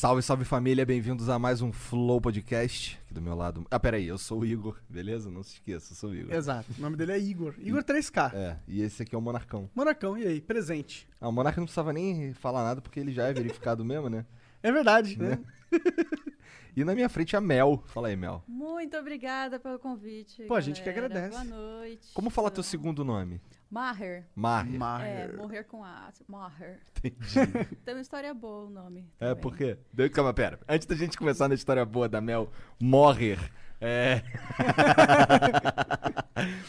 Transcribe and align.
Salve, 0.00 0.22
salve 0.22 0.46
família, 0.46 0.86
bem-vindos 0.86 1.28
a 1.28 1.38
mais 1.38 1.60
um 1.60 1.70
Flow 1.70 2.22
Podcast. 2.22 2.98
Aqui 3.04 3.12
do 3.12 3.20
meu 3.20 3.34
lado. 3.34 3.66
Ah, 3.70 3.78
peraí, 3.78 4.08
eu 4.08 4.16
sou 4.16 4.40
o 4.40 4.46
Igor, 4.46 4.80
beleza? 4.88 5.30
Não 5.30 5.42
se 5.42 5.56
esqueça, 5.56 5.92
eu 5.92 5.96
sou 5.96 6.08
o 6.08 6.14
Igor. 6.14 6.34
Exato. 6.34 6.72
O 6.78 6.80
nome 6.80 6.96
dele 6.96 7.12
é 7.12 7.18
Igor. 7.18 7.54
Igor 7.58 7.84
3K. 7.84 8.32
É, 8.32 8.56
e 8.66 8.80
esse 8.80 9.02
aqui 9.02 9.14
é 9.14 9.18
o 9.18 9.20
Monarcão. 9.20 9.68
Monarcão, 9.74 10.16
e 10.16 10.26
aí? 10.26 10.40
Presente. 10.40 11.06
Ah, 11.20 11.28
o 11.28 11.32
Monarca 11.32 11.60
não 11.60 11.66
precisava 11.66 11.92
nem 11.92 12.32
falar 12.32 12.64
nada 12.64 12.80
porque 12.80 12.98
ele 12.98 13.12
já 13.12 13.26
é 13.26 13.34
verificado 13.34 13.84
mesmo, 13.84 14.08
né? 14.08 14.24
É 14.62 14.72
verdade, 14.72 15.18
né? 15.18 15.38
E 16.76 16.84
na 16.84 16.94
minha 16.94 17.08
frente 17.08 17.36
a 17.36 17.40
Mel. 17.40 17.82
Fala 17.86 18.08
aí, 18.08 18.16
Mel. 18.16 18.44
Muito 18.46 18.96
obrigada 18.96 19.58
pelo 19.58 19.78
convite. 19.78 20.44
Pô, 20.44 20.54
a 20.54 20.60
gente 20.60 20.80
que 20.80 20.90
galera. 20.90 21.06
agradece. 21.06 21.44
Boa 21.44 21.58
noite. 21.58 22.08
Como 22.14 22.30
fala 22.30 22.48
teu 22.48 22.62
segundo 22.62 23.04
nome? 23.04 23.40
Maher. 23.70 24.26
Maher. 24.34 24.74
É, 24.74 24.78
Maher. 24.78 25.36
morrer 25.36 25.64
com 25.64 25.84
A. 25.84 26.10
Maher. 26.28 26.80
Entendi. 27.04 27.64
Tem 27.84 27.94
uma 27.94 28.00
história 28.00 28.34
boa 28.34 28.66
o 28.66 28.70
nome. 28.70 29.08
É, 29.20 29.28
também. 29.28 29.42
por 29.42 29.56
quê? 29.56 29.78
Deu- 29.92 30.10
Calma, 30.10 30.34
pera. 30.34 30.58
Antes 30.68 30.86
da 30.86 30.96
gente 30.96 31.16
começar 31.16 31.48
na 31.48 31.54
história 31.54 31.84
boa 31.84 32.08
da 32.08 32.20
Mel, 32.20 32.50
Morrer. 32.80 33.38
É. 33.80 34.22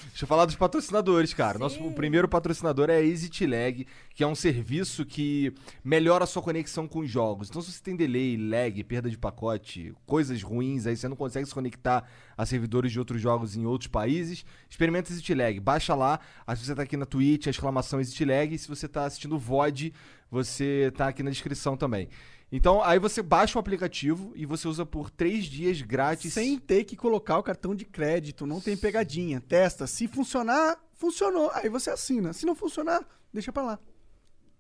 Deixa 0.10 0.24
eu 0.24 0.28
falar 0.28 0.46
dos 0.46 0.56
patrocinadores, 0.56 1.34
cara. 1.34 1.58
Nosso 1.58 1.76
Sim. 1.76 1.88
o 1.88 1.92
primeiro 1.92 2.28
patrocinador 2.28 2.90
é 2.90 2.96
a 2.98 3.02
EasyTlag, 3.02 3.86
que 4.14 4.24
é 4.24 4.28
um 4.28 4.36
serviço 4.36 5.06
que 5.06 5.54
melhora 5.84 6.24
a 6.24 6.28
sua 6.28 6.42
conexão 6.42 6.88
com 6.88 7.00
os 7.00 7.10
jogos. 7.10 7.50
Então, 7.50 7.62
se 7.62 7.72
você 7.72 7.82
tem 7.82 7.96
delay, 7.96 8.38
lag, 8.38 8.84
perda 8.84 9.10
de 9.10 9.18
pacote, 9.18 9.94
coisas 10.06 10.42
ruins, 10.42 10.86
aí 10.86 10.96
você 10.96 11.08
não 11.08 11.16
consegue 11.16 11.46
se 11.46 11.54
conectar 11.54 12.08
a 12.38 12.46
servidores 12.46 12.92
de 12.92 13.00
outros 13.00 13.22
jogos 13.22 13.56
em 13.56 13.66
outros 13.66 13.88
países, 13.88 14.46
experimenta 14.70 15.12
EasyTlag. 15.12 15.60
Baixa 15.60 15.96
lá. 15.96 16.20
Se 16.56 16.66
você 16.66 16.76
tá 16.76 16.84
aqui 16.84 16.98
na 16.98 17.06
Twitch, 17.06 17.48
a 17.48 17.50
exclamação 17.50 18.00
EasyTlag. 18.00 18.56
E 18.56 18.58
se 18.58 18.68
você 18.68 18.88
tá 18.88 19.06
assistindo 19.06 19.36
o 19.36 19.40
VOD, 19.40 19.94
você 20.30 20.92
tá 20.96 21.08
aqui 21.08 21.24
na 21.24 21.30
descrição 21.30 21.76
também. 21.76 22.10
Então, 22.52 22.84
aí 22.84 23.00
você 23.00 23.22
baixa 23.22 23.58
o 23.58 23.62
aplicativo 23.62 24.34
e 24.36 24.46
você 24.46 24.68
usa 24.68 24.86
por 24.86 25.10
três 25.10 25.46
dias 25.46 25.82
grátis. 25.82 26.34
Sem 26.34 26.60
ter 26.60 26.84
que 26.84 26.98
colocar 26.98 27.38
o 27.38 27.44
cartão 27.44 27.74
de 27.74 27.86
crédito, 27.86 28.46
não 28.46 28.60
tem 28.60 28.76
pegadinha. 28.76 29.40
Testa. 29.40 29.88
Se 29.88 30.08
funcionar, 30.08 30.78
funcionou. 30.94 31.50
Aí 31.54 31.70
você 31.70 31.90
assina. 31.90 32.34
Se 32.34 32.46
não 32.46 32.54
funcionar, 32.54 33.06
deixa 33.34 33.54
pra 33.54 33.64
lá. 33.64 33.80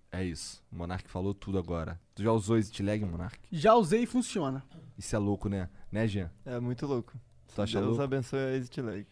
É 0.09 0.23
isso. 0.23 0.63
O 0.71 0.75
Monark 0.77 1.09
falou 1.09 1.33
tudo 1.33 1.57
agora. 1.57 1.99
Tu 2.15 2.23
já 2.23 2.31
usou 2.31 2.57
EasyTlag, 2.57 3.03
Monark? 3.03 3.39
Já 3.51 3.75
usei 3.75 4.03
e 4.03 4.05
funciona. 4.05 4.63
Isso 4.97 5.15
é 5.15 5.19
louco, 5.19 5.49
né? 5.49 5.69
Né, 5.91 6.07
Jean? 6.07 6.31
É 6.45 6.59
muito 6.59 6.85
louco. 6.87 7.13
Tu 7.53 7.61
acha 7.61 7.77
Deus 7.77 7.89
louco? 7.89 8.03
abençoe 8.03 8.39
a 8.39 8.55
ExitLag. 8.57 9.05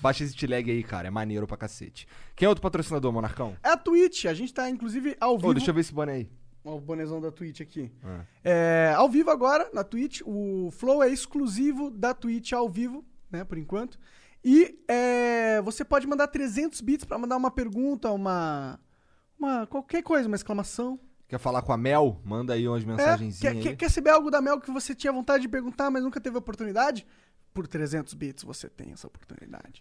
Baixa 0.00 0.24
EasyTlag 0.24 0.70
aí, 0.70 0.82
cara. 0.82 1.08
É 1.08 1.10
maneiro 1.10 1.46
pra 1.46 1.56
cacete. 1.56 2.06
Quem 2.36 2.44
é 2.46 2.48
outro 2.48 2.62
patrocinador, 2.62 3.10
Monarcão? 3.12 3.56
É 3.62 3.70
a 3.70 3.76
Twitch. 3.76 4.26
A 4.26 4.34
gente 4.34 4.52
tá, 4.52 4.68
inclusive, 4.68 5.16
ao 5.20 5.34
Ô, 5.34 5.38
vivo. 5.38 5.54
deixa 5.54 5.70
eu 5.70 5.74
ver 5.74 5.80
esse 5.80 5.92
boné 5.94 6.12
aí. 6.12 6.30
Ó, 6.64 6.76
o 6.76 6.80
bonezão 6.80 7.20
da 7.20 7.30
Twitch 7.30 7.60
aqui. 7.60 7.90
Ah. 8.04 8.24
É, 8.44 8.92
ao 8.96 9.08
vivo 9.08 9.30
agora, 9.30 9.70
na 9.72 9.84
Twitch. 9.84 10.20
O 10.24 10.70
Flow 10.72 11.02
é 11.02 11.08
exclusivo 11.08 11.90
da 11.90 12.12
Twitch 12.14 12.52
ao 12.52 12.68
vivo, 12.68 13.04
né, 13.30 13.44
por 13.44 13.58
enquanto. 13.58 13.98
E 14.44 14.78
é, 14.86 15.60
você 15.62 15.84
pode 15.84 16.06
mandar 16.06 16.28
300 16.28 16.80
bits 16.80 17.04
pra 17.04 17.18
mandar 17.18 17.36
uma 17.36 17.50
pergunta, 17.50 18.10
uma, 18.10 18.78
uma... 19.38 19.66
qualquer 19.66 20.02
coisa, 20.02 20.28
uma 20.28 20.36
exclamação. 20.36 20.98
Quer 21.26 21.38
falar 21.38 21.60
com 21.62 21.72
a 21.72 21.76
Mel? 21.76 22.20
Manda 22.24 22.54
aí 22.54 22.66
umas 22.66 22.82
É, 22.82 22.86
mensagenzinhas 22.86 23.54
quer, 23.54 23.62
quer, 23.62 23.76
quer 23.76 23.90
saber 23.90 24.10
algo 24.10 24.30
da 24.30 24.40
Mel 24.40 24.60
que 24.60 24.70
você 24.70 24.94
tinha 24.94 25.12
vontade 25.12 25.42
de 25.42 25.48
perguntar, 25.48 25.90
mas 25.90 26.02
nunca 26.02 26.20
teve 26.20 26.38
oportunidade? 26.38 27.06
Por 27.52 27.66
300 27.66 28.14
bits 28.14 28.44
você 28.44 28.68
tem 28.68 28.92
essa 28.92 29.06
oportunidade. 29.06 29.80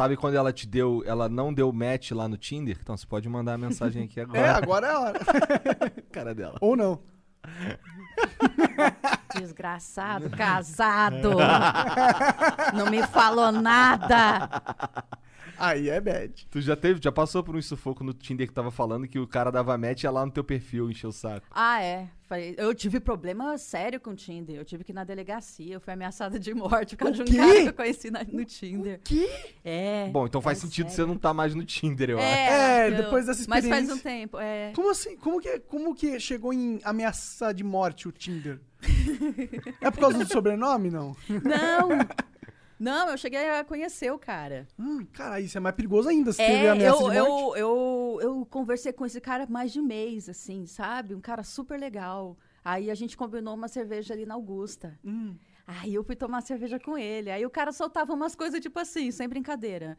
Sabe 0.00 0.16
quando 0.16 0.34
ela 0.34 0.50
te 0.50 0.66
deu, 0.66 1.02
ela 1.04 1.28
não 1.28 1.52
deu 1.52 1.70
match 1.70 2.12
lá 2.12 2.26
no 2.26 2.38
Tinder? 2.38 2.78
Então 2.80 2.96
você 2.96 3.06
pode 3.06 3.28
mandar 3.28 3.52
a 3.52 3.58
mensagem 3.58 4.04
aqui 4.04 4.18
agora. 4.24 4.38
É, 4.38 4.48
agora 4.48 4.86
é 4.86 4.90
a 4.90 4.98
hora. 4.98 5.20
cara 6.10 6.34
dela. 6.34 6.56
Ou 6.62 6.74
não. 6.74 7.02
Desgraçado, 9.36 10.30
casado. 10.30 11.32
Não 12.74 12.86
me 12.86 13.06
falou 13.08 13.52
nada. 13.52 14.48
Aí 15.60 15.90
é 15.90 16.00
bad. 16.00 16.46
Tu 16.50 16.60
já 16.60 16.74
teve, 16.74 16.98
já 17.02 17.12
passou 17.12 17.44
por 17.44 17.54
um 17.54 17.60
sufoco 17.62 18.02
no 18.02 18.12
Tinder 18.14 18.48
que 18.48 18.52
tava 18.54 18.70
falando 18.70 19.06
que 19.06 19.18
o 19.18 19.26
cara 19.26 19.50
dava 19.50 19.76
match 19.76 20.02
e 20.02 20.06
ia 20.06 20.10
lá 20.10 20.24
no 20.24 20.32
teu 20.32 20.42
perfil 20.42 20.90
encher 20.90 21.06
o 21.06 21.12
saco. 21.12 21.46
Ah, 21.50 21.82
é. 21.82 22.08
Eu 22.56 22.72
tive 22.74 23.00
problema 23.00 23.58
sério 23.58 23.98
com 24.00 24.10
o 24.10 24.14
Tinder. 24.14 24.54
Eu 24.56 24.64
tive 24.64 24.84
que 24.84 24.92
ir 24.92 24.94
na 24.94 25.02
delegacia. 25.02 25.74
Eu 25.74 25.80
fui 25.80 25.92
ameaçada 25.92 26.38
de 26.38 26.54
morte 26.54 26.96
por 26.96 27.06
causa 27.06 27.22
O 27.22 27.24
de 27.24 27.32
um 27.32 27.34
quê? 27.34 27.40
cara 27.40 27.62
que 27.62 27.68
eu 27.68 27.74
conheci 27.74 28.10
na- 28.10 28.24
no 28.24 28.44
Tinder. 28.44 29.00
Que? 29.04 29.28
É. 29.64 30.08
Bom, 30.12 30.26
então 30.26 30.40
faz 30.40 30.58
é 30.58 30.60
sentido 30.62 30.88
você 30.88 30.96
sério. 30.96 31.08
não 31.08 31.18
tá 31.18 31.34
mais 31.34 31.54
no 31.56 31.64
Tinder, 31.64 32.10
eu 32.10 32.18
acho. 32.18 32.26
É, 32.26 32.88
eu- 32.88 32.96
depois 32.98 33.26
dessa 33.26 33.44
Mas 33.48 33.66
faz 33.66 33.82
experiência. 33.84 33.94
um 33.94 33.98
tempo, 33.98 34.38
é. 34.38 34.72
Como 34.76 34.90
assim? 34.90 35.16
Como 35.16 35.40
que, 35.40 35.58
como 35.60 35.92
que 35.94 36.20
chegou 36.20 36.52
em 36.54 36.78
ameaça 36.84 37.52
de 37.52 37.64
morte 37.64 38.06
o 38.06 38.12
Tinder? 38.12 38.60
é 39.80 39.90
por 39.90 40.00
causa 40.00 40.18
do 40.18 40.32
sobrenome, 40.32 40.88
não? 40.88 41.16
Não! 41.28 41.88
Não, 42.80 43.10
eu 43.10 43.18
cheguei 43.18 43.46
a 43.50 43.62
conhecer 43.62 44.10
o 44.10 44.18
cara. 44.18 44.66
Hum, 44.78 45.04
cara, 45.12 45.38
isso 45.38 45.58
é 45.58 45.60
mais 45.60 45.76
perigoso 45.76 46.08
ainda 46.08 46.32
se 46.32 46.38
teve 46.38 46.64
É, 46.64 46.70
ameaça 46.70 47.02
eu, 47.02 47.12
eu, 47.12 47.56
eu, 47.56 48.18
eu 48.22 48.46
conversei 48.46 48.90
com 48.90 49.04
esse 49.04 49.20
cara 49.20 49.46
mais 49.46 49.70
de 49.70 49.78
um 49.78 49.84
mês, 49.84 50.30
assim, 50.30 50.64
sabe? 50.64 51.14
Um 51.14 51.20
cara 51.20 51.42
super 51.42 51.78
legal. 51.78 52.38
Aí 52.64 52.90
a 52.90 52.94
gente 52.94 53.18
combinou 53.18 53.54
uma 53.54 53.68
cerveja 53.68 54.14
ali 54.14 54.24
na 54.24 54.32
Augusta. 54.32 54.98
Hum. 55.04 55.36
Aí 55.66 55.92
eu 55.92 56.02
fui 56.02 56.16
tomar 56.16 56.40
cerveja 56.40 56.80
com 56.80 56.96
ele. 56.96 57.30
Aí 57.30 57.44
o 57.44 57.50
cara 57.50 57.70
soltava 57.70 58.14
umas 58.14 58.34
coisas 58.34 58.60
tipo 58.60 58.78
assim, 58.78 59.10
sem 59.10 59.28
brincadeira. 59.28 59.98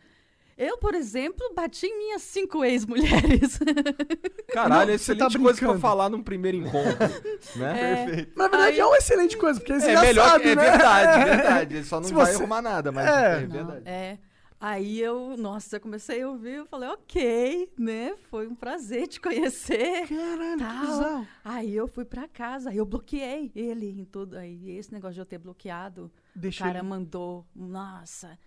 Eu, 0.58 0.78
por 0.78 0.94
exemplo, 0.94 1.54
bati 1.56 1.86
em 1.88 1.98
minhas 1.98 2.22
cinco 2.22 2.64
ex-mulheres. 2.64 3.60
Caralho, 4.54 4.88
Não, 4.88 4.94
é 4.94 4.98
você 4.98 5.16
tá 5.16 5.26
excelente 5.28 5.44
coisa 5.44 5.60
pra 5.60 5.80
falar 5.80 6.10
num 6.10 6.22
primeiro 6.22 6.58
encontro, 6.58 7.08
né? 7.56 8.06
Perfeito. 8.06 8.38
Na 8.38 8.48
verdade, 8.48 8.74
Aí- 8.74 8.80
é 8.80 8.86
uma 8.86 8.98
excelente 8.98 9.38
coisa, 9.38 9.60
porque 9.60 9.72
é 9.74 9.76
É 9.76 9.80
engraçado, 9.80 10.06
melhor 10.06 10.40
que 10.42 10.48
é 10.50 10.56
né? 10.56 10.64
verdade, 10.70 11.22
é 11.22 11.36
verdade. 11.36 11.76
Ele 11.76 11.84
só 11.86 12.00
não 12.00 12.08
Se 12.08 12.14
vai 12.14 12.26
você- 12.28 12.36
arrumar 12.38 12.62
nada, 12.62 12.92
mas 12.92 13.08
É. 13.08 13.12
é, 13.38 13.42
Não. 13.42 13.50
verdade. 13.50 13.82
é. 13.86 14.18
Aí 14.64 15.02
eu, 15.02 15.36
nossa, 15.38 15.78
eu 15.78 15.82
comecei 15.82 16.22
a 16.22 16.30
ouvir, 16.30 16.58
eu 16.58 16.68
falei, 16.68 16.88
ok, 16.90 17.72
né? 17.80 18.14
Foi 18.30 18.48
um 18.48 18.54
prazer 18.54 19.08
te 19.08 19.20
conhecer. 19.20 20.08
Caralho, 20.08 20.58
que 20.60 20.64
Tal. 20.64 20.86
bizarro. 20.86 21.28
Aí 21.44 21.76
eu 21.76 21.88
fui 21.88 22.06
pra 22.06 22.28
casa, 22.28 22.70
aí 22.70 22.78
eu 22.78 22.86
bloqueei 22.86 23.52
ele 23.56 23.88
em 24.00 24.06
tudo. 24.06 24.38
Aí 24.38 24.78
esse 24.78 24.94
negócio 24.94 25.16
de 25.16 25.22
eu 25.22 25.26
ter 25.26 25.40
bloqueado, 25.40 26.12
Deixa 26.36 26.64
o 26.64 26.68
cara 26.68 26.78
ele- 26.78 26.88
mandou, 26.88 27.44
nossa, 27.56 28.38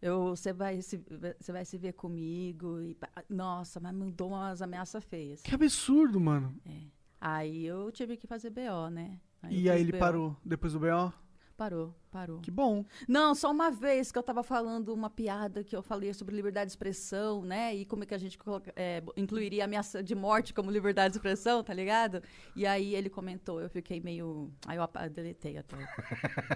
eu, 0.00 0.36
você 0.36 0.52
vai 0.52 0.80
se, 0.80 1.02
você 1.40 1.52
vai 1.52 1.64
se 1.64 1.76
ver 1.76 1.92
comigo. 1.92 2.80
E, 2.80 2.96
nossa, 3.28 3.80
mas 3.80 3.94
mandou 3.94 4.28
umas 4.28 4.62
ameaças 4.62 5.04
feias. 5.04 5.42
Que 5.42 5.54
absurdo, 5.54 6.20
mano. 6.20 6.54
Aí 7.20 7.66
eu 7.66 7.90
tive 7.90 8.16
que 8.16 8.26
fazer 8.26 8.50
BO, 8.50 8.90
né? 8.90 9.20
e 9.50 9.66
eu 9.66 9.72
aí 9.72 9.80
ele 9.80 9.92
BO. 9.92 9.98
parou 9.98 10.36
depois 10.44 10.72
do 10.72 10.80
B.O.? 10.80 11.12
Parou, 11.58 11.92
parou. 12.08 12.38
Que 12.38 12.52
bom. 12.52 12.84
Não, 13.08 13.34
só 13.34 13.50
uma 13.50 13.68
vez 13.68 14.12
que 14.12 14.16
eu 14.18 14.22
tava 14.22 14.44
falando 14.44 14.94
uma 14.94 15.10
piada 15.10 15.64
que 15.64 15.74
eu 15.74 15.82
falei 15.82 16.14
sobre 16.14 16.36
liberdade 16.36 16.66
de 16.66 16.70
expressão, 16.70 17.42
né? 17.44 17.74
E 17.74 17.84
como 17.84 18.04
é 18.04 18.06
que 18.06 18.14
a 18.14 18.18
gente 18.18 18.38
coloca- 18.38 18.72
é, 18.76 19.02
incluiria 19.16 19.64
ameaça 19.64 20.00
de 20.00 20.14
morte 20.14 20.54
como 20.54 20.70
liberdade 20.70 21.14
de 21.14 21.18
expressão, 21.18 21.64
tá 21.64 21.74
ligado? 21.74 22.22
E 22.54 22.64
aí 22.64 22.94
ele 22.94 23.10
comentou, 23.10 23.60
eu 23.60 23.68
fiquei 23.68 23.98
meio. 24.00 24.52
Aí 24.68 24.78
eu 24.78 24.88
deletei 25.10 25.58
até. 25.58 25.76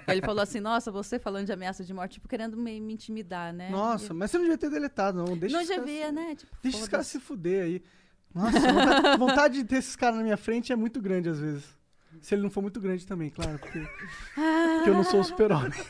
ele 0.06 0.22
falou 0.22 0.40
assim: 0.40 0.60
Nossa, 0.60 0.93
você 0.93 1.19
falando 1.19 1.46
de 1.46 1.52
ameaça 1.52 1.84
de 1.84 1.93
morte, 1.93 2.12
tipo, 2.12 2.28
querendo 2.28 2.56
me, 2.56 2.81
me 2.81 2.93
intimidar, 2.94 3.52
né? 3.52 3.70
Nossa, 3.70 4.12
E- 4.12 4.16
mas 4.16 4.31
você 4.31 4.37
não 4.38 4.44
devia 4.44 4.58
ter 4.58 4.70
deletado, 4.70 5.19
não. 5.19 5.37
Deixa 5.37 5.56
não 5.56 5.64
devia, 5.64 6.06
se- 6.06 6.12
né? 6.12 6.37
Tipo, 6.37 6.56
Deixa 6.62 6.78
esses 6.78 6.88
caras 6.88 7.08
se 7.08 7.19
fuder 7.19 7.64
aí. 7.64 7.82
Nossa, 8.32 8.60
vontade, 8.60 9.19
vontade 9.19 9.55
de 9.58 9.64
ter 9.64 9.76
esses 9.78 9.96
caras 9.96 10.19
na 10.19 10.22
minha 10.22 10.37
frente 10.37 10.72
é 10.72 10.76
muito 10.76 11.02
grande 11.02 11.28
às 11.28 11.40
vezes. 11.40 11.81
Se 12.20 12.34
ele 12.34 12.42
não 12.42 12.50
for 12.50 12.60
muito 12.60 12.80
grande 12.80 13.06
também, 13.06 13.30
claro, 13.30 13.58
porque, 13.58 13.78
porque 14.34 14.90
eu 14.90 14.94
não 14.94 15.04
sou 15.04 15.20
o 15.20 15.24
super-homem. 15.24 15.72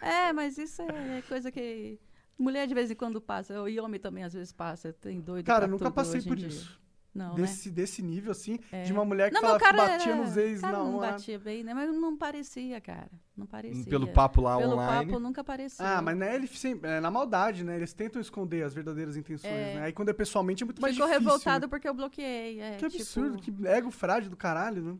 É, 0.00 0.32
mas 0.32 0.56
isso 0.56 0.80
é 0.82 1.22
coisa 1.28 1.50
que. 1.50 1.98
Mulher 2.38 2.68
de 2.68 2.74
vez 2.74 2.90
em 2.90 2.94
quando 2.94 3.20
passa, 3.20 3.68
e 3.68 3.80
homem 3.80 3.98
também 3.98 4.22
às 4.22 4.32
vezes 4.32 4.52
passa. 4.52 4.92
Tem 4.92 5.20
doido. 5.20 5.44
Cara, 5.44 5.60
pra 5.60 5.68
nunca 5.68 5.84
tudo 5.86 5.94
passei 5.94 6.22
por 6.22 6.36
dia. 6.36 6.48
isso. 6.48 6.80
Não, 7.18 7.30
né? 7.30 7.34
Desse, 7.42 7.70
desse 7.70 8.02
nível, 8.02 8.30
assim, 8.32 8.58
É. 8.72 8.82
de 8.84 8.92
uma 8.92 9.04
mulher 9.04 9.28
que 9.28 9.34
Não, 9.34 9.40
falava 9.42 9.58
que 9.58 9.72
batia 9.72 10.12
era- 10.12 10.22
nos 10.22 10.36
ex 10.36 10.60
cara 10.60 10.78
não 10.78 10.96
hora. 10.96 11.12
batia 11.12 11.38
bem, 11.38 11.62
né? 11.64 11.74
Mas 11.74 11.94
não 11.94 12.16
parecia, 12.16 12.80
cara. 12.80 13.10
Não 13.36 13.46
parecia. 13.46 13.84
Pelo 13.84 14.08
papo 14.08 14.40
lá 14.40 14.56
Pelo 14.58 14.72
online. 14.74 15.06
papo 15.10 15.20
nunca 15.20 15.44
parecia. 15.44 15.84
Ah, 15.84 16.00
mas 16.02 16.16
né, 16.16 16.34
ele 16.34 16.46
sempre, 16.46 16.90
é 16.90 17.00
na 17.00 17.10
maldade, 17.10 17.62
né? 17.64 17.76
Eles 17.76 17.92
tentam 17.92 18.20
esconder 18.20 18.62
as 18.64 18.72
verdadeiras 18.74 19.16
intenções, 19.16 19.52
É. 19.52 19.74
né? 19.74 19.82
Aí 19.82 19.92
quando 19.92 20.08
é 20.08 20.12
pessoalmente 20.12 20.62
é 20.62 20.66
muito 20.66 20.80
mais 20.80 20.94
Ficou 20.94 21.08
difícil. 21.08 21.26
revoltado 21.28 21.66
né? 21.66 21.70
porque 21.70 21.88
eu 21.88 21.94
bloqueei. 21.94 22.60
É, 22.60 22.76
Que 22.76 22.88
tipo, 22.88 23.02
absurdo, 23.02 23.38
que 23.38 23.52
ego 23.66 23.90
frágil 23.90 24.30
do 24.30 24.36
caralho, 24.36 24.82
né? 24.82 24.96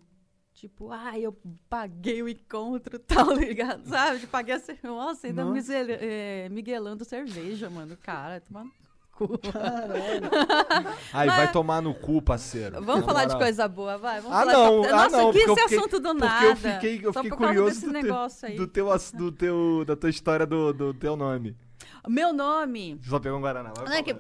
Tipo, 0.55 0.91
ah, 0.91 1.17
eu 1.17 1.37
paguei 1.69 2.21
o 2.21 2.29
encontro 2.29 2.99
tal, 3.31 3.33
ligado? 3.33 3.87
Sabe? 3.89 4.19
Tipo, 4.21 4.33
paguei 4.33 4.55
a 4.57 4.59
cerveja. 4.59 4.89
Nossa, 4.89 5.27
ainda 5.29 5.45
Nossa. 5.45 5.73
é, 5.73 6.49
miguelando 6.49 7.05
cerveja, 7.05 7.71
mano. 7.71 7.97
Cara, 7.97 8.41
toma 8.41 8.69
cu. 9.19 9.41
Aí, 11.13 11.27
Mas- 11.27 11.37
vai 11.37 11.53
tomar 11.53 11.83
no 11.83 11.95
cu, 11.95 12.23
parceiro. 12.23 12.81
Vamos 12.83 13.05
falar 13.05 13.25
de 13.25 13.37
coisa 13.37 13.67
boa, 13.67 13.99
vai. 13.99 14.21
Vamos 14.21 14.37
Ah, 14.37 14.41
falar 14.41 14.53
não, 14.53 14.81
de... 14.83 14.87
ah, 14.89 14.93
Nossa, 14.93 15.17
não, 15.17 15.33
que 15.33 15.39
porque 15.39 15.53
esse 15.53 15.63
fiquei- 15.63 15.79
assunto 15.79 16.01
do 16.01 16.09
Porque 16.11 16.25
nada. 16.27 16.47
eu 16.47 16.57
fiquei, 16.57 17.01
eu 17.03 17.13
fiquei 17.13 17.31
curioso 17.31 17.65
desse 17.75 17.87
do 17.87 17.93
teu, 17.93 18.03
negócio 18.03 18.49
aí. 18.49 18.57
do, 18.57 18.67
teu, 18.67 18.89
do 19.15 19.33
teu, 19.33 19.85
da 19.87 19.97
tua 19.97 20.11
história 20.11 20.47
do, 20.47 20.73
do 20.73 20.95
teu 20.95 21.17
nome. 21.17 21.57
Meu 22.09 22.33
nome... 22.33 22.99
Só 23.03 23.19
pegou 23.19 23.39
um 23.39 23.43
Guaraná. 23.43 23.73
Vai 23.77 23.85
Não 23.87 23.93
é 23.93 24.03
que-. 24.03 24.17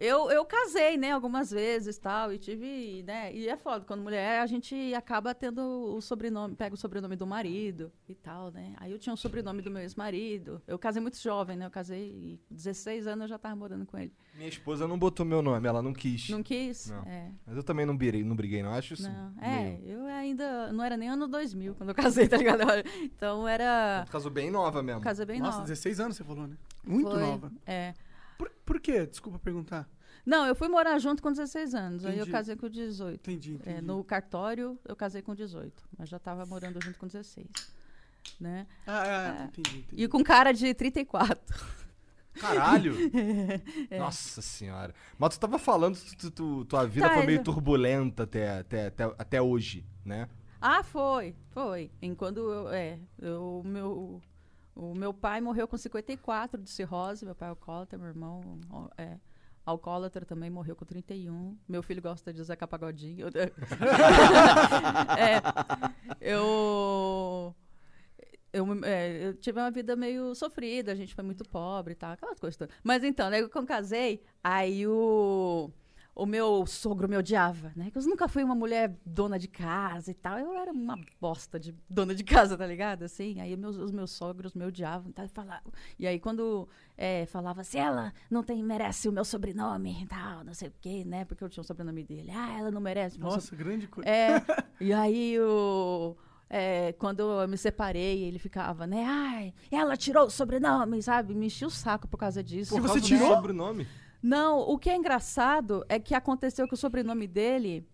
Eu, 0.00 0.30
eu 0.30 0.44
casei, 0.44 0.96
né, 0.96 1.10
algumas 1.10 1.50
vezes 1.50 1.98
tal, 1.98 2.32
e 2.32 2.38
tive, 2.38 3.02
né, 3.04 3.34
e 3.34 3.48
é 3.48 3.56
foda, 3.56 3.84
quando 3.84 4.00
mulher 4.00 4.40
a 4.40 4.46
gente 4.46 4.94
acaba 4.94 5.34
tendo 5.34 5.60
o 5.60 6.00
sobrenome, 6.00 6.54
pega 6.54 6.72
o 6.72 6.78
sobrenome 6.78 7.16
do 7.16 7.26
marido 7.26 7.90
e 8.08 8.14
tal, 8.14 8.52
né. 8.52 8.74
Aí 8.76 8.92
eu 8.92 8.98
tinha 8.98 9.12
o 9.12 9.16
sobrenome 9.16 9.60
do 9.60 9.72
meu 9.72 9.82
ex-marido, 9.82 10.62
eu 10.68 10.78
casei 10.78 11.02
muito 11.02 11.18
jovem, 11.20 11.56
né, 11.56 11.66
eu 11.66 11.70
casei 11.70 12.10
e 12.10 12.40
16 12.48 13.08
anos 13.08 13.22
eu 13.22 13.28
já 13.28 13.38
tava 13.38 13.56
morando 13.56 13.84
com 13.86 13.98
ele. 13.98 14.12
Minha 14.36 14.48
esposa 14.48 14.86
não 14.86 14.96
botou 14.96 15.26
meu 15.26 15.42
nome, 15.42 15.66
ela 15.66 15.82
não 15.82 15.92
quis. 15.92 16.28
Não 16.28 16.44
quis? 16.44 16.90
Não. 16.90 17.02
É. 17.02 17.32
Mas 17.44 17.56
eu 17.56 17.62
também 17.64 17.84
não 17.84 17.96
briguei, 17.96 18.22
não 18.22 18.36
briguei, 18.36 18.62
não. 18.62 18.70
Acho 18.72 18.94
isso. 18.94 19.02
Não, 19.10 19.32
é, 19.42 19.62
meio- 19.80 19.88
eu 19.88 20.06
ainda, 20.06 20.72
não 20.72 20.84
era 20.84 20.96
nem 20.96 21.08
ano 21.08 21.26
2000 21.26 21.74
quando 21.74 21.88
eu 21.88 21.94
casei, 21.96 22.28
tá 22.28 22.36
ligado? 22.36 22.62
Então 23.02 23.48
era, 23.48 24.04
Tu 24.06 24.12
casou 24.12 24.30
bem 24.30 24.48
nova 24.48 24.80
mesmo. 24.80 25.00
casei 25.00 25.26
bem 25.26 25.40
Nossa, 25.40 25.56
nova. 25.58 25.64
16 25.68 25.98
anos 25.98 26.16
você 26.16 26.22
falou, 26.22 26.46
né? 26.46 26.56
Muito 26.84 27.10
Foi, 27.10 27.20
nova. 27.20 27.50
É. 27.66 27.94
Por, 28.38 28.48
por 28.64 28.80
quê? 28.80 29.04
Desculpa 29.06 29.38
perguntar. 29.38 29.88
Não, 30.24 30.46
eu 30.46 30.54
fui 30.54 30.68
morar 30.68 30.98
junto 30.98 31.22
com 31.22 31.30
16 31.30 31.74
anos, 31.74 32.04
aí 32.04 32.12
eu 32.12 32.16
Entendi. 32.18 32.30
casei 32.32 32.56
com 32.56 32.68
18. 32.68 33.14
Entendi, 33.20 33.54
entendi. 33.54 33.78
É, 33.78 33.80
no 33.80 34.02
cartório, 34.04 34.78
eu 34.86 34.94
casei 34.96 35.20
com 35.22 35.34
18, 35.34 35.82
mas 35.98 36.08
já 36.08 36.18
tava 36.18 36.44
morando 36.46 36.78
junto 36.82 36.98
com 36.98 37.06
16, 37.06 37.46
né? 38.40 38.66
Ah, 38.86 39.06
é, 39.06 39.10
É. 39.42 39.44
entendi, 39.44 39.78
entendi. 39.78 40.02
E 40.04 40.06
com 40.08 40.22
cara 40.22 40.52
de 40.52 40.72
34. 40.74 41.38
Caralho! 42.34 42.94
É. 43.90 43.98
Nossa 43.98 44.40
senhora. 44.42 44.94
Mas 45.18 45.30
tu 45.36 45.40
tava 45.40 45.58
falando 45.58 45.96
que 45.98 46.16
tu, 46.16 46.30
tu- 46.30 46.64
tua 46.66 46.86
vida 46.86 47.08
Tá, 47.08 47.14
foi 47.14 47.26
meio 47.26 47.38
eu- 47.40 47.44
turbulenta 47.44 48.22
até, 48.24 48.58
até, 48.58 48.86
até, 48.86 49.04
até 49.18 49.42
hoje, 49.42 49.84
né? 50.04 50.28
Ah, 50.60 50.82
foi, 50.82 51.34
foi. 51.50 51.90
Enquanto 52.02 52.38
eu, 52.38 52.68
é, 52.68 52.98
eu, 53.18 53.62
meu, 53.64 54.20
o 54.78 54.94
meu 54.94 55.12
pai 55.12 55.40
morreu 55.40 55.66
com 55.66 55.76
54 55.76 56.62
de 56.62 56.70
cirrose, 56.70 57.24
meu 57.24 57.34
pai 57.34 57.48
é 57.48 57.50
alcoólatra, 57.50 57.98
meu 57.98 58.06
irmão 58.06 58.60
é 58.96 59.18
alcoólatra 59.66 60.24
também, 60.24 60.48
morreu 60.48 60.76
com 60.76 60.84
31. 60.84 61.58
Meu 61.68 61.82
filho 61.82 62.00
gosta 62.00 62.32
de 62.32 62.42
Zeca 62.44 62.66
Pagodinho. 62.66 63.26
É, 65.18 65.42
eu... 66.20 67.54
Eu, 68.50 68.84
é, 68.84 69.26
eu 69.26 69.34
tive 69.34 69.60
uma 69.60 69.70
vida 69.70 69.94
meio 69.94 70.34
sofrida, 70.34 70.92
a 70.92 70.94
gente 70.94 71.14
foi 71.14 71.22
muito 71.22 71.44
pobre 71.44 71.92
e 71.92 71.96
tal, 71.96 72.12
aquelas 72.12 72.38
coisas 72.38 72.56
todas. 72.56 72.74
Mas 72.82 73.04
então, 73.04 73.28
né, 73.28 73.46
quando 73.48 73.64
eu 73.64 73.68
casei, 73.68 74.22
aí 74.42 74.86
o, 74.86 75.70
o 76.18 76.26
meu 76.26 76.66
sogro 76.66 77.08
me 77.08 77.16
odiava, 77.16 77.72
né? 77.76 77.92
Eu 77.94 78.02
nunca 78.02 78.26
fui 78.26 78.42
uma 78.42 78.54
mulher 78.54 78.92
dona 79.06 79.38
de 79.38 79.46
casa 79.46 80.10
e 80.10 80.14
tal. 80.14 80.36
Eu 80.36 80.52
era 80.52 80.72
uma 80.72 80.98
bosta 81.20 81.60
de 81.60 81.72
dona 81.88 82.12
de 82.12 82.24
casa, 82.24 82.58
tá 82.58 82.66
ligado? 82.66 83.04
Assim, 83.04 83.40
aí 83.40 83.56
meus, 83.56 83.76
os 83.76 83.92
meus 83.92 84.10
sogros 84.10 84.52
me 84.52 84.64
odiavam 84.64 85.12
tá, 85.12 85.24
e 85.24 85.28
falavam. 85.28 85.72
E 85.96 86.08
aí 86.08 86.18
quando 86.18 86.68
é, 86.96 87.24
falava 87.26 87.60
assim, 87.60 87.78
ela 87.78 88.12
não 88.28 88.42
tem, 88.42 88.60
merece 88.64 89.08
o 89.08 89.12
meu 89.12 89.24
sobrenome 89.24 90.02
e 90.02 90.06
tal, 90.06 90.42
não 90.42 90.52
sei 90.52 90.68
o 90.68 90.72
quê, 90.80 91.04
né? 91.04 91.24
Porque 91.24 91.44
eu 91.44 91.48
tinha 91.48 91.62
o 91.62 91.64
sobrenome 91.64 92.02
dele. 92.02 92.32
Ah, 92.32 92.58
ela 92.58 92.70
não 92.72 92.80
merece 92.80 93.16
o 93.16 93.20
meu 93.20 93.30
Nossa, 93.30 93.54
grande 93.54 93.86
coisa. 93.86 94.10
é, 94.10 94.42
e 94.80 94.92
aí 94.92 95.38
o. 95.38 96.16
é, 96.50 96.92
quando 96.94 97.20
eu 97.20 97.46
me 97.46 97.56
separei, 97.56 98.24
ele 98.24 98.40
ficava, 98.40 98.88
né? 98.88 99.04
Ai, 99.06 99.54
ela 99.70 99.96
tirou 99.96 100.26
o 100.26 100.30
sobrenome, 100.30 101.00
sabe? 101.00 101.32
Me 101.32 101.46
enchia 101.46 101.68
o 101.68 101.70
saco 101.70 102.08
por 102.08 102.16
causa 102.18 102.42
disso. 102.42 102.74
Por 102.74 102.80
Por 102.82 102.88
você 102.88 103.00
tirou? 103.00 103.36
sobrenome. 103.36 103.86
Não, 104.22 104.60
o 104.60 104.78
que 104.78 104.90
é 104.90 104.96
engraçado 104.96 105.84
é 105.88 105.98
que 105.98 106.14
aconteceu 106.14 106.66
que 106.66 106.74
o 106.74 106.76
sobrenome 106.76 107.26
dele 107.26 107.86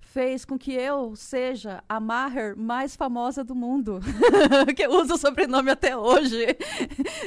fez 0.00 0.44
com 0.44 0.56
que 0.56 0.72
eu 0.72 1.16
seja 1.16 1.82
a 1.88 1.98
Maher 1.98 2.56
mais 2.56 2.94
famosa 2.94 3.42
do 3.42 3.54
mundo. 3.54 3.98
que 4.76 4.84
eu 4.84 4.92
uso 4.92 5.14
o 5.14 5.18
sobrenome 5.18 5.70
até 5.70 5.96
hoje. 5.96 6.36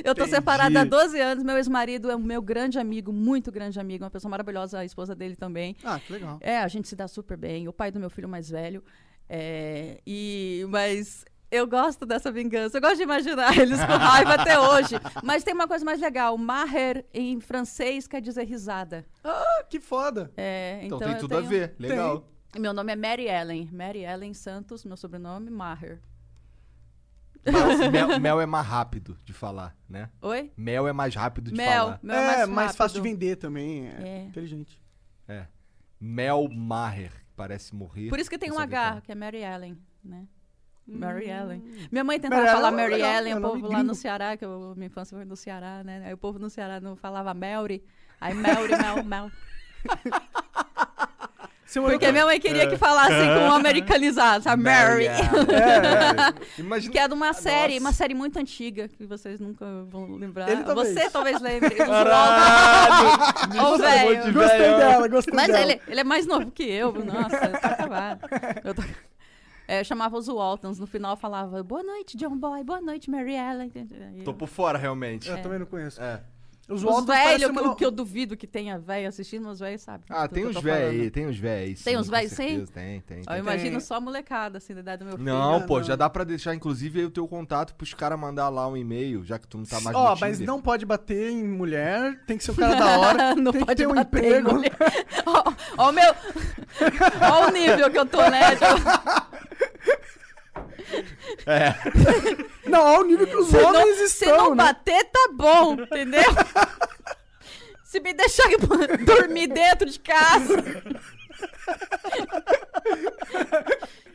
eu 0.06 0.16
tô 0.16 0.22
Entendi. 0.22 0.30
separada 0.30 0.82
há 0.82 0.84
12 0.86 1.20
anos. 1.20 1.44
Meu 1.44 1.58
ex-marido 1.58 2.10
é 2.10 2.16
um 2.16 2.20
meu 2.20 2.42
grande 2.42 2.80
amigo, 2.80 3.12
muito 3.12 3.52
grande 3.52 3.80
amigo, 3.80 4.06
uma 4.06 4.10
pessoa 4.10 4.30
maravilhosa, 4.30 4.80
a 4.80 4.86
esposa 4.86 5.14
dele 5.14 5.36
também. 5.36 5.76
Ah, 5.84 6.00
que 6.00 6.14
legal. 6.14 6.38
É, 6.40 6.60
a 6.60 6.68
gente 6.68 6.88
se 6.88 6.96
dá 6.96 7.08
super 7.08 7.36
bem. 7.36 7.68
O 7.68 7.74
pai 7.74 7.92
do 7.92 8.00
meu 8.00 8.10
filho 8.10 8.30
mais 8.30 8.50
velho. 8.50 8.82
É, 9.28 10.00
e, 10.08 10.66
mas 10.70 11.26
eu 11.52 11.66
gosto 11.68 12.06
dessa 12.06 12.32
vingança. 12.32 12.78
Eu 12.78 12.82
gosto 12.82 12.98
de 12.98 13.04
imaginar 13.04 13.56
eles 13.58 13.80
com 13.80 13.94
raiva 13.94 14.34
até 14.34 14.60
hoje. 14.60 14.96
Mas 15.24 15.44
tem 15.44 15.54
uma 15.54 15.68
coisa 15.68 15.84
mais 15.86 16.00
legal. 16.00 16.38
Maher, 16.38 17.06
em 17.14 17.40
francês, 17.40 18.08
quer 18.08 18.22
dizer 18.22 18.44
risada. 18.46 19.06
Ah, 19.24 19.64
que 19.70 19.80
foda. 19.80 20.32
É, 20.38 20.80
Então, 20.84 20.98
então, 20.98 21.10
tem 21.10 21.18
tudo 21.20 21.34
a 21.36 21.38
tenho- 21.40 21.50
ver. 21.50 21.76
Legal. 21.80 22.28
Meu 22.58 22.74
nome 22.74 22.92
é 22.92 22.96
Mary 22.96 23.28
Ellen. 23.28 23.70
Mary 23.72 24.04
Ellen 24.04 24.34
Santos, 24.34 24.84
meu 24.86 24.98
sobrenome, 24.98 25.50
Maher. 25.52 26.00
Mel, 27.92 28.20
mel 28.20 28.42
é 28.42 28.46
mais 28.46 28.66
rápido 28.68 29.18
de 29.24 29.32
falar, 29.32 29.76
né? 29.88 30.10
Oi? 30.22 30.52
Mel 30.58 30.88
é 30.88 30.92
mais 30.94 31.16
rápido 31.16 31.50
de 31.52 31.56
Mel. 31.58 31.86
falar. 31.86 32.00
Mel 32.04 32.16
é, 32.18 32.34
é 32.34 32.38
mais, 32.40 32.50
mais 32.50 32.76
fácil 32.76 33.02
de 33.02 33.08
vender 33.10 33.36
também. 33.38 33.88
É, 33.88 34.02
É. 34.02 34.24
inteligente. 34.24 34.82
É. 35.28 35.46
Mel 36.00 36.48
Maher, 36.50 37.12
que 37.12 37.34
parece 37.36 37.74
morrer. 37.74 38.10
Por 38.10 38.20
isso 38.20 38.30
que 38.30 38.38
tem 38.38 38.52
um 38.52 38.60
H, 38.60 39.02
que 39.02 39.12
é 39.12 39.16
Mary 39.16 39.38
Ellen, 39.44 39.78
né? 40.04 40.28
Mary 40.88 41.30
Ellen. 41.30 41.60
Hum. 41.66 41.88
Minha 41.92 42.04
mãe 42.04 42.20
tentava 42.20 42.42
Mary 42.44 42.54
falar 42.56 42.70
Ellen 42.70 42.80
é 42.80 42.82
Mary 42.84 42.94
legal, 43.02 43.14
Ellen, 43.16 43.34
é 43.34 43.38
o 43.38 43.42
povo 43.42 43.68
lá 43.72 43.84
no 43.84 43.96
Ceará, 43.96 44.38
que 44.38 44.46
eu, 44.46 44.74
minha 44.76 44.88
infância 44.88 45.18
foi 45.18 45.26
no 45.26 45.36
Ceará, 45.36 45.84
né? 45.84 46.04
Aí 46.06 46.14
o 46.14 46.18
povo 46.18 46.40
no 46.40 46.50
Ceará 46.50 46.80
não 46.80 46.96
falava 46.96 47.34
Mary. 47.34 47.84
Aí 48.22 48.34
Mary, 48.34 48.70
Mel, 48.78 49.04
Mel. 49.06 49.32
Porque 51.74 52.12
minha 52.14 52.26
mãe 52.26 52.40
queria 52.40 52.66
que 52.68 52.78
falasse 52.78 53.12
com 53.14 53.46
um 53.50 53.52
americanizado, 53.60 54.42
sabe? 54.46 54.64
Mary. 54.64 55.06
É, 55.08 55.12
é. 55.12 56.62
Imagina. 56.62 56.92
Que 56.94 56.98
é 56.98 57.08
de 57.08 57.14
uma 57.14 57.28
Nossa. 57.28 57.42
série, 57.42 57.78
uma 57.78 57.92
série 57.92 58.14
muito 58.14 58.40
antiga, 58.40 58.88
que 58.88 59.06
vocês 59.06 59.40
nunca 59.42 59.66
vão 59.90 60.16
lembrar. 60.16 60.50
Ele 60.50 60.64
talvez. 60.64 60.94
Você 60.94 61.10
talvez 61.10 61.42
lembre. 61.42 61.76
Caralho! 61.76 63.20
Ô, 63.66 63.78
velho. 63.78 64.34
Gostei 64.34 64.58
dela, 64.60 65.08
gostei 65.10 65.34
Mas 65.36 65.48
dela. 65.48 65.60
ele, 65.62 65.82
ele 65.88 66.00
é 66.00 66.04
mais 66.06 66.26
novo 66.26 66.50
que 66.52 66.64
eu, 66.64 66.94
nossa, 67.04 67.50
tá 67.50 67.68
acabado. 67.68 68.22
Eu, 68.64 68.74
tô- 68.74 68.84
É, 69.68 69.82
eu 69.82 69.84
chamava 69.86 70.18
os 70.18 70.28
Waltons, 70.28 70.80
no 70.80 70.88
final 70.88 71.12
eu 71.14 71.18
falava, 71.18 71.62
boa 71.64 71.84
noite, 71.84 72.16
John 72.16 72.38
Boy, 72.38 72.64
boa 72.64 72.80
noite, 72.80 73.10
Mary 73.10 73.34
Ellen. 73.34 73.72
Aí 73.76 74.24
Tô 74.24 74.32
eu- 74.32 74.36
por 74.36 74.48
fora, 74.48 74.78
realmente. 74.78 75.30
Eu 75.30 75.42
também 75.42 75.60
não 75.60 75.66
conheço. 75.66 76.02
É. 76.02 76.22
Os 76.70 76.84
Os 76.84 77.06
velhos, 77.06 77.50
uma 77.50 77.70
que, 77.70 77.76
que 77.78 77.86
eu 77.86 77.92
duvido 77.92 78.36
que 78.36 78.46
tenha 78.46 78.78
velho 78.78 79.08
assistindo, 79.08 79.48
os 79.48 79.58
velhos 79.60 79.82
sabem. 79.82 80.04
Ah, 80.10 80.28
tem 80.28 80.44
que 80.44 80.48
eu 80.48 80.50
uns 80.50 80.56
falando. 80.58 80.90
aí, 80.90 81.10
tem 81.10 81.26
uns 81.26 81.38
véi 81.40 81.64
aí. 81.64 81.76
Tem 81.76 81.98
uns 81.98 82.10
véi, 82.10 82.28
sim? 82.28 82.66
Tem, 82.74 83.00
tem. 83.00 83.20
Eu 83.20 83.24
tem. 83.26 83.38
imagino 83.40 83.72
Tem. 83.72 83.80
só 83.80 83.96
a 83.96 84.02
molecada, 84.02 84.58
assim, 84.58 84.74
da 84.74 84.82
idade 84.82 85.00
do 85.00 85.06
meu 85.06 85.18
filho. 85.18 85.26
Não, 85.26 85.56
Ah, 85.56 85.62
pô, 85.62 85.78
não. 85.78 85.84
já 85.86 85.96
dá 85.96 86.10
pra 86.10 86.26
deixar, 86.26 86.54
inclusive, 86.54 87.00
aí 87.00 87.06
o 87.06 87.10
teu 87.10 87.26
contato 87.26 87.74
pros 87.74 87.94
caras 87.94 88.20
mandar 88.20 88.50
lá 88.50 88.68
um 88.68 88.76
e-mail, 88.76 89.24
já 89.24 89.40
que 89.40 89.48
tu 89.48 89.58
não 89.58 89.64
tá 89.64 89.80
mais 89.80 89.96
Ó, 89.96 90.14
no 90.14 90.20
mas 90.20 90.40
não 90.42 90.62
pode 90.62 90.86
bater 90.86 91.32
em 91.32 91.42
mulher, 91.48 92.22
tem 92.28 92.38
que 92.38 92.44
ser 92.44 92.52
o 92.52 92.56
cara 92.56 92.76
da 92.76 93.00
hora, 93.00 93.36
Não 93.36 93.54
tem 93.54 93.62
que 93.62 93.66
pode 93.68 93.78
ter 93.84 93.88
um 93.88 93.96
emprego. 93.98 94.50
Ó, 95.26 95.54
ó 95.78 95.90
o 95.90 95.94
meu... 95.94 96.04
Ó 97.32 97.48
o 97.48 97.52
nível 97.52 97.90
que 97.90 97.98
eu 97.98 98.06
tô, 98.06 98.18
né? 98.30 98.42
É. 101.46 101.74
Não, 102.70 102.86
ao 102.88 103.04
nível 103.04 103.26
que 103.28 103.36
os 103.36 103.50
Se 103.50 103.58
homens 103.58 103.98
não, 103.98 104.06
estão, 104.06 104.08
se 104.08 104.26
não 104.26 104.50
né? 104.56 104.64
bater, 104.66 105.06
tá 105.06 105.30
bom, 105.34 105.74
entendeu? 105.74 106.22
se 107.86 108.00
me 108.02 108.14
deixar 108.14 108.50
dormir 109.06 109.48
dentro 109.48 109.90
de 109.90 110.00
casa. 110.00 110.54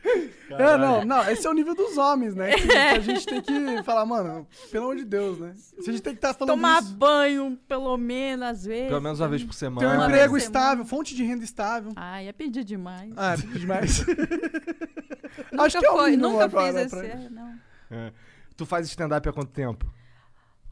É, 0.57 0.77
não, 0.77 1.05
não, 1.05 1.29
esse 1.29 1.45
é 1.45 1.49
o 1.49 1.53
nível 1.53 1.73
dos 1.75 1.97
homens, 1.97 2.35
né? 2.35 2.53
Que, 2.53 2.67
que 2.67 2.73
a 2.77 2.99
gente 3.01 3.25
tem 3.25 3.41
que 3.41 3.83
falar, 3.83 4.05
mano, 4.05 4.47
pelo 4.71 4.85
amor 4.85 4.95
de 4.97 5.05
Deus, 5.05 5.39
né? 5.39 5.53
Se 5.55 5.89
a 5.89 5.93
gente 5.93 6.01
tem 6.01 6.13
que 6.13 6.17
estar 6.17 6.33
falando 6.33 6.55
Tomar 6.55 6.81
isso, 6.83 6.93
banho, 6.95 7.57
pelo 7.67 7.95
menos, 7.97 8.47
às 8.47 8.65
vezes. 8.65 8.87
Pelo 8.89 9.01
menos 9.01 9.19
uma 9.19 9.27
vez 9.29 9.43
por 9.43 9.51
ter 9.53 9.57
semana. 9.59 9.87
um 9.89 9.95
Uma 9.95 10.05
emprego 10.07 10.37
estável, 10.37 10.85
fonte 10.85 11.15
de 11.15 11.23
renda 11.23 11.43
estável. 11.43 11.91
Ai, 11.95 12.27
é 12.27 12.31
pedir 12.33 12.63
demais. 12.63 13.13
Ah, 13.15 13.33
é 13.33 13.37
demais. 13.57 14.05
nunca 15.51 15.63
acho 15.63 15.79
que 15.79 15.85
é 15.85 15.91
o 15.91 15.97
foi, 15.97 16.17
nunca 16.17 16.43
agora 16.45 16.73
fiz 16.73 16.93
esse. 16.93 17.05
é, 17.05 17.29
não. 17.29 17.59
É. 17.91 18.13
Tu 18.55 18.65
faz 18.65 18.87
stand-up 18.87 19.27
há 19.27 19.33
quanto 19.33 19.51
tempo? 19.51 19.91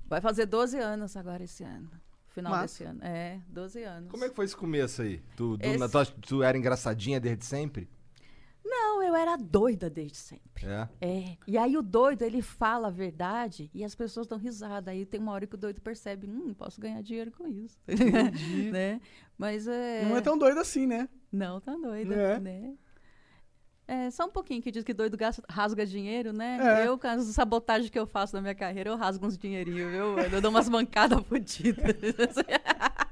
Vai 0.08 0.22
fazer 0.22 0.46
12 0.46 0.78
anos 0.78 1.16
agora 1.16 1.44
esse 1.44 1.64
ano. 1.64 1.90
Final 2.30 2.52
Massa. 2.52 2.64
desse 2.64 2.84
ano. 2.84 3.00
É, 3.04 3.40
12 3.50 3.84
anos. 3.84 4.12
Como 4.12 4.24
é 4.24 4.30
que 4.30 4.36
foi 4.36 4.46
esse 4.46 4.56
começo 4.56 5.02
aí? 5.02 5.22
Tu, 5.36 5.58
tu, 5.58 5.66
Esse- 5.66 5.90
tua- 5.90 6.06
tu 6.06 6.44
era 6.44 6.58
engraçadinha 6.58 7.20
desde 7.20 7.44
sempre? 7.46 7.90
Não, 8.64 9.02
eu 9.04 9.16
era 9.16 9.36
doida 9.36 9.90
desde 9.90 10.18
sempre. 10.18 10.66
É. 10.66 10.88
É. 11.02 11.38
E 11.48 11.58
aí 11.58 11.76
o 11.76 11.82
doido, 11.82 12.22
ele 12.22 12.42
fala 12.42 12.88
a 12.88 12.92
verdade 12.92 13.70
e 13.74 13.84
as 13.84 13.96
pessoas 13.96 14.28
dão 14.28 14.38
risada. 14.38 14.92
Aí 14.92 15.06
tem 15.06 15.20
uma 15.20 15.32
hora 15.32 15.48
que 15.48 15.56
o 15.56 15.58
doido 15.58 15.82
percebe, 15.82 16.28
hum, 16.28 16.54
posso 16.54 16.80
ganhar 16.80 17.02
dinheiro 17.02 17.32
com 17.32 17.48
isso. 17.48 17.80
né? 18.72 19.02
Mas 19.38 19.68
é. 19.68 20.06
Não 20.06 20.16
é 20.18 20.22
tão 20.22 20.38
doido 20.38 20.60
assim, 20.60 20.86
né? 20.86 21.10
Não, 21.32 21.60
tá 21.60 21.74
doida, 21.76 22.14
É. 22.16 22.40
né? 22.40 22.74
É, 23.88 24.10
só 24.10 24.26
um 24.26 24.30
pouquinho 24.30 24.62
que 24.62 24.72
diz 24.72 24.86
que 24.86 24.94
doido 24.94 25.18
gasta- 25.18 25.44
rasga 25.50 25.86
dinheiro, 25.86 26.32
né? 26.32 26.82
É. 26.84 26.88
Eu, 26.88 26.98
com 26.98 27.08
as 27.08 27.24
sabotagens 27.26 27.90
que 27.90 28.00
eu 28.00 28.06
faço 28.08 28.34
na 28.36 28.42
minha 28.42 28.56
carreira, 28.56 28.90
eu 28.90 28.96
rasgo 28.96 29.26
uns 29.26 29.38
dinheirinhos, 29.38 29.92
viu? 29.92 30.18
Eu 30.18 30.40
dou 30.42 30.50
umas 30.50 30.70
mancadas 30.70 31.22
fodidas. 31.28 31.84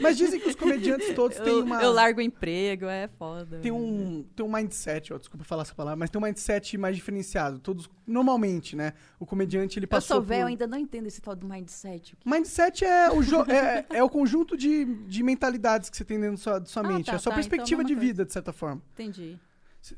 Mas 0.00 0.16
dizem 0.16 0.38
que 0.40 0.48
os 0.48 0.54
comediantes 0.54 1.14
todos 1.14 1.38
têm 1.38 1.52
eu, 1.52 1.64
uma. 1.64 1.82
eu 1.82 1.92
largo 1.92 2.18
o 2.20 2.22
emprego, 2.22 2.86
é 2.86 3.08
foda. 3.08 3.58
Tem 3.60 3.70
um, 3.72 4.24
tem 4.34 4.44
um 4.44 4.50
mindset, 4.52 5.12
ó, 5.12 5.18
desculpa 5.18 5.44
falar 5.44 5.62
essa 5.62 5.74
palavra, 5.74 5.96
mas 5.96 6.10
tem 6.10 6.20
um 6.20 6.24
mindset 6.24 6.76
mais 6.78 6.96
diferenciado. 6.96 7.58
Todos, 7.58 7.88
normalmente, 8.06 8.76
né? 8.76 8.92
O 9.18 9.26
comediante 9.26 9.78
ele 9.78 9.86
Eu 9.86 9.88
passou. 9.90 10.16
sou 10.16 10.22
velho, 10.24 10.42
por... 10.42 10.48
ainda 10.48 10.66
não 10.66 10.78
entendo 10.78 11.06
esse 11.06 11.20
tal 11.20 11.34
do 11.34 11.46
mindset. 11.46 12.16
Que- 12.16 12.28
Mindset 12.28 12.84
é 12.84 13.10
o, 13.10 13.22
jo- 13.22 13.42
é, 13.50 13.86
é 13.90 14.02
o 14.02 14.08
conjunto 14.08 14.56
de, 14.56 14.84
de 14.84 15.22
mentalidades 15.22 15.90
que 15.90 15.96
você 15.96 16.04
tem 16.04 16.18
dentro 16.18 16.36
da 16.36 16.42
sua, 16.42 16.58
da 16.60 16.66
sua 16.66 16.82
Ah, 16.84 16.88
mente. 16.88 17.06
tá, 17.06 17.12
é 17.12 17.16
a 17.16 17.18
sua 17.18 17.30
tá, 17.32 17.36
perspectiva 17.36 17.82
então 17.82 17.84
é 17.84 17.86
de 17.86 17.92
uma 17.94 17.98
coisa. 18.00 18.12
vida, 18.12 18.24
de 18.24 18.32
certa 18.32 18.52
forma. 18.52 18.82
Entendi. 18.94 19.38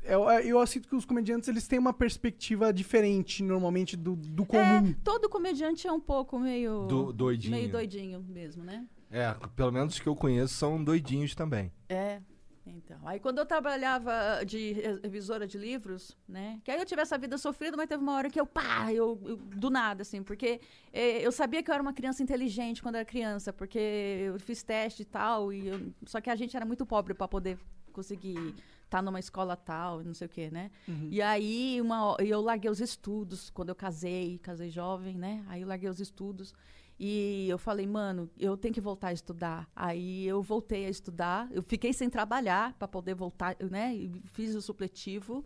Eu, 0.03 0.23
eu 0.29 0.67
sinto 0.67 0.85
que 0.89 0.95
os 0.97 1.05
comediantes 1.05 1.47
eles 1.47 1.65
têm 1.65 1.79
uma 1.79 1.93
perspectiva 1.93 2.73
diferente, 2.73 3.41
normalmente, 3.41 3.95
do, 3.95 4.17
do 4.17 4.43
É, 4.43 4.45
comum. 4.45 4.93
todo 5.01 5.29
comediante 5.29 5.87
é 5.87 5.91
um 5.93 5.99
pouco 5.99 6.37
meio. 6.37 6.87
Do- 6.87 7.13
doidinho. 7.13 7.55
Meio 7.55 7.71
doidinho 7.71 8.21
mesmo, 8.27 8.65
né? 8.65 8.85
É, 9.11 9.33
pelo 9.55 9.71
menos 9.71 9.93
os 9.93 9.99
que 9.99 10.07
eu 10.07 10.15
conheço 10.15 10.53
são 10.55 10.83
doidinhos 10.83 11.33
também. 11.35 11.71
É. 11.89 12.21
Então, 12.69 12.97
aí 13.07 13.17
quando 13.17 13.37
eu 13.37 13.45
trabalhava 13.45 14.43
de 14.45 14.73
re- 14.73 14.99
revisora 15.01 15.47
de 15.47 15.57
livros, 15.57 16.17
né? 16.27 16.59
Que 16.65 16.71
aí 16.71 16.77
eu 16.77 16.85
tive 16.85 17.01
essa 17.01 17.17
vida 17.17 17.37
sofrida, 17.37 17.77
mas 17.77 17.87
teve 17.87 18.03
uma 18.03 18.13
hora 18.17 18.29
que 18.29 18.37
eu, 18.37 18.45
pá, 18.45 18.91
eu, 18.91 19.17
eu- 19.25 19.37
do 19.37 19.69
nada, 19.69 20.01
assim, 20.01 20.21
porque 20.21 20.59
eh, 20.91 21.25
eu 21.25 21.31
sabia 21.31 21.63
que 21.63 21.71
eu 21.71 21.73
era 21.73 21.81
uma 21.81 21.93
criança 21.93 22.21
inteligente 22.21 22.81
quando 22.81 22.95
era 22.95 23.05
criança, 23.05 23.53
porque 23.53 23.79
eu 23.79 24.37
fiz 24.39 24.63
teste 24.63 25.03
e 25.03 25.05
tal, 25.05 25.53
e 25.53 25.65
eu- 25.69 25.93
só 26.05 26.19
que 26.19 26.29
a 26.29 26.35
gente 26.35 26.57
era 26.57 26.65
muito 26.65 26.85
pobre 26.85 27.13
para 27.13 27.25
poder 27.25 27.57
conseguir 27.93 28.53
estar 28.83 29.01
numa 29.01 29.19
escola 29.19 29.55
tal, 29.55 30.01
e 30.01 30.03
não 30.03 30.13
sei 30.13 30.27
o 30.27 30.29
quê, 30.29 30.49
né? 30.51 30.69
E 31.09 31.21
aí 31.21 31.79
uma, 31.81 32.17
eu 32.19 32.41
larguei 32.41 32.69
os 32.69 32.81
estudos 32.81 33.49
quando 33.49 33.69
eu 33.69 33.75
casei, 33.75 34.39
casei 34.39 34.69
jovem, 34.69 35.17
né? 35.17 35.41
Aí 35.47 35.61
eu 35.61 35.67
larguei 35.69 35.89
os 35.89 36.01
estudos. 36.01 36.53
E 36.99 37.47
eu 37.47 37.57
falei, 37.59 37.85
mano, 37.85 38.29
eu 38.39 38.57
tenho 38.57 38.73
que 38.73 38.81
voltar 38.81 39.09
a 39.09 39.13
estudar. 39.13 39.67
Aí 39.75 40.27
eu 40.27 40.41
voltei 40.41 40.85
a 40.85 40.89
estudar. 40.89 41.47
Eu 41.51 41.61
fiquei 41.61 41.93
sem 41.93 42.09
trabalhar 42.09 42.73
para 42.73 42.87
poder 42.87 43.13
voltar, 43.13 43.55
né? 43.69 43.95
Fiz 44.33 44.55
o 44.55 44.61
supletivo 44.61 45.45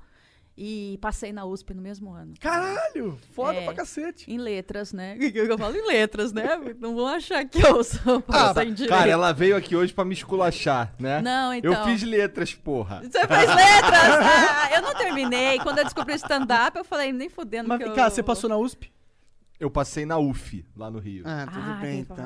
e 0.57 0.97
passei 1.01 1.33
na 1.33 1.43
USP 1.45 1.73
no 1.73 1.81
mesmo 1.81 2.11
ano. 2.13 2.33
Caralho! 2.39 3.17
Foda 3.33 3.57
É. 3.57 3.65
pra 3.65 3.73
cacete. 3.73 4.31
Em 4.31 4.37
letras, 4.37 4.93
né? 4.93 5.17
Eu 5.33 5.57
falo 5.57 5.75
em 5.75 5.87
letras, 5.87 6.31
né? 6.31 6.57
Não 6.79 6.95
vão 6.95 7.07
achar 7.07 7.43
que 7.45 7.59
eu 7.65 7.83
sou 7.83 8.23
Ah. 8.27 8.53
Cara, 8.87 9.09
ela 9.09 9.31
veio 9.31 9.55
aqui 9.55 9.75
hoje 9.75 9.93
pra 9.93 10.05
me 10.05 10.13
esculachar, 10.13 10.93
né? 10.99 11.21
Não, 11.21 11.53
então. 11.53 11.73
Eu 11.73 11.83
fiz 11.85 12.03
letras, 12.03 12.53
porra. 12.53 13.01
Você 13.01 13.27
fez 13.27 13.49
letras? 13.49 14.19
Ah, 14.21 14.69
eu 14.75 14.81
não 14.81 14.93
terminei. 14.95 15.59
Quando 15.59 15.79
eu 15.79 15.83
descobri 15.83 16.13
o 16.13 16.15
stand-up, 16.15 16.77
eu 16.77 16.85
falei, 16.85 17.11
nem 17.11 17.29
fudendo. 17.29 17.67
Mas 17.67 17.77
que 17.77 17.83
vem 17.85 17.91
eu... 17.91 17.95
cá, 17.95 18.09
você 18.09 18.21
passou 18.21 18.49
na 18.49 18.57
USP? 18.57 18.91
Eu 19.61 19.69
passei 19.69 20.07
na 20.07 20.17
UF, 20.17 20.65
lá 20.75 20.89
no 20.89 20.97
Rio. 20.97 21.23
Ah, 21.23 21.45
tudo 21.45 21.69
Ah, 21.69 21.79
bem, 21.79 21.99
então. 21.99 22.25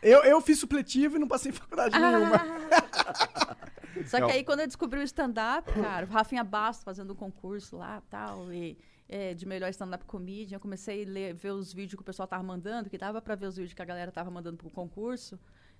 Eu, 0.00 0.22
eu 0.22 0.40
fiz 0.40 0.60
supletivo 0.60 1.16
e 1.16 1.18
não 1.18 1.26
passei 1.26 1.50
em 1.50 1.54
faculdade 1.54 1.98
nenhuma. 1.98 2.38
Só 4.06 4.18
que 4.18 4.22
Não. 4.22 4.28
aí, 4.30 4.44
quando 4.44 4.60
eu 4.60 4.66
descobri 4.68 5.00
o 5.00 5.02
stand-up, 5.02 5.72
cara, 5.72 6.06
o 6.06 6.08
Rafinha 6.08 6.44
Bastos 6.44 6.84
fazendo 6.84 7.14
um 7.14 7.16
concurso 7.16 7.76
lá 7.76 8.00
tal, 8.08 8.52
e 8.52 8.78
é, 9.08 9.34
de 9.34 9.44
melhor 9.44 9.68
stand-up 9.70 10.04
comedian, 10.04 10.54
eu 10.54 10.60
comecei 10.60 11.04
a 11.04 11.08
ler, 11.08 11.34
ver 11.34 11.50
os 11.50 11.72
vídeos 11.72 11.96
que 11.96 12.02
o 12.02 12.04
pessoal 12.04 12.28
tava 12.28 12.44
mandando, 12.44 12.88
que 12.88 12.96
dava 12.96 13.20
pra 13.20 13.34
ver 13.34 13.46
os 13.46 13.56
vídeos 13.56 13.74
que 13.74 13.82
a 13.82 13.84
galera 13.84 14.12
tava 14.12 14.30
mandando 14.30 14.56
pro 14.56 14.70
concurso. 14.70 15.36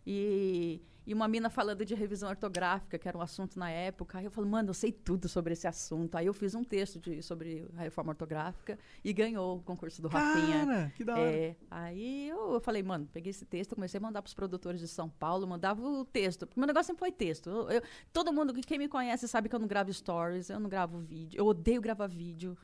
E, 0.06 0.80
e 1.06 1.12
uma 1.14 1.26
mina 1.26 1.50
falando 1.50 1.84
de 1.84 1.94
revisão 1.94 2.28
ortográfica, 2.28 2.98
que 2.98 3.08
era 3.08 3.16
um 3.18 3.20
assunto 3.20 3.58
na 3.58 3.70
época. 3.70 4.18
Aí 4.18 4.24
eu 4.24 4.30
falei, 4.30 4.50
mano, 4.50 4.70
eu 4.70 4.74
sei 4.74 4.92
tudo 4.92 5.28
sobre 5.28 5.52
esse 5.52 5.66
assunto. 5.66 6.16
Aí 6.16 6.26
eu 6.26 6.32
fiz 6.34 6.54
um 6.54 6.62
texto 6.62 7.00
de, 7.00 7.22
sobre 7.22 7.66
a 7.76 7.82
reforma 7.82 8.10
ortográfica 8.10 8.78
e 9.04 9.12
ganhou 9.12 9.58
o 9.58 9.62
concurso 9.62 10.00
do 10.02 10.08
Rafinha. 10.08 10.66
Cara, 10.66 10.92
que 10.96 11.04
da 11.04 11.14
hora. 11.14 11.22
É, 11.30 11.56
aí 11.70 12.28
eu, 12.28 12.54
eu 12.54 12.60
falei, 12.60 12.82
mano, 12.82 13.08
peguei 13.12 13.30
esse 13.30 13.44
texto, 13.44 13.74
comecei 13.74 13.98
a 13.98 14.00
mandar 14.00 14.22
pros 14.22 14.34
produtores 14.34 14.80
de 14.80 14.88
São 14.88 15.08
Paulo, 15.08 15.46
mandava 15.46 15.82
o 15.82 16.04
texto. 16.04 16.46
Porque 16.46 16.60
meu 16.60 16.66
negócio 16.66 16.86
sempre 16.86 17.00
foi 17.00 17.12
texto. 17.12 17.48
Eu- 17.50 17.70
eu- 17.70 17.82
todo 18.12 18.32
mundo, 18.32 18.52
quem 18.54 18.78
me 18.78 18.88
conhece 18.88 19.26
sabe 19.26 19.48
que 19.48 19.54
eu 19.54 19.60
não 19.60 19.66
gravo 19.68 19.92
stories, 19.92 20.50
eu 20.50 20.60
não 20.60 20.68
gravo 20.68 20.98
vídeo, 20.98 21.38
eu 21.38 21.46
odeio 21.46 21.80
gravar 21.80 22.06
vídeo. 22.06 22.56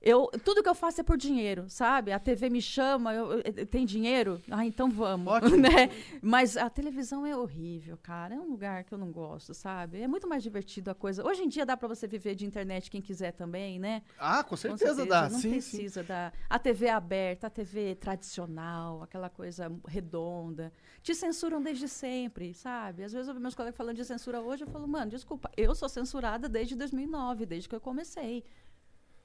Eu, 0.00 0.28
tudo 0.44 0.62
que 0.62 0.68
eu 0.68 0.76
faço 0.76 1.00
é 1.00 1.04
por 1.04 1.16
dinheiro, 1.16 1.64
sabe? 1.68 2.12
A 2.12 2.20
TV 2.20 2.48
me 2.48 2.62
chama, 2.62 3.12
eu, 3.12 3.32
eu- 3.32 3.42
eu- 3.56 3.66
tem 3.66 3.84
dinheiro? 3.84 4.40
Ah, 4.48 4.64
então 4.64 4.88
vamos. 4.88 5.26
Ótimo. 5.32 5.56
Né? 5.58 5.90
Mas 6.22 6.56
a 6.56 6.70
televisão 6.70 7.26
é 7.26 7.36
horrível, 7.36 7.98
cara. 8.00 8.36
É 8.36 8.38
um 8.38 8.48
lugar 8.48 8.84
que 8.84 8.94
eu 8.94 8.98
não 8.98 9.10
gosto, 9.10 9.52
sabe? 9.52 10.00
É 10.00 10.06
muito 10.06 10.28
mais 10.28 10.40
divertido 10.42 10.90
a 10.90 10.94
coisa. 10.94 11.26
Hoje 11.26 11.42
em 11.42 11.48
dia 11.48 11.66
dá 11.66 11.76
pra 11.76 11.88
você 11.88 12.06
viver 12.06 12.36
de 12.36 12.46
internet 12.46 12.90
quem 12.92 13.02
quiser 13.02 13.32
também, 13.32 13.80
né? 13.80 14.02
Ah, 14.18 14.44
com 14.44 14.50
Com 14.50 14.56
certeza, 14.56 15.04
dá. 15.04 15.22
Não 15.28 15.30
sim, 15.40 15.40
sim. 15.40 15.50
precisa 15.50 16.04
da. 16.04 16.32
A 16.48 16.58
TV 16.60 16.88
aberta, 16.88 17.48
a 17.48 17.50
TV 17.50 17.96
tradicional, 17.96 19.02
aquela 19.02 19.28
coisa 19.28 19.70
redonda. 19.88 20.72
Te 21.02 21.12
censuram 21.14 21.60
desde 21.60 21.88
sempre, 21.88 22.54
sabe? 22.54 23.02
Às 23.02 23.12
vezes 23.12 23.26
eu 23.26 23.34
vejo 23.34 23.42
meus 23.42 23.54
colegas 23.56 23.76
falando 23.76 23.96
de 23.96 24.04
censura 24.04 24.40
hoje, 24.40 24.62
eu 24.62 24.68
falo, 24.68 24.86
mano, 24.86 25.10
desculpa, 25.10 25.50
eu 25.56 25.74
sou 25.74 25.88
censurada 25.88 26.48
desde 26.48 26.76
2009, 26.76 27.44
desde 27.46 27.68
que 27.68 27.74
eu 27.74 27.80
comecei. 27.80 28.44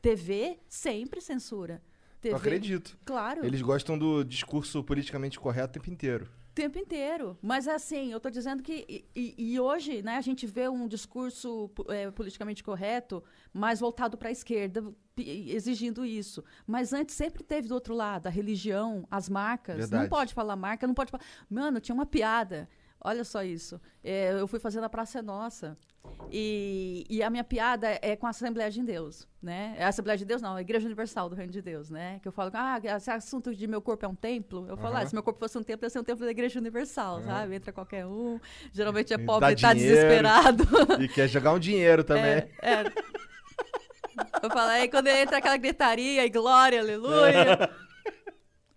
TV 0.04 0.60
sempre 0.68 1.22
censura. 1.22 1.82
TV, 2.20 2.34
Eu 2.34 2.38
acredito. 2.38 2.98
Claro. 3.06 3.46
Eles 3.46 3.62
gostam 3.62 3.98
do 3.98 4.22
discurso 4.24 4.84
politicamente 4.84 5.40
correto 5.40 5.70
o 5.70 5.82
tempo 5.82 5.90
inteiro. 5.90 6.26
O 6.52 6.54
tempo 6.54 6.78
inteiro. 6.78 7.38
Mas 7.42 7.68
assim, 7.70 8.12
eu 8.12 8.20
tô 8.20 8.30
dizendo 8.30 8.62
que. 8.62 8.86
E, 8.88 9.06
e- 9.16 9.54
e 9.54 9.60
hoje, 9.62 10.02
né, 10.04 10.18
a 10.18 10.22
gente 10.22 10.46
vê 10.46 10.68
um 10.68 10.88
discurso 10.90 11.72
eh, 11.88 12.12
politicamente 12.12 12.62
correto 12.64 13.24
mais 13.54 13.80
voltado 13.80 14.18
para 14.18 14.28
a 14.28 14.32
esquerda, 14.32 14.84
exigindo 15.18 16.06
isso. 16.06 16.44
Mas 16.68 16.92
antes 16.92 17.16
sempre 17.16 17.42
teve 17.42 17.70
do 17.70 17.74
outro 17.74 17.96
lado 17.96 18.28
a 18.28 18.30
religião, 18.30 19.08
as 19.10 19.30
marcas. 19.30 19.76
Não 19.78 20.00
Verdade. 20.00 20.10
pode 20.10 20.34
falar 20.34 20.56
marca, 20.58 20.86
não 20.86 20.94
pode 20.94 21.12
falar. 21.12 21.24
Mano, 21.50 21.80
tinha 21.80 21.96
uma 21.96 22.06
piada. 22.06 22.68
Olha 23.04 23.24
só 23.24 23.44
isso. 23.44 23.80
Eh, 24.04 24.32
eu 24.40 24.48
fui 24.48 24.60
fazer 24.60 24.80
na 24.80 24.90
Praça 24.90 25.20
é 25.20 25.22
Nossa. 25.22 25.78
E, 26.32 27.06
e 27.10 27.22
a 27.22 27.30
minha 27.30 27.44
piada 27.44 28.00
é 28.02 28.16
com 28.16 28.26
a 28.26 28.30
Assembleia 28.30 28.72
de 28.72 28.82
Deus, 28.82 29.28
né? 29.42 29.76
É 29.78 29.84
a 29.84 29.90
Assembleia 29.90 30.18
de 30.18 30.26
Deus, 30.26 30.42
não, 30.42 30.56
a 30.56 30.62
Igreja 30.62 30.86
Universal 30.86 31.30
do 31.30 31.36
Reino 31.36 31.52
de 31.52 31.62
Deus, 31.62 31.90
né? 31.90 32.20
Que 32.22 32.28
eu 32.28 32.32
falo, 32.32 32.50
ah, 32.54 32.80
esse 32.84 33.12
assunto 33.12 33.54
de 33.54 33.68
meu 33.68 33.82
corpo 33.82 34.06
é 34.06 34.08
um 34.08 34.16
templo. 34.16 34.66
Eu 34.68 34.76
falo, 34.78 34.98
ah, 34.98 35.06
se 35.06 35.14
meu 35.14 35.22
corpo 35.22 35.40
fosse 35.40 35.58
um 35.58 35.64
templo, 35.64 35.86
ia 35.86 35.90
ser 35.90 36.00
um 36.00 36.04
templo 36.04 36.26
da 36.26 36.32
Igreja 36.32 36.60
Universal, 36.60 37.22
sabe? 37.24 37.56
Entra 37.56 37.72
qualquer 37.72 38.06
um. 38.06 38.40
Geralmente 38.72 39.14
é 39.14 39.18
pobre 39.18 39.42
dá 39.42 39.52
e 39.52 39.56
tá 39.56 39.74
dinheiro. 39.74 39.96
desesperado. 39.96 40.64
E 41.04 41.08
quer 41.08 41.28
jogar 41.28 41.54
um 41.54 41.60
dinheiro 41.60 42.04
também. 42.04 42.24
É, 42.24 42.50
é. 42.62 42.84
Eu 44.42 44.50
falo, 44.50 44.70
aí 44.70 44.88
quando 44.88 45.08
entra 45.08 45.38
aquela 45.38 45.58
gritaria 45.58 46.26
e 46.26 46.30
glória, 46.30 46.80
aleluia. 46.80 47.70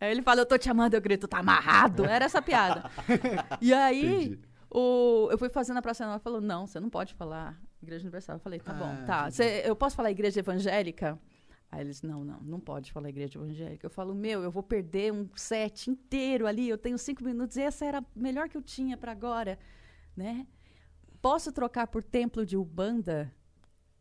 Aí 0.00 0.10
ele 0.10 0.22
fala, 0.22 0.40
eu 0.42 0.46
tô 0.46 0.58
te 0.58 0.68
amando, 0.70 0.94
eu 0.96 1.00
grito, 1.00 1.26
tá 1.26 1.38
amarrado. 1.38 2.04
Era 2.04 2.24
essa 2.26 2.42
piada. 2.42 2.90
E 3.62 3.72
aí, 3.72 4.24
Entendi. 4.26 4.40
o, 4.70 5.28
eu 5.30 5.38
fui 5.38 5.48
fazendo 5.48 5.78
a 5.78 5.82
Praça 5.82 6.04
Nova, 6.06 6.18
falou, 6.18 6.40
não, 6.40 6.66
você 6.66 6.78
não 6.78 6.90
pode 6.90 7.14
falar 7.14 7.58
Igreja 7.82 8.02
Universal. 8.02 8.36
Eu 8.36 8.40
falei, 8.40 8.60
tá 8.60 8.72
Ah, 8.72 8.74
bom, 8.74 9.04
tá. 9.06 9.30
Cê- 9.30 9.62
eu 9.64 9.74
posso 9.74 9.96
falar 9.96 10.10
Igreja 10.10 10.40
Evangélica? 10.40 11.18
Aí 11.72 11.80
eles, 11.80 12.02
não, 12.02 12.22
não, 12.24 12.40
não 12.40 12.60
pode 12.60 12.92
falar 12.92 13.08
Igreja 13.08 13.38
Evangélica. 13.38 13.86
Eu 13.86 13.90
falo, 13.90 14.14
meu, 14.14 14.42
eu 14.42 14.50
vou 14.50 14.62
perder 14.62 15.12
um 15.12 15.28
set 15.34 15.90
inteiro 15.90 16.46
ali, 16.46 16.68
eu 16.68 16.78
tenho 16.78 16.98
cinco 16.98 17.24
minutos, 17.24 17.56
e 17.56 17.62
essa 17.62 17.84
era 17.84 17.98
a 17.98 18.04
melhor 18.14 18.48
que 18.48 18.56
eu 18.56 18.62
tinha 18.62 18.96
pra 18.96 19.12
agora, 19.12 19.58
né? 20.16 20.46
Posso 21.22 21.50
trocar 21.50 21.86
por 21.86 22.04
Templo 22.04 22.44
de 22.46 22.56
Ubanda? 22.56 23.32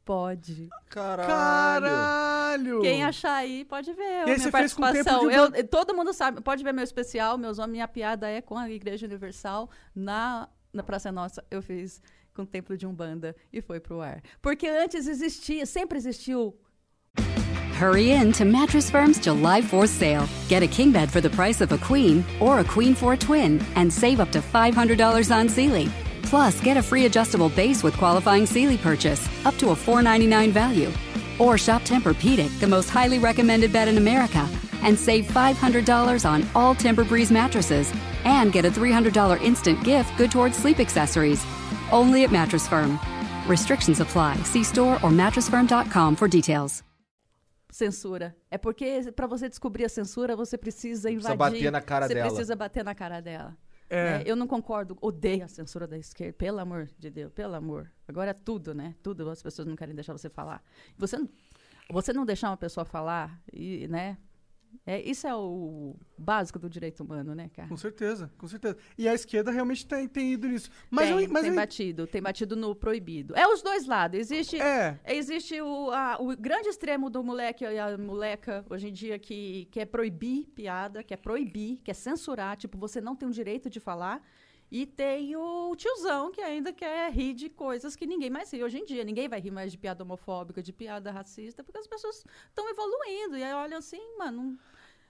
Pode. 0.04 0.70
Caralho. 0.90 1.28
Caralho! 1.28 1.88
Quem 2.82 3.04
achar 3.04 3.34
aí 3.36 3.64
pode 3.66 3.92
ver 3.94 4.04
a 4.04 4.20
aí 4.20 4.26
minha 4.26 4.38
você 4.40 4.52
fez 4.52 4.74
com 4.74 4.82
o 4.84 4.86
Templo 4.92 5.04
participação. 5.12 5.52
de 5.52 5.60
Eu- 5.60 5.68
todo 5.68 5.94
mundo 5.96 6.14
sabe, 6.14 6.42
pode 6.42 6.64
ver 6.64 6.74
meu 6.74 6.84
especial, 6.84 7.38
meus 7.38 7.58
homens, 7.60 7.72
minha 7.74 7.88
piada 7.88 8.30
é 8.30 8.42
com 8.42 8.58
a 8.58 8.70
Igreja 8.70 9.06
Universal 9.06 9.70
na, 9.96 10.48
na 10.74 10.84
Praça 10.84 11.12
Nossa. 11.12 11.44
Eu 11.50 11.62
fiz 11.62 12.02
com 12.34 12.42
o 12.44 12.46
Templo 12.46 12.78
de 12.78 12.86
Umbanda 12.86 13.36
e 13.52 13.62
foi 13.62 13.80
pro 13.80 14.02
ar. 14.02 14.22
Porque 14.42 14.68
antes 14.68 15.08
existia, 15.08 15.66
sempre 15.66 15.98
existiu 15.98 16.54
Hurry 17.80 18.12
in 18.12 18.32
to 18.34 18.46
Mattress 18.46 18.90
Firm's 18.90 19.20
July 19.20 19.62
4th 19.62 19.90
sale. 19.90 20.28
Get 20.48 20.64
a 20.64 20.68
king 20.68 20.92
bed 20.92 21.10
for 21.12 21.22
the 21.22 21.30
price 21.30 21.62
of 21.62 21.74
a 21.74 21.78
queen 21.78 22.24
or 22.40 22.60
a 22.60 22.64
queen 22.64 22.96
for 22.96 23.14
a 23.14 23.18
twin 23.18 23.60
and 23.76 23.92
save 23.92 24.22
up 24.22 24.32
to 24.32 24.40
$500 24.42 25.30
on 25.32 25.50
Sealy. 25.50 25.90
Plus, 26.24 26.60
get 26.62 26.78
a 26.78 26.82
free 26.82 27.06
adjustable 27.06 27.50
base 27.50 27.84
with 27.84 27.96
qualifying 27.98 28.46
Sealy 28.46 28.78
purchase 28.78 29.28
up 29.46 29.56
to 29.58 29.70
a 29.72 29.76
$499 29.76 30.52
value. 30.52 30.90
Or 31.40 31.58
shop 31.58 31.82
Tempur-Pedic, 31.84 32.60
the 32.60 32.68
most 32.68 32.90
highly 32.90 33.20
recommended 33.20 33.72
bed 33.72 33.88
in 33.88 33.98
America, 33.98 34.48
and 34.84 34.98
save 34.98 35.26
$500 35.28 36.26
on 36.30 36.46
all 36.56 36.76
Tempur-Breeze 36.76 37.32
mattresses 37.32 37.92
and 38.24 38.52
get 38.52 38.66
a 38.66 38.70
$300 38.72 39.42
instant 39.42 39.84
gift 39.84 40.18
good 40.18 40.32
towards 40.32 40.58
sleep 40.58 40.80
accessories. 40.80 41.46
Only 41.92 42.24
at 42.24 42.32
Mattress 42.32 42.68
Firm. 42.68 43.00
Restrictions 43.48 44.00
apply. 44.00 44.36
See 44.44 44.64
store 44.64 44.96
or 45.04 45.12
mattressfirm.com 45.12 46.16
for 46.16 46.28
details. 46.28 46.84
censura. 47.76 48.34
É 48.50 48.58
porque 48.58 49.12
para 49.14 49.28
você 49.28 49.50
descobrir 49.50 49.84
a 49.84 49.90
censura, 49.90 50.34
você 50.36 50.58
precisa 50.58 51.12
invadir. 51.12 51.38
bater 51.38 51.72
na 51.72 51.82
cara 51.82 52.08
você 52.08 52.14
dela. 52.14 52.28
precisa 52.28 52.56
bater 52.56 52.84
na 52.86 52.96
cara 52.96 53.20
dela. 53.20 53.54
É. 53.90 54.18
né? 54.20 54.24
Eu 54.26 54.36
não 54.36 54.48
concordo, 54.48 54.98
odeio 55.02 55.46
a 55.46 55.48
censura 55.48 55.88
da 55.88 55.98
esquerda, 55.98 56.34
pelo 56.34 56.60
amor 56.60 56.90
de 56.98 57.10
Deus, 57.10 57.32
pelo 57.32 57.56
amor. 57.56 57.92
Agora 58.08 58.32
é 58.32 58.34
tudo, 58.34 58.74
né? 58.74 58.96
Tudo 59.04 59.30
as 59.30 59.42
pessoas 59.42 59.68
não 59.68 59.76
querem 59.76 59.94
deixar 59.94 60.14
você 60.14 60.30
falar. 60.30 60.64
Você, 60.98 61.18
você 61.90 62.12
não 62.14 62.26
deixar 62.26 62.50
uma 62.50 62.58
pessoa 62.58 62.86
falar, 62.86 63.42
e, 63.52 63.88
né? 63.88 64.18
É, 64.86 65.02
isso 65.02 65.28
é 65.28 65.36
o 65.36 65.96
básico 66.18 66.58
do 66.58 66.70
direito 66.70 67.04
humano, 67.04 67.36
né, 67.36 67.50
cara? 67.54 67.68
Com 67.70 67.78
certeza, 67.78 68.32
com 68.38 68.48
certeza. 68.48 68.78
E 68.98 69.08
a 69.08 69.14
esquerda 69.14 69.52
realmente 69.52 69.86
tem, 69.86 70.08
tem 70.08 70.34
ido 70.34 70.48
nisso. 70.48 70.70
Mas 70.90 71.10
tem, 71.10 71.24
eu, 71.24 71.30
mas 71.30 71.42
tem 71.44 71.50
eu- 71.52 71.56
batido, 71.56 72.08
tem 72.08 72.22
batido 72.22 72.56
no 72.56 72.76
proibido. 72.76 73.36
É 73.36 73.48
os 73.48 73.62
dois 73.62 73.86
lados. 73.86 74.20
Existe, 74.20 74.60
É. 74.60 75.00
existe 75.06 75.60
o, 75.62 75.92
a- 75.92 76.18
o 76.20 76.36
grande 76.36 76.70
extremo 76.70 77.10
do 77.10 77.24
moleque 77.24 77.64
e 77.66 77.78
a 77.80 77.98
moleca 77.98 78.66
hoje 78.70 78.90
em 78.90 78.94
dia 78.94 79.20
que 79.20 79.66
quer 79.72 79.86
proibir 79.86 80.46
piada, 80.56 81.04
quer 81.04 81.18
proibir, 81.18 81.80
quer 81.84 81.94
censurar, 81.94 82.56
tipo, 82.58 82.78
você 82.78 83.00
não 83.02 83.16
tem 83.16 83.28
o 83.28 83.32
direito 83.32 83.70
de 83.70 83.80
falar. 83.80 84.22
E 84.72 84.86
tem 84.86 85.36
o 85.36 85.76
tiozão 85.76 86.32
que 86.32 86.42
ainda 86.42 86.74
quer 86.74 87.12
rir 87.12 87.34
de 87.34 87.50
coisas 87.50 87.96
que 87.96 88.06
ninguém 88.06 88.30
mais 88.30 88.52
ri 88.52 88.64
hoje 88.64 88.80
em 88.80 88.86
dia. 88.86 89.04
Ninguém 89.04 89.28
vai 89.30 89.40
rir 89.40 89.52
mais 89.52 89.72
de 89.72 89.78
piada 89.78 90.04
homofóbica, 90.04 90.62
de 90.62 90.74
piada 90.74 91.12
racista, 91.12 91.64
porque 91.64 91.78
as 91.78 91.88
pessoas 91.88 92.24
estão 92.48 92.70
evoluindo. 92.70 93.38
E 93.38 93.44
aí 93.44 93.54
olham 93.54 93.78
assim, 93.78 94.02
mano. 94.18 94.58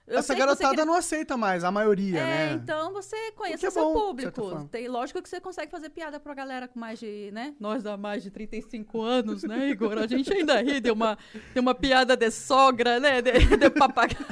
Eu 0.06 0.18
Essa 0.18 0.34
você 0.34 0.38
garotada 0.38 0.84
não 0.84 0.94
aceita 0.94 1.36
mais, 1.36 1.64
a 1.64 1.70
maioria, 1.70 2.20
é, 2.20 2.22
né? 2.22 2.52
então 2.62 2.92
você 2.92 3.32
conhece 3.32 3.66
é 3.66 3.70
seu 3.70 3.84
bom, 3.84 3.92
público. 3.92 4.68
Tem, 4.70 4.86
lógico 4.86 5.20
que 5.20 5.28
você 5.28 5.40
consegue 5.40 5.70
fazer 5.70 5.90
piada 5.90 6.20
pra 6.20 6.32
galera 6.32 6.68
com 6.68 6.78
mais 6.78 7.00
de, 7.00 7.30
né? 7.32 7.54
Nós 7.58 7.84
há 7.84 7.96
mais 7.96 8.22
de 8.22 8.30
35 8.30 9.02
anos, 9.02 9.42
né, 9.42 9.70
Igor? 9.70 9.98
A 9.98 10.06
gente 10.06 10.32
ainda 10.32 10.60
ri 10.62 10.80
de 10.80 10.92
uma, 10.92 11.18
de 11.52 11.58
uma 11.58 11.74
piada 11.74 12.16
de 12.16 12.30
sogra, 12.30 13.00
né? 13.00 13.20
De, 13.20 13.32
de 13.32 13.70
papagaio. 13.70 14.24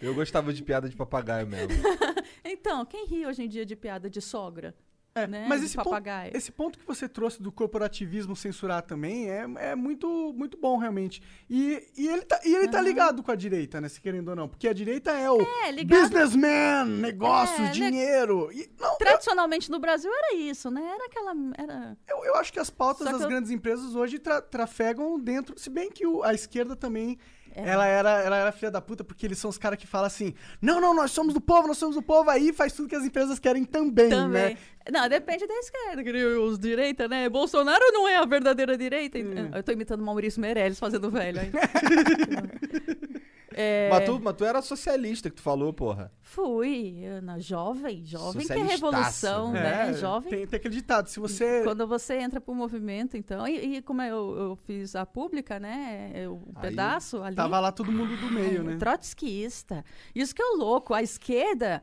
Eu 0.00 0.14
gostava 0.14 0.52
de 0.52 0.62
piada 0.62 0.88
de 0.88 0.96
papagaio 0.96 1.46
mesmo. 1.46 1.72
Então, 2.44 2.84
quem 2.84 3.06
ri 3.06 3.26
hoje 3.26 3.44
em 3.44 3.48
dia 3.48 3.64
de 3.64 3.74
piada 3.74 4.10
de 4.10 4.20
sogra? 4.20 4.74
É, 5.14 5.26
né? 5.26 5.44
mas 5.46 5.62
esse 5.62 5.76
ponto, 5.76 6.02
esse 6.32 6.50
ponto 6.50 6.78
que 6.78 6.86
você 6.86 7.06
trouxe 7.06 7.42
do 7.42 7.52
corporativismo 7.52 8.34
censurar 8.34 8.80
também 8.82 9.28
é, 9.30 9.46
é 9.56 9.74
muito, 9.74 10.32
muito 10.34 10.56
bom, 10.56 10.78
realmente. 10.78 11.22
E, 11.50 11.86
e 11.96 12.08
ele, 12.08 12.22
tá, 12.22 12.40
e 12.44 12.54
ele 12.54 12.68
tá 12.68 12.80
ligado 12.80 13.22
com 13.22 13.30
a 13.30 13.34
direita, 13.36 13.78
né? 13.78 13.88
Se 13.90 14.00
querendo 14.00 14.28
ou 14.28 14.36
não. 14.36 14.48
Porque 14.48 14.66
a 14.66 14.72
direita 14.72 15.10
é 15.10 15.30
o 15.30 15.38
É, 15.40 15.70
ligado- 15.70 16.00
businessman, 16.00 16.86
negócios, 16.86 17.58
É, 17.58 17.62
né? 17.64 17.70
dinheiro. 17.72 18.50
E, 18.52 18.70
não, 18.80 18.96
Tradicionalmente 18.96 19.70
no 19.70 19.78
Brasil 19.78 20.10
era 20.10 20.34
isso, 20.34 20.70
né? 20.70 20.82
Era 20.82 21.04
aquela. 21.06 21.32
Era... 21.58 21.96
eu, 22.08 22.24
eu 22.24 22.34
acho 22.36 22.50
que 22.52 22.58
as 22.58 22.70
pautas 22.70 23.06
Só 23.06 23.12
das 23.12 23.22
eu- 23.22 23.28
grandes 23.28 23.50
empresas 23.50 23.94
hoje 23.94 24.18
tra- 24.18 24.40
trafegam 24.40 25.18
dentro. 25.20 25.58
Se 25.58 25.68
bem 25.68 25.90
que 25.90 26.06
o- 26.06 26.22
a 26.22 26.32
esquerda 26.32 26.74
também. 26.74 27.18
É. 27.54 27.68
Ela, 27.68 27.86
era, 27.86 28.10
ela 28.22 28.36
era 28.36 28.52
filha 28.52 28.70
da 28.70 28.80
puta, 28.80 29.04
porque 29.04 29.26
eles 29.26 29.38
são 29.38 29.50
os 29.50 29.58
caras 29.58 29.78
que 29.78 29.86
falam 29.86 30.06
assim: 30.06 30.34
não, 30.60 30.80
não, 30.80 30.94
nós 30.94 31.10
somos 31.10 31.34
do 31.34 31.40
povo, 31.40 31.68
nós 31.68 31.78
somos 31.78 31.94
do 31.96 32.02
povo, 32.02 32.30
aí 32.30 32.52
faz 32.52 32.72
tudo 32.72 32.88
que 32.88 32.96
as 32.96 33.04
empresas 33.04 33.38
querem 33.38 33.64
também, 33.64 34.08
Também. 34.08 34.54
né? 34.54 34.56
Não, 34.90 35.08
depende 35.08 35.46
da 35.46 35.54
esquerda, 35.54 36.02
os 36.40 36.58
direita, 36.58 37.06
né? 37.06 37.28
Bolsonaro 37.28 37.84
não 37.92 38.08
é 38.08 38.16
a 38.16 38.24
verdadeira 38.24 38.76
direita. 38.76 39.18
Hum. 39.18 39.50
Eu 39.54 39.62
tô 39.62 39.70
imitando 39.70 40.00
o 40.00 40.04
Maurício 40.04 40.40
Meirelles 40.40 40.78
fazendo 40.78 41.10
velho 41.10 41.40
aí. 41.40 41.50
É, 43.54 43.88
Mas, 43.90 44.04
tu, 44.04 44.20
mas 44.20 44.34
tu 44.34 44.44
era 44.44 44.62
socialista 44.62 45.30
que 45.30 45.36
tu 45.36 45.42
falou, 45.42 45.72
porra. 45.72 46.12
Fui, 46.20 46.98
eu, 47.02 47.20
na 47.20 47.38
jovem, 47.38 48.04
jovem 48.04 48.46
que 48.46 48.52
é 48.52 48.62
revolução, 48.62 49.52
né? 49.52 49.86
né? 49.86 49.92
Jovem. 49.94 50.30
Tem, 50.30 50.46
tem 50.46 50.56
aquele 50.56 50.74
ditado: 50.74 51.08
se 51.08 51.20
você. 51.20 51.62
Quando 51.62 51.86
você 51.86 52.14
entra 52.14 52.40
pro 52.40 52.54
movimento, 52.54 53.16
então, 53.16 53.46
e, 53.46 53.76
e 53.76 53.82
como 53.82 54.02
eu, 54.02 54.36
eu 54.36 54.56
fiz 54.56 54.96
a 54.96 55.04
pública, 55.04 55.60
né? 55.60 56.12
O 56.28 56.42
Aí 56.54 56.70
pedaço 56.70 57.22
ali. 57.22 57.36
Tava 57.36 57.60
lá 57.60 57.70
todo 57.72 57.92
mundo 57.92 58.16
do 58.16 58.30
meio, 58.30 58.60
É, 58.60 58.64
né? 58.64 58.76
Trotskista. 58.76 59.84
Isso 60.14 60.34
que 60.34 60.42
é 60.42 60.46
o 60.46 60.56
louco. 60.56 60.94
A 60.94 61.02
esquerda. 61.02 61.82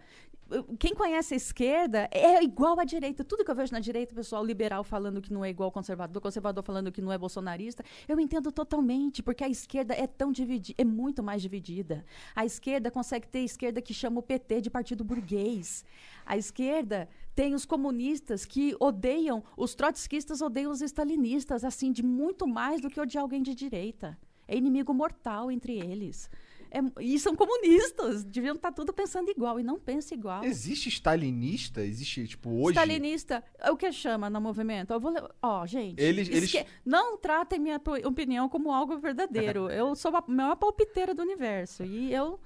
Quem 0.80 0.96
conhece 0.96 1.34
a 1.34 1.38
esquerda 1.38 2.10
é 2.12 2.44
igual 2.44 2.80
à 2.80 2.84
direita. 2.84 3.24
Tudo 3.24 3.44
que 3.46 3.52
eu 3.52 3.56
vejo 3.56 3.72
na 3.72 3.80
direita, 3.80 4.16
pessoal 4.16 4.44
liberal 4.44 4.84
falando 4.84 5.22
que 5.22 5.32
não 5.32 5.46
é 5.46 5.50
igual 5.50 5.68
ao 5.68 5.72
conservador, 5.72 6.22
conservador 6.22 6.64
falando 6.64 6.92
que 6.92 7.02
não 7.02 7.12
é 7.12 7.18
bolsonarista, 7.18 7.84
eu 8.08 8.20
entendo 8.20 8.52
totalmente, 8.52 9.22
porque 9.22 9.44
a 9.44 9.50
esquerda 9.50 9.94
é 9.94 10.08
tão 10.08 10.32
dividida, 10.32 10.82
é 10.82 10.86
muito 10.86 11.22
mais 11.22 11.42
dividida. 11.42 12.06
A 12.36 12.46
esquerda 12.46 12.90
consegue 12.90 13.28
ter 13.28 13.40
esquerda 13.40 13.82
que 13.82 13.94
chama 13.94 14.20
o 14.20 14.24
PT 14.24 14.62
de 14.62 14.70
partido 14.70 15.04
burguês. 15.04 15.86
A 16.26 16.38
esquerda 16.38 17.08
tem 17.36 17.54
os 17.54 17.66
comunistas 17.66 18.44
que 18.44 18.76
odeiam, 18.80 19.44
os 19.56 19.76
trotskistas 19.76 20.42
odeiam 20.42 20.72
os 20.72 20.82
stalinistas, 20.82 21.64
assim, 21.64 21.92
de 21.92 22.04
muito 22.04 22.48
mais 22.48 22.82
do 22.82 22.90
que 22.90 23.00
odiar 23.00 23.24
alguém 23.24 23.44
de 23.44 23.54
direita. 23.54 24.18
É 24.48 24.58
inimigo 24.58 24.94
mortal 24.94 25.52
entre 25.52 25.78
eles. 25.78 26.30
É- 26.72 27.04
e 27.04 27.18
são 27.20 27.36
comunistas, 27.36 28.24
deviam 28.24 28.56
estar 28.56 28.72
tudo 28.72 28.94
pensando 28.94 29.30
igual 29.30 29.60
e 29.60 29.64
não 29.64 29.80
pensa 29.80 30.14
igual. 30.14 30.44
Existe 30.44 30.90
stalinista? 30.90 31.82
Existe, 31.82 32.28
tipo, 32.28 32.50
hoje? 32.62 32.78
Stalinista, 32.78 33.44
é 33.60 33.72
o 33.72 33.78
que 33.78 33.92
chama 33.92 34.30
no 34.30 34.40
movimento? 34.40 34.94
Eu 34.94 35.00
vou 35.00 35.14
Ó, 35.42 35.66
gente, 35.66 36.02
Eles- 36.02 36.30
eles- 36.30 36.66
não 36.86 37.18
tratem 37.18 37.60
minha 37.60 37.82
opinião 38.06 38.48
como 38.48 38.72
algo 38.72 38.98
verdadeiro. 38.98 39.70
eu 39.72 39.96
sou 39.96 40.16
a 40.16 40.24
maior 40.28 40.56
palpiteira 40.56 41.14
do 41.16 41.22
universo. 41.24 41.84
E 41.84 42.14
eu. 42.14 42.40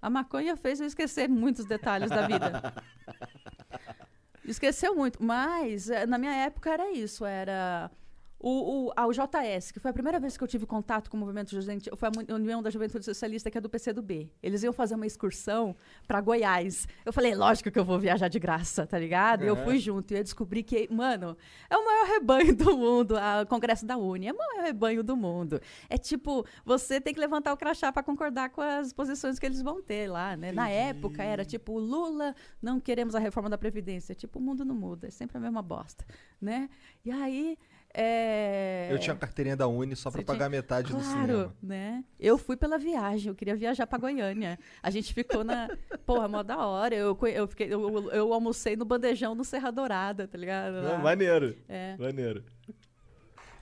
A 0.00 0.08
maconha 0.08 0.56
fez 0.56 0.80
eu 0.80 0.86
esquecer 0.86 1.28
muitos 1.28 1.64
detalhes 1.64 2.08
da 2.08 2.26
vida. 2.26 2.72
Esqueceu 4.44 4.94
muito. 4.94 5.22
Mas, 5.22 5.90
eh, 5.90 6.06
na 6.06 6.16
minha 6.18 6.32
época, 6.32 6.70
era 6.70 6.90
isso. 6.92 7.24
Era. 7.24 7.90
O, 8.40 8.86
o, 8.86 8.92
ah, 8.96 9.06
o 9.06 9.12
JS, 9.12 9.72
que 9.72 9.80
foi 9.80 9.90
a 9.90 9.94
primeira 9.94 10.20
vez 10.20 10.36
que 10.36 10.44
eu 10.44 10.48
tive 10.48 10.64
contato 10.64 11.10
com 11.10 11.16
o 11.16 11.20
movimento 11.20 11.50
juvenil, 11.50 11.96
foi 11.96 12.08
a 12.08 12.34
União 12.34 12.62
da 12.62 12.70
Juventude 12.70 13.04
Socialista, 13.04 13.50
que 13.50 13.58
é 13.58 13.60
do 13.60 13.68
PCdoB. 13.68 14.30
Eles 14.40 14.62
iam 14.62 14.72
fazer 14.72 14.94
uma 14.94 15.06
excursão 15.06 15.74
para 16.06 16.20
Goiás. 16.20 16.86
Eu 17.04 17.12
falei, 17.12 17.34
lógico 17.34 17.70
que 17.70 17.78
eu 17.78 17.84
vou 17.84 17.98
viajar 17.98 18.28
de 18.28 18.38
graça, 18.38 18.86
tá 18.86 18.96
ligado? 18.96 19.42
Eu 19.42 19.56
fui 19.56 19.78
junto 19.78 20.12
e 20.14 20.16
eu 20.16 20.22
descobri 20.22 20.62
que, 20.62 20.88
mano, 20.92 21.36
é 21.68 21.76
o 21.76 21.84
maior 21.84 22.06
rebanho 22.06 22.54
do 22.54 22.76
mundo, 22.76 23.16
a 23.16 23.44
Congresso 23.44 23.84
da 23.84 23.96
Uni, 23.96 24.28
é 24.28 24.32
o 24.32 24.36
maior 24.36 24.62
rebanho 24.62 25.02
do 25.02 25.16
mundo. 25.16 25.60
É 25.88 25.98
tipo, 25.98 26.46
você 26.64 27.00
tem 27.00 27.12
que 27.12 27.20
levantar 27.20 27.52
o 27.52 27.56
crachá 27.56 27.92
para 27.92 28.04
concordar 28.04 28.50
com 28.50 28.60
as 28.60 28.92
posições 28.92 29.38
que 29.38 29.46
eles 29.46 29.60
vão 29.62 29.82
ter 29.82 30.08
lá, 30.08 30.36
né? 30.36 30.52
Na 30.52 30.68
época 30.68 31.24
era 31.24 31.44
tipo, 31.44 31.76
Lula, 31.78 32.36
não 32.62 32.78
queremos 32.78 33.16
a 33.16 33.18
reforma 33.18 33.50
da 33.50 33.58
Previdência. 33.58 34.14
Tipo, 34.14 34.38
o 34.38 34.42
mundo 34.42 34.64
não 34.64 34.76
muda, 34.76 35.08
é 35.08 35.10
sempre 35.10 35.38
a 35.38 35.40
mesma 35.40 35.60
bosta, 35.60 36.04
né? 36.40 36.70
E 37.04 37.10
aí... 37.10 37.58
É... 38.00 38.88
Eu 38.92 38.98
tinha 38.98 39.12
a 39.12 39.18
carteirinha 39.18 39.56
da 39.56 39.66
Uni 39.66 39.96
só 39.96 40.08
pra 40.10 40.20
Você 40.20 40.24
pagar 40.24 40.38
tinha- 40.38 40.50
metade 40.50 40.92
do 40.92 40.98
Claro, 41.00 41.10
cinema. 41.26 41.56
né? 41.60 42.04
Eu 42.18 42.38
fui 42.38 42.56
pela 42.56 42.78
viagem, 42.78 43.28
eu 43.28 43.34
queria 43.34 43.56
viajar 43.56 43.86
pra 43.88 43.98
Goiânia. 43.98 44.56
A 44.80 44.88
gente 44.90 45.12
ficou 45.12 45.42
na. 45.42 45.68
Porra, 46.06 46.28
mó 46.28 46.42
da 46.44 46.64
hora. 46.64 46.94
Eu, 46.94 47.18
eu, 47.26 47.48
fiquei, 47.48 47.66
eu, 47.72 48.10
eu- 48.10 48.32
almocei 48.32 48.76
no 48.76 48.84
bandejão 48.84 49.34
no 49.34 49.44
Serra 49.44 49.70
Dourada, 49.72 50.28
tá 50.28 50.38
ligado? 50.38 50.74
Não, 50.82 50.98
maneiro. 50.98 51.56
É. 51.68 51.96
Maneiro. 51.98 52.44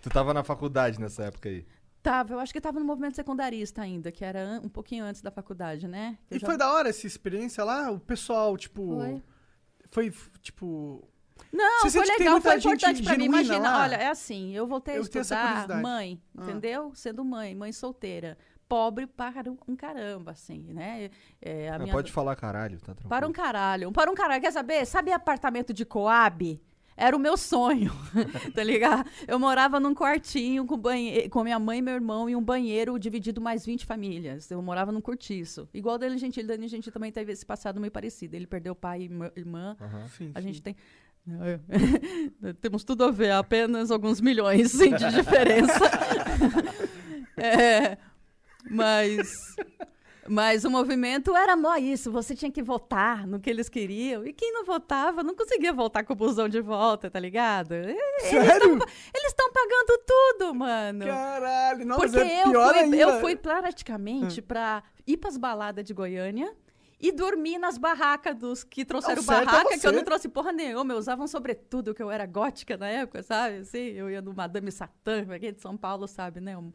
Tu 0.03 0.11
tava 0.11 0.35
na 0.35 0.44
faculdade 0.44 1.01
nessa 1.01 1.25
época 1.25 1.49
aí. 1.49 1.66
Tava, 2.03 2.35
eu 2.35 2.38
acho 2.38 2.53
que 2.53 2.61
tava 2.61 2.79
no 2.79 2.85
movimento 2.85 3.16
secundarista 3.16 3.83
ainda, 3.83 4.12
que 4.12 4.25
era 4.25 4.61
um 4.62 4.68
pouquinho 4.68 5.05
antes 5.05 5.20
da 5.22 5.31
faculdade, 5.31 5.88
né? 5.88 6.16
Eu 6.31 6.37
E 6.37 6.40
já- 6.40 6.46
foi 6.46 6.57
da 6.57 6.72
hora 6.72 6.88
essa 6.90 7.07
experiência 7.07 7.64
lá? 7.64 7.90
O 7.90 7.99
pessoal, 7.99 8.57
tipo. 8.57 8.96
Foi. 9.01 9.22
Foi, 9.90 10.12
tipo. 10.42 11.09
Não, 11.57 11.83
Você 11.83 11.99
foi 11.99 12.07
legal, 12.19 12.40
foi 12.40 12.57
importante 12.59 13.03
pra 13.03 13.16
mim. 13.16 13.25
Imagina, 13.25 13.59
lá? 13.71 13.83
olha, 13.85 13.95
é 13.97 14.09
assim, 14.09 14.53
eu 14.55 14.66
voltei 14.66 14.95
a 14.95 14.97
Eu 14.99 15.03
essa 15.03 15.19
estudar 15.21 15.81
mãe, 15.81 16.21
Ah. 16.37 16.42
entendeu? 16.42 16.92
Sendo 16.95 17.25
mãe, 17.25 17.55
mãe 17.55 17.73
solteira. 17.73 18.37
Pobre 18.69 19.07
para 19.07 19.45
um 19.69 19.77
caramba, 19.77 20.33
assim, 20.33 20.73
né? 20.73 21.09
É, 21.40 21.69
a 21.71 21.79
minha- 21.79 21.92
pode 21.92 22.11
falar 22.11 22.35
caralho, 22.35 22.79
tá 22.81 22.87
tranquilo. 22.87 23.09
Para 23.09 23.27
um 23.29 23.33
caralho. 23.33 23.92
Para 23.92 24.11
um 24.11 24.14
caralho. 24.14 24.40
Quer 24.40 24.53
saber? 24.53 24.85
Sabe 24.87 25.12
apartamento 25.12 25.73
de 25.73 25.85
Coab? 25.85 26.61
Era 26.99 27.14
o 27.14 27.21
meu 27.21 27.37
sonho, 27.37 27.92
tá 28.57 28.64
ligado? 28.64 29.07
Eu 29.29 29.38
morava 29.38 29.79
num 29.79 29.95
quartinho 29.95 30.64
com, 30.64 30.79
banhe... 30.79 31.29
com 31.29 31.45
minha 31.45 31.59
mãe 31.59 31.79
e 31.79 31.83
meu 31.83 31.92
irmão 31.95 32.29
e 32.29 32.35
um 32.35 32.42
banheiro 32.42 32.99
dividido 32.99 33.38
mais 33.38 33.66
20 33.66 33.85
famílias. 33.85 34.51
Eu 34.51 34.62
morava 34.62 34.90
num 34.90 35.01
cortiço. 35.03 35.69
Igual 35.75 35.97
o 35.97 35.99
Dani 35.99 36.16
Gentili. 36.16 36.49
Dani 36.49 36.66
Gentili 36.66 36.90
também 36.92 37.12
teve 37.12 37.33
esse 37.33 37.45
passado 37.45 37.79
meio 37.79 37.92
parecido. 37.92 38.35
Ele 38.35 38.47
perdeu 38.47 38.75
pai 38.75 39.03
e 39.03 39.05
irmã- 39.05 39.31
irmã. 39.37 39.77
Sim, 40.16 40.33
A 40.35 40.40
sim. 40.40 40.47
gente 40.49 40.62
tem... 40.62 40.75
Temos 42.61 42.85
tudo 42.85 43.05
a 43.05 43.11
ver, 43.11 43.33
apenas 43.33 43.91
alguns 43.91 44.21
milhões 44.21 44.71
sim, 44.71 44.95
de 44.95 45.11
diferença. 45.11 45.81
É, 47.39 47.99
mas, 48.71 49.31
mas 50.27 50.65
o 50.65 50.71
movimento 50.71 51.37
era 51.37 51.55
mó 51.55 51.77
isso, 51.77 52.11
você 52.11 52.35
tinha 52.35 52.51
que 52.51 52.62
votar 52.62 53.27
no 53.27 53.39
que 53.39 53.51
eles 53.51 53.69
queriam. 53.69 54.25
E 54.25 54.33
quem 54.33 54.55
não 54.55 54.65
votava 54.65 55.23
não 55.23 55.35
conseguia 55.35 55.71
voltar 55.71 56.03
com 56.03 56.15
o 56.15 56.17
busão 56.17 56.49
de 56.49 56.62
volta, 56.62 57.11
tá 57.11 57.21
ligado? 57.21 57.75
Sério? 58.21 58.79
Eles 59.15 59.27
estão 59.27 59.53
pagando 59.53 60.03
tudo, 60.07 60.55
mano. 60.55 61.05
Caralho, 61.05 61.85
não, 61.85 61.97
Porque 61.99 62.17
é 62.17 62.45
eu 62.45 62.51
pior 62.51 62.73
fui, 62.73 62.83
ainda. 62.83 62.97
eu 62.97 63.21
fui 63.21 63.37
praticamente 63.37 64.41
pra 64.41 64.83
ir 65.07 65.19
pras 65.19 65.37
baladas 65.37 65.85
de 65.85 65.93
Goiânia 65.93 66.57
e 66.99 67.13
dormir 67.13 67.59
nas 67.59 67.77
barracas 67.77 68.35
dos 68.35 68.65
que 68.65 68.85
trouxeram 68.85 69.23
Não, 69.23 69.35
é 69.35 69.45
barraca, 69.45 69.79
que 69.79 69.87
eu 69.87 69.93
não 69.93 70.03
trouxe 70.03 70.29
porra 70.29 70.53
nenhuma. 70.53 70.95
Eu 70.95 70.99
usava 70.99 71.23
um 71.23 71.27
sobretudo, 71.27 71.95
que 71.95 72.03
eu 72.03 72.11
era 72.11 72.25
gótica 72.27 72.77
na 72.77 72.89
época, 72.89 73.23
sabe? 73.23 73.59
Assim, 73.59 73.79
eu 73.79 74.11
ia 74.11 74.23
no 74.23 74.33
Madame 74.33 74.73
Satã, 74.73 75.27
é 75.31 75.53
de 75.53 75.61
São 75.61 75.77
Paulo 75.77 76.09
sabe, 76.09 76.41
né? 76.41 76.57
Um, 76.57 76.73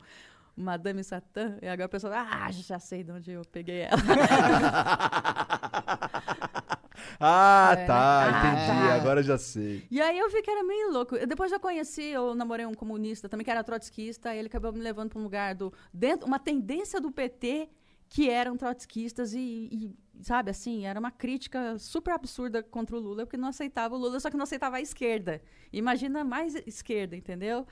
Madame 0.56 1.04
Satã. 1.04 1.58
E 1.62 1.68
agora 1.68 1.86
a 1.86 1.90
pessoa, 1.90 2.14
ah, 2.16 2.52
já 2.52 2.78
sei 2.78 3.04
de 3.04 3.12
onde 3.12 3.32
eu 3.32 3.42
peguei 3.52 3.82
ela. 3.82 3.98
Ah, 7.20 7.76
É, 7.78 7.86
tá, 7.86 8.32
né? 8.32 8.34
Ah, 8.34 8.40
entendi. 8.40 8.88
tá. 8.88 8.96
Agora 8.96 9.22
já 9.22 9.38
sei. 9.38 9.86
E 9.92 10.02
aí 10.02 10.18
eu 10.18 10.30
vi 10.30 10.42
que 10.42 10.50
era 10.50 10.64
meio 10.64 10.92
louco. 10.92 11.16
Eu 11.16 11.28
depois 11.28 11.52
já 11.52 11.60
conheci, 11.60 12.04
eu 12.04 12.34
namorei 12.34 12.66
um 12.66 12.74
comunista 12.74 13.30
também, 13.30 13.46
que 13.46 13.52
era 13.52 13.64
trotskista, 13.64 14.34
e 14.34 14.40
ele 14.40 14.48
acabou 14.48 14.72
me 14.74 14.80
levando 14.80 15.10
para 15.10 15.20
um 15.20 15.24
lugar 15.24 15.54
do. 15.54 15.72
dentro 15.94 16.26
Uma 16.28 16.40
tendência 16.40 17.00
do 17.00 17.12
PT 17.12 17.70
que 18.10 18.30
eram 18.30 18.58
trotskistas 18.58 19.34
e, 19.34 19.40
e, 19.72 19.96
sabe, 20.22 20.52
assim, 20.52 20.86
era 20.86 21.00
uma 21.00 21.12
crítica 21.12 21.78
super 21.78 22.14
absurda 22.14 22.62
contra 22.64 22.96
o 22.96 23.00
Lula, 23.00 23.26
porque 23.26 23.38
não 23.38 23.50
aceitava 23.50 23.96
o 23.96 23.98
Lula, 23.98 24.20
só 24.20 24.30
que 24.30 24.38
não 24.38 24.44
aceitava 24.44 24.78
a 24.78 24.82
esquerda. 24.82 25.42
Imagina 25.74 26.24
mais 26.24 26.56
esquerda, 26.68 27.16
entendeu? 27.16 27.66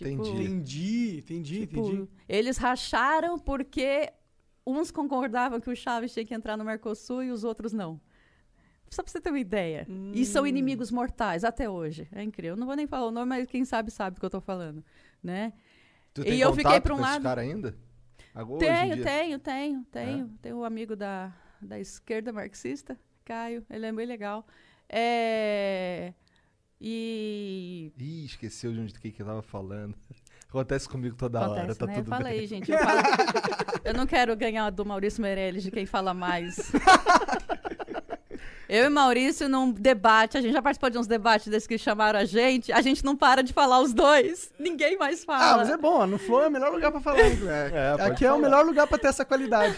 Entendi. 0.00 0.30
Entendi, 0.30 1.16
entendi, 1.18 1.60
Tipo, 1.60 1.80
entendi. 1.80 2.08
eles 2.28 2.56
racharam 2.56 3.38
porque 3.38 4.12
uns 4.66 4.90
concordavam 4.90 5.60
que 5.60 5.70
o 5.70 5.76
Chaves 5.76 6.12
tinha 6.12 6.24
que 6.24 6.34
entrar 6.34 6.56
no 6.56 6.64
Mercosul 6.64 7.22
e 7.22 7.30
os 7.30 7.44
outros 7.44 7.72
não. 7.72 8.00
Só 8.90 9.02
pra 9.02 9.10
você 9.10 9.20
ter 9.20 9.30
uma 9.30 9.38
ideia. 9.40 9.86
E 10.12 10.20
Hum. 10.20 10.24
são 10.24 10.46
inimigos 10.46 10.90
mortais 10.90 11.42
até 11.44 11.68
hoje. 11.68 12.06
É 12.12 12.22
incrível. 12.22 12.52
Eu 12.52 12.56
não 12.56 12.66
vou 12.66 12.76
nem 12.76 12.86
falar 12.86 13.06
o 13.06 13.10
nome, 13.10 13.28
mas 13.28 13.46
quem 13.46 13.64
sabe 13.64 13.90
sabe 13.90 14.14
do 14.16 14.20
que 14.20 14.26
eu 14.26 14.30
tô 14.30 14.40
falando, 14.40 14.84
né? 15.22 15.52
Tu 16.12 16.20
E 16.22 16.24
tem 16.24 16.38
eu 16.40 16.52
fiquei 16.54 16.80
pra 16.80 16.94
um 16.94 17.00
lado- 17.00 17.22
caras 17.22 17.44
ainda? 17.44 17.76
Agora, 18.34 18.60
tenho, 18.60 19.02
tenho, 19.04 19.38
tenho, 19.38 19.84
tenho. 19.92 20.28
Tenho 20.42 20.56
um 20.58 20.64
amigo 20.64 20.94
da, 20.96 21.32
da 21.64 21.78
esquerda 21.78 22.32
marxista, 22.32 22.98
Caio. 23.24 23.64
Ele 23.70 23.86
é 23.86 23.92
bem 23.92 24.06
legal. 24.06 24.46
É... 24.88 26.12
E 26.80 27.92
Ih, 27.98 28.24
esqueceu 28.26 28.72
de 28.72 28.80
onde 28.80 28.92
que 28.94 29.10
que 29.10 29.22
eu 29.22 29.26
tava 29.26 29.42
falando. 29.42 29.94
Acontece 30.48 30.88
comigo 30.88 31.16
toda 31.16 31.40
hora, 31.40 31.60
Acontece, 31.62 31.78
tá 31.80 31.86
né? 31.86 31.94
tudo 31.94 32.06
eu 32.06 32.16
falei, 32.16 32.38
bem. 32.38 32.46
gente. 32.46 32.70
Eu, 32.70 32.78
falo- 32.78 33.00
eu 33.84 33.94
não 33.94 34.06
quero 34.06 34.36
ganhar 34.36 34.70
do 34.70 34.84
Maurício 34.84 35.20
Meirelles 35.22 35.62
de 35.64 35.70
quem 35.70 35.86
fala 35.86 36.12
mais. 36.14 36.70
Eu 38.66 38.86
e 38.86 38.88
Maurício 38.88 39.46
num 39.48 39.70
debate, 39.70 40.38
a 40.38 40.40
gente 40.40 40.52
já 40.54 40.62
participou 40.62 40.88
de 40.88 40.96
uns 40.98 41.06
debates 41.06 41.48
desses 41.48 41.66
que 41.66 41.76
chamaram 41.76 42.18
a 42.18 42.24
gente, 42.24 42.72
a 42.72 42.80
gente 42.80 43.04
não 43.04 43.14
para 43.14 43.42
de 43.42 43.52
falar 43.52 43.78
os 43.80 43.92
dois. 43.92 44.52
Ninguém 44.58 44.96
mais 44.96 45.22
Ah, 45.22 45.26
fala. 45.26 45.56
mas 45.58 45.68
é 45.70 45.76
bom, 45.76 46.06
no 46.06 46.18
Flow 46.18 46.42
é 46.42 46.48
o 46.48 46.50
melhor 46.50 46.72
lugar 46.72 46.90
pra 46.90 47.00
falar. 47.00 47.18
é. 47.20 47.92
Aqui 48.06 48.24
é 48.24 48.32
o 48.32 48.36
falar. 48.36 48.42
melhor 48.42 48.64
lugar 48.64 48.86
pra 48.86 48.96
ter 48.98 49.08
essa 49.08 49.24
qualidade. 49.24 49.76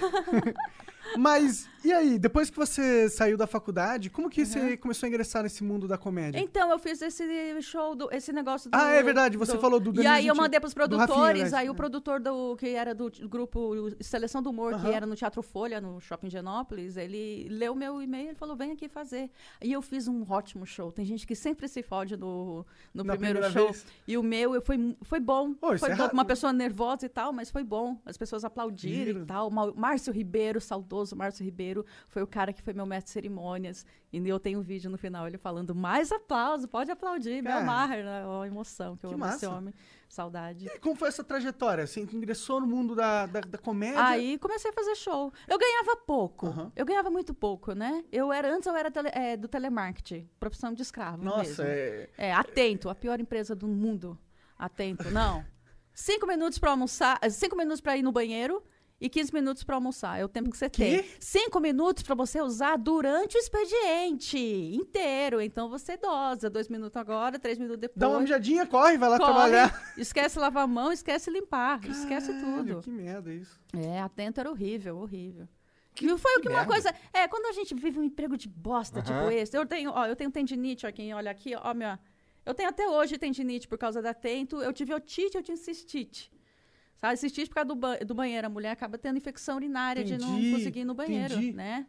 Mas, 1.16 1.68
e 1.84 1.92
aí, 1.92 2.18
depois 2.18 2.50
que 2.50 2.56
você 2.56 3.08
saiu 3.08 3.36
da 3.36 3.46
faculdade, 3.46 4.10
como 4.10 4.28
que 4.28 4.44
você 4.44 4.76
começou 4.76 5.06
a 5.06 5.08
ingressar 5.08 5.42
nesse 5.42 5.62
mundo 5.62 5.86
da 5.86 5.96
comédia? 5.98 6.38
Então, 6.40 6.70
eu 6.70 6.78
fiz 6.78 7.00
esse 7.02 7.60
show, 7.62 7.94
do, 7.94 8.08
esse 8.12 8.32
negócio 8.32 8.70
do... 8.70 8.74
Ah, 8.76 8.90
é 8.90 9.02
verdade, 9.02 9.36
você 9.36 9.56
falou 9.58 9.78
do 9.80 9.90
E 10.02 10.06
aí 10.06 10.26
eu 10.26 10.34
Gentili- 10.34 10.40
mandei 10.40 10.60
pros 10.60 10.74
do 10.74 10.80
Rafinha, 10.80 11.06
produtores, 11.06 11.52
né? 11.52 11.58
aí 11.58 11.70
o 11.70 11.74
produtor 11.74 12.20
do 12.20 12.56
que 12.56 12.68
era 12.70 12.94
do 12.94 13.10
grupo 13.28 13.90
Seleção 14.00 14.42
do 14.42 14.50
Humor, 14.50 14.70
que 14.74 14.86
Aham. 14.86 14.92
era 14.92 15.06
no 15.06 15.14
Teatro 15.14 15.42
Folha, 15.42 15.80
no 15.80 16.00
Shopping 16.00 16.28
Genópolis, 16.30 16.96
ele 16.96 17.46
leu 17.50 17.74
meu 17.74 18.00
e-mail 18.02 18.32
e 18.32 18.34
falou, 18.34 18.56
vem 18.56 18.72
aqui 18.72 18.88
fazer. 18.88 19.30
E 19.62 19.72
eu 19.72 19.80
fiz 19.82 20.08
um 20.08 20.24
ótimo 20.28 20.66
show. 20.66 20.90
Tem 20.92 21.04
gente 21.04 21.26
que 21.26 21.34
sempre 21.34 21.68
se 21.68 21.82
fode 21.82 22.16
no, 22.16 22.64
no 22.92 23.04
Na 23.04 23.12
primeiro 23.16 23.42
show. 23.50 23.66
vez. 23.66 23.86
E 24.06 24.16
o 24.18 24.22
meu 24.22 24.54
eu- 24.54 24.62
foi, 24.62 24.96
foi 25.02 25.20
bom. 25.20 25.54
Foi 25.78 25.90
é 25.90 25.94
bom 25.94 26.04
pra 26.06 26.12
uma 26.12 26.24
pessoa 26.24 26.52
nervosa 26.52 27.06
e 27.06 27.08
tal, 27.08 27.32
mas 27.32 27.50
foi 27.50 27.62
bom. 27.64 27.98
As 28.04 28.16
pessoas 28.16 28.44
aplaudiram 28.44 29.22
e 29.22 29.26
tal. 29.26 29.50
Márcio 29.50 30.12
Ribeiro, 30.12 30.60
saudoso 30.96 31.16
Márcio 31.16 31.44
Ribeiro, 31.44 31.84
foi 32.08 32.22
o 32.22 32.26
cara 32.26 32.52
que 32.52 32.62
foi 32.62 32.72
meu 32.72 32.86
mestre 32.86 33.08
de 33.08 33.12
cerimônias. 33.12 33.84
E 34.12 34.26
eu 34.26 34.40
tenho 34.40 34.60
um 34.60 34.62
vídeo 34.62 34.90
no 34.90 34.96
final 34.96 35.26
ele 35.26 35.36
falando, 35.36 35.74
mais 35.74 36.10
aplauso, 36.10 36.66
pode 36.66 36.90
aplaudir, 36.90 37.42
Cara. 37.42 37.60
amarra, 37.60 37.96
né? 37.96 38.26
Ó, 38.26 38.42
a 38.42 38.46
emoção 38.46 38.96
que 38.96 39.04
eu 39.04 39.10
Que 39.10 39.14
amo 39.14 39.24
esse 39.26 39.44
massa. 39.46 39.50
homem. 39.50 39.74
Saudade. 40.08 40.66
E 40.66 40.78
como 40.78 40.94
foi 40.94 41.08
essa 41.08 41.22
trajetória? 41.24 41.86
Você 41.86 42.00
ingressou 42.00 42.60
no 42.60 42.66
mundo 42.66 42.94
da, 42.94 43.26
da, 43.26 43.40
da 43.40 43.58
comédia? 43.58 44.02
Aí 44.04 44.38
comecei 44.38 44.70
a 44.70 44.74
fazer 44.74 44.94
show. 44.94 45.32
Eu 45.48 45.58
ganhava 45.58 45.96
pouco. 45.96 46.46
Aham. 46.46 46.72
Eu 46.76 46.86
ganhava 46.86 47.10
muito 47.10 47.34
pouco, 47.34 47.72
né? 47.72 48.04
Eu 48.12 48.32
era 48.32 48.54
antes 48.54 48.66
eu 48.66 48.76
era 48.76 48.90
tele- 48.90 49.10
é, 49.12 49.36
do 49.36 49.48
telemarketing, 49.48 50.28
profissão 50.38 50.72
de 50.72 50.80
escravo. 50.82 51.24
Nossa, 51.24 51.64
mesmo. 51.64 51.64
é... 51.64 52.08
É, 52.16 52.32
atento, 52.32 52.88
a 52.88 52.94
pior 52.94 53.20
empresa 53.20 53.54
do 53.54 53.66
mundo. 53.66 54.16
Atento, 54.58 55.10
não. 55.10 55.44
Cinco 55.92 56.26
minutos 56.26 56.58
pra 56.58 56.70
almoçar, 56.72 57.18
cinco 57.30 57.56
minutos 57.56 57.80
pra 57.80 57.96
ir 57.96 58.02
no 58.02 58.12
banheiro 58.12 58.62
e 59.00 59.08
15 59.08 59.32
minutos 59.32 59.62
pra 59.62 59.74
almoçar. 59.74 60.18
É 60.18 60.24
o 60.24 60.28
tempo 60.28 60.50
que 60.50 60.56
você 60.56 60.68
tem. 60.68 61.04
Cinco 61.20 61.60
minutos 61.60 62.02
pra 62.02 62.14
você 62.14 62.40
usar 62.40 62.76
durante 62.76 63.36
o 63.36 63.40
expediente 63.40 64.38
inteiro. 64.38 65.40
Então 65.40 65.68
você 65.68 65.96
dosa. 65.96 66.48
Dois 66.48 66.68
minutos 66.68 66.96
agora, 66.96 67.38
três 67.38 67.58
minutos 67.58 67.80
depois. 67.80 67.98
Dá 67.98 68.08
uma 68.08 68.20
mijadinha, 68.20 68.66
corre, 68.66 68.96
vai 68.96 69.08
lá 69.08 69.18
corre, 69.18 69.32
trabalhar. 69.32 69.82
Esquece 69.96 70.38
lavar 70.38 70.64
a 70.64 70.66
mão, 70.66 70.92
esquece 70.92 71.30
limpar. 71.30 71.84
esquece 71.84 72.32
Caralho, 72.32 72.64
tudo. 72.64 72.80
Que 72.82 72.90
merda 72.90 73.32
isso. 73.32 73.58
É, 73.74 74.00
atento 74.00 74.40
era 74.40 74.50
horrível, 74.50 74.98
horrível. 74.98 75.46
e 76.00 76.18
foi 76.18 76.36
o 76.36 76.40
que 76.40 76.48
uma 76.48 76.58
merda. 76.58 76.72
coisa. 76.72 76.94
É, 77.12 77.28
quando 77.28 77.46
a 77.46 77.52
gente 77.52 77.74
vive 77.74 77.98
um 77.98 78.04
emprego 78.04 78.36
de 78.36 78.48
bosta, 78.48 79.02
tipo 79.02 79.30
esse. 79.30 79.56
Eu 79.56 79.66
tenho, 79.66 79.90
ó, 79.90 80.06
eu 80.06 80.16
tenho 80.16 80.30
tendinite, 80.30 80.86
ó, 80.86 80.92
quem 80.92 81.12
olha 81.12 81.30
aqui, 81.30 81.54
ó, 81.54 81.74
minha. 81.74 81.98
Eu 82.44 82.54
tenho 82.54 82.68
até 82.68 82.88
hoje 82.88 83.18
tendinite 83.18 83.66
por 83.66 83.76
causa 83.76 84.00
da 84.00 84.10
Atento. 84.10 84.62
Eu 84.62 84.72
tive 84.72 84.94
otite, 84.94 85.36
eu 85.36 85.42
tive 85.42 85.58
cistite. 85.58 86.30
Sabe, 86.96 87.16
cistite 87.18 87.48
por 87.48 87.54
causa 87.56 87.68
do, 87.68 87.74
ba- 87.76 87.98
do 87.98 88.14
banheiro. 88.14 88.46
A 88.46 88.50
mulher 88.50 88.70
acaba 88.70 88.96
tendo 88.96 89.16
infecção 89.18 89.56
urinária 89.56 90.02
de 90.02 90.16
não 90.16 90.38
Entendi, 90.38 90.50
conseguir 90.52 90.80
ir 90.80 90.84
no 90.84 90.94
banheiro, 90.94 91.34
entendi. 91.34 91.52
né? 91.52 91.86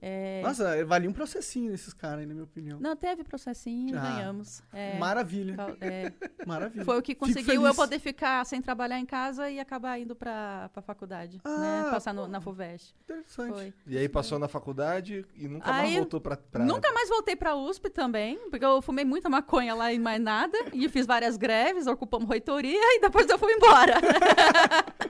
É, 0.00 0.40
Nossa, 0.42 0.84
valia 0.86 1.08
um 1.08 1.12
processinho 1.12 1.70
nesses 1.70 1.92
caras 1.92 2.26
na 2.26 2.32
minha 2.34 2.44
opinião. 2.44 2.78
Não, 2.80 2.94
teve 2.96 3.24
processinho, 3.24 3.98
Ah, 3.98 4.00
ganhamos. 4.02 4.62
É, 4.72 4.98
Maravilha. 4.98 5.56
é, 5.80 6.12
Maravilha. 6.46 6.84
foi 6.84 6.98
o 6.98 7.02
que 7.02 7.14
conseguiu 7.14 7.66
eu 7.66 7.74
poder 7.74 7.98
ficar 7.98 8.44
sem 8.46 8.60
trabalhar 8.62 8.98
em 8.98 9.06
casa 9.06 9.50
e 9.50 9.58
acabar 9.60 9.98
indo 9.98 10.14
pra, 10.16 10.70
pra 10.72 10.82
faculdade, 10.82 11.40
Ah, 11.44 11.58
né? 11.84 11.90
Passar 11.90 12.12
no- 12.14 12.28
na 12.28 12.40
FUVEST. 12.40 12.94
Interessante. 13.04 13.52
Foi. 13.54 13.74
E 13.86 13.96
aí 13.98 14.08
passou 14.08 14.38
na 14.38 14.48
faculdade 14.48 15.24
e 15.36 15.46
nunca 15.48 15.70
mais 15.72 15.88
Aí, 15.90 15.96
voltou 15.96 16.20
pra, 16.20 16.36
pra... 16.36 16.64
Nunca 16.64 16.92
mais 16.92 17.08
voltei 17.08 17.36
pra 17.36 17.54
USP 17.54 17.90
também, 17.90 18.38
porque 18.50 18.64
eu 18.64 18.80
fumei 18.82 19.04
muita 19.04 19.28
maconha 19.28 19.74
lá 19.74 19.92
e 19.92 19.98
mais 19.98 20.20
nada. 20.20 20.56
E 20.72 20.88
fiz 20.88 21.06
várias 21.06 21.36
greves, 21.36 21.86
ocupamos 21.86 22.28
reitoria 22.28 22.78
e 22.96 23.00
depois 23.00 23.28
eu 23.28 23.38
fui 23.38 23.52
embora. 23.52 23.94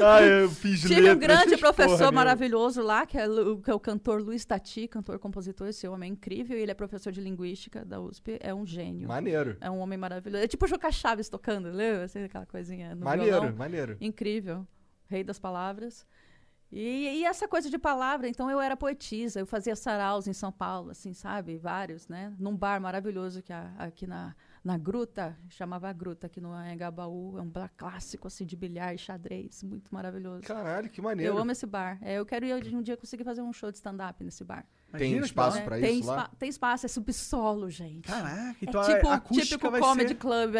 Ah, 0.00 0.22
eu 0.22 0.48
fiz 0.50 0.80
Tive 0.82 1.10
um 1.10 1.18
grande 1.18 1.56
professor 1.56 2.12
maravilhoso 2.12 2.82
lá, 2.82 3.04
que 3.06 3.17
é, 3.20 3.26
Lu- 3.26 3.60
que 3.60 3.70
é 3.70 3.74
o 3.74 3.80
cantor 3.80 4.20
Luiz 4.22 4.44
Tati, 4.44 4.86
cantor-compositor. 4.88 5.68
Esse 5.68 5.86
homem 5.88 6.10
é 6.10 6.12
incrível. 6.12 6.56
E 6.58 6.62
ele 6.62 6.70
é 6.70 6.74
professor 6.74 7.12
de 7.12 7.20
linguística 7.20 7.84
da 7.84 8.00
USP. 8.00 8.38
É 8.40 8.54
um 8.54 8.64
gênio. 8.66 9.08
Maneiro. 9.08 9.56
É 9.60 9.70
um 9.70 9.78
homem 9.78 9.98
maravilhoso. 9.98 10.42
É 10.44 10.48
tipo 10.48 10.64
o 10.64 10.68
Juca 10.68 10.90
Chaves 10.90 11.28
tocando, 11.28 11.70
lembra? 11.70 12.04
Assim, 12.04 12.22
aquela 12.24 12.46
coisinha 12.46 12.94
no 12.94 13.04
Maneiro, 13.04 13.40
violão. 13.40 13.56
maneiro. 13.56 13.96
Incrível. 14.00 14.66
Rei 15.06 15.24
das 15.24 15.38
palavras. 15.38 16.06
E, 16.70 17.20
e 17.20 17.24
essa 17.24 17.48
coisa 17.48 17.70
de 17.70 17.78
palavra, 17.78 18.28
então 18.28 18.50
eu 18.50 18.60
era 18.60 18.76
poetisa, 18.76 19.40
eu 19.40 19.46
fazia 19.46 19.74
saraus 19.74 20.28
em 20.28 20.34
São 20.34 20.52
Paulo, 20.52 20.90
assim, 20.90 21.14
sabe? 21.14 21.56
Vários, 21.56 22.08
né? 22.08 22.34
Num 22.38 22.54
bar 22.54 22.78
maravilhoso 22.78 23.42
que 23.42 23.50
há 23.54 23.72
aqui 23.78 24.06
na, 24.06 24.36
na 24.64 24.76
Gruta, 24.76 25.36
chamava 25.48 25.88
a 25.88 25.92
Gruta, 25.92 26.26
aqui 26.26 26.40
no 26.40 26.52
Anhangabaú. 26.52 27.38
É 27.38 27.42
um 27.42 27.48
bar 27.48 27.70
clássico, 27.76 28.26
assim, 28.26 28.44
de 28.44 28.56
bilhar 28.56 28.94
e 28.94 28.98
xadrez, 28.98 29.62
muito 29.62 29.92
maravilhoso. 29.92 30.42
Caralho, 30.42 30.88
que 30.88 31.00
maneiro. 31.00 31.34
Eu 31.34 31.38
amo 31.38 31.50
esse 31.52 31.66
bar. 31.66 31.98
É, 32.02 32.14
eu 32.18 32.26
quero 32.26 32.44
ir 32.46 32.74
um 32.74 32.82
dia 32.82 32.96
conseguir 32.96 33.24
fazer 33.24 33.42
um 33.42 33.52
show 33.52 33.70
de 33.70 33.76
stand-up 33.78 34.22
nesse 34.22 34.44
bar. 34.44 34.66
Tem 34.92 35.08
Imagina 35.08 35.26
espaço 35.26 35.62
pra 35.62 35.78
tem, 35.78 36.00
isso 36.00 36.08
lá? 36.08 36.30
tem 36.38 36.48
espaço, 36.48 36.86
é 36.86 36.88
subsolo, 36.88 37.68
gente. 37.68 38.08
Caraca, 38.08 38.50
É 38.52 38.56
então 38.62 38.82
tipo 38.82 39.08
a 39.08 39.20
típico 39.20 39.70
vai 39.70 39.80
comedy 39.80 40.08
ser... 40.08 40.14
club 40.14 40.54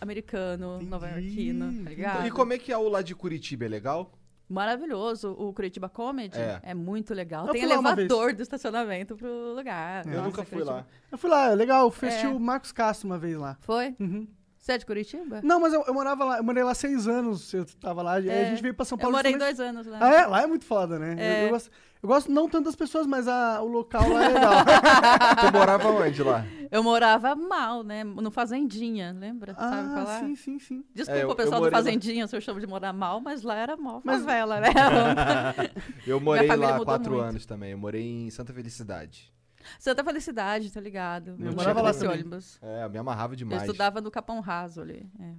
americano, 0.00 0.82
nova-iorquino, 0.82 1.82
tá 1.84 1.90
ligado? 1.90 2.26
E 2.26 2.30
como 2.30 2.52
é 2.52 2.58
que 2.58 2.70
é 2.70 2.76
o 2.76 2.88
lá 2.88 3.00
de 3.00 3.14
Curitiba? 3.14 3.64
É 3.64 3.68
legal? 3.68 4.12
Maravilhoso. 4.48 5.32
O 5.38 5.52
Curitiba 5.52 5.88
Comedy 5.88 6.38
É. 6.38 6.60
é, 6.62 6.74
muito 6.74 7.12
legal. 7.12 7.46
Eu 7.46 7.52
Tem 7.52 7.62
elevador 7.62 8.32
do 8.32 8.42
estacionamento 8.42 9.16
pro 9.16 9.54
lugar. 9.54 10.04
Eu 10.06 10.12
Nossa, 10.12 10.22
nunca 10.24 10.44
fui 10.44 10.58
Curitiba. 10.58 10.72
lá. 10.76 10.86
Eu 11.10 11.18
fui 11.18 11.30
lá, 11.30 11.50
é 11.50 11.54
legal, 11.54 11.86
eu 11.86 12.08
É. 12.08 12.28
o 12.28 12.38
Marcos 12.40 12.72
Castro 12.72 13.08
uma 13.08 13.18
vez 13.18 13.36
lá. 13.36 13.56
Foi? 13.60 13.94
Uhum. 13.98 14.26
Você 14.56 14.72
é 14.72 14.78
de 14.78 14.86
Curitiba? 14.86 15.40
Não, 15.44 15.60
mas 15.60 15.72
eu, 15.72 15.84
eu 15.86 15.94
morava 15.94 16.24
lá, 16.24 16.38
eu 16.38 16.44
morei 16.44 16.64
lá 16.64 16.74
seis 16.74 17.06
anos, 17.06 17.52
eu 17.54 17.64
tava 17.80 18.02
lá, 18.02 18.14
aí 18.14 18.28
a 18.28 18.32
É, 18.32 18.44
gente 18.50 18.60
veio 18.62 18.74
pra 18.74 18.84
São 18.84 18.96
Eu 18.96 19.00
Paulo. 19.00 19.16
morei 19.16 19.32
justamente- 19.32 19.56
dois 19.56 19.68
anos 19.68 19.86
lá. 19.86 19.98
Ah, 20.00 20.14
é? 20.14 20.26
Lá 20.26 20.42
é 20.42 20.46
muito 20.46 20.64
foda, 20.64 20.98
né? 20.98 21.12
Eu- 21.14 21.18
É. 21.18 21.46
Eu, 21.46 21.50
gosto, 21.50 21.70
eu 22.06 22.08
gosto 22.08 22.30
não 22.30 22.48
tanto 22.48 22.66
das 22.66 22.76
pessoas, 22.76 23.04
mas 23.04 23.26
a, 23.26 23.60
o 23.60 23.66
local 23.66 24.08
lá 24.08 24.24
é 24.24 24.28
legal. 24.28 24.52
tu 25.44 25.52
morava 25.52 25.88
onde 25.90 26.22
lá? 26.22 26.44
Eu 26.70 26.80
morava 26.80 27.34
mal, 27.34 27.82
né? 27.82 28.04
No 28.04 28.30
Fazendinha, 28.30 29.12
lembra? 29.18 29.54
Sabe 29.54 29.76
ah, 29.76 30.04
falar? 30.04 30.20
sim, 30.20 30.36
sim, 30.36 30.58
sim. 30.60 30.84
Desculpa 30.94 31.18
É, 31.18 31.24
eu- 31.24 31.28
o 31.28 31.30
eu 31.32 31.34
pessoal 31.34 31.60
do 31.60 31.64
morei 31.64 31.72
lá. 31.72 31.78
Fazendinha 31.78 32.26
se 32.28 32.36
eu 32.36 32.40
chamo 32.40 32.60
de 32.60 32.66
morar 32.66 32.92
mal, 32.92 33.20
mas 33.20 33.42
lá 33.42 33.56
era 33.56 33.76
mal 33.76 34.00
Mas- 34.04 34.20
favela, 34.20 34.60
né? 34.60 34.68
Eu 36.06 36.20
morei 36.20 36.46
lá 36.46 36.70
mudou 36.72 36.84
quatro 36.84 37.12
muito. 37.14 37.24
anos 37.24 37.44
também. 37.46 37.72
Eu 37.72 37.78
morei 37.78 38.02
em 38.04 38.30
Santa 38.30 38.52
Felicidade. 38.52 39.32
Santa 39.80 40.04
Felicidade, 40.04 40.70
tá 40.72 40.80
ligado? 40.80 41.36
Eu 41.40 41.46
Eu 41.46 41.52
morava 41.54 41.82
lá 41.82 41.88
nesse 41.88 42.00
também. 42.00 42.14
ônibus. 42.20 42.56
É, 42.62 42.84
eu 42.84 42.90
me 42.90 42.98
amarrava 42.98 43.32
Eu 43.32 43.36
demais. 43.38 43.62
estudava 43.62 44.00
no 44.00 44.12
Capão 44.12 44.38
Raso 44.38 44.80
ali. 44.80 45.10
é. 45.18 45.32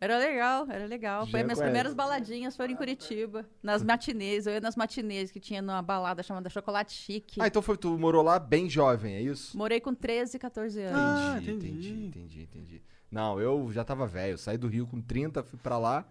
Era 0.00 0.16
legal, 0.16 0.66
era 0.70 0.86
legal. 0.86 1.26
Foi 1.26 1.42
minhas 1.42 1.58
conhece. 1.58 1.62
primeiras 1.62 1.94
baladinhas 1.94 2.56
foram 2.56 2.72
em 2.72 2.76
Curitiba. 2.76 3.44
Nas 3.62 3.82
matinês. 3.82 4.46
Eu 4.46 4.52
ia 4.52 4.60
nas 4.60 4.76
matinês 4.76 5.30
que 5.32 5.40
tinha 5.40 5.60
numa 5.60 5.82
balada 5.82 6.22
chamada 6.22 6.48
Chocolate 6.48 6.92
Chique. 6.92 7.40
Ah, 7.40 7.48
então 7.48 7.60
foi, 7.60 7.76
tu 7.76 7.98
morou 7.98 8.22
lá 8.22 8.38
bem 8.38 8.70
jovem, 8.70 9.14
é 9.16 9.20
isso? 9.20 9.58
Morei 9.58 9.80
com 9.80 9.92
13, 9.92 10.38
14 10.38 10.80
anos. 10.82 11.00
Ah, 11.00 11.38
entendi, 11.42 11.66
entendi. 11.66 11.90
entendi, 11.90 12.06
entendi, 12.06 12.42
entendi. 12.42 12.82
Não, 13.10 13.40
eu 13.40 13.72
já 13.72 13.84
tava 13.84 14.06
velho. 14.06 14.38
Saí 14.38 14.56
do 14.56 14.68
Rio 14.68 14.86
com 14.86 15.00
30, 15.00 15.42
fui 15.42 15.58
pra 15.58 15.78
lá. 15.78 16.06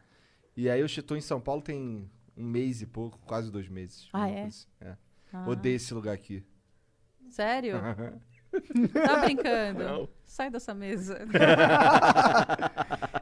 E 0.56 0.70
aí 0.70 0.82
eu 0.82 1.04
tô 1.04 1.16
em 1.16 1.22
São 1.22 1.40
Paulo 1.40 1.62
tem 1.62 2.10
um 2.36 2.44
mês 2.44 2.82
e 2.82 2.86
pouco, 2.86 3.18
quase 3.26 3.50
dois 3.50 3.70
meses. 3.70 4.10
Ah, 4.12 4.28
é? 4.28 4.44
assim. 4.44 4.68
é. 4.82 4.98
Ah. 5.32 5.48
Odeio 5.48 5.76
esse 5.76 5.94
lugar 5.94 6.14
aqui. 6.14 6.44
Sério? 7.30 7.76
Tá 8.94 9.18
brincando? 9.18 9.84
Não. 9.84 10.10
Sai 10.26 10.50
dessa 10.50 10.74
mesa. 10.74 11.26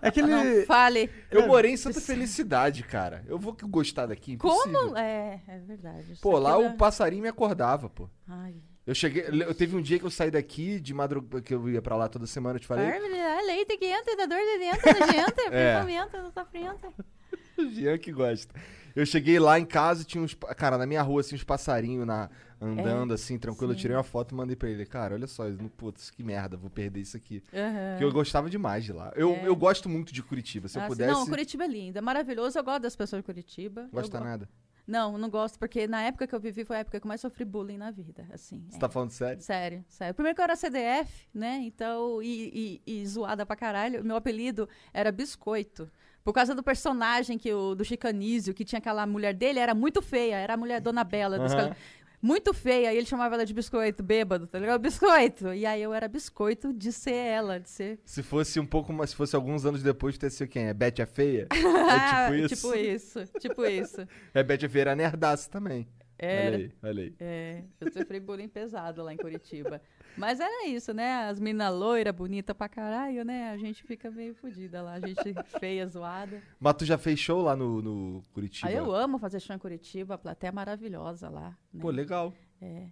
É 0.02 0.12
que 0.12 0.19
ele. 0.19 0.28
Não 0.30 0.65
fale. 0.65 1.10
Eu 1.32 1.48
morei 1.48 1.71
em 1.71 1.78
Santa 1.78 2.02
Felicidade, 2.02 2.84
cara. 2.84 3.24
Eu 3.28 3.38
vou 3.38 3.56
gostar 3.63 4.08
daqui? 4.08 4.34
Impossível. 4.34 4.80
Como? 4.80 4.98
É, 4.98 5.41
é 5.48 5.60
verdade. 5.60 6.17
Pô, 6.21 6.38
lá 6.38 6.56
aqui 6.56 6.63
o 6.63 6.65
é- 6.67 6.76
passarinho 6.76 7.21
me 7.24 7.30
acordava, 7.30 7.89
pô. 7.89 8.10
Ai. 8.28 8.56
Eu 8.86 8.93
cheguei. 8.93 9.26
Eu 9.28 9.54
teve 9.56 9.76
um 9.76 9.82
dia 9.82 9.98
que 9.98 10.06
eu 10.06 10.12
saí 10.12 10.30
daqui 10.30 10.80
de 10.80 10.93
madrugada, 10.93 11.41
que 11.41 11.54
eu 11.54 11.67
ia 11.69 11.82
pra 11.82 11.95
lá 11.95 12.08
toda 12.08 12.28
semana, 12.28 12.58
eu 12.58 12.60
te 12.60 12.67
falei. 12.67 12.86
Ah, 12.88 13.41
leite 13.45 13.78
que 13.78 13.86
entra, 13.86 14.15
dá 14.15 14.26
dor 14.26 14.38
de 14.38 14.60
dentro 14.60 15.00
da 15.00 15.08
gente. 15.08 15.36
É. 15.52 15.74
Pensamento, 15.76 16.17
não 16.17 16.32
tá 16.32 16.45
frente. 16.45 16.80
O 17.58 17.69
Jean 17.69 17.98
que 17.98 18.12
gosta. 18.12 18.54
Eu 18.95 19.05
cheguei 19.05 19.38
lá 19.39 19.60
em 19.60 19.65
casa 19.65 20.03
e 20.03 20.05
tinha 20.05 20.23
uns. 20.23 20.34
Cara, 20.55 20.77
na 20.77 20.86
minha 20.86 21.01
rua, 21.01 21.19
assim, 21.21 21.36
uns 21.36 21.43
passarinhos 21.43 22.08
na, 22.08 22.29
andando, 22.62 23.13
assim, 23.13 23.38
tranquilo. 23.38 23.71
Eu 23.73 23.75
sim. 23.75 23.81
tirei 23.81 23.97
uma 23.97 24.03
foto 24.03 24.31
e 24.34 24.36
mandei 24.36 24.55
pra 24.55 24.69
ele. 24.69 24.86
Cara, 24.86 25.15
olha 25.15 25.27
só, 25.27 25.47
isso- 25.49 25.60
putz, 25.75 26.10
que 26.10 26.23
merda, 26.23 26.55
vou 26.55 26.69
perder 26.69 27.01
isso 27.01 27.17
aqui. 27.17 27.43
Aham. 27.53 27.89
Porque 27.91 28.03
eu 28.05 28.12
gostava 28.13 28.49
demais 28.49 28.84
de 28.86 28.93
lá. 28.93 29.12
Eu, 29.15 29.31
É. 29.34 29.47
eu 29.47 29.55
gosto 29.55 29.89
muito 29.89 30.13
de 30.13 30.23
Curitiba. 30.23 30.67
Se 30.69 30.77
eu 30.77 30.81
Ah, 30.81 30.86
sim. 30.86 30.89
pudesse. 30.91 31.12
Não, 31.12 31.27
Curitiba 31.27 31.65
é 31.65 31.67
lindo, 31.67 31.97
é 31.97 32.01
maravilhoso. 32.01 32.58
Eu 32.58 32.63
gosto 32.63 32.81
das 32.84 32.95
pessoas 32.95 33.21
de 33.21 33.25
Curitiba. 33.25 33.81
Eu 33.81 33.89
Gosta 33.89 34.17
go- 34.17 34.23
nada. 34.23 34.49
Não, 34.88 35.17
não 35.17 35.31
gosto, 35.31 35.58
porque 35.58 35.88
na 35.88 36.03
época 36.03 36.27
que 36.27 36.36
eu 36.36 36.39
vivi 36.39 36.63
foi 36.63 36.75
a 36.75 36.79
época 36.81 36.99
que 36.99 37.05
eu 37.05 37.10
mais 37.10 37.19
sofri 37.19 37.43
bullying 37.43 37.75
na 37.77 37.89
vida, 37.89 38.23
assim. 38.31 38.63
Você 38.69 38.77
é. 38.77 38.79
tá 38.79 38.88
falando 38.88 39.10
sério? 39.10 39.41
Sério, 39.41 39.84
sério. 39.89 40.13
Primeiro 40.13 40.36
que 40.36 40.41
eu 40.41 40.43
era 40.43 40.55
CDF, 40.55 41.27
né? 41.34 41.60
Então, 41.63 42.21
e, 42.21 42.81
e- 42.86 43.01
e 43.01 43.08
zoada 43.08 43.45
pra 43.47 43.55
caralho. 43.55 44.05
Meu 44.05 44.15
apelido 44.15 44.69
era 44.93 45.12
Biscoito. 45.12 45.89
Por 46.25 46.33
causa 46.33 46.55
do 46.55 46.63
personagem 46.63 47.38
que 47.38 47.53
o, 47.53 47.75
do 47.75 47.85
Chicanísio, 47.85 48.51
que 48.53 48.65
tinha 48.65 48.79
aquela 48.79 49.05
mulher 49.05 49.33
dele, 49.33 49.59
era 49.59 49.75
muito 49.75 50.01
feia. 50.01 50.35
Era 50.38 50.55
a 50.55 50.57
mulher 50.57 50.81
Dona 50.81 51.03
Bela. 51.03 51.38
ca- 51.38 51.75
Muito 52.19 52.51
feia. 52.51 52.91
E 52.91 52.97
ele 52.97 53.05
chamava 53.05 53.35
ela 53.35 53.45
de 53.45 53.53
Biscoito, 53.53 54.01
bêbado, 54.01 54.47
tá 54.47 54.57
ligado? 54.57 54.81
Biscoito. 54.81 55.53
E 55.53 55.63
aí 55.67 55.83
eu 55.83 55.93
era 55.93 56.07
Biscoito 56.07 56.73
de 56.73 56.91
ser 56.91 57.13
ela, 57.13 57.59
de 57.59 57.69
ser... 57.69 57.99
Se 58.03 58.23
fosse 58.23 58.59
um 58.59 58.65
pouco 58.65 58.91
mais. 58.91 59.11
Se 59.11 59.15
fosse 59.15 59.35
alguns 59.35 59.67
anos 59.67 59.83
depois, 59.83 60.17
teria 60.17 60.31
sido 60.31 60.47
quem? 60.47 60.65
É 60.65 60.73
Beth 60.73 60.99
a 61.03 61.05
Feia? 61.05 61.47
É 61.53 62.25
tipo 62.25 62.33
isso. 62.35 62.55
Tipo 62.55 62.75
isso, 62.75 63.25
tipo 63.39 63.65
isso. 63.69 64.07
É 64.33 64.41
Beth 64.41 64.65
a 64.65 64.69
Feia 64.69 64.81
era 64.81 64.95
nerdaça 64.95 65.47
também. 65.47 65.88
Olha 66.21 66.28
Era. 66.28 66.58
aí, 66.58 66.71
olha 66.82 67.04
aí. 67.04 67.15
É, 67.19 67.63
eu 67.80 67.91
sofri 67.91 68.19
bullying 68.19 68.47
pesado 68.47 69.04
lá 69.04 69.13
em 69.13 69.17
Curitiba. 69.17 69.82
Mas 70.17 70.39
era 70.39 70.67
isso, 70.67 70.93
né? 70.93 71.28
As 71.28 71.39
minas 71.39 71.73
loira, 71.73 72.13
bonita 72.13 72.56
pra 72.56 72.69
caralho, 72.69 73.25
né? 73.25 73.49
A 73.49 73.58
gente 73.58 73.84
fica 73.84 74.10
meio 74.10 74.34
fodida 74.34 74.82
lá. 74.82 74.93
A 74.93 74.99
gente 74.99 75.34
feia, 75.60 75.86
zoada. 75.88 76.41
Mas 76.60 76.73
tu 76.75 76.86
já 76.86 76.97
fez 76.97 77.19
show 77.19 77.41
lá 77.41 77.56
no, 77.56 77.82
no 77.82 78.23
Curitiba? 78.34 78.69
Aí 78.69 78.75
eu 78.75 78.93
amo 78.93 79.17
fazer 79.19 79.41
show 79.41 79.56
em 79.56 79.60
Curitiba, 79.60 80.15
a 80.15 80.17
plateia 80.17 80.49
é 80.49 80.54
maravilhosa 80.54 81.30
lá. 81.30 81.58
Né? 81.73 81.82
Pô, 81.82 81.89
legal. 81.89 82.34
É. 82.62 82.88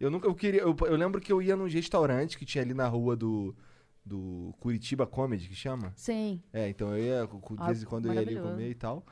Eu 0.00 0.10
nunca. 0.10 0.26
Eu, 0.26 0.34
queria, 0.34 0.62
eu, 0.62 0.74
eu 0.80 0.96
lembro 0.96 1.20
que 1.20 1.30
eu 1.30 1.42
ia 1.42 1.54
num 1.54 1.68
restaurante 1.68 2.38
que 2.38 2.46
tinha 2.46 2.62
ali 2.62 2.74
na 2.74 2.88
rua 2.88 3.14
do. 3.16 3.54
Do 4.04 4.52
Curitiba 4.58 5.06
Comedy, 5.06 5.46
que 5.48 5.54
chama? 5.54 5.92
Sim. 5.94 6.42
É, 6.52 6.68
então 6.68 6.88
eu 6.96 7.04
ia, 7.04 7.24
de 7.24 7.40
Ah, 7.56 7.66
vez 7.66 7.84
em 7.84 7.86
quando 7.86 8.06
eu 8.06 8.14
ia 8.14 8.20
ali 8.20 8.34
comer 8.34 8.70
e 8.70 8.74
tal. 8.74 9.06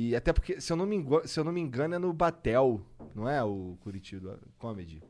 E 0.00 0.14
até 0.14 0.32
porque, 0.32 0.60
se 0.60 0.72
eu 0.72 0.76
não 0.76 0.86
me 0.86 0.94
engano, 0.94 1.26
se 1.26 1.40
eu 1.40 1.42
não 1.42 1.50
me 1.50 1.60
engano, 1.60 1.96
é 1.96 1.98
no 1.98 2.12
Batel, 2.12 2.80
não 3.16 3.28
é 3.28 3.42
o 3.42 3.76
Curitiba 3.80 4.38
Comedy? 4.56 5.02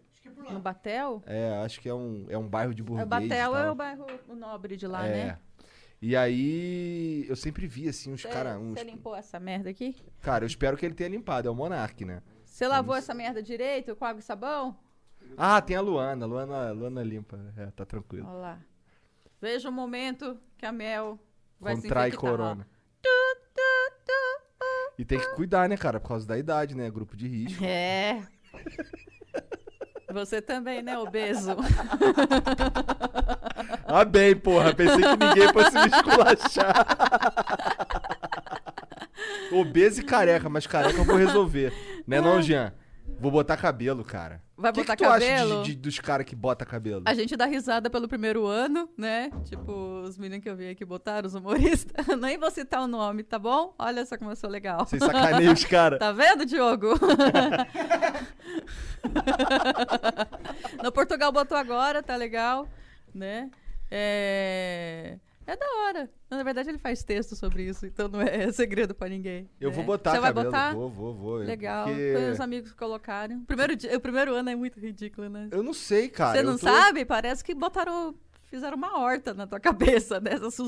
No 0.51 0.61
Batel? 0.61 1.23
É, 1.27 1.61
acho 1.63 1.79
que 1.79 1.91
é 1.91 1.95
um, 1.95 2.25
é 2.31 2.39
um 2.39 2.49
bairro 2.49 2.73
de 2.75 2.81
o 2.81 2.85
burguês. 2.87 3.07
e 3.07 3.11
Batel 3.11 3.55
é 3.55 3.71
o 3.71 3.75
bairro 3.75 4.07
o 4.27 4.35
nobre 4.35 4.79
de 4.79 4.87
lá, 4.87 5.07
É. 5.07 5.11
né? 5.27 5.39
E 6.01 6.17
aí, 6.17 7.27
eu 7.29 7.37
sempre 7.37 7.67
vi, 7.67 7.87
assim, 7.87 8.15
uns 8.15 8.23
Você 8.23 8.29
caras... 8.29 8.57
Uns... 8.57 8.79
você 8.79 8.85
limpou 8.85 9.15
essa 9.15 9.39
merda 9.39 9.69
aqui? 9.69 9.95
Cara, 10.23 10.45
eu 10.45 10.47
espero 10.47 10.75
que 10.75 10.87
ele 10.87 10.95
tenha 10.95 11.11
limpado, 11.11 11.49
é 11.49 11.51
o 11.51 11.55
Monark, 11.55 12.03
né? 12.07 12.23
Você 12.47 12.67
lavou 12.67 12.95
essa 12.95 13.13
merda 13.13 13.43
direito 13.43 13.95
com 13.95 14.07
água 14.07 14.21
e 14.21 14.23
sabão? 14.23 14.75
Ah, 15.37 15.61
tem 15.61 15.77
a 15.77 15.83
Luana, 15.83 16.25
a 16.25 16.29
Luana, 16.29 16.71
Luana 16.71 17.03
limpa, 17.03 17.39
é, 17.59 17.67
tá 17.73 17.85
tranquilo. 17.85 18.27
Olha 18.27 18.39
lá. 18.39 18.59
Veja 19.39 19.69
o 19.69 19.73
momento 19.73 20.41
que 20.57 20.65
a 20.65 20.73
Mel 20.73 21.19
vai 21.61 21.75
Contrai 21.75 22.11
se 22.11 22.17
infectar. 22.17 22.31
corona. 22.31 22.67
E 24.99 25.05
tem 25.05 25.19
que 25.19 25.35
cuidar, 25.37 25.69
né, 25.69 25.77
cara, 25.77 26.01
por 26.01 26.09
causa 26.09 26.27
da 26.27 26.37
idade, 26.37 26.75
né, 26.75 26.91
grupo 26.91 27.17
de 27.17 27.29
risco. 27.29 27.65
É. 27.65 28.21
Você 30.13 30.43
também, 30.43 30.83
né, 30.83 30.99
obeso? 30.99 31.57
Ah, 33.91 34.05
bem, 34.05 34.37
porra, 34.37 34.75
pensei 34.75 35.01
que 35.01 35.17
ninguém 35.17 35.49
fosse 35.51 35.73
me 35.73 35.87
esculachar. 35.87 36.87
Obeso 39.51 40.01
e 40.01 40.05
careca, 40.05 40.49
mas 40.49 40.67
careca 40.67 40.99
eu 40.99 41.05
vou 41.05 41.17
resolver. 41.17 41.73
Né 42.07 42.21
não, 42.21 42.41
Jean? 42.43 42.73
Vou 43.21 43.31
botar 43.33 43.57
cabelo, 43.57 44.05
cara. 44.05 44.41
Vai 44.57 44.73
que, 44.73 44.81
botar 44.81 44.97
que 44.97 45.03
tu 45.05 45.09
acha 45.11 45.27
cabelo? 45.27 45.63
de- 45.63 45.75
de- 45.75 45.81
dos 45.81 45.99
caras 45.99 46.25
que 46.25 46.37
bota 46.37 46.65
cabelo? 46.65 47.03
A 47.07 47.15
gente 47.15 47.37
dá 47.37 47.47
risada 47.47 47.91
pelo 47.91 48.07
primeiro 48.09 48.47
ano, 48.47 48.89
né? 48.97 49.31
Tipo, 49.45 49.73
os 50.05 50.17
meninos 50.17 50.43
que 50.43 50.49
eu 50.49 50.55
vi 50.57 50.71
aqui 50.71 50.85
botaram, 50.85 51.27
os 51.27 51.35
humoristas. 51.35 52.07
Nem 52.21 52.39
vou 52.39 52.51
citar 52.51 52.81
o 52.83 52.87
nome, 52.87 53.23
tá 53.25 53.39
bom? 53.39 53.75
Olha 53.79 54.07
só 54.07 54.17
como 54.17 54.31
eu 54.31 54.37
sou 54.37 54.49
legal. 54.49 54.87
Vocês 54.87 55.03
sacaneiam 55.03 55.53
os 55.53 55.65
caras. 55.67 55.99
Tá 55.99 56.13
vendo, 56.13 56.45
Diogo? 56.47 56.89
no 60.83 60.93
Portugal 60.93 61.33
botou 61.33 61.57
agora, 61.57 62.03
tá 62.03 62.17
legal, 62.17 62.69
né? 63.15 63.51
É... 63.91 65.19
é 65.53 65.57
da 65.57 65.67
hora. 65.85 66.11
Na 66.31 66.43
verdade, 66.43 66.69
ele 66.69 66.79
faz 66.79 67.03
texto 67.03 67.35
sobre 67.35 67.65
isso, 67.65 67.87
então 67.87 68.07
não 68.09 68.21
é 68.21 68.51
segredo 68.53 68.95
pra 68.95 69.09
ninguém. 69.09 69.49
Eu 69.61 69.71
né? 69.71 69.75
vou 69.77 69.85
botar 69.85 70.13
Você 70.13 70.21
vai 70.21 70.31
cabelo. 70.31 70.47
botar? 70.51 70.75
Vou, 70.75 70.91
vou, 70.91 71.15
vou. 71.15 71.37
Legal. 71.37 71.87
Porque... 71.87 72.13
Foi 72.15 72.31
os 72.31 72.41
amigos 72.41 72.71
que 72.71 72.77
colocaram. 72.77 73.39
O 73.39 73.45
primeiro, 73.47 73.75
dia- 73.75 73.97
o 73.97 74.01
primeiro 74.01 74.35
ano 74.35 74.51
é 74.51 74.55
muito 74.57 74.79
ridículo, 74.79 75.29
né? 75.29 75.49
Eu 75.51 75.63
não 75.63 75.73
sei, 75.73 76.09
cara. 76.09 76.39
Você 76.39 76.43
não 76.43 76.53
tô- 76.59 76.67
sabe? 76.67 77.05
Parece 77.05 77.43
que 77.43 77.55
botaram. 77.55 78.15
Fizeram 78.51 78.79
uma 78.79 78.99
horta 78.99 79.35
na 79.35 79.47
tua 79.47 79.61
cabeça, 79.61 80.21
né? 80.21 80.31
As, 80.35 80.59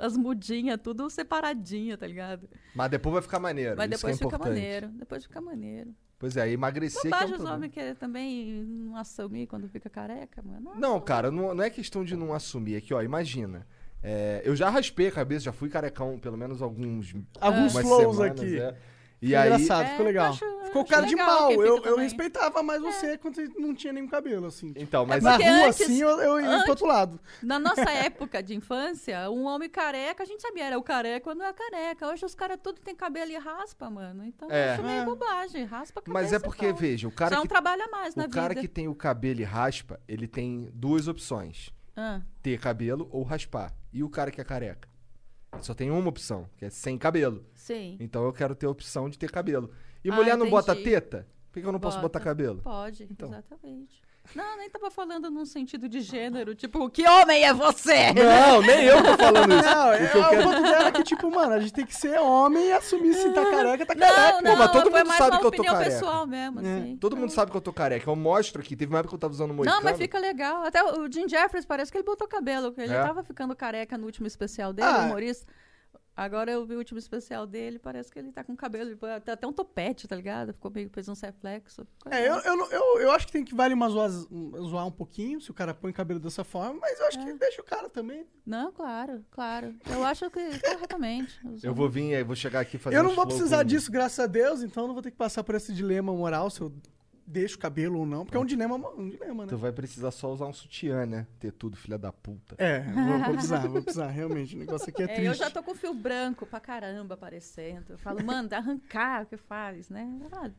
as 0.00 0.16
mudinhas, 0.16 0.80
tudo 0.82 1.08
separadinha, 1.08 1.96
tá 1.96 2.04
ligado? 2.06 2.48
Mas 2.74 2.90
depois 2.90 3.12
vai 3.12 3.22
ficar 3.22 3.38
maneiro. 3.38 3.76
Mas 3.76 3.88
isso 3.90 3.98
depois 4.00 4.18
que 4.18 4.24
é 4.24 4.26
fica 4.26 4.36
importante. 4.36 4.54
maneiro. 4.60 4.88
Depois 4.88 5.24
fica 5.24 5.40
maneiro. 5.40 5.94
Pois 6.18 6.36
é, 6.36 6.50
emagrecer 6.50 7.00
que 7.00 7.06
é 7.06 7.10
um 7.10 7.12
Bobagem 7.12 7.36
os 7.36 7.44
homens 7.44 7.72
querem 7.72 7.94
também 7.94 8.62
não 8.64 8.96
assumir 8.96 9.46
quando 9.46 9.68
fica 9.68 9.88
careca, 9.88 10.42
mano. 10.42 10.72
Não, 10.76 11.00
cara, 11.00 11.30
não, 11.30 11.54
não 11.54 11.64
é 11.64 11.70
questão 11.70 12.04
de 12.04 12.14
não 12.16 12.34
assumir. 12.34 12.74
É 12.74 12.80
que, 12.80 12.92
ó, 12.92 13.00
imagina. 13.00 13.66
É, 14.02 14.42
eu 14.44 14.54
já 14.56 14.68
raspei 14.70 15.08
a 15.08 15.12
cabeça, 15.12 15.44
já 15.46 15.52
fui 15.52 15.68
carecão 15.68 16.18
pelo 16.18 16.36
menos 16.36 16.62
alguns. 16.62 17.14
Alguns 17.40 17.72
flows 17.72 18.16
semanas, 18.16 18.40
aqui. 18.40 18.60
é. 18.60 18.74
E 19.22 19.36
aí. 19.36 19.52
engraçado, 19.52 19.82
É, 19.82 19.88
ficou 19.90 20.00
eu 20.00 20.06
legal. 20.06 20.30
acho- 20.30 20.60
ficou 20.64 20.82
cara 20.86 21.04
de 21.06 21.14
mal. 21.14 21.52
Eu, 21.52 21.62
eu 21.62 21.80
também. 21.82 22.04
respeitava 22.04 22.62
mais 22.62 22.80
você 22.80 23.18
quando 23.18 23.34
você 23.34 23.48
não 23.58 23.74
tinha 23.74 23.92
nenhum 23.92 24.08
cabelo, 24.08 24.46
assim. 24.46 24.72
Então, 24.74 25.04
mas. 25.04 25.22
Na 25.22 25.36
rua, 25.36 25.66
antes- 25.66 25.82
assim, 25.82 26.00
eu, 26.00 26.08
eu 26.22 26.40
ia 26.40 26.60
pro 26.62 26.70
outro 26.70 26.86
lado. 26.86 27.20
Na 27.42 27.58
nossa 27.58 27.82
época 27.92 28.42
de 28.42 28.54
infância, 28.54 29.30
um 29.30 29.44
homem 29.44 29.68
careca, 29.68 30.22
a 30.22 30.26
gente 30.26 30.40
sabia, 30.40 30.64
era 30.68 30.78
o 30.78 30.82
careca 30.82 31.28
ou 31.28 31.36
não 31.36 31.44
é 31.44 31.52
careca. 31.52 32.08
Hoje 32.08 32.24
os 32.24 32.34
caras 32.34 32.58
tudo 32.62 32.80
tem 32.80 32.96
cabelo 32.96 33.30
e 33.30 33.36
raspa, 33.36 33.90
mano. 33.90 34.24
Então 34.24 34.48
É. 34.50 34.68
eu 34.68 34.72
acho 34.72 34.82
meio 34.84 35.02
É. 35.02 35.04
bobagem. 35.04 35.64
Raspa 35.64 36.00
a 36.00 36.02
cabeça. 36.02 36.22
Mas 36.24 36.32
é 36.32 36.38
porque, 36.38 36.64
então. 36.68 36.78
veja, 36.78 37.06
o 37.06 37.12
cara 37.12 37.36
Só 37.36 37.42
que. 37.42 37.48
trabalho 37.48 37.82
a 37.82 37.88
mais 37.88 38.14
na 38.14 38.24
O 38.24 38.30
cara 38.30 38.48
vida. 38.54 38.62
que 38.62 38.68
tem 38.68 38.88
o 38.88 38.94
cabelo 38.94 39.40
e 39.42 39.44
raspa, 39.44 40.00
ele 40.08 40.26
tem 40.26 40.70
duas 40.72 41.08
opções: 41.08 41.68
Ah, 41.94 42.22
ter 42.42 42.58
cabelo 42.58 43.06
ou 43.12 43.22
raspar. 43.22 43.70
E 43.92 44.02
o 44.04 44.08
cara 44.10 44.30
que 44.30 44.40
é 44.40 44.44
careca? 44.44 44.88
Só 45.60 45.74
tem 45.74 45.90
uma 45.90 46.08
opção, 46.08 46.48
que 46.56 46.64
é 46.64 46.70
sem 46.70 46.96
cabelo. 46.96 47.44
sim. 47.54 47.96
Então 48.00 48.24
eu 48.24 48.32
quero 48.32 48.54
ter 48.54 48.66
a 48.66 48.70
opção 48.70 49.08
de 49.10 49.18
ter 49.18 49.30
cabelo. 49.30 49.70
E 50.04 50.10
Ah, 50.10 50.14
mulher 50.14 50.36
não 50.36 50.48
bota 50.48 50.72
entendi. 50.72 50.90
teta? 50.90 51.26
Por 51.50 51.60
que 51.60 51.66
eu 51.66 51.72
não 51.72 51.80
posso 51.80 51.96
Bota. 51.96 52.02
botar 52.08 52.20
cabelo? 52.20 52.62
Pode, 52.62 53.02
Então. 53.10 53.28
exatamente. 53.28 54.00
Não, 54.34 54.56
nem 54.58 54.70
tava 54.70 54.90
falando 54.90 55.30
num 55.30 55.44
sentido 55.44 55.88
de 55.88 56.00
gênero, 56.00 56.54
tipo, 56.54 56.88
que 56.88 57.06
homem 57.08 57.44
é 57.44 57.52
você? 57.52 58.12
Não, 58.12 58.62
nem 58.62 58.84
eu 58.84 59.02
tô 59.02 59.16
falando 59.16 59.52
isso. 59.54 59.64
Não, 59.64 59.88
O 59.88 59.92
é, 59.92 60.06
que 60.08 60.16
eu 60.16 60.20
o 60.22 60.28
quero- 60.28 60.42
ponto 60.44 60.62
dela 60.62 60.88
é 60.88 60.92
que, 60.92 61.02
tipo, 61.02 61.30
mano, 61.30 61.52
a 61.54 61.60
gente 61.60 61.72
tem 61.72 61.84
que 61.86 61.94
ser 61.96 62.18
homem 62.20 62.66
e 62.68 62.72
assumir 62.72 63.14
se 63.14 63.30
tá 63.32 63.44
careca, 63.50 63.84
tá 63.86 63.94
careca. 63.94 64.32
Não, 64.32 64.40
não, 64.42 64.56
mas 64.56 64.70
todo 64.72 64.90
mundo 64.90 65.12
sabe 65.12 65.30
que 65.30 65.36
eu 65.36 65.40
tô 65.40 65.48
opinião 65.48 65.74
careca. 65.74 65.90
pessoal 65.90 66.26
mesmo, 66.26 66.60
É. 66.60 66.62
assim. 66.78 66.96
Todo 66.96 67.16
mundo 67.16 67.30
sabe 67.32 67.50
que 67.50 67.56
eu 67.56 67.60
tô 67.60 67.72
careca. 67.72 68.08
Eu 68.10 68.16
mostro 68.16 68.60
aqui. 68.62 68.76
Teve 68.76 68.92
uma 68.92 68.98
época 69.00 69.10
que 69.10 69.14
eu 69.16 69.20
tava 69.20 69.32
usando 69.32 69.52
moicano. 69.52 69.76
Não, 69.76 69.84
mas 69.84 69.96
fica 69.98 70.18
legal. 70.18 70.64
Até 70.64 70.82
o 70.84 71.10
Jim 71.10 71.28
Jeffries 71.28 71.64
parece 71.64 71.90
que 71.90 71.98
ele 71.98 72.04
botou 72.04 72.28
cabelo. 72.28 72.72
Ele 72.78 72.92
É? 72.94 73.02
tava 73.02 73.22
ficando 73.24 73.54
careca 73.56 73.98
no 73.98 74.06
último 74.06 74.26
especial 74.26 74.72
dele, 74.72 74.88
Ah. 74.88 75.00
o 75.00 75.04
humorista. 75.06 75.46
Agora 76.22 76.50
eu 76.52 76.66
vi 76.66 76.74
o 76.74 76.78
último 76.78 76.98
especial 76.98 77.46
dele, 77.46 77.78
parece 77.78 78.12
que 78.12 78.18
ele 78.18 78.30
tá 78.30 78.44
com 78.44 78.54
cabelo, 78.54 78.94
tá 79.24 79.32
até 79.32 79.46
um 79.46 79.52
topete, 79.54 80.06
tá 80.06 80.14
ligado? 80.14 80.52
Ficou 80.52 80.70
meio, 80.70 80.90
fez 80.90 81.08
um 81.08 81.14
reflexo. 81.14 81.86
É, 82.10 82.28
eu, 82.28 82.34
eu, 82.40 82.70
eu, 82.70 83.00
eu 83.00 83.10
acho 83.12 83.24
que 83.26 83.32
tem 83.32 83.42
que 83.42 83.54
vale 83.54 83.72
uma 83.72 83.88
zoar, 83.88 84.10
zoar 84.10 84.86
um 84.86 84.90
pouquinho, 84.92 85.40
se 85.40 85.50
o 85.50 85.54
cara 85.54 85.72
põe 85.72 85.92
cabelo 85.94 86.20
dessa 86.20 86.44
forma, 86.44 86.78
mas 86.78 87.00
eu 87.00 87.06
acho 87.06 87.18
É. 87.20 87.24
que 87.24 87.32
deixa 87.38 87.62
o 87.62 87.64
cara 87.64 87.88
também. 87.88 88.26
Não, 88.44 88.70
claro, 88.70 89.24
claro. 89.30 89.74
Eu 89.90 90.04
acho 90.04 90.28
que 90.30 90.58
corretamente. 90.60 91.40
Eu 91.64 91.74
vou 91.74 91.88
vir, 91.88 92.12
eu 92.12 92.26
vou 92.26 92.36
chegar 92.36 92.60
aqui 92.60 92.76
fazer 92.76 92.96
eu 92.96 93.02
não 93.02 93.14
vou 93.14 93.26
precisar 93.26 93.58
com- 93.58 93.64
disso, 93.64 93.90
graças 93.90 94.18
a 94.20 94.26
Deus, 94.26 94.62
então 94.62 94.82
eu 94.84 94.86
não 94.88 94.94
vou 94.94 95.02
ter 95.02 95.10
que 95.10 95.16
passar 95.16 95.42
por 95.42 95.54
esse 95.54 95.72
dilema 95.72 96.12
moral 96.12 96.50
se 96.50 96.60
eu 96.60 96.70
deixo 97.30 97.56
o 97.56 97.58
cabelo 97.58 97.98
ou 98.00 98.06
não, 98.06 98.24
porque 98.24 98.36
é 98.36 98.40
um 98.40 98.44
dilema, 98.44 98.76
um 98.76 99.08
dilema, 99.08 99.44
né? 99.44 99.48
Tu 99.50 99.56
vai 99.56 99.72
precisar 99.72 100.10
só 100.10 100.32
usar 100.32 100.46
um 100.46 100.52
sutiã, 100.52 101.06
né? 101.06 101.26
Ter 101.38 101.52
tudo, 101.52 101.76
filha 101.76 101.96
da 101.96 102.12
puta. 102.12 102.54
É, 102.58 102.80
vou, 102.80 103.18
vou 103.20 103.32
precisar, 103.34 103.66
vou 103.68 103.82
precisar, 103.82 104.08
realmente. 104.08 104.56
O 104.56 104.58
negócio 104.58 104.88
aqui 104.90 105.02
é, 105.02 105.04
É, 105.04 105.08
triste. 105.08 105.26
eu 105.26 105.34
já 105.34 105.50
tô 105.50 105.62
com 105.62 105.70
o 105.72 105.74
fio 105.74 105.94
branco 105.94 106.44
pra 106.44 106.58
caramba 106.60 107.14
aparecendo. 107.14 107.90
Eu 107.90 107.98
falo, 107.98 108.22
manda 108.24 108.56
arrancar 108.56 109.22
o 109.22 109.26
que 109.26 109.36
faz, 109.36 109.88
né? 109.88 110.08
Ah, 110.32 110.50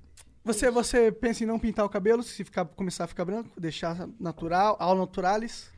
Você, 0.44 0.72
você 0.72 1.12
pensa 1.12 1.44
em 1.44 1.48
não 1.48 1.60
pintar 1.60 1.86
o 1.86 1.90
cabelo 1.90 2.24
se 2.24 2.44
ficar, 2.44 2.66
começar 2.66 3.04
a 3.04 3.08
ficar 3.08 3.26
branco? 3.26 3.50
Deixar 3.60 4.08
natural, 4.20 4.76
ao 4.80 4.96
naturalis? 4.96 5.70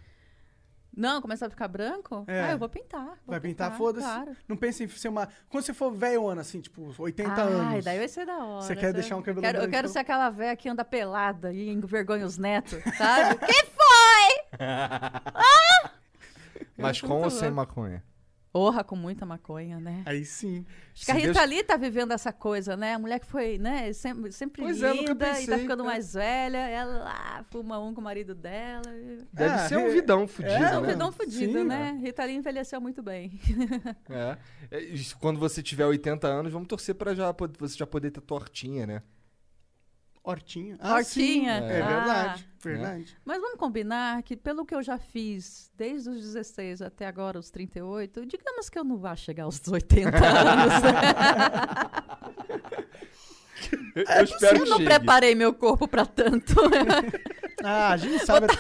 Não, 0.96 1.22
começar 1.22 1.48
a 1.48 1.50
ficar 1.50 1.68
branco? 1.68 2.24
É. 2.28 2.42
Ah, 2.42 2.52
eu 2.52 2.58
vou 2.60 2.70
pintar. 2.70 3.06
vou 3.06 3.16
Vai 3.28 3.40
pintar, 3.40 3.76
foda-se. 3.76 4.06
Claro. 4.06 4.36
Não 4.48 4.56
pensa 4.56 4.84
em 4.84 4.88
ser 4.88 5.10
uma. 5.10 5.28
Quando 5.50 5.64
você 5.64 5.74
for 5.74 5.92
velhona, 5.92 6.42
assim, 6.42 6.62
tipo, 6.62 6.94
80 6.98 7.32
Ai, 7.32 7.52
anos. 7.52 7.86
daí 7.86 7.98
vai 7.98 8.08
ser 8.08 8.26
da 8.26 8.38
hora. 8.38 8.62
Você 8.62 8.76
quer 8.76 8.94
deixar 8.94 9.16
um 9.16 9.22
cabelo 9.22 9.40
eu 9.40 9.42
quero, 9.42 9.58
Eu 9.58 9.62
branco, 9.62 9.72
quero 9.72 9.86
então? 9.88 9.94
ser 9.94 10.00
aquela 10.00 10.30
velha 10.30 10.56
que 10.56 10.70
anda 10.70 10.86
pelada 10.86 11.52
e 11.52 11.70
envergonha 11.70 12.26
os 12.26 12.38
netos, 12.38 12.80
sabe? 12.96 13.36
que 13.46 13.66
foi? 13.66 14.60
Mas 16.78 16.92
acho 16.92 17.08
com 17.08 17.22
ou 17.22 17.30
sem 17.30 17.50
maconha? 17.50 18.04
Orra 18.56 18.84
com 18.84 18.96
muita 18.96 19.26
maconha, 19.26 19.80
né? 19.80 20.04
Aí 20.06 20.24
sim. 20.24 20.64
Acho 20.94 21.06
que 21.06 21.12
a 21.12 21.16
Rita 21.16 21.34
Deus- 21.34 21.50
Lee 21.50 21.64
tá 21.64 21.76
vivendo 21.76 22.12
essa 22.12 22.32
coisa, 22.32 22.78
né? 22.78 22.94
A 22.94 23.00
mulher 23.00 23.20
que 23.20 23.26
foi, 23.26 23.58
né, 23.58 23.92
sempre, 23.94 24.32
sempre 24.32 24.62
Pois 24.62 24.80
é, 24.84 24.94
nunca 24.94 25.12
linda 25.14 25.42
e 25.42 25.48
tá 25.48 25.58
ficando 25.58 25.82
é. 25.82 25.86
mais 25.88 26.14
velha. 26.14 26.58
Ela 26.70 27.00
lá 27.04 27.46
fuma 27.50 27.80
um 27.80 27.96
com 27.96 28.02
o 28.02 28.04
marido 28.04 28.36
dela. 28.36 28.84
e- 28.96 29.24
Deve 29.34 29.56
Ah, 29.56 29.68
ser 29.68 29.78
um 29.78 29.90
vidão 29.90 30.28
fudido, 30.28 30.54
É, 30.54 30.74
É 30.74 30.78
um 30.78 30.82
né? 30.82 30.88
vidão 30.92 31.12
fudido, 31.12 31.60
Sim, 31.60 31.64
né? 31.66 31.98
Rita 32.00 32.24
Lee 32.26 32.36
envelheceu 32.36 32.80
muito 32.80 33.02
bem. 33.02 33.40
É. 34.08 34.38
É, 34.70 34.94
Quando 35.20 35.40
você 35.40 35.64
tiver 35.64 35.86
80 35.88 36.28
anos, 36.28 36.54
vamos 36.54 36.68
torcer 36.68 36.94
pra 36.94 37.16
já, 37.16 37.34
você 37.60 37.76
já 37.78 37.88
poder 37.88 38.12
ter 38.12 38.22
tortinha, 38.22 38.86
né? 38.86 39.02
Hortinha. 40.24 40.78
Hortinha. 40.82 41.04
sim. 41.04 41.48
É 41.70 41.82
Ah. 41.82 41.88
verdade. 41.88 42.48
Verdade. 42.64 43.18
Mas 43.26 43.42
vamos 43.42 43.60
combinar 43.60 44.24
que, 44.24 44.38
pelo 44.38 44.66
que 44.66 44.74
eu 44.74 44.82
já 44.82 44.98
fiz, 44.98 45.70
desde 45.78 46.10
os 46.10 46.22
16 46.22 46.82
até 46.82 47.06
agora, 47.06 47.38
os 47.38 47.50
38, 47.52 48.26
digamos 48.26 48.70
que 48.70 48.80
eu 48.80 48.86
não 48.86 48.96
vá 48.98 49.16
chegar 49.18 49.44
aos 49.44 49.60
80 49.68 50.16
anos. 50.18 50.82
né? 50.82 51.04
Eu, 53.96 54.04
eu 54.04 54.24
espero 54.24 54.58
eu 54.60 54.66
não 54.66 54.78
chegue. 54.78 54.90
preparei 54.90 55.36
meu 55.36 55.54
corpo 55.54 55.88
pra 55.88 56.06
tanto. 56.06 56.54
Ah, 57.64 57.90
a 57.92 57.98
gente 57.98 58.26
sabe. 58.26 58.48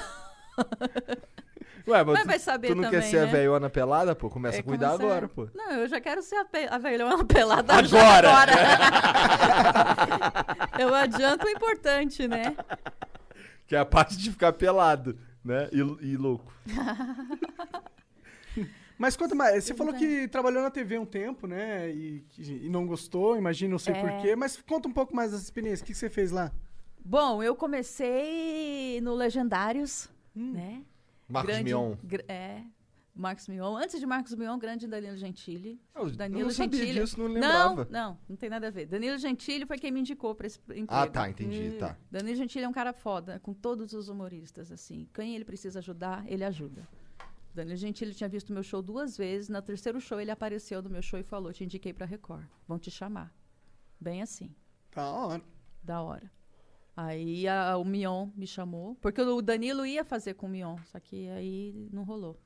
Ué, 1.85 2.03
mas 2.03 2.13
Mas 2.13 2.21
tu, 2.23 2.27
vai 2.27 2.39
saber 2.39 2.67
tu 2.69 2.75
não 2.75 2.83
quer 2.89 2.91
também, 2.97 3.09
ser 3.11 3.17
a 3.19 3.25
né? 3.25 3.31
velhona 3.31 3.69
pelada, 3.69 4.15
pô? 4.15 4.29
Começa 4.29 4.57
É, 4.57 4.59
a 4.61 4.63
cuidar 4.63 4.91
como 4.91 5.03
agora, 5.05 5.27
você- 5.27 5.33
pô. 5.33 5.49
Não, 5.53 5.71
eu 5.73 5.87
já 5.87 5.99
quero 5.99 6.21
ser 6.21 6.35
a, 6.37 6.45
pe 6.45 6.65
a 6.69 6.77
velhona 6.77 7.23
pelada 7.25 7.73
Agora! 7.73 8.29
agora. 8.31 8.53
eu 10.79 10.95
adianto 10.95 11.45
o 11.45 11.49
importante, 11.49 12.25
né? 12.27 12.55
Que 13.67 13.75
é 13.75 13.79
a 13.79 13.85
parte 13.85 14.17
de 14.17 14.31
ficar 14.31 14.53
pelado, 14.53 15.17
né? 15.43 15.67
E, 15.73 15.79
e 16.11 16.15
louco. 16.17 16.53
Mas 18.97 19.17
conta 19.17 19.35
mais. 19.35 19.63
Você 19.65 19.73
falou 19.73 19.93
que 19.93 20.27
trabalhou 20.29 20.61
na 20.61 20.69
TV 20.69 20.97
um 20.97 21.05
tempo, 21.05 21.47
né? 21.47 21.89
E, 21.89 22.23
e 22.37 22.69
não 22.69 22.85
gostou, 22.85 23.35
imagina, 23.35 23.71
não 23.71 23.79
sei 23.79 23.93
É. 23.93 23.99
porquê. 24.01 24.35
Mas 24.35 24.61
conta 24.61 24.87
um 24.87 24.93
pouco 24.93 25.13
mais 25.15 25.31
dessa 25.31 25.43
experiência. 25.43 25.83
O 25.83 25.85
que 25.87 25.91
que 25.93 25.97
você 25.97 26.09
fez 26.09 26.31
lá? 26.31 26.51
Bom, 27.03 27.43
eu 27.43 27.53
comecei 27.55 29.01
no 29.01 29.13
Legendários, 29.15 30.07
Hum. 30.35 30.53
né? 30.53 30.81
Marcos 31.27 31.51
grande, 31.53 31.63
Mion. 31.71 31.95
gr- 32.03 32.21
É, 32.27 32.63
Marcos 33.15 33.47
Mion. 33.47 33.75
Antes 33.77 33.99
de 33.99 34.05
Marcos 34.05 34.33
Mion, 34.35 34.57
grande 34.57 34.87
Danilo 34.87 35.15
Gentili. 35.17 35.79
Eu, 35.95 36.09
Danilo 36.11 36.41
eu 36.41 36.45
não 36.47 36.53
sabia 36.53 36.79
Gentili. 36.79 36.99
disso, 37.01 37.19
não 37.19 37.27
Não, 37.27 37.33
lembrava. 37.33 37.87
não, 37.91 38.17
não 38.27 38.35
tem 38.35 38.49
nada 38.49 38.67
a 38.67 38.71
ver. 38.71 38.85
Danilo 38.87 39.17
Gentili 39.17 39.65
foi 39.65 39.77
quem 39.77 39.91
me 39.91 39.99
indicou 39.99 40.33
pra 40.35 40.47
esse 40.47 40.59
emprego. 40.59 40.87
Ah, 40.89 41.07
tá, 41.07 41.29
entendi, 41.29 41.77
tá. 41.79 41.95
Danilo 42.11 42.35
Gentili 42.35 42.65
é 42.65 42.67
um 42.69 42.73
cara 42.73 42.91
foda, 42.93 43.39
com 43.39 43.53
todos 43.53 43.93
os 43.93 44.09
humoristas, 44.09 44.71
assim. 44.71 45.07
Quem 45.13 45.35
ele 45.35 45.45
precisa 45.45 45.79
ajudar, 45.79 46.23
ele 46.27 46.43
ajuda. 46.43 46.87
Danilo 47.53 47.77
Gentili 47.77 48.15
tinha 48.15 48.27
visto 48.27 48.51
meu 48.51 48.63
show 48.63 48.81
duas 48.81 49.15
vezes. 49.15 49.47
No 49.47 49.61
terceiro 49.61 50.01
show, 50.01 50.19
ele 50.19 50.31
apareceu 50.31 50.81
no 50.81 50.89
meu 50.89 51.03
show 51.03 51.19
e 51.19 51.23
falou: 51.23 51.53
Te 51.53 51.63
indiquei 51.63 51.93
pra 51.93 52.05
Record. 52.05 52.43
Vão 52.67 52.79
te 52.79 52.89
chamar. 52.89 53.31
Bem 54.01 54.23
assim. 54.23 54.49
Da 54.93 55.11
hora. 55.11 55.41
Da 55.83 56.01
hora. 56.01 56.31
Aí 56.95 57.47
a- 57.47 57.75
o 57.77 57.83
Mion 57.83 58.29
me 58.35 58.45
chamou, 58.45 58.95
porque 59.01 59.19
o 59.21 59.41
Danilo 59.41 59.85
ia 59.85 60.05
fazer 60.05 60.35
com 60.35 60.45
o 60.45 60.49
Mion, 60.49 60.77
só 60.85 60.99
que 60.99 61.27
aí 61.29 61.89
não 61.91 62.03
rolou, 62.03 62.39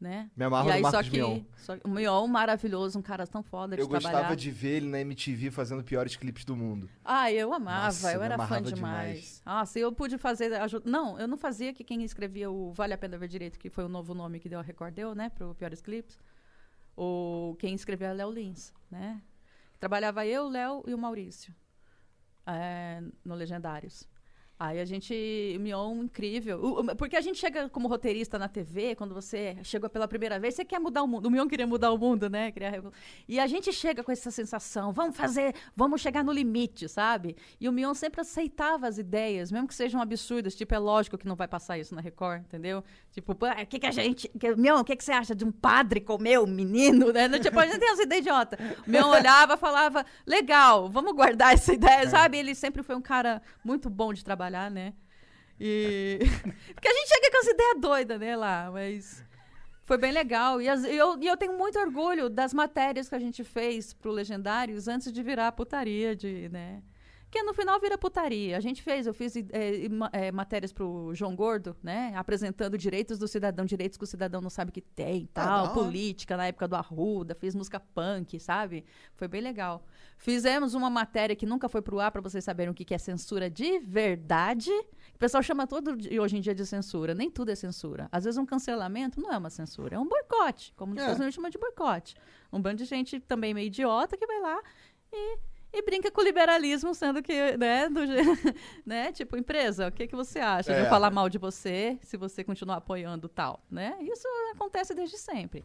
né? 0.00 0.30
Me 0.34 0.44
amarro 0.46 0.64
e 0.64 0.68
no 0.68 0.74
aí, 0.76 0.80
Marcos 0.80 1.04
só 1.06 1.10
que, 1.10 1.18
Mion. 1.18 1.40
só 1.58 1.76
o 1.84 1.88
Mion, 1.90 2.26
maravilhoso, 2.26 2.98
um 2.98 3.02
cara 3.02 3.26
tão 3.26 3.42
foda 3.42 3.76
de 3.76 3.82
Eu 3.82 3.88
gostava 3.88 4.34
de 4.34 4.50
ver 4.50 4.76
ele 4.78 4.86
na 4.88 5.00
MTV 5.00 5.50
fazendo 5.50 5.84
piores 5.84 6.16
clipes 6.16 6.46
do 6.46 6.56
mundo. 6.56 6.88
Ah, 7.04 7.30
eu 7.30 7.52
amava, 7.52 7.84
Nossa, 7.86 8.10
eu 8.14 8.22
era 8.22 8.38
fã 8.38 8.62
demais. 8.62 8.74
demais. 8.74 9.42
Nossa, 9.44 9.78
eu 9.78 9.92
pude 9.92 10.16
fazer. 10.16 10.50
Não, 10.86 11.20
eu 11.20 11.28
não 11.28 11.36
fazia 11.36 11.74
que 11.74 11.84
quem 11.84 12.02
escrevia 12.02 12.50
o 12.50 12.72
Vale 12.72 12.94
a 12.94 12.98
Pena 12.98 13.18
Ver 13.18 13.28
Direito, 13.28 13.58
que 13.58 13.68
foi 13.68 13.84
o 13.84 13.88
novo 13.88 14.14
nome 14.14 14.40
que 14.40 14.48
deu 14.48 14.58
a 14.60 14.62
Record, 14.62 14.94
deu, 14.94 15.14
né, 15.14 15.28
pro 15.28 15.54
Piores 15.54 15.82
Clipes. 15.82 16.18
Ou 16.96 17.54
quem 17.56 17.74
escrevia 17.74 18.08
é 18.08 18.14
Léo 18.14 18.30
Lins, 18.30 18.72
né? 18.90 19.20
Trabalhava 19.78 20.24
eu, 20.26 20.44
o 20.44 20.48
Léo 20.48 20.82
e 20.86 20.94
o 20.94 20.98
Maurício 20.98 21.54
é, 22.46 23.00
no 23.24 23.34
Legendários. 23.34 24.08
Aí 24.62 24.78
a 24.78 24.84
gente, 24.84 25.54
o 25.56 25.60
Mion, 25.60 26.02
incrível. 26.04 26.60
O- 26.62 26.80
o- 26.80 26.94
porque 26.96 27.16
a 27.16 27.20
gente 27.22 27.38
chega 27.38 27.66
como 27.70 27.88
roteirista 27.88 28.38
na 28.38 28.46
TV, 28.46 28.94
quando 28.94 29.14
você 29.14 29.56
chegou 29.62 29.88
pela 29.88 30.06
primeira 30.06 30.38
vez, 30.38 30.54
você 30.54 30.66
quer 30.66 30.78
mudar 30.78 31.02
o 31.02 31.08
mundo. 31.08 31.24
O 31.24 31.30
Mion 31.30 31.48
queria 31.48 31.66
mudar 31.66 31.90
o 31.92 31.96
mundo, 31.96 32.28
né? 32.28 32.52
Queria 32.52 32.82
E 33.26 33.40
a 33.40 33.46
gente 33.46 33.72
chega 33.72 34.04
com 34.04 34.12
essa 34.12 34.30
sensação, 34.30 34.92
vamos 34.92 35.16
fazer, 35.16 35.54
vamos 35.74 36.02
chegar 36.02 36.22
no 36.22 36.30
limite, 36.30 36.90
sabe? 36.90 37.36
E 37.58 37.70
o 37.70 37.72
Mion 37.72 37.94
sempre 37.94 38.20
aceitava 38.20 38.86
as 38.86 38.98
ideias, 38.98 39.50
mesmo 39.50 39.66
que 39.66 39.74
sejam 39.74 39.98
absurdas. 39.98 40.54
Tipo, 40.54 40.74
é 40.74 40.78
lógico 40.78 41.16
que 41.16 41.26
não 41.26 41.36
vai 41.36 41.48
passar 41.48 41.78
isso 41.78 41.94
na 41.94 42.02
Record, 42.02 42.42
entendeu? 42.42 42.84
Tipo, 43.12 43.34
pô, 43.34 43.46
o 43.48 43.66
que, 43.66 43.78
que 43.78 43.86
a 43.86 43.90
gente. 43.90 44.28
Que, 44.28 44.54
Mion, 44.56 44.80
o 44.80 44.84
que, 44.84 44.94
que 44.94 45.02
você 45.02 45.12
acha 45.12 45.34
de 45.34 45.42
um 45.42 45.50
padre 45.50 46.00
comer 46.02 46.38
um 46.38 46.46
menino, 46.46 47.10
né? 47.14 47.30
Tipo, 47.38 47.58
a 47.60 47.64
gente 47.66 47.78
tem 47.78 47.88
essa 47.92 48.02
ideia 48.02 48.18
idiota. 48.20 48.58
O 48.86 48.90
Mion 48.90 49.08
olhava 49.08 49.56
falava, 49.56 50.04
legal, 50.26 50.90
vamos 50.90 51.14
guardar 51.14 51.54
essa 51.54 51.72
ideia, 51.72 52.06
sabe? 52.10 52.36
Ele 52.36 52.54
sempre 52.54 52.82
foi 52.82 52.94
um 52.94 53.00
cara 53.00 53.40
muito 53.64 53.88
bom 53.88 54.12
de 54.12 54.22
trabalhar, 54.22 54.49
né? 54.70 54.94
E. 55.58 56.18
Porque 56.74 56.88
a 56.88 56.92
gente 56.92 57.08
chega 57.08 57.30
com 57.30 57.38
essa 57.38 57.50
ideia 57.50 57.74
doida, 57.78 58.18
né, 58.18 58.36
lá, 58.36 58.70
mas. 58.72 59.24
Foi 59.84 59.98
bem 59.98 60.12
legal. 60.12 60.60
E, 60.62 60.68
as- 60.68 60.84
e 60.84 60.94
eu, 60.94 61.18
e 61.20 61.26
eu 61.26 61.36
tenho 61.36 61.56
muito 61.58 61.78
orgulho 61.78 62.28
das 62.30 62.54
matérias 62.54 63.08
que 63.08 63.14
a 63.14 63.18
gente 63.18 63.42
fez 63.42 63.92
pro 63.92 64.12
Legendários 64.12 64.86
antes 64.86 65.12
de 65.12 65.22
virar 65.22 65.50
putaria, 65.52 66.14
de, 66.14 66.48
né? 66.48 66.82
Que 67.30 67.44
no 67.44 67.54
final 67.54 67.78
vira 67.78 67.96
putaria. 67.96 68.56
A 68.56 68.60
gente 68.60 68.82
fez, 68.82 69.06
eu 69.06 69.14
fiz 69.14 69.34
ma- 69.88 70.10
eh, 70.12 70.32
matérias 70.32 70.72
pro 70.72 71.14
João 71.14 71.36
Gordo, 71.36 71.76
né? 71.80 72.12
Apresentando 72.16 72.76
direitos 72.76 73.18
do 73.20 73.28
cidadão, 73.28 73.64
direitos 73.64 73.96
que 73.96 74.02
o 74.02 74.06
cidadão 74.06 74.40
não 74.40 74.50
sabe 74.50 74.72
que 74.72 74.80
tem, 74.80 75.28
Ah, 75.34 75.44
tal, 75.44 75.64
hora. 75.66 75.74
política 75.74 76.36
na 76.36 76.46
época 76.48 76.66
do 76.66 76.74
Arruda, 76.74 77.34
fiz 77.36 77.54
música 77.54 77.78
punk, 77.78 78.40
sabe? 78.40 78.84
Foi 79.14 79.28
bem 79.28 79.40
legal. 79.40 79.84
Fizemos 80.18 80.74
uma 80.74 80.90
matéria 80.90 81.36
que 81.36 81.46
nunca 81.46 81.68
foi 81.68 81.80
pro 81.80 82.00
ar 82.00 82.10
para 82.10 82.20
vocês 82.20 82.42
saberem 82.42 82.72
o 82.72 82.74
que 82.74 82.84
que 82.84 82.94
é 82.94 82.98
censura 82.98 83.48
de 83.48 83.78
verdade. 83.78 84.70
O 85.14 85.18
pessoal 85.18 85.40
chama 85.42 85.68
todo 85.68 85.96
hoje 86.20 86.36
em 86.36 86.40
dia 86.40 86.54
de 86.54 86.66
censura. 86.66 87.14
Nem 87.14 87.30
tudo 87.30 87.50
é 87.50 87.54
censura. 87.54 88.08
Às 88.10 88.24
vezes 88.24 88.38
um 88.38 88.44
cancelamento 88.44 89.20
não 89.20 89.32
é 89.32 89.38
uma 89.38 89.50
censura, 89.50 89.94
é 89.94 89.98
um 90.00 90.08
boicote, 90.08 90.72
como 90.76 90.92
os 90.92 90.98
É. 90.98 91.02
Estados 91.02 91.20
Unidos 91.20 91.34
chamam 91.36 91.50
de 91.50 91.58
boicote. 91.58 92.16
Um 92.52 92.60
bando 92.60 92.78
de 92.78 92.86
gente 92.86 93.20
também 93.20 93.54
meio 93.54 93.68
idiota 93.68 94.16
que 94.16 94.26
vai 94.26 94.40
lá 94.40 94.60
e, 95.12 95.38
e 95.72 95.82
brinca 95.82 96.10
com 96.10 96.20
o 96.20 96.24
liberalismo, 96.24 96.94
sendo 96.94 97.22
que, 97.22 97.56
né, 97.56 97.88
do, 97.88 98.00
né, 98.84 99.12
tipo, 99.12 99.36
empresa, 99.36 99.88
o 99.88 99.92
que, 99.92 100.06
que 100.06 100.16
você 100.16 100.38
acha? 100.40 100.72
De 100.72 100.80
É. 100.80 100.82
eu 100.82 100.88
falar 100.88 101.10
mal 101.10 101.28
de 101.28 101.38
você 101.38 101.98
se 102.02 102.16
você 102.16 102.42
continuar 102.42 102.76
apoiando 102.76 103.28
tal, 103.28 103.64
né? 103.70 103.96
Isso 104.00 104.26
acontece 104.54 104.94
desde 104.94 105.16
sempre 105.18 105.64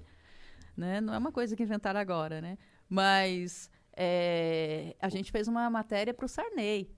né? 0.76 1.00
Não 1.00 1.13
é 1.13 1.18
uma 1.18 1.32
coisa 1.32 1.56
que 1.56 1.63
inventaram 1.63 2.00
agora, 2.00 2.41
né? 2.41 2.58
Mas 2.89 3.70
é, 3.96 4.96
a 5.02 5.10
gente 5.10 5.32
fez 5.32 5.48
uma 5.48 5.70
matéria 5.70 6.13
para 6.13 6.26
o 6.26 6.30
Sarney. 6.30 6.89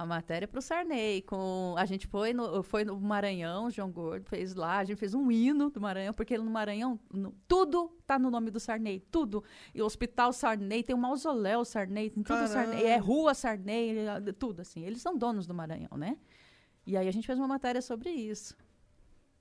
A 0.00 0.06
matéria 0.06 0.46
para 0.46 0.60
o 0.60 0.62
Sarney. 0.62 1.22
Com, 1.22 1.74
a 1.76 1.84
gente 1.84 2.06
foi 2.06 2.32
no, 2.32 2.62
foi 2.62 2.84
no 2.84 3.00
Maranhão, 3.00 3.66
o 3.66 3.70
João 3.70 3.90
Gordo 3.90 4.24
fez 4.28 4.54
lá, 4.54 4.78
a 4.78 4.84
gente 4.84 4.96
fez 4.96 5.12
um 5.12 5.28
hino 5.28 5.70
do 5.70 5.80
Maranhão, 5.80 6.14
porque 6.14 6.38
no 6.38 6.48
Maranhão 6.48 7.00
no- 7.12 7.34
tudo 7.48 7.90
tá 8.06 8.16
no 8.16 8.30
nome 8.30 8.52
do 8.52 8.60
Sarney, 8.60 9.00
tudo. 9.10 9.42
E 9.74 9.82
o 9.82 9.84
Hospital 9.84 10.32
Sarney, 10.32 10.84
tem 10.84 10.94
o 10.94 10.98
mausoléu 10.98 11.64
Sarney, 11.64 12.10
tem 12.10 12.22
tudo. 12.22 12.46
Sarney, 12.46 12.84
é 12.84 12.96
Rua 12.96 13.34
Sarney, 13.34 13.98
é, 13.98 14.32
tudo 14.38 14.60
assim. 14.60 14.84
Eles 14.84 15.02
são 15.02 15.18
donos 15.18 15.48
do 15.48 15.52
Maranhão, 15.54 15.96
né? 15.98 16.16
E 16.86 16.96
aí 16.96 17.08
a 17.08 17.12
gente 17.12 17.26
fez 17.26 17.36
uma 17.36 17.48
matéria 17.48 17.82
sobre 17.82 18.10
isso. 18.10 18.56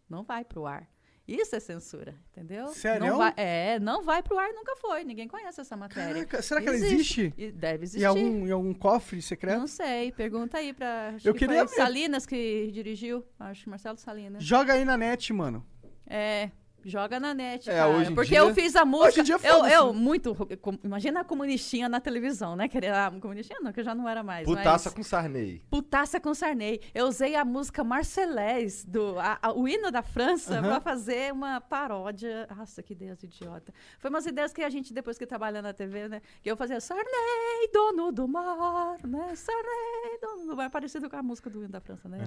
Não 0.09 0.23
vai 0.23 0.43
pro 0.43 0.65
ar. 0.65 0.89
Isso 1.27 1.55
é 1.55 1.59
censura, 1.59 2.15
entendeu? 2.31 2.67
Sério? 2.69 3.05
Não 3.05 3.17
vai, 3.17 3.33
é, 3.35 3.79
não 3.79 4.01
vai 4.01 4.23
pro 4.23 4.39
ar, 4.39 4.47
nunca 4.53 4.75
foi. 4.77 5.03
Ninguém 5.03 5.27
conhece 5.27 5.59
essa 5.59 5.75
matéria. 5.75 6.13
Caraca, 6.13 6.41
será 6.41 6.61
que 6.61 6.67
ela 6.67 6.77
existe? 6.77 7.33
Deve 7.53 7.83
existir. 7.83 8.01
Em 8.01 8.05
algum, 8.05 8.47
em 8.47 8.51
algum 8.51 8.73
cofre 8.73 9.21
secreto? 9.21 9.59
Não 9.59 9.67
sei, 9.67 10.11
pergunta 10.13 10.57
aí 10.57 10.71
pra. 10.71 11.15
Eu 11.23 11.33
que 11.33 11.39
queria. 11.39 11.67
Salinas 11.67 12.25
que 12.25 12.71
dirigiu. 12.71 13.25
Acho 13.37 13.63
que 13.65 13.69
Marcelo 13.69 13.97
Salinas. 13.97 14.41
Joga 14.41 14.73
aí 14.73 14.85
na 14.85 14.95
net, 14.95 15.33
mano. 15.33 15.65
É, 16.05 16.49
Joga 16.87 17.19
na 17.19 17.33
net, 17.33 17.69
É, 17.69 17.73
cara. 17.75 17.89
hoje 17.89 18.11
em 18.11 18.15
porque 18.15 18.29
dia- 18.29 18.39
eu 18.39 18.53
fiz 18.53 18.73
a 18.75 18.85
música. 18.85 19.09
Hoje 19.09 19.19
em 19.19 19.23
dia, 19.25 19.35
eu, 19.35 19.39
foda-se. 19.39 19.73
eu, 19.75 19.93
muito. 19.93 20.37
Imagina 20.83 21.19
a 21.19 21.23
comunistinha 21.25 21.89
na 21.89 21.99
televisão, 21.99 22.55
né? 22.55 22.69
Querer, 22.69 22.93
ah, 22.93 23.11
comunistinha 23.19 23.59
não, 23.61 23.73
que 23.73 23.81
eu 23.81 23.83
já 23.83 23.93
não 23.93 24.07
era 24.07 24.23
mais. 24.23 24.45
Putaça 24.45 24.89
mas... 24.89 24.93
com 24.95 25.03
Sarney. 25.03 25.61
Putaça 25.69 26.19
com 26.19 26.33
Sarney. 26.33 26.79
Eu 26.95 27.07
usei 27.07 27.35
a 27.35 27.43
música 27.43 27.83
Marcelés, 27.83 28.85
do, 28.85 29.19
a- 29.19 29.37
a- 29.41 29.51
o 29.53 29.67
hino 29.67 29.91
da 29.91 30.01
França, 30.01 30.61
pra 30.61 30.79
fazer 30.79 31.33
uma 31.33 31.59
paródia. 31.59 32.47
Nossa, 32.55 32.81
que 32.81 32.93
ideias 32.93 33.21
idiota. 33.21 33.73
Foi 33.99 34.09
umas 34.09 34.25
ideias 34.25 34.53
que 34.53 34.63
a 34.63 34.69
gente, 34.69 34.93
depois 34.93 35.17
que 35.17 35.25
trabalha 35.25 35.61
na 35.61 35.73
TV, 35.73 36.07
né? 36.07 36.21
Que 36.41 36.49
eu 36.49 36.55
fazia 36.55 36.79
Sarney, 36.79 37.69
dono 37.73 38.11
do 38.13 38.27
mar, 38.29 38.97
né? 39.05 39.35
Sarney, 39.35 40.19
dono 40.21 40.47
do 40.47 40.55
mar. 40.55 40.69
Parecido 40.69 41.09
com 41.09 41.17
a 41.17 41.23
música 41.23 41.49
do 41.49 41.59
hino 41.59 41.69
da 41.69 41.81
França, 41.81 42.07
né? 42.07 42.19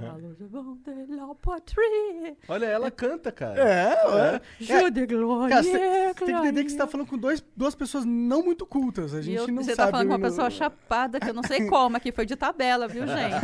Patrie, 1.40 2.36
Olha, 2.48 2.66
ela 2.66 2.90
canta, 2.90 3.32
cara. 3.32 3.60
É, 3.60 4.08
ué. 4.08 4.40
Je 4.58 4.90
de 4.90 5.06
gloire, 5.06 5.50
Cara, 5.50 5.62
você 5.62 6.14
tem 6.14 6.26
que 6.26 6.32
entender 6.32 6.64
que 6.64 6.70
você 6.70 6.76
tá 6.76 6.86
falando 6.86 7.06
com 7.06 7.16
dois, 7.18 7.42
duas 7.56 7.74
pessoas 7.74 8.04
não 8.04 8.42
muito 8.42 8.66
cultas. 8.66 9.14
A 9.14 9.22
gente 9.22 9.36
eu- 9.36 9.46
não 9.48 9.62
você 9.62 9.74
sabe. 9.74 9.86
tá 9.86 9.90
falando 9.92 10.08
com 10.08 10.14
uma 10.14 10.20
pessoa 10.20 10.50
chapada, 10.50 11.20
que 11.20 11.28
eu 11.30 11.34
não 11.34 11.42
sei 11.42 11.66
como, 11.68 11.96
aqui 11.96 12.10
foi 12.12 12.26
de 12.26 12.36
tabela, 12.36 12.88
viu, 12.88 13.04
gente? 13.08 13.36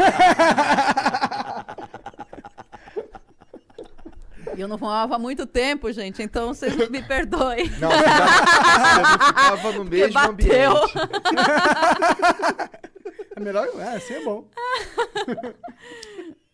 E 4.57 4.61
eu 4.61 4.69
não 4.69 4.79
fumava 4.79 5.17
há 5.17 5.19
muito 5.19 5.45
tempo, 5.47 5.93
gente, 5.93 6.23
então 6.23 6.49
vocês 6.55 6.75
me 6.89 7.03
perdoem. 7.03 7.69
Não, 7.79 7.91
você, 7.91 8.05
já, 8.05 8.27
você 8.27 9.03
não 9.03 9.19
ficava 9.27 9.73
no 9.73 9.85
mesmo 9.85 10.15
bateu. 10.15 10.73
ambiente. 10.73 10.95
É 13.37 13.41
melhor. 13.41 13.69
É, 13.79 13.97
assim 13.97 14.15
é 14.15 14.25
bom. 14.25 14.49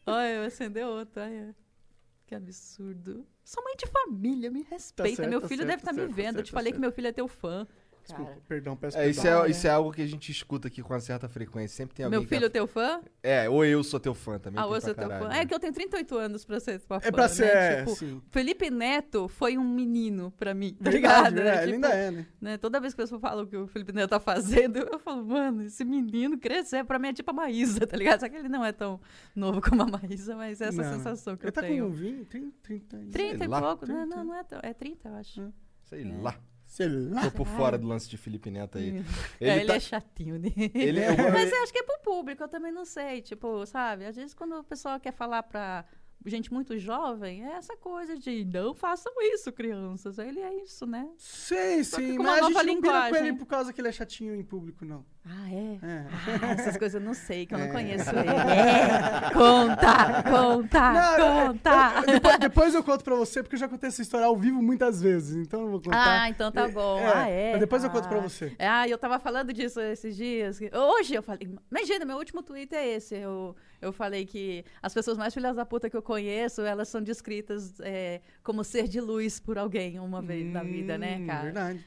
Ai, 0.04 0.36
eu 0.38 0.46
acendeu 0.46 0.88
outra. 0.88 1.28
É. 1.30 1.50
que 2.32 2.34
absurdo. 2.34 3.26
Sou 3.44 3.62
mãe 3.62 3.74
de 3.76 3.86
família, 3.86 4.50
me 4.50 4.62
respeita. 4.62 5.16
certo, 5.16 5.28
meu 5.28 5.40
tá 5.40 5.48
filho 5.48 5.66
certo, 5.66 5.68
deve 5.68 5.80
estar 5.82 5.90
tá 5.90 5.92
me 5.92 5.98
certo, 5.98 6.10
tá 6.10 6.16
vendo. 6.16 6.26
eu 6.26 6.32
certo, 6.32 6.46
te 6.46 6.52
tá 6.52 6.58
falei 6.58 6.72
que 6.72 6.78
meu 6.78 6.92
filho 6.92 7.08
é 7.08 7.12
teu 7.12 7.28
fã. 7.28 7.66
Desculpa, 8.04 8.32
perdão, 8.48 8.76
peço 8.76 8.98
É, 8.98 9.08
isso, 9.08 9.22
perdão. 9.22 9.44
é, 9.44 9.50
isso 9.50 9.66
é 9.66 9.70
algo 9.70 9.92
que 9.92 10.02
a 10.02 10.06
gente 10.06 10.30
escuta 10.32 10.68
aqui 10.68 10.82
com 10.82 10.92
uma 10.92 10.98
certa 11.00 11.28
frequência. 11.28 11.76
Sempre 11.76 11.94
tem 11.94 12.04
alguém 12.04 12.18
Meu 12.20 12.28
filho 12.28 12.46
é 12.46 12.48
teu 12.48 12.66
fã? 12.66 13.00
É, 13.22 13.48
ou 13.48 13.64
eu 13.64 13.82
sou 13.84 14.00
teu 14.00 14.12
fã 14.14 14.38
também. 14.38 14.60
Ah, 14.62 14.66
eu 14.66 14.80
sou 14.80 14.94
teu 14.94 15.08
caralho, 15.08 15.24
fã. 15.24 15.28
né? 15.30 15.38
É 15.40 15.46
que 15.46 15.54
eu 15.54 15.60
tenho 15.60 15.72
38 15.72 16.16
anos 16.18 16.44
pra 16.44 16.58
ser 16.60 16.80
tua 16.80 16.98
fã. 17.00 17.08
É 17.08 17.12
pra 17.12 17.28
ser, 17.28 17.44
né? 17.46 17.72
é, 17.74 17.78
Tipo, 17.84 17.96
sim. 17.96 18.20
Felipe 18.30 18.70
Neto 18.70 19.28
foi 19.28 19.56
um 19.56 19.62
menino 19.64 20.32
pra 20.36 20.52
mim, 20.52 20.74
tá 20.82 20.90
ligado? 20.90 21.38
é, 21.38 21.44
Né? 21.44 21.62
ele 21.62 21.72
Tipo, 21.72 21.74
ainda 21.86 21.88
é, 21.88 22.10
né? 22.10 22.26
né, 22.40 22.58
Toda 22.58 22.80
vez 22.80 22.92
que 22.92 23.00
a 23.00 23.04
pessoa 23.04 23.20
fala 23.20 23.42
o 23.44 23.46
que 23.46 23.56
o 23.56 23.66
Felipe 23.68 23.92
Neto 23.92 24.10
tá 24.10 24.20
fazendo, 24.20 24.78
eu 24.78 24.98
falo, 24.98 25.24
mano, 25.24 25.62
esse 25.62 25.84
menino 25.84 26.36
crescer, 26.38 26.84
pra 26.84 26.98
mim 26.98 27.08
é 27.08 27.12
tipo 27.12 27.30
a 27.30 27.34
Maísa, 27.34 27.80
tá 27.86 27.96
ligado? 27.96 28.20
Só 28.20 28.28
que 28.28 28.36
ele 28.36 28.48
não 28.48 28.64
é 28.64 28.72
tão 28.72 29.00
novo 29.34 29.60
como 29.60 29.82
a 29.82 29.86
Maísa, 29.86 30.34
mas 30.36 30.60
é 30.60 30.66
essa 30.66 30.82
Não. 30.82 30.92
sensação 30.92 31.36
que 31.36 31.44
Ele 31.44 31.48
eu 31.50 31.52
tá 31.52 31.60
tenho. 31.60 31.84
com 31.86 31.92
20, 31.92 32.24
30, 32.26 32.52
30 32.62 32.96
anos. 32.96 33.12
30 33.12 33.44
e 33.44 33.48
pouco, 33.48 33.86
né? 33.86 33.94
30. 33.94 34.06
Não, 34.06 34.24
não 34.24 34.34
é 34.34 34.42
tão. 34.42 34.58
É 34.62 34.74
30, 34.74 35.08
eu 35.08 35.14
acho. 35.14 35.52
Sei 35.84 36.04
lá. 36.04 36.34
Sei 36.72 36.88
lá. 36.88 37.20
Tô 37.24 37.30
por 37.32 37.46
fora 37.46 37.76
do 37.76 37.86
lance 37.86 38.08
de 38.08 38.16
Felipe 38.16 38.50
Neto 38.50 38.78
aí. 38.78 39.04
Ele, 39.38 39.50
é, 39.50 39.56
ele 39.58 39.66
tá- 39.66 39.74
é 39.74 39.80
chatinho, 39.80 40.38
né? 40.38 40.48
Ele 40.74 41.00
é 41.00 41.10
Mas 41.30 41.52
eu 41.52 41.62
acho 41.62 41.70
que 41.70 41.78
é 41.78 41.82
pro 41.82 41.98
público, 42.02 42.42
eu 42.42 42.48
também 42.48 42.72
não 42.72 42.86
sei. 42.86 43.20
Tipo, 43.20 43.66
sabe? 43.66 44.06
Às 44.06 44.16
vezes 44.16 44.32
quando 44.32 44.54
o 44.58 44.64
pessoal 44.64 44.98
quer 44.98 45.12
falar 45.12 45.42
pra 45.42 45.84
gente 46.30 46.52
muito 46.52 46.78
jovem, 46.78 47.44
é 47.44 47.52
essa 47.54 47.76
coisa 47.76 48.16
de 48.16 48.44
não 48.44 48.74
façam 48.74 49.12
isso, 49.34 49.50
crianças. 49.52 50.18
Ele 50.18 50.40
é 50.40 50.54
isso, 50.62 50.86
né? 50.86 51.08
Sim, 51.18 51.82
Só 51.84 51.96
sim, 51.96 52.18
mas 52.18 52.42
a 52.44 52.48
gente 52.62 52.66
não 52.66 52.80
pira 52.80 53.08
com 53.10 53.16
ele 53.16 53.32
por 53.34 53.46
causa 53.46 53.72
que 53.72 53.80
ele 53.80 53.88
é 53.88 53.92
chatinho 53.92 54.34
em 54.34 54.42
público, 54.44 54.84
não. 54.84 55.04
Ah, 55.24 55.52
é? 55.52 55.78
É. 55.86 56.06
Ah, 56.42 56.52
essas 56.52 56.76
coisas 56.76 57.00
eu 57.00 57.06
não 57.06 57.14
sei, 57.14 57.46
que 57.46 57.54
eu 57.54 57.58
não 57.58 57.66
É. 57.66 57.70
conheço 57.72 58.10
ele. 58.10 58.28
É. 58.28 59.30
Conta, 59.32 60.22
conta, 60.28 60.92
Não, 60.92 61.46
conta. 61.46 61.92
eu- 62.06 62.12
depois, 62.14 62.38
depois 62.38 62.74
eu 62.74 62.82
conto 62.84 63.04
pra 63.04 63.14
você, 63.14 63.42
porque 63.42 63.54
eu 63.54 63.60
já 63.60 63.68
contei 63.68 63.88
essa 63.88 64.02
história 64.02 64.26
ao 64.26 64.36
vivo 64.36 64.60
muitas 64.62 65.00
vezes, 65.00 65.36
então 65.36 65.60
eu 65.60 65.64
não 65.66 65.72
vou 65.72 65.80
contar. 65.80 66.22
Ah, 66.22 66.28
então 66.28 66.50
tá 66.50 66.66
bom. 66.68 66.98
É, 66.98 67.12
ah, 67.14 67.28
é. 67.28 67.50
mas 67.52 67.60
depois 67.60 67.84
eu 67.84 67.90
conto 67.90 68.06
Ah. 68.06 68.08
pra 68.08 68.18
você. 68.20 68.54
Ah, 68.58 68.88
eu 68.88 68.98
tava 68.98 69.18
falando 69.18 69.52
disso 69.52 69.80
esses 69.80 70.16
dias. 70.16 70.58
Hoje 70.72 71.14
eu 71.14 71.22
falei. 71.22 71.48
Imagina, 71.70 72.04
meu 72.04 72.16
último 72.16 72.42
tweet 72.42 72.74
é 72.74 72.94
esse. 72.96 73.14
Eu, 73.14 73.54
eu 73.82 73.92
falei 73.92 74.24
que 74.24 74.64
as 74.80 74.94
pessoas 74.94 75.18
mais 75.18 75.34
filhas 75.34 75.54
da 75.56 75.66
puta 75.66 75.90
que 75.90 75.96
eu 75.96 76.02
conheço, 76.02 76.62
elas 76.62 76.88
são 76.88 77.02
descritas 77.02 77.78
é, 77.80 78.20
como 78.42 78.64
ser 78.64 78.88
de 78.88 79.00
luz 79.00 79.38
por 79.40 79.58
alguém 79.58 79.98
uma 80.00 80.22
vez 80.22 80.50
na 80.50 80.62
vida, 80.62 80.96
né, 80.96 81.18
Hum, 81.18 81.26
cara? 81.26 81.42
Verdade. 81.44 81.84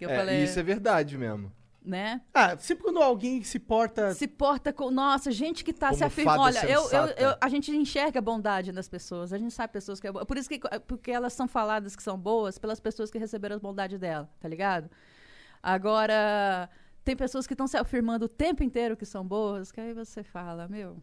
Eu 0.00 0.08
É, 0.10 0.16
falei, 0.16 0.44
Isso 0.44 0.58
é 0.58 0.62
verdade 0.62 1.16
mesmo. 1.18 1.52
né? 1.84 2.20
Ah, 2.32 2.56
sempre 2.58 2.82
quando 2.84 3.02
alguém 3.02 3.42
se 3.42 3.58
porta. 3.58 4.14
Se 4.14 4.26
porta 4.26 4.72
com. 4.72 4.90
Nossa, 4.90 5.30
gente 5.30 5.62
que 5.62 5.72
tá 5.72 5.88
Como 5.88 5.98
se 5.98 6.04
afirmando. 6.04 6.40
Olha, 6.40 6.64
eu, 6.66 6.82
eu, 6.90 7.06
eu- 7.16 7.36
a 7.40 7.48
gente 7.48 7.70
enxerga 7.70 8.18
a 8.18 8.22
bondade 8.22 8.72
nas 8.72 8.88
pessoas. 8.88 9.32
A 9.34 9.38
gente 9.38 9.52
sabe 9.52 9.72
pessoas 9.72 10.00
que. 10.00 10.06
é 10.06 10.12
bo- 10.12 10.24
Por 10.24 10.36
isso 10.38 10.48
que. 10.48 10.58
Porque 10.86 11.10
elas 11.10 11.32
são 11.34 11.46
faladas 11.46 11.94
que 11.94 12.02
são 12.02 12.18
boas 12.18 12.58
pelas 12.58 12.80
pessoas 12.80 13.10
que 13.10 13.18
receberam 13.18 13.56
a 13.56 13.58
bondade 13.58 13.98
dela, 13.98 14.28
tá 14.40 14.48
ligado? 14.48 14.88
Agora, 15.62 16.68
tem 17.04 17.16
pessoas 17.16 17.46
que 17.46 17.54
estão 17.54 17.66
se 17.66 17.76
afirmando 17.76 18.26
o 18.26 18.28
tempo 18.28 18.62
inteiro 18.62 18.96
que 18.96 19.06
são 19.06 19.26
boas, 19.26 19.70
que 19.72 19.80
aí 19.80 19.92
você 19.94 20.22
fala, 20.22 20.68
meu. 20.68 21.02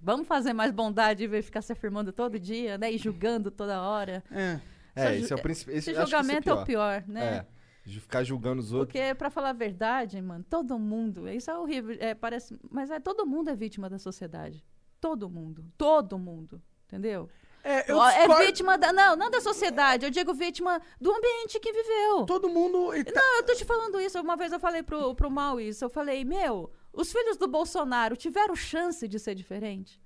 Vamos 0.00 0.26
fazer 0.26 0.52
mais 0.52 0.70
bondade 0.72 1.24
em 1.24 1.28
vez 1.28 1.44
de 1.44 1.46
ficar 1.46 1.62
se 1.62 1.72
afirmando 1.72 2.12
todo 2.12 2.38
dia, 2.38 2.78
né? 2.78 2.90
E 2.92 2.98
julgando 2.98 3.50
toda 3.50 3.80
hora. 3.82 4.22
É. 4.30 4.60
É, 4.94 5.14
Esse 5.14 5.22
esse 5.24 5.32
é 5.32 5.36
o 5.36 5.42
principal. 5.42 5.74
Esse 5.74 5.90
Esse, 5.90 6.00
acho 6.00 6.10
que 6.10 6.16
julgamento 6.16 6.50
é 6.50 6.54
o 6.54 6.64
pior, 6.64 7.04
né? 7.06 7.24
É. 7.36 7.46
De 7.88 8.00
ficar 8.00 8.22
julgando 8.24 8.60
os 8.60 8.72
outros. 8.72 8.92
Porque, 9.00 9.14
pra 9.14 9.30
falar 9.30 9.50
a 9.50 9.54
verdade, 9.54 10.20
mano, 10.20 10.44
todo 10.48 10.78
mundo. 10.78 11.28
Isso 11.28 11.50
é 11.50 11.56
horrível. 11.58 11.96
É, 12.00 12.14
parece, 12.14 12.58
mas 12.70 12.90
é 12.90 12.98
todo 13.00 13.24
mundo 13.26 13.48
é 13.50 13.54
vítima 13.56 13.88
da 13.88 13.98
sociedade. 13.98 14.64
Todo 15.00 15.28
mundo. 15.30 15.64
Todo 15.78 16.18
mundo. 16.18 16.60
Entendeu? 16.86 17.28
É, 17.64 17.90
eu 17.90 18.02
é 18.02 18.18
discordo- 18.18 18.46
vítima 18.46 18.76
da. 18.78 18.92
Não, 18.92 19.16
não 19.16 19.30
da 19.30 19.40
sociedade. 19.40 20.04
Eu 20.04 20.10
digo 20.10 20.32
vítima 20.34 20.80
do 21.00 21.10
ambiente 21.12 21.58
que 21.60 21.72
viveu. 21.72 22.24
Todo 22.26 22.48
mundo. 22.48 22.94
e 22.94 23.04
tá- 23.04 23.12
Não, 23.20 23.36
eu 23.36 23.42
tô 23.44 23.54
te 23.54 23.64
falando 23.64 24.00
isso. 24.00 24.20
Uma 24.20 24.36
vez 24.36 24.52
eu 24.52 24.60
falei 24.60 24.82
pro, 24.82 25.14
pro 25.14 25.30
Mal 25.30 25.60
isso. 25.60 25.84
Eu 25.84 25.90
falei, 25.90 26.24
meu, 26.24 26.70
os 26.92 27.12
filhos 27.12 27.36
do 27.36 27.46
Bolsonaro 27.48 28.16
tiveram 28.16 28.56
chance 28.56 29.06
de 29.06 29.18
ser 29.18 29.34
diferente? 29.34 30.00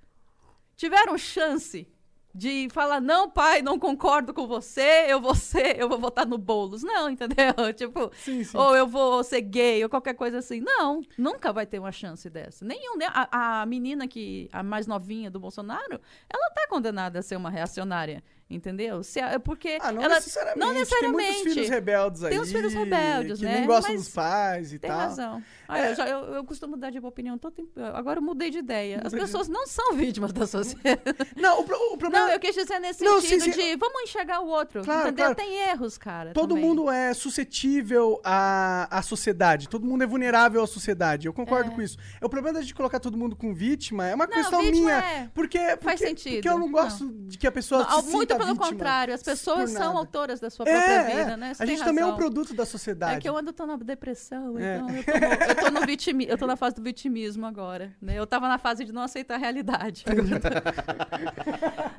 Tiveram 0.75 1.17
chance 1.17 1.87
de 2.35 2.67
falar, 2.71 2.99
não, 2.99 3.29
pai, 3.29 3.61
não 3.61 3.77
concordo 3.77 4.33
com 4.33 4.47
você, 4.47 5.05
eu 5.07 5.21
vou 5.21 5.35
ser, 5.35 5.79
eu 5.79 5.87
vou 5.87 5.99
votar 5.99 6.25
no 6.25 6.37
Boulos. 6.37 6.81
Não, 6.81 7.07
entendeu? 7.11 7.53
Tipo, 7.75 8.11
Sim, 8.15 8.43
sim. 8.43 8.57
ou 8.57 8.75
eu 8.75 8.87
vou 8.87 9.23
ser 9.23 9.41
gay, 9.41 9.83
ou 9.83 9.89
qualquer 9.89 10.15
coisa 10.15 10.39
assim. 10.39 10.59
Não, 10.59 11.01
nunca 11.15 11.53
vai 11.53 11.65
ter 11.67 11.77
uma 11.77 11.91
chance 11.91 12.27
dessa. 12.31 12.65
Nenhum, 12.65 12.97
né? 12.97 13.05
A, 13.09 13.61
a 13.61 13.65
menina 13.67 14.07
que, 14.07 14.49
a 14.51 14.63
mais 14.63 14.87
novinha 14.87 15.29
do 15.29 15.39
Bolsonaro, 15.39 16.01
ela 16.27 16.49
tá 16.55 16.67
condenada 16.67 17.19
a 17.19 17.21
ser 17.21 17.35
uma 17.35 17.51
reacionária, 17.51 18.23
entendeu? 18.49 19.03
Se, 19.03 19.19
porque 19.43 19.77
Ah, 19.81 19.91
não 19.91 20.01
ela, 20.03 20.15
necessariamente. 20.15 20.59
não 20.59 20.69
Tem 20.69 20.79
necessariamente. 20.79 21.33
muitos 21.37 21.53
filhos 21.53 21.69
rebeldes 21.69 22.23
aí. 22.23 22.29
Tem 22.31 22.39
os 22.39 22.51
filhos 22.51 22.73
rebeldes, 22.73 23.39
que 23.39 23.45
né? 23.45 23.57
nem 23.59 23.65
gostam 23.67 23.93
Mas 23.93 24.03
dos 24.05 24.13
pais 24.13 24.73
e 24.73 24.79
Tem 24.79 24.89
tal. 24.89 24.99
razão. 24.99 25.43
Ah, 25.67 25.79
É. 25.79 25.91
eu, 25.91 25.95
já- 25.95 26.07
eu- 26.07 26.25
eu 26.35 26.43
costumo 26.43 26.71
mudar 26.75 26.89
de 26.91 26.99
opinião 26.99 27.37
todo 27.37 27.53
tempo. 27.53 27.71
Agora 27.93 28.19
eu 28.19 28.23
mudei 28.23 28.49
de 28.51 28.59
ideia. 28.59 29.01
As 29.03 29.11
pessoas 29.13 29.47
não 29.47 29.65
são 29.65 29.93
vítimas 29.93 30.31
da 30.31 30.45
sociedade. 30.45 31.01
Não, 31.35 31.59
o, 31.61 31.93
o 31.93 31.97
problema 31.97 32.27
Não, 32.27 32.33
eu 32.33 32.39
quis 32.39 32.53
dizer 32.55 32.79
nesse 32.79 33.03
Não, 33.03 33.19
sentido 33.21 33.43
sim, 33.45 33.51
sim. 33.53 33.59
de 33.71 33.75
vamos 33.77 34.01
enxergar 34.03 34.39
o 34.41 34.47
outro. 34.47 34.83
Claro, 34.83 35.07
entendeu? 35.07 35.33
claro. 35.33 35.35
Tem 35.35 35.69
erros, 35.69 35.97
cara. 35.97 36.31
Todo 36.33 36.49
também. 36.49 36.63
mundo 36.63 36.89
é 36.91 37.13
suscetível 37.13 38.19
à, 38.23 38.87
à 38.97 39.01
sociedade. 39.01 39.67
Todo 39.69 39.85
mundo 39.85 40.03
é 40.03 40.07
vulnerável 40.07 40.61
à 40.63 40.67
sociedade. 40.67 41.27
Eu 41.27 41.33
concordo 41.33 41.71
É. 41.71 41.73
com 41.75 41.81
isso. 41.81 41.97
O 42.21 42.29
problema 42.29 42.61
de 42.61 42.73
colocar 42.73 42.99
todo 42.99 43.17
mundo 43.17 43.35
com 43.35 43.53
vítima 43.53 44.07
é 44.07 44.15
uma 44.15 44.25
Não, 44.27 44.33
questão 44.33 44.61
minha. 44.63 44.93
é- 44.99 45.29
Porque, 45.33 45.57
porque, 45.59 45.83
faz 45.83 45.99
sentido. 45.99 46.33
Porque 46.35 46.49
eu 46.49 46.59
não 46.59 46.71
gosto 46.71 47.09
de 47.09 47.37
que 47.37 47.47
a 47.47 47.51
pessoa 47.51 47.83
Não, 47.83 48.01
se 48.01 48.11
sinta 48.11 48.37
pelo 48.45 48.53
vítima 48.55 48.71
contrário, 48.71 49.13
as 49.13 49.23
pessoas 49.23 49.71
são 49.71 49.97
autoras 49.97 50.39
da 50.39 50.49
sua 50.49 50.67
É, 50.67 50.71
própria 50.73 50.93
é. 50.93 51.23
vida, 51.23 51.37
né? 51.37 51.53
Você 51.53 51.63
A 51.63 51.65
gente 51.65 51.83
também 51.83 52.03
é 52.03 52.05
um 52.07 52.15
produto 52.15 52.53
da 52.53 52.65
sociedade. 52.65 53.15
É 53.15 53.19
que 53.19 53.27
eu 53.29 53.35
ando 53.37 53.51
tô 53.53 53.65
na 53.65 53.75
depressão, 53.77 54.57
É. 54.59 54.77
então 54.77 54.89
eu 54.89 55.03
tô, 55.03 55.11
no, 55.19 55.25
eu 55.49 55.55
tô 55.55 55.71
no 55.79 55.85
vitimi, 55.85 56.27
eu 56.27 56.37
tô 56.37 56.47
na 56.47 56.55
fase 56.55 56.75
do 56.75 56.81
vitimismo 56.83 57.45
agora, 57.45 57.91
né? 58.01 58.17
Eu 58.17 58.25
tava 58.27 58.47
na 58.47 58.57
fase 58.57 58.85
de 58.85 58.91
não 58.91 59.01
aceitar 59.01 59.35
a 59.35 59.37
realidade. 59.37 60.03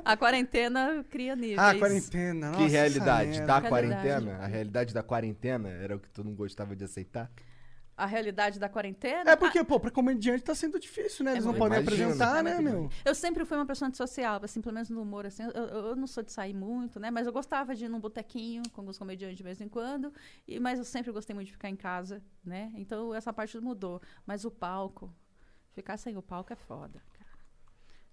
A 0.04 0.16
quarentena 0.16 1.04
cria 1.08 1.34
níveis. 1.34 1.58
Ah, 1.58 1.74
quarentena. 1.74 2.50
que 2.52 2.58
nossa, 2.62 2.68
realidade? 2.68 3.30
essa 3.30 3.46
Da 3.46 3.60
quarentena? 3.62 4.38
A 4.40 4.46
realidade 4.46 4.92
da 4.94 5.02
quarentena 5.02 5.68
era 5.70 5.96
o 5.96 5.98
que 5.98 6.08
tu 6.10 6.22
não 6.22 6.34
gostava 6.34 6.76
de 6.76 6.84
aceitar? 6.84 7.30
A 7.96 8.06
realidade 8.06 8.58
da 8.58 8.68
quarentena? 8.68 9.30
É 9.30 9.36
porque, 9.36 9.62
pô, 9.62 9.78
pra 9.78 9.88
comediante 9.90 10.42
tá 10.42 10.52
sendo 10.52 10.80
difícil, 10.80 11.24
né? 11.24 11.32
Eles 11.32 11.44
É 11.44 11.46
não 11.46 11.54
podem 11.54 11.78
apresentar, 11.78 12.40
é 12.40 12.42
né, 12.42 12.54
muito 12.58 12.70
meu? 12.72 12.90
Eu 13.04 13.14
sempre 13.14 13.44
fui 13.44 13.56
uma 13.56 13.64
pessoa 13.66 13.88
antissocial, 13.88 14.40
assim, 14.42 14.60
pelo 14.60 14.74
menos 14.74 14.90
no 14.90 15.00
humor, 15.00 15.24
assim. 15.26 15.44
Eu, 15.44 15.50
eu- 15.52 15.96
não 15.96 16.08
sou 16.08 16.20
de 16.24 16.32
sair 16.32 16.52
muito, 16.52 16.98
né? 16.98 17.10
Mas 17.12 17.24
eu 17.26 17.32
gostava 17.32 17.72
de 17.72 17.84
ir 17.84 17.88
num 17.88 18.00
botequinho 18.00 18.64
com 18.72 18.80
alguns 18.80 18.98
comediantes 18.98 19.36
de 19.36 19.44
vez 19.44 19.60
em 19.60 19.68
quando. 19.68 20.12
E, 20.48 20.58
mas 20.58 20.80
eu 20.80 20.84
sempre 20.84 21.12
gostei 21.12 21.34
muito 21.34 21.46
de 21.46 21.52
ficar 21.52 21.68
em 21.68 21.76
casa, 21.76 22.20
né? 22.44 22.72
Então 22.74 23.14
essa 23.14 23.32
parte 23.32 23.58
mudou. 23.60 24.02
Mas 24.26 24.44
o 24.44 24.50
palco, 24.50 25.14
ficar 25.72 25.96
sem 25.96 26.16
o 26.16 26.22
palco 26.22 26.52
é 26.52 26.56
foda, 26.56 27.00
cara. 27.12 27.30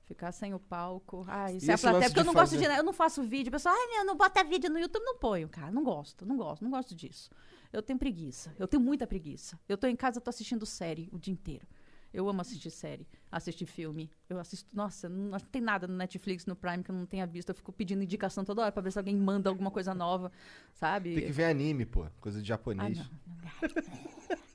Ficar 0.05 0.31
sem 0.31 0.53
o 0.53 0.59
palco. 0.59 1.25
Ai, 1.27 1.59
se 1.59 1.71
a 1.71 1.73
esse 1.73 1.81
plateia. 1.83 2.07
Porque 2.09 2.19
eu 2.19 2.25
não 2.25 2.33
gosto 2.33 2.53
fazer- 2.53 2.69
de. 2.69 2.77
Eu 2.77 2.83
não 2.83 2.93
faço 2.93 3.23
vídeo. 3.23 3.51
Pessoal, 3.51 3.73
ai, 3.75 3.87
meu, 3.95 4.05
não 4.05 4.15
bota 4.15 4.43
vídeo 4.43 4.69
no 4.69 4.77
YouTube, 4.77 5.03
não 5.03 5.17
ponho, 5.17 5.47
cara. 5.49 5.71
Não 5.71 5.83
gosto, 5.83 6.25
não 6.25 6.37
gosto, 6.37 6.61
não 6.63 6.69
gosto 6.69 6.93
disso. 6.93 7.31
Eu 7.71 7.81
tenho 7.81 7.97
preguiça. 7.97 8.53
Eu 8.59 8.67
tenho 8.67 8.81
muita 8.83 9.07
preguiça. 9.07 9.59
Eu 9.67 9.77
tô 9.77 9.87
em 9.87 9.95
casa, 9.95 10.19
tô 10.19 10.29
assistindo 10.29 10.65
série 10.65 11.09
o 11.11 11.17
dia 11.19 11.33
inteiro. 11.33 11.65
Eu 12.13 12.27
amo 12.27 12.41
assistir 12.41 12.69
série, 12.69 13.07
assistir 13.31 13.65
filme. 13.65 14.11
Eu 14.27 14.37
assisto. 14.37 14.75
Nossa, 14.75 15.07
não 15.07 15.39
tem 15.39 15.61
nada 15.61 15.87
no 15.87 15.95
Netflix, 15.95 16.45
no 16.45 16.57
Prime 16.57 16.83
que 16.83 16.91
eu 16.91 16.95
não 16.95 17.05
tenha 17.05 17.25
visto. 17.25 17.49
Eu 17.49 17.55
fico 17.55 17.71
pedindo 17.71 18.03
indicação 18.03 18.43
toda 18.43 18.63
hora 18.63 18.71
pra 18.71 18.81
ver 18.81 18.91
se 18.91 18.99
alguém 18.99 19.15
manda 19.15 19.49
alguma 19.49 19.71
coisa 19.71 19.93
nova, 19.93 20.29
sabe? 20.73 21.15
Tem 21.15 21.25
que 21.27 21.31
ver 21.31 21.45
anime, 21.45 21.85
pô. 21.85 22.05
Coisa 22.19 22.41
de 22.41 22.51
Ah, 22.51 22.55
japonês. 22.55 22.97
não. 22.97 23.05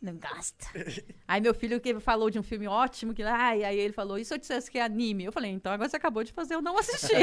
Não 0.00 0.14
gosta. 0.14 0.66
Aí 1.26 1.40
meu 1.40 1.54
filho 1.54 1.80
que 1.80 1.98
falou 2.00 2.30
de 2.30 2.38
um 2.38 2.42
filme 2.42 2.66
ótimo, 2.68 3.14
que 3.14 3.22
ai, 3.22 3.64
aí 3.64 3.78
ele 3.78 3.92
falou, 3.92 4.18
e 4.18 4.24
se 4.24 4.32
eu 4.34 4.38
dissesse 4.38 4.70
que 4.70 4.78
é 4.78 4.82
anime? 4.82 5.24
Eu 5.24 5.32
falei, 5.32 5.50
então 5.50 5.72
agora 5.72 5.88
você 5.88 5.96
acabou 5.96 6.22
de 6.22 6.32
fazer 6.32 6.54
eu 6.54 6.62
não 6.62 6.78
assistir. 6.78 7.16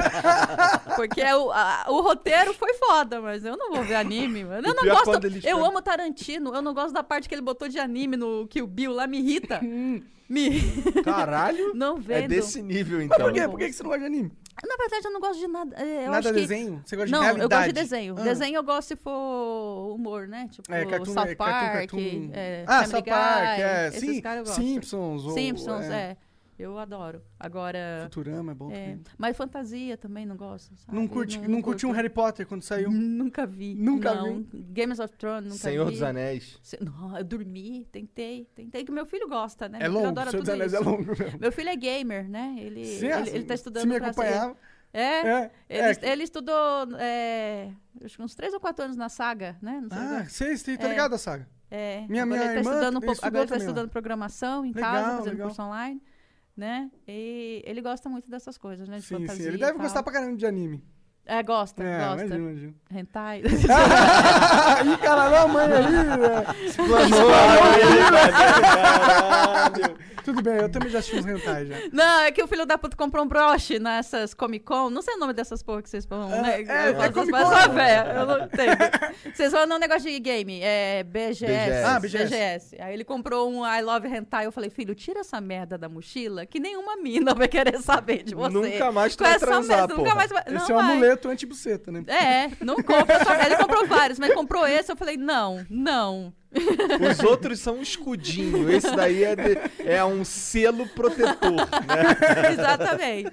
Porque 0.95 1.21
o, 1.21 1.51
a- 1.51 1.85
o 1.89 2.01
roteiro 2.01 2.53
foi 2.53 2.73
foda, 2.73 3.21
mas 3.21 3.45
eu 3.45 3.55
não 3.55 3.73
vou 3.73 3.83
ver 3.83 3.95
anime, 3.95 4.43
mano. 4.43 4.67
Eu 4.67 4.73
não 4.73 4.83
é 4.83 4.89
gosto. 4.89 5.27
Eu 5.47 5.63
amo 5.63 5.81
Tarantino, 5.81 6.53
eu 6.53 6.61
não 6.61 6.73
gosto 6.73 6.93
da 6.93 7.03
parte 7.03 7.29
que 7.29 7.35
ele 7.35 7.41
botou 7.41 7.67
de 7.69 7.79
anime 7.79 8.17
no 8.17 8.47
Kill 8.47 8.67
Bill 8.67 8.91
lá, 8.91 9.05
me 9.07 9.19
irrita. 9.19 9.61
me 9.61 10.61
Caralho! 11.03 11.73
Não 11.75 11.97
É 11.97 12.01
vendo. 12.01 12.29
desse 12.29 12.61
nível, 12.61 12.97
Mas 12.97 13.05
então. 13.05 13.17
por 13.19 13.33
quê? 13.33 13.47
Por 13.47 13.59
que 13.59 13.65
que 13.67 13.73
você 13.73 13.83
não 13.83 13.89
gosta 13.91 13.99
de 14.01 14.05
anime? 14.07 14.31
Na 14.65 14.77
verdade, 14.77 15.05
eu 15.07 15.11
não 15.11 15.19
gosto 15.19 15.39
de 15.39 15.47
nada. 15.47 15.75
é, 15.81 16.05
Eu 16.05 16.11
Nada 16.11 16.17
acho 16.19 16.27
que... 16.29 16.33
desenho? 16.41 16.81
Você 16.85 16.95
gosta 16.95 17.05
de 17.07 17.11
Não, 17.11 17.21
realidade? 17.21 17.43
eu 17.43 17.49
gosto 17.49 17.67
de 17.67 17.73
desenho. 17.73 18.15
Ah. 18.17 18.21
Desenho 18.23 18.55
eu 18.57 18.63
gosto 18.63 18.87
se 18.89 18.95
for 18.95 19.93
humor, 19.95 20.27
né? 20.27 20.47
Tipo, 20.51 20.71
É, 20.73 20.85
cartoon, 20.85 21.13
South 21.13 21.27
é, 21.27 21.35
Park, 21.35 21.71
cartoon, 21.73 21.97
cartoon. 21.97 22.29
é, 22.33 22.63
ah, 22.67 22.85
South 22.85 23.03
Park, 23.03 23.59
é. 23.59 23.91
Sim. 23.91 24.21
Simpsons. 24.45 25.25
ou- 25.25 25.31
Simpsons, 25.33 25.85
é. 25.85 25.93
é. 26.11 26.17
Eu 26.57 26.77
adoro. 26.77 27.21
Agora. 27.39 28.01
Futurama 28.03 28.51
é 28.51 28.55
bom 28.55 28.71
é, 28.71 28.75
também. 28.91 29.03
mas 29.17 29.35
fantasia 29.35 29.97
também 29.97 30.25
não 30.25 30.35
gosto. 30.37 30.75
sabe? 30.77 30.95
Não, 30.97 31.07
curte, 31.07 31.39
não, 31.39 31.61
curtiu 31.61 31.89
um 31.89 31.91
curto. 31.91 31.95
Harry 31.97 32.09
Potter 32.09 32.45
quando 32.45 32.61
saiu? 32.61 32.91
Nunca 32.91 33.45
vi. 33.45 33.73
Nunca 33.75 34.13
não. 34.13 34.45
Games 34.53 34.99
of 34.99 35.15
Thrones, 35.17 35.45
nunca 35.45 35.57
Senhor 35.63 35.85
vi. 35.85 35.91
dos 35.93 36.03
Anéis. 36.03 36.59
Se- 36.61 36.77
Não, 36.83 37.17
eu 37.17 37.23
dormi, 37.23 37.87
tentei, 37.91 38.45
tentei, 38.55 38.83
que 38.85 38.91
meu 38.91 39.05
filho 39.05 39.27
gosta, 39.27 39.67
né? 39.67 39.79
É 39.81 39.83
meu 39.83 39.93
longo, 39.93 40.07
adora 40.09 40.29
Senhor 40.31 40.41
dos 40.43 40.49
tudo 40.49 40.55
Anéis 40.61 40.73
é 40.73 40.77
isso. 40.79 40.89
longo 40.89 41.05
mesmo. 41.17 41.39
Meu 41.39 41.51
filho 41.51 41.69
é 41.69 41.75
gamer, 41.75 42.29
né? 42.29 42.55
Ele, 42.59 42.85
Sim, 42.85 43.05
ele, 43.05 43.13
assim, 43.13 43.35
ele 43.35 43.43
tá 43.45 43.53
estudando 43.55 43.81
Se 43.81 43.87
me 43.87 43.93
ser- 43.95 44.03
acompanhava. 44.03 44.57
É, 44.95 45.01
É, 45.27 45.51
ele, 45.67 45.97
é. 46.03 46.09
ele 46.11 46.23
estudou 46.23 46.87
é, 46.99 47.71
acho 48.05 48.15
que 48.15 48.21
uns 48.21 48.35
3 48.35 48.53
ou 48.53 48.59
4 48.59 48.85
anos 48.85 48.95
na 48.95 49.09
saga, 49.09 49.57
né? 49.59 49.81
Não 49.81 49.89
sei 49.89 49.97
Ah, 49.99 50.25
sei, 50.29 50.57
sei, 50.57 50.77
tô 50.77 50.85
É. 50.85 50.89
ligado 50.89 51.15
a 51.15 51.17
saga. 51.17 51.47
É, 51.71 52.05
Minha- 52.07 52.21
agora 52.21 52.25
minha 52.25 52.35
ele 52.37 52.53
tá 52.53 52.59
irmã 52.59 52.71
estudando, 52.71 52.95
um 53.03 53.11
agora 53.25 53.41
ele 53.43 53.49
tá 53.49 53.57
estudando 53.57 53.89
programação 53.89 54.63
em 54.63 54.71
Legal, 54.71 54.91
casa, 54.93 55.17
fazendo 55.17 55.31
legal. 55.31 55.47
curso 55.47 55.61
online, 55.63 55.99
né? 56.55 56.89
E 57.07 57.61
ele 57.65 57.81
gosta 57.81 58.07
muito 58.09 58.29
dessas 58.29 58.57
coisas, 58.57 58.87
né? 58.87 58.97
De 58.97 59.03
Sim, 59.05 59.15
fantasia 59.19 59.43
sim. 59.43 59.49
Ele 59.49 59.57
deve 59.57 59.73
tal. 59.73 59.81
gostar 59.81 60.03
pra 60.03 60.13
caramba 60.13 60.37
de 60.37 60.45
anime. 60.45 60.83
É, 61.25 61.41
gosta, 61.41 61.81
É, 61.81 61.99
gosta. 61.99 62.25
imagina, 62.25 62.51
imagina. 62.51 62.73
Hentai. 62.91 63.41
Ih, 64.85 64.97
caralho, 64.97 65.35
a 65.37 65.47
mãe 65.47 65.65
aí, 65.71 65.91
né? 65.93 66.43
Tudo 70.23 70.41
bem, 70.41 70.55
eu 70.55 70.69
também 70.69 70.89
já 70.89 70.99
assisti 70.99 71.17
uns 71.19 71.25
hentai 71.25 71.65
já. 71.65 71.75
Não, 71.91 72.19
é 72.21 72.31
que 72.31 72.41
o 72.41 72.47
filho 72.47 72.65
da 72.65 72.77
puta 72.77 72.95
comprou 72.95 73.25
um 73.25 73.27
broche 73.27 73.79
nessas 73.79 74.33
Comic 74.33 74.65
Con. 74.65 74.89
Não 74.89 75.01
sei 75.01 75.15
o 75.15 75.19
nome 75.19 75.33
dessas 75.33 75.61
porra 75.61 75.81
que 75.81 75.89
vocês 75.89 76.05
vão, 76.05 76.29
né? 76.29 76.61
é, 76.61 76.63
é 76.63 76.89
Essas- 76.91 77.13
Comic 77.13 77.31
Con. 77.31 77.73
véia, 77.73 78.13
eu 78.15 78.25
não 78.25 78.45
entendo. 78.45 78.77
Vocês 79.33 79.51
vão 79.51 79.67
num 79.67 79.77
negócio 79.77 80.09
de 80.09 80.19
game, 80.19 80.59
é 80.61 81.03
BGS. 81.03 81.45
BGS. 81.45 81.83
Ah, 81.85 81.99
BGS. 81.99 82.81
Aí 82.81 82.93
ele 82.93 83.03
comprou 83.03 83.49
um 83.51 83.65
I 83.65 83.81
Love 83.81 84.07
Hentai. 84.07 84.45
Eu 84.45 84.51
falei, 84.51 84.69
filho, 84.69 84.95
tira 84.95 85.19
essa 85.21 85.39
merda 85.41 85.77
da 85.77 85.89
mochila 85.89 86.45
que 86.45 86.59
nenhuma 86.59 86.95
mina 86.97 87.33
vai 87.33 87.47
querer 87.47 87.79
saber 87.81 88.23
de 88.23 88.33
você. 88.35 88.53
Nunca 88.53 88.91
mais 88.91 89.15
tu 89.15 89.23
vai 89.23 89.33
essa 89.35 89.45
transar, 89.45 89.77
merda, 89.79 89.95
nunca 89.95 90.15
mais 90.15 90.29
vai... 90.31 90.43
Esse 90.43 90.53
não 90.53 90.61
é 90.61 90.63
um 90.71 90.75
vai. 90.75 90.91
amuleto 90.91 91.29
anti-buceta, 91.29 91.91
né? 91.91 92.03
É, 92.07 92.51
não 92.63 92.75
compra 92.75 93.23
só. 93.23 93.33
Ele 93.35 93.57
comprou 93.57 93.85
vários, 93.87 94.19
mas 94.19 94.33
comprou 94.33 94.65
esse. 94.67 94.91
Eu 94.91 94.95
falei, 94.95 95.17
não, 95.17 95.65
não. 95.69 96.33
Os 97.11 97.19
outros 97.23 97.59
são 97.59 97.77
um 97.77 97.81
escudinho. 97.81 98.69
Esse 98.71 98.95
daí 98.95 99.23
é, 99.23 99.35
de- 99.35 99.57
é 99.83 100.03
um 100.05 100.23
selo 100.23 100.87
protetor, 100.89 101.51
né? 101.55 102.51
Exatamente. 102.53 103.31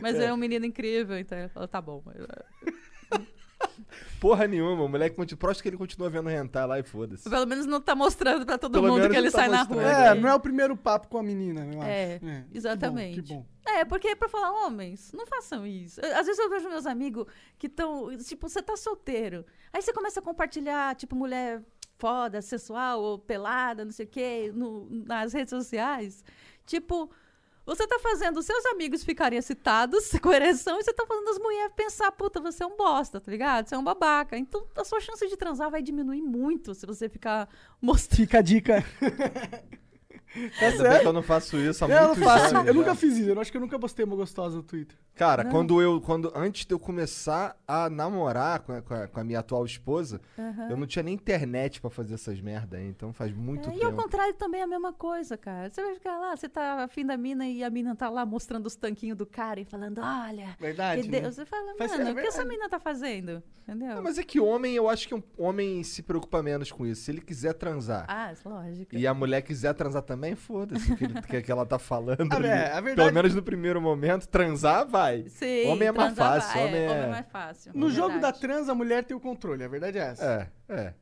Mas 0.00 0.14
ele 0.16 0.24
é 0.24 0.32
um 0.32 0.36
menino 0.36 0.64
incrível, 0.66 1.18
então 1.18 1.48
falou, 1.50 1.68
tá 1.68 1.80
bom. 1.80 2.02
Porra 4.20 4.46
nenhuma. 4.46 4.82
O 4.84 4.88
moleque 4.88 5.16
continua. 5.16 5.38
Próximo 5.38 5.62
que 5.62 5.68
ele 5.68 5.76
continua 5.76 6.08
vendo 6.08 6.30
hentai 6.30 6.66
lá 6.66 6.78
e 6.78 6.82
foda-se. 6.82 7.28
Pelo 7.28 7.46
menos 7.46 7.66
não 7.66 7.80
tá 7.80 7.94
mostrando 7.94 8.46
pra 8.46 8.56
todo 8.58 8.72
Pelo 8.72 8.88
mundo 8.88 9.08
que 9.10 9.16
ele 9.16 9.30
tá 9.30 9.38
sai 9.38 9.48
na 9.48 9.58
mostrando. 9.58 9.80
rua. 9.80 9.90
É, 9.90 10.14
né? 10.14 10.20
não 10.20 10.28
é 10.28 10.34
o 10.34 10.40
primeiro 10.40 10.76
papo 10.76 11.08
com 11.08 11.18
a 11.18 11.22
menina, 11.22 11.64
eu 11.66 11.80
acho. 11.80 11.90
É, 11.90 12.18
que 12.50 12.56
exatamente. 12.56 13.20
bom, 13.20 13.26
Que 13.26 13.34
bom. 13.34 13.46
É, 13.66 13.84
porque 13.84 14.08
é 14.08 14.14
pra 14.14 14.28
falar, 14.28 14.50
homens, 14.66 15.12
não 15.12 15.26
façam 15.26 15.66
isso. 15.66 16.00
Às 16.04 16.26
vezes 16.26 16.38
eu 16.38 16.50
vejo 16.50 16.68
meus 16.68 16.86
amigos 16.86 17.26
que 17.58 17.66
estão, 17.66 18.16
tipo, 18.18 18.48
você 18.48 18.62
tá 18.62 18.76
solteiro. 18.76 19.44
Aí 19.72 19.80
você 19.82 19.92
começa 19.92 20.20
a 20.20 20.22
compartilhar, 20.22 20.94
tipo, 20.96 21.16
mulher 21.16 21.62
foda, 21.98 22.42
sensual, 22.42 23.00
ou 23.02 23.18
pelada, 23.18 23.84
não 23.84 23.92
sei 23.92 24.04
o 24.04 24.08
quê, 24.08 24.52
no- 24.54 24.86
nas 25.06 25.32
redes 25.32 25.50
sociais. 25.50 26.22
Tipo, 26.66 27.10
você 27.64 27.86
tá 27.86 27.98
fazendo 27.98 28.38
os 28.38 28.46
seus 28.46 28.64
amigos 28.66 29.04
ficarem 29.04 29.38
excitados 29.38 30.10
com 30.20 30.32
ereção 30.32 30.78
e 30.78 30.82
você 30.82 30.92
tá 30.92 31.04
fazendo 31.06 31.30
as 31.30 31.38
mulheres 31.38 31.72
pensar, 31.74 32.12
puta, 32.12 32.40
você 32.40 32.62
é 32.62 32.66
um 32.66 32.76
bosta, 32.76 33.20
tá 33.20 33.30
ligado? 33.30 33.68
Você 33.68 33.74
é 33.74 33.78
um 33.78 33.84
babaca. 33.84 34.36
Então 34.36 34.66
a 34.76 34.84
sua 34.84 35.00
chance 35.00 35.26
de 35.28 35.36
transar 35.36 35.70
vai 35.70 35.82
diminuir 35.82 36.22
muito 36.22 36.74
se 36.74 36.86
você 36.86 37.08
ficar 37.08 37.48
mostrando. 37.80 38.16
Fica 38.16 38.38
a 38.38 38.42
dica. 38.42 38.84
Tá 40.58 40.66
Ainda 40.66 40.88
bem 40.90 41.00
que 41.00 41.06
eu 41.06 41.12
não 41.12 41.22
faço 41.22 41.56
isso 41.56 41.84
há 41.84 41.88
Eu 41.88 41.94
não 42.00 42.06
muitos 42.08 42.24
faço, 42.24 42.44
anos 42.56 42.66
eu 42.68 42.74
já. 42.74 42.80
nunca 42.80 42.94
fiz 42.94 43.16
isso. 43.16 43.30
Eu 43.30 43.40
acho 43.40 43.50
que 43.52 43.56
eu 43.56 43.60
nunca 43.60 43.78
postei 43.78 44.04
uma 44.04 44.16
gostosa 44.16 44.56
no 44.56 44.62
Twitter. 44.62 44.98
Cara, 45.14 45.44
Não. 45.44 45.50
quando 45.52 45.80
eu. 45.80 46.00
Quando, 46.00 46.32
antes 46.34 46.66
de 46.66 46.74
eu 46.74 46.78
começar 46.78 47.56
a 47.68 47.88
namorar 47.88 48.60
com 48.60 48.72
a, 48.72 48.82
com 48.82 48.94
a- 48.94 49.06
com 49.06 49.20
a 49.20 49.24
minha 49.24 49.38
atual 49.38 49.64
esposa, 49.64 50.20
eu 50.68 50.76
não 50.76 50.86
tinha 50.88 51.02
nem 51.04 51.14
internet 51.14 51.80
pra 51.80 51.88
fazer 51.88 52.14
essas 52.14 52.40
merda 52.40 52.78
aí, 52.78 52.88
então 52.88 53.12
faz 53.12 53.32
muito 53.32 53.68
É, 53.70 53.74
e 53.76 53.82
ao 53.84 53.90
tempo. 53.90 54.02
contrário 54.02 54.34
também 54.34 54.60
é 54.60 54.64
a 54.64 54.66
mesma 54.66 54.92
coisa, 54.92 55.36
cara. 55.38 55.70
Você 55.70 55.82
vai 55.82 55.94
ficar 55.94 56.18
lá, 56.18 56.36
você 56.36 56.48
tá 56.48 56.82
afim 56.82 57.06
da 57.06 57.16
mina 57.16 57.46
e 57.46 57.62
a 57.62 57.70
mina 57.70 57.94
tá 57.94 58.10
lá 58.10 58.26
mostrando 58.26 58.66
os 58.66 58.74
tanquinhos 58.74 59.16
do 59.16 59.24
cara 59.26 59.60
e 59.60 59.64
falando, 59.64 60.00
olha, 60.00 60.56
Verdade, 60.58 61.02
que 61.02 61.08
né? 61.08 61.20
Deus. 61.20 61.36
Você 61.36 61.46
fala, 61.46 61.74
Faz- 61.78 61.92
mano, 61.92 62.08
é 62.08 62.12
o 62.12 62.14
que 62.16 62.20
essa 62.22 62.38
verdade. 62.38 62.48
mina 62.58 62.68
tá 62.68 62.80
fazendo? 62.80 63.42
Entendeu? 63.66 63.98
Ah, 63.98 64.02
mas 64.02 64.18
é 64.18 64.22
que 64.24 64.38
homem, 64.40 64.74
eu 64.74 64.88
acho 64.90 65.06
que 65.08 65.14
um 65.14 65.22
homem 65.38 65.82
se 65.84 66.02
preocupa 66.02 66.42
menos 66.42 66.70
com 66.72 66.84
isso. 66.84 67.02
Se 67.02 67.10
ele 67.12 67.20
quiser 67.20 67.54
transar 67.54 68.04
Ah, 68.08 68.32
lógico. 68.44 68.94
e 68.94 69.06
a 69.06 69.14
mulher 69.14 69.40
quiser 69.42 69.72
transar 69.74 70.02
também, 70.02 70.23
foda-se 70.34 70.92
o 70.92 70.96
que, 70.96 71.04
ele- 71.04 71.20
que, 71.22 71.42
que 71.42 71.50
ela 71.52 71.66
tá 71.66 71.78
falando. 71.78 72.28
Ah, 72.32 72.36
ali. 72.36 72.46
é, 72.46 72.66
a 72.72 72.80
verdade- 72.80 72.94
Pelo 72.96 73.12
menos 73.12 73.34
no 73.34 73.42
primeiro 73.42 73.80
momento, 73.80 74.26
transar 74.28 74.86
vai. 74.86 75.24
Sim, 75.28 75.66
homem 75.66 75.88
é 75.88 75.92
mais 75.92 76.14
transar 76.14 76.40
fácil. 76.40 76.54
vai- 76.60 76.68
homem 76.68 76.80
é. 76.84 76.90
homem 76.90 77.02
é 77.02 77.08
mais 77.08 77.26
fácil. 77.30 77.72
No 77.74 77.88
é 77.88 77.90
jogo 77.90 78.08
da 78.20 78.30
verdade. 78.30 78.40
trans, 78.40 78.68
a 78.68 78.74
mulher 78.74 79.04
tem 79.04 79.16
o 79.16 79.20
controle. 79.20 79.62
A 79.64 79.68
verdade 79.68 79.98
é 79.98 80.02
essa. 80.02 80.50
É, 80.68 80.72
é. 80.74 80.94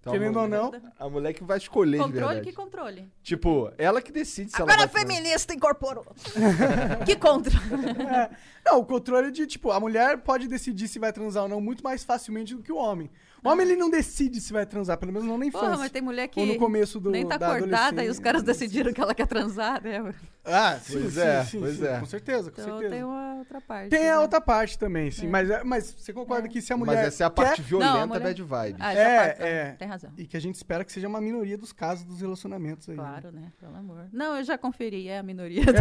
Então, 0.00 0.14
Querendo 0.14 0.36
a 0.40 0.42
ou 0.42 0.48
mulher- 0.48 0.60
não. 0.82 0.92
A 0.98 1.08
mulher 1.08 1.32
que 1.32 1.44
vai 1.44 1.58
escolher 1.58 1.98
de 1.98 2.02
Controle, 2.02 2.24
verdade. 2.26 2.46
que 2.50 2.52
controle. 2.52 3.12
Tipo, 3.22 3.72
ela 3.78 4.02
que 4.02 4.10
decide 4.10 4.50
se 4.50 4.56
Agora 4.56 4.72
ela 4.72 4.82
a 4.82 4.86
vai 4.86 5.04
transar. 5.04 5.16
feminista 5.22 5.54
incorporou. 5.54 6.04
que 7.06 7.14
controle. 7.14 7.56
É. 8.12 8.30
Não, 8.64 8.80
o 8.80 8.84
controle 8.84 9.30
de, 9.30 9.46
tipo, 9.46 9.70
a 9.70 9.78
mulher 9.78 10.18
pode 10.18 10.48
decidir 10.48 10.88
se 10.88 10.98
vai 10.98 11.12
transar 11.12 11.44
ou 11.44 11.48
não 11.48 11.60
muito 11.60 11.84
mais 11.84 12.02
facilmente 12.02 12.52
do 12.54 12.62
que 12.64 12.72
o 12.72 12.76
homem. 12.76 13.08
O 13.44 13.48
homem, 13.48 13.66
ele 13.66 13.76
não 13.76 13.90
decide 13.90 14.40
se 14.40 14.52
vai 14.52 14.64
transar, 14.64 14.96
pelo 14.98 15.12
menos 15.12 15.26
não 15.26 15.36
na 15.36 15.46
infância. 15.46 15.66
Porra, 15.68 15.78
mas 15.80 15.90
tem 15.90 16.00
mulher 16.00 16.28
que 16.28 16.38
Ou 16.38 16.46
no 16.46 16.56
começo 16.56 17.00
do 17.00 17.10
nem 17.10 17.26
tá 17.26 17.36
da 17.36 17.54
acordada 17.56 18.04
e 18.04 18.08
os 18.08 18.18
caras 18.20 18.42
decidiram 18.42 18.92
que 18.92 19.00
ela 19.00 19.14
quer 19.14 19.26
transar, 19.26 19.82
né? 19.82 20.14
Ah, 20.44 20.76
sim, 20.80 21.00
Pois 21.00 21.14
sim, 21.14 21.20
é, 21.20 21.44
sim, 21.44 21.60
pois 21.60 21.76
sim, 21.76 21.86
é. 21.86 21.98
Com 22.00 22.06
certeza, 22.06 22.50
com 22.50 22.60
Então 22.60 22.72
certeza. 22.78 22.94
tem 22.94 23.04
uma 23.04 23.34
outra 23.36 23.60
parte. 23.60 23.90
Tem 23.90 24.08
a 24.08 24.12
né? 24.14 24.18
outra 24.18 24.40
parte 24.40 24.76
também, 24.78 25.10
sim. 25.10 25.28
Mas, 25.28 25.48
é- 25.50 25.62
mas 25.64 25.94
você 25.96 26.12
concorda 26.12 26.48
que 26.48 26.60
se 26.60 26.72
a 26.72 26.76
mulher 26.76 26.96
Mas 26.96 27.06
essa 27.06 27.22
é 27.24 27.26
a 27.26 27.30
parte 27.30 27.62
quer... 27.62 27.68
violenta 27.68 27.92
Não, 27.92 28.00
a 28.02 28.06
mulher- 28.06 28.22
bad 28.22 28.42
vibe. 28.42 28.76
Ah, 28.80 28.92
É, 28.92 29.18
parte, 29.18 29.38
tá. 29.38 29.46
é. 29.46 29.72
Tem 29.72 29.88
razão. 29.88 30.10
E 30.16 30.26
que 30.26 30.36
a 30.36 30.40
gente 30.40 30.54
espera 30.56 30.84
que 30.84 30.92
seja 30.92 31.06
uma 31.08 31.20
minoria 31.20 31.56
dos 31.58 31.72
casos 31.72 32.04
dos 32.04 32.20
relacionamentos 32.20 32.88
aí. 32.88 32.96
né? 32.96 33.02
Claro, 33.02 33.30
né? 33.32 33.52
Pelo 33.60 33.76
amor. 33.76 34.06
Não, 34.12 34.36
eu 34.36 34.42
já 34.44 34.58
conferi, 34.58 35.06
é 35.08 35.18
a 35.18 35.22
minoria. 35.22 35.62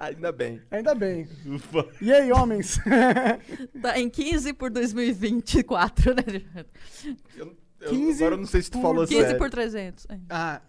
Ainda 0.00 0.32
bem. 0.32 0.60
Ainda 0.70 0.94
bem. 0.94 1.28
Ufa. 1.46 1.86
E 2.00 2.12
aí, 2.12 2.30
homens? 2.32 2.78
Tá 3.82 3.98
em 3.98 4.08
15 4.08 4.52
por 4.52 4.70
2024, 5.62 6.14
né? 6.14 6.66
Eu, 7.36 7.56
eu- 7.80 7.90
15 7.90 8.22
agora 8.22 8.34
eu 8.34 8.38
não 8.38 8.46
sei 8.46 8.62
se 8.62 8.70
tu 8.70 8.78
por- 8.78 8.82
falou 8.82 9.06
15 9.06 9.20
sério. 9.22 9.38
por 9.38 9.50
300. 9.50 10.06
é. 10.10 10.18
ah, 10.30 10.60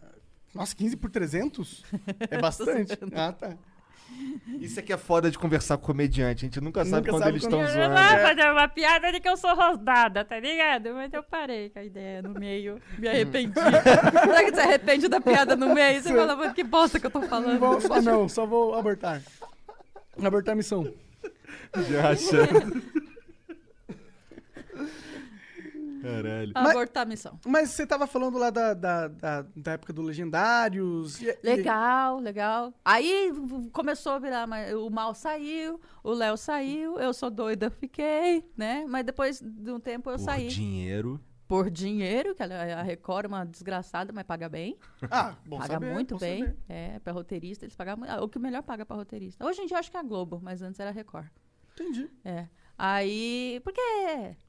nossa, 0.54 0.76
15 0.76 0.98
por 0.98 1.10
300? 1.10 1.84
É 2.30 2.38
bastante. 2.40 2.98
ah, 3.16 3.32
tá. 3.32 3.56
Isso 4.60 4.80
é 4.80 4.84
que 4.84 4.94
é 4.94 4.98
foda 4.98 5.32
de 5.32 5.40
conversar 5.40 5.76
com 5.78 5.86
comediante. 5.88 6.46
A 6.46 6.48
gente 6.48 6.62
nunca 6.62 6.86
sabe 6.86 6.98
Nunca 7.08 7.10
quando 7.12 7.24
sabe 7.24 7.32
eles 7.38 7.44
quando- 7.48 7.66
estão 7.66 7.82
Eu 7.82 7.88
zoando. 7.90 8.00
não- 8.00 8.22
fazer 8.28 8.52
uma 8.52 8.68
piada 8.68 9.12
de 9.12 9.20
que 9.20 9.28
eu 9.28 9.36
sou 9.38 9.56
rosnada, 9.56 10.24
tá 10.24 10.40
ligado? 10.40 10.94
Mas 10.94 11.12
eu 11.14 11.24
parei 11.24 11.70
com 11.72 11.80
a 11.80 11.84
ideia 11.84 12.22
no 12.22 12.30
meio. 12.40 12.80
Me 13.00 13.08
arrependi. 13.08 13.54
Será 13.60 14.44
que 14.44 14.52
você 14.54 14.62
arrepende 14.62 15.08
da 15.08 15.20
piada 15.20 15.56
no 15.56 15.74
meio? 15.74 16.02
Você 16.02 16.14
fala, 16.14 16.36
mano, 16.36 16.54
que 16.54 16.64
bosta 16.64 17.00
que 17.00 17.08
eu 17.08 17.12
tô 17.12 17.22
falando. 17.24 17.60
Vou, 17.60 17.82
só 17.82 18.02
não, 18.02 18.30
só 18.30 18.46
vou 18.46 18.76
abortar. 18.76 19.22
Abortar 20.24 20.54
a 20.54 20.56
missão. 20.58 20.94
Já 21.90 22.10
achando. 22.12 22.84
Caralho. 26.04 26.52
Abortar 26.56 27.04
a 27.04 27.06
missão. 27.06 27.40
Mas 27.46 27.70
você 27.72 27.86
tava 27.88 28.06
falando 28.08 28.38
lá 28.38 28.50
da, 28.50 28.74
da, 28.74 29.08
da, 29.08 29.42
da 29.56 29.72
época 29.74 29.94
do 29.94 30.02
Legendários. 30.02 31.22
e- 31.22 31.30
e- 31.30 31.38
Legal, 31.44 32.20
legal. 32.20 32.74
Aí 32.84 33.32
começou 33.72 34.14
a 34.14 34.20
virar, 34.20 34.48
mas 34.48 34.74
o 34.74 34.90
mal 34.90 35.14
saiu, 35.16 35.80
o 36.04 36.12
Léo 36.12 36.36
saiu, 36.38 37.00
eu 37.00 37.14
sou 37.14 37.30
doida, 37.30 37.70
fiquei, 37.70 38.46
né? 38.58 38.86
Mas 38.88 39.06
depois 39.06 39.42
de 39.42 39.72
um 39.72 39.80
tempo 39.80 40.10
eu 40.10 40.18
Por 40.18 40.24
saí. 40.24 40.48
dinheiro. 40.48 41.20
por 41.46 41.70
dinheiro, 41.70 42.34
que 42.34 42.42
ela- 42.42 42.80
a 42.80 42.82
Record 42.82 43.26
é 43.26 43.28
uma 43.28 43.46
desgraçada, 43.46 44.12
mas 44.12 44.24
paga 44.26 44.50
bem. 44.50 44.76
Ah, 45.12 45.36
bom 45.46 45.58
paga 45.60 45.74
saber, 45.74 45.94
muito 45.94 46.16
bom 46.16 46.20
bem. 46.20 46.40
saber. 46.46 46.58
É, 46.68 47.00
pra 47.00 47.14
roteirista, 47.14 47.64
eles 47.66 47.76
pagam 47.76 47.98
muito. 47.98 48.12
O 48.24 48.28
que 48.28 48.40
melhor 48.40 48.64
paga 48.64 48.84
pra 48.86 48.96
roteirista. 48.96 49.46
Hoje 49.46 49.62
em 49.62 49.68
dia 49.68 49.76
eu 49.76 49.80
acho 49.80 49.92
que 49.92 49.98
é 49.98 50.00
a 50.00 50.04
Globo, 50.04 50.40
mas 50.42 50.64
antes 50.64 50.80
era 50.80 50.90
a 50.90 50.94
Record. 50.94 51.28
Entendi. 51.74 52.10
É. 52.26 52.48
Aí, 52.78 53.62
porque 53.64 53.82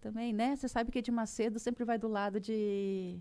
também, 0.01 0.33
né? 0.33 0.57
Você 0.57 0.69
sabe 0.69 0.91
que 0.91 0.99
Edir 0.99 1.13
Macedo 1.13 1.59
sempre 1.59 1.85
vai 1.85 1.99
do 1.99 2.09
lado 2.09 2.41
de, 2.41 3.19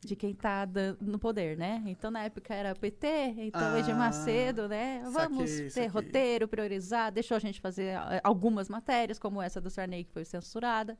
de 0.00 0.16
quem 0.16 0.34
tá 0.34 0.64
dan- 0.64 0.96
no 1.00 1.18
poder, 1.18 1.56
né? 1.56 1.82
Então, 1.86 2.10
na 2.10 2.24
época 2.24 2.54
era 2.54 2.74
PT, 2.74 3.06
então 3.38 3.76
Edir 3.76 3.94
Ah, 3.94 3.98
Macedo, 3.98 4.66
né? 4.68 5.02
Vamos 5.12 5.50
saquei, 5.50 5.64
ter 5.64 5.70
saquei. 5.70 5.88
roteiro, 5.88 6.48
priorizar, 6.48 7.12
deixou 7.12 7.36
a 7.36 7.40
gente 7.40 7.60
fazer 7.60 7.94
eh, 8.10 8.20
algumas 8.24 8.68
matérias, 8.68 9.18
como 9.18 9.40
essa 9.42 9.60
do 9.60 9.68
Sarney, 9.70 10.04
que 10.04 10.12
foi 10.12 10.24
censurada, 10.24 10.98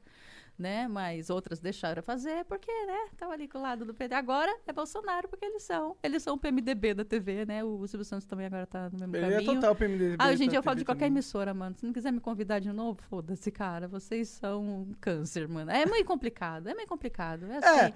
né? 0.58 0.88
Mas 0.88 1.30
outras 1.30 1.60
deixaram 1.60 2.02
fazer, 2.02 2.44
porque, 2.46 2.70
né? 2.86 3.08
Tava 3.16 3.32
ali 3.32 3.46
com 3.46 3.58
o 3.58 3.62
lado 3.62 3.84
do 3.84 3.94
PT. 3.94 4.14
Agora 4.14 4.54
é 4.66 4.72
Bolsonaro, 4.72 5.28
porque 5.28 5.44
eles 5.44 5.62
são. 5.62 5.96
Eles 6.02 6.22
são 6.22 6.34
o 6.34 6.38
PMDB 6.38 6.94
da 6.94 7.04
TV, 7.04 7.46
né? 7.46 7.62
O 7.62 7.86
Silvio 7.86 8.04
Santos 8.04 8.26
também 8.26 8.46
agora 8.46 8.66
tá 8.66 8.90
no 8.90 8.98
mesmo 9.06 9.16
Ele 9.16 9.26
é 9.26 9.30
caminho. 9.36 9.54
total 9.54 9.74
PMDB. 9.76 10.16
Ah, 10.18 10.28
hoje 10.28 10.44
em 10.44 10.48
dia 10.48 10.58
eu 10.58 10.62
falo 10.62 10.74
TV 10.74 10.80
de 10.80 10.84
qualquer 10.84 11.06
também. 11.06 11.18
emissora, 11.18 11.54
mano. 11.54 11.76
Se 11.76 11.86
não 11.86 11.92
quiser 11.92 12.10
me 12.10 12.20
convidar 12.20 12.58
de 12.58 12.72
novo, 12.72 13.00
foda-se, 13.08 13.50
cara. 13.52 13.86
Vocês 13.86 14.28
são 14.28 14.62
um 14.62 14.92
câncer, 15.00 15.46
mano. 15.48 15.70
É 15.70 15.86
meio 15.86 16.04
complicado, 16.04 16.68
é 16.68 16.74
meio 16.74 16.88
complicado. 16.88 17.46
É 17.50 17.58
assim. 17.58 17.94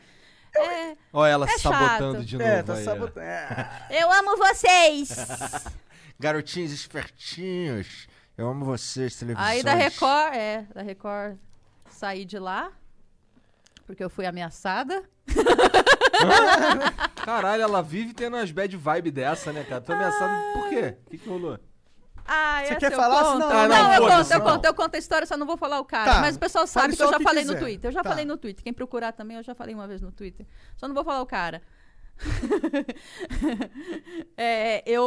É, 0.54 0.96
Olha 1.12 1.30
ela 1.32 1.46
É 1.46 1.58
sabotando 1.58 2.18
chato. 2.18 2.24
de 2.26 2.36
novo. 2.36 2.50
É, 2.50 2.62
tá 2.62 2.74
aí, 2.74 2.84
sabotando. 2.84 3.26
É. 3.26 3.86
eu 4.02 4.12
amo 4.12 4.36
vocês! 4.36 5.08
Garotinhos 6.20 6.72
espertinhos. 6.72 8.06
Eu 8.36 8.48
amo 8.48 8.64
vocês, 8.64 9.16
televisão. 9.16 9.48
Aí 9.48 9.62
da 9.62 9.74
Record, 9.74 10.34
é, 10.34 10.66
da 10.74 10.82
Record 10.82 11.38
saí 12.02 12.24
de 12.24 12.36
lá, 12.36 12.72
porque 13.86 14.02
eu 14.02 14.10
fui 14.10 14.26
ameaçada. 14.26 15.04
Caralho, 17.24 17.62
ela 17.62 17.80
vive 17.80 18.12
tendo 18.12 18.36
umas 18.36 18.50
bad 18.50 18.76
vibe 18.76 19.12
dessa, 19.12 19.52
né, 19.52 19.62
cara? 19.62 19.80
Tô 19.80 19.92
ameaçado 19.92 20.34
por 20.54 20.68
quê? 20.68 20.96
O 21.06 21.10
que, 21.10 21.18
que 21.18 21.28
rolou? 21.28 21.56
Ah, 22.26 22.62
Você 22.66 22.74
quer 22.76 22.92
eu 22.92 22.96
falar? 22.96 23.22
conto. 23.22 23.44
Ah, 23.44 23.68
não, 23.68 23.70
não, 23.84 23.94
eu 23.94 24.02
foda-se, 24.02 24.30
conto, 24.30 24.32
eu 24.32 24.38
não. 24.38 24.44
conto, 24.56 24.64
eu 24.64 24.74
conto 24.74 24.94
a 24.96 24.98
história, 24.98 25.26
só 25.28 25.36
não 25.36 25.46
vou 25.46 25.56
falar 25.56 25.78
o 25.78 25.84
cara. 25.84 26.14
Tá, 26.14 26.20
Mas 26.20 26.34
o 26.34 26.40
pessoal 26.40 26.66
sabe 26.66 26.96
que 26.96 27.02
eu 27.02 27.08
já 27.08 27.18
que 27.18 27.22
falei 27.24 27.42
quiser. 27.44 27.54
no 27.54 27.60
Twitter. 27.60 27.88
Eu 27.88 27.92
já 27.94 28.02
Tá. 28.02 28.08
falei 28.10 28.24
no 28.24 28.36
Twitter. 28.36 28.64
Quem 28.64 28.72
procurar 28.72 29.12
também, 29.12 29.36
eu 29.36 29.44
já 29.44 29.54
falei 29.54 29.74
uma 29.76 29.86
vez 29.86 30.02
no 30.02 30.10
Twitter. 30.10 30.44
Só 30.76 30.88
não 30.88 30.94
vou 30.94 31.04
falar 31.04 31.20
o 31.20 31.26
cara. 31.26 31.62
É, 34.36 34.82
eu. 34.90 35.04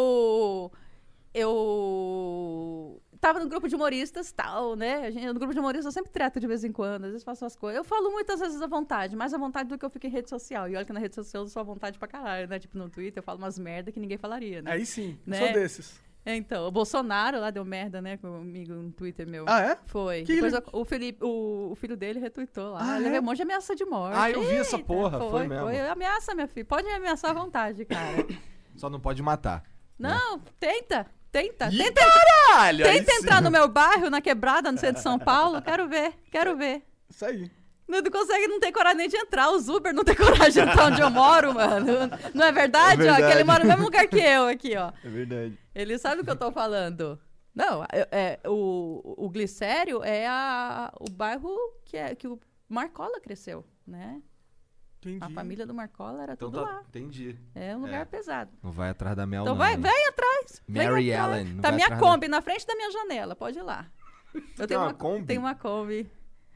Eu. 3.26 3.34
Tava 3.34 3.40
no 3.40 3.50
grupo 3.50 3.68
de 3.68 3.76
humoristas, 3.76 4.32
tal, 4.32 4.76
né? 4.76 5.08
A 5.08 5.12
gente, 5.12 5.26
no 5.26 5.34
grupo 5.34 5.52
de 5.54 5.60
humoristas 5.60 5.86
eu 5.86 5.92
sempre 5.92 6.12
trato 6.12 6.40
de 6.40 6.46
vez 6.48 6.64
em 6.64 6.72
quando, 6.72 7.06
às 7.06 7.12
vezes 7.12 7.24
faço 7.24 7.44
as 7.46 7.56
coisas. 7.56 7.78
Eu 7.78 7.84
falo 7.84 8.12
muitas 8.12 8.40
vezes 8.40 8.62
à 8.62 8.68
vontade, 8.68 9.16
mais 9.16 9.34
à 9.34 9.38
vontade 9.38 9.68
do 9.68 9.78
que 9.78 9.84
eu 9.86 9.90
fico 9.90 10.06
em 10.06 10.10
rede 10.12 10.30
social. 10.30 10.70
E 10.70 10.76
olha 10.76 10.86
que 10.86 10.94
na 10.94 11.00
rede 11.00 11.16
social 11.16 11.44
eu 11.44 11.48
sou 11.50 11.60
à 11.60 11.64
vontade 11.64 11.98
pra 11.98 12.08
caralho, 12.08 12.48
né? 12.48 12.60
Tipo, 12.60 12.78
no 12.78 12.88
Twitter 12.90 13.20
eu 13.20 13.24
falo 13.24 13.40
umas 13.40 13.58
merda 13.58 13.92
que 13.92 14.00
ninguém 14.00 14.18
falaria, 14.18 14.62
né? 14.62 14.72
Aí 14.72 14.86
sim, 14.86 15.18
Né? 15.26 15.40
sou 15.40 15.54
desses. 15.54 16.00
Então, 16.28 16.68
o 16.68 16.72
Bolsonaro 16.72 17.40
lá 17.40 17.52
deu 17.52 17.64
merda, 17.64 18.02
né, 18.02 18.18
comigo 18.18 18.74
no 18.74 18.92
Twitter 18.92 19.28
meu. 19.28 19.46
Ah, 19.48 19.62
é? 19.62 19.78
Foi. 19.86 20.24
Que 20.24 20.34
Depois 20.34 20.54
ele- 20.54 20.64
o, 20.74 20.84
Felipe, 20.84 21.24
o, 21.24 21.70
o 21.72 21.76
filho 21.76 21.96
dele 21.96 22.20
retweetou 22.20 22.72
lá. 22.72 22.80
Ah, 22.82 23.00
ele 23.00 23.16
é? 23.16 23.20
um 23.20 23.24
monte 23.24 23.38
de 23.38 23.44
ameaça 23.44 23.76
de 23.76 23.86
morte. 23.86 24.18
Ah, 24.18 24.32
eu 24.32 24.42
vi 24.42 24.56
essa 24.56 24.76
Eita, 24.76 24.88
porra, 24.88 25.20
foi 25.20 25.48
mesmo. 25.48 25.66
Foi 25.66 25.80
ameaça, 25.80 26.34
minha 26.34 26.48
filha. 26.48 26.66
Pode 26.66 26.88
me 26.88 26.94
ameaçar 26.94 27.30
à 27.30 27.34
vontade, 27.34 27.86
cara. 27.86 28.26
Só 28.76 28.90
não 28.90 29.00
pode 29.00 29.22
matar. 29.22 29.64
Não, 30.00 30.40
tenta. 30.60 31.06
Tenta. 31.36 31.68
Ih, 31.68 31.78
Tenta, 31.78 32.02
Caralho! 32.02 32.86
tenta 32.86 33.12
sim. 33.12 33.18
entrar 33.18 33.42
no 33.42 33.52
meu 33.52 33.68
bairro, 33.68 34.10
na 34.10 34.22
quebrada, 34.22 34.72
no 34.72 34.78
centro 34.78 34.96
de 34.96 35.02
São 35.02 35.20
Paulo. 35.20 35.62
Quero 35.62 35.86
ver, 35.86 36.14
quero 36.32 36.56
ver. 36.56 36.82
Isso 37.10 37.26
aí. 37.26 37.52
Não, 37.86 38.00
não 38.00 38.10
consegue, 38.10 38.48
não 38.48 38.58
tem 38.58 38.72
coragem 38.72 39.00
nem 39.00 39.10
de 39.10 39.18
entrar. 39.18 39.52
Os 39.52 39.68
Uber 39.68 39.94
não 39.94 40.06
tem 40.06 40.16
coragem 40.16 40.64
de 40.64 40.70
entrar 40.70 40.86
onde 40.86 41.02
eu 41.02 41.10
moro, 41.10 41.54
mano. 41.54 42.10
Não 42.34 42.46
é 42.46 42.54
verdade? 42.54 43.02
É 43.02 43.04
verdade. 43.04 43.24
Ó, 43.24 43.28
que 43.28 43.34
ele 43.34 43.44
mora 43.44 43.64
no 43.64 43.70
mesmo 43.70 43.84
lugar 43.84 44.08
que 44.08 44.18
eu 44.18 44.48
aqui, 44.48 44.78
ó. 44.78 44.94
É 45.04 45.10
verdade. 45.10 45.60
Ele 45.76 45.98
sabe 45.98 46.22
o 46.22 46.24
que 46.24 46.32
eu 46.32 46.38
tô 46.38 46.54
falando. 46.54 47.20
Não, 47.54 47.84
é, 47.84 48.08
é, 48.14 48.40
o, 48.48 49.26
o 49.26 49.30
Glicério 49.30 50.02
é 50.06 50.26
a, 50.26 50.90
o 51.02 51.12
bairro 51.12 51.54
que, 51.84 51.98
é, 51.98 52.16
que 52.16 52.30
o 52.30 52.40
Marcola 52.70 53.20
cresceu, 53.20 53.66
né? 53.86 54.22
Entendi. 55.10 55.24
A 55.24 55.30
família 55.30 55.66
do 55.66 55.74
Marcola 55.74 56.24
era 56.24 56.34
Então 56.34 56.50
tudo 56.50 56.64
tá, 56.66 56.72
lá. 56.72 56.84
entendi. 56.90 57.38
É 57.54 57.76
um 57.76 57.82
lugar 57.82 58.02
É. 58.02 58.06
pesado. 58.06 58.52
Não 58.64 58.72
vai 58.72 58.90
atrás 58.90 59.16
da 59.16 59.26
Mel, 59.26 59.44
Então 59.44 59.54
não. 59.54 59.60
vai, 59.60 59.74
hein? 59.74 59.80
vem 59.82 60.08
atrás. 60.08 60.62
vem 60.68 60.88
Mary 60.90 61.14
atrás. 61.14 61.42
Ellen, 61.48 61.58
Tá 61.62 61.72
minha 61.72 61.86
atrás 61.86 62.02
da- 62.02 62.08
Kombi 62.08 62.28
na 62.28 62.42
frente 62.42 62.66
da 62.66 62.76
minha 62.76 62.92
janela, 62.92 63.36
pode 63.36 63.60
ir 63.60 63.64
lá. 63.64 63.86
Eu 64.58 64.68
tenho 64.68 64.80
uma 64.80 64.88
uma, 64.88 64.94
Kombi? 64.94 65.26
Tenho 65.26 65.42
uma 65.42 65.56
Kombi. 65.56 66.10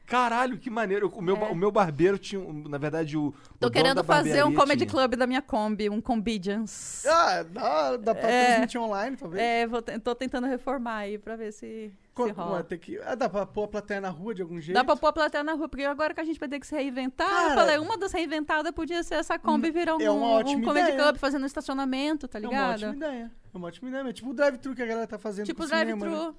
Caralho, 0.06 0.58
que 0.58 0.68
maneiro. 0.68 1.08
O 1.14 1.22
meu, 1.22 1.36
É. 1.36 1.50
o 1.50 1.54
meu 1.54 1.70
barbeiro 1.70 2.18
tinha, 2.18 2.42
na 2.68 2.78
verdade, 2.78 3.16
o. 3.16 3.26
o 3.28 3.32
Tô 3.32 3.38
dono 3.60 3.70
querendo 3.72 3.96
da 3.98 4.02
fazer 4.04 4.44
um 4.44 4.52
comedy 4.52 4.80
tinha. 4.84 4.90
club 4.90 5.14
da 5.14 5.24
minha 5.24 5.40
Kombi, 5.40 5.88
um 5.88 6.00
Combidians. 6.00 7.06
Ah, 7.06 7.44
dá, 7.44 7.96
dá 7.96 8.14
pra 8.14 8.28
É. 8.28 8.46
transmitir 8.46 8.80
online, 8.80 9.16
talvez. 9.16 9.40
É, 9.40 9.66
vou 9.68 9.80
tô 9.80 10.14
tentando 10.16 10.48
reformar 10.48 10.96
aí 10.96 11.16
pra 11.16 11.36
ver 11.36 11.52
se, 11.52 11.92
se 12.28 12.32
rola. 12.32 12.56
ué, 12.58 12.62
tem 12.62 12.78
que... 12.78 12.98
ah, 13.00 13.14
dá 13.14 13.28
pra 13.28 13.46
pôr 13.46 13.64
a 13.64 13.68
plateia 13.68 14.00
na 14.00 14.08
rua 14.10 14.34
de 14.34 14.42
algum 14.42 14.60
jeito? 14.60 14.74
Dá 14.76 14.84
pra 14.84 14.96
pôr 14.96 15.06
a 15.08 15.12
plateia 15.12 15.42
na 15.44 15.52
rua, 15.54 15.68
porque 15.68 15.84
agora 15.84 16.12
que 16.14 16.20
a 16.20 16.24
gente 16.24 16.38
vai 16.38 16.48
ter 16.48 16.60
que 16.60 16.66
se 16.66 16.74
reinventar, 16.74 17.28
Cara, 17.28 17.50
eu 17.50 17.54
falei, 17.54 17.78
uma 17.78 17.96
das 17.98 18.12
reinventadas 18.12 18.72
podia 18.72 19.02
ser 19.02 19.14
essa 19.16 19.38
Kombi 19.38 19.70
virar 19.70 19.96
um, 19.96 20.00
é 20.00 20.10
um 20.10 20.60
comedy 20.62 20.88
ideia. 20.90 20.96
club 21.02 21.16
fazendo 21.16 21.46
estacionamento, 21.46 22.26
tá 22.28 22.38
É 22.38 22.42
uma 22.42 22.48
ligado? 22.50 22.72
ótima 22.74 22.94
ideia. 22.94 23.30
É 23.52 23.56
uma 23.56 23.66
ótima 23.68 23.88
ideia. 23.88 24.12
Tipo 24.12 24.30
o 24.30 24.34
drive-thru 24.34 24.74
que 24.74 24.82
a 24.82 24.86
galera 24.86 25.06
tá 25.06 25.18
fazendo 25.18 25.46
tipo 25.46 25.58
pro 25.58 25.68
cinema, 25.68 25.98
drive-thru. 25.98 26.28
né? 26.28 26.34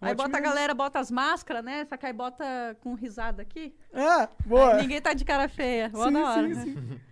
Aí 0.00 0.14
bota 0.16 0.36
a 0.36 0.40
galera, 0.40 0.74
bota 0.74 0.98
as 0.98 1.12
máscaras, 1.12 1.62
né? 1.64 1.84
Só 1.84 1.96
que 1.96 2.04
aí 2.06 2.12
bota 2.12 2.44
com 2.80 2.94
risada 2.94 3.40
aqui. 3.40 3.72
Ah, 3.94 4.28
boa. 4.44 4.74
Aí 4.74 4.82
ninguém 4.82 5.00
tá 5.00 5.12
de 5.12 5.24
cara 5.24 5.48
feia. 5.48 5.88
Boa 5.90 6.08
sim, 6.08 6.12
da 6.12 6.20
hora. 6.28 6.54
sim, 6.56 6.62
sim. 6.74 7.00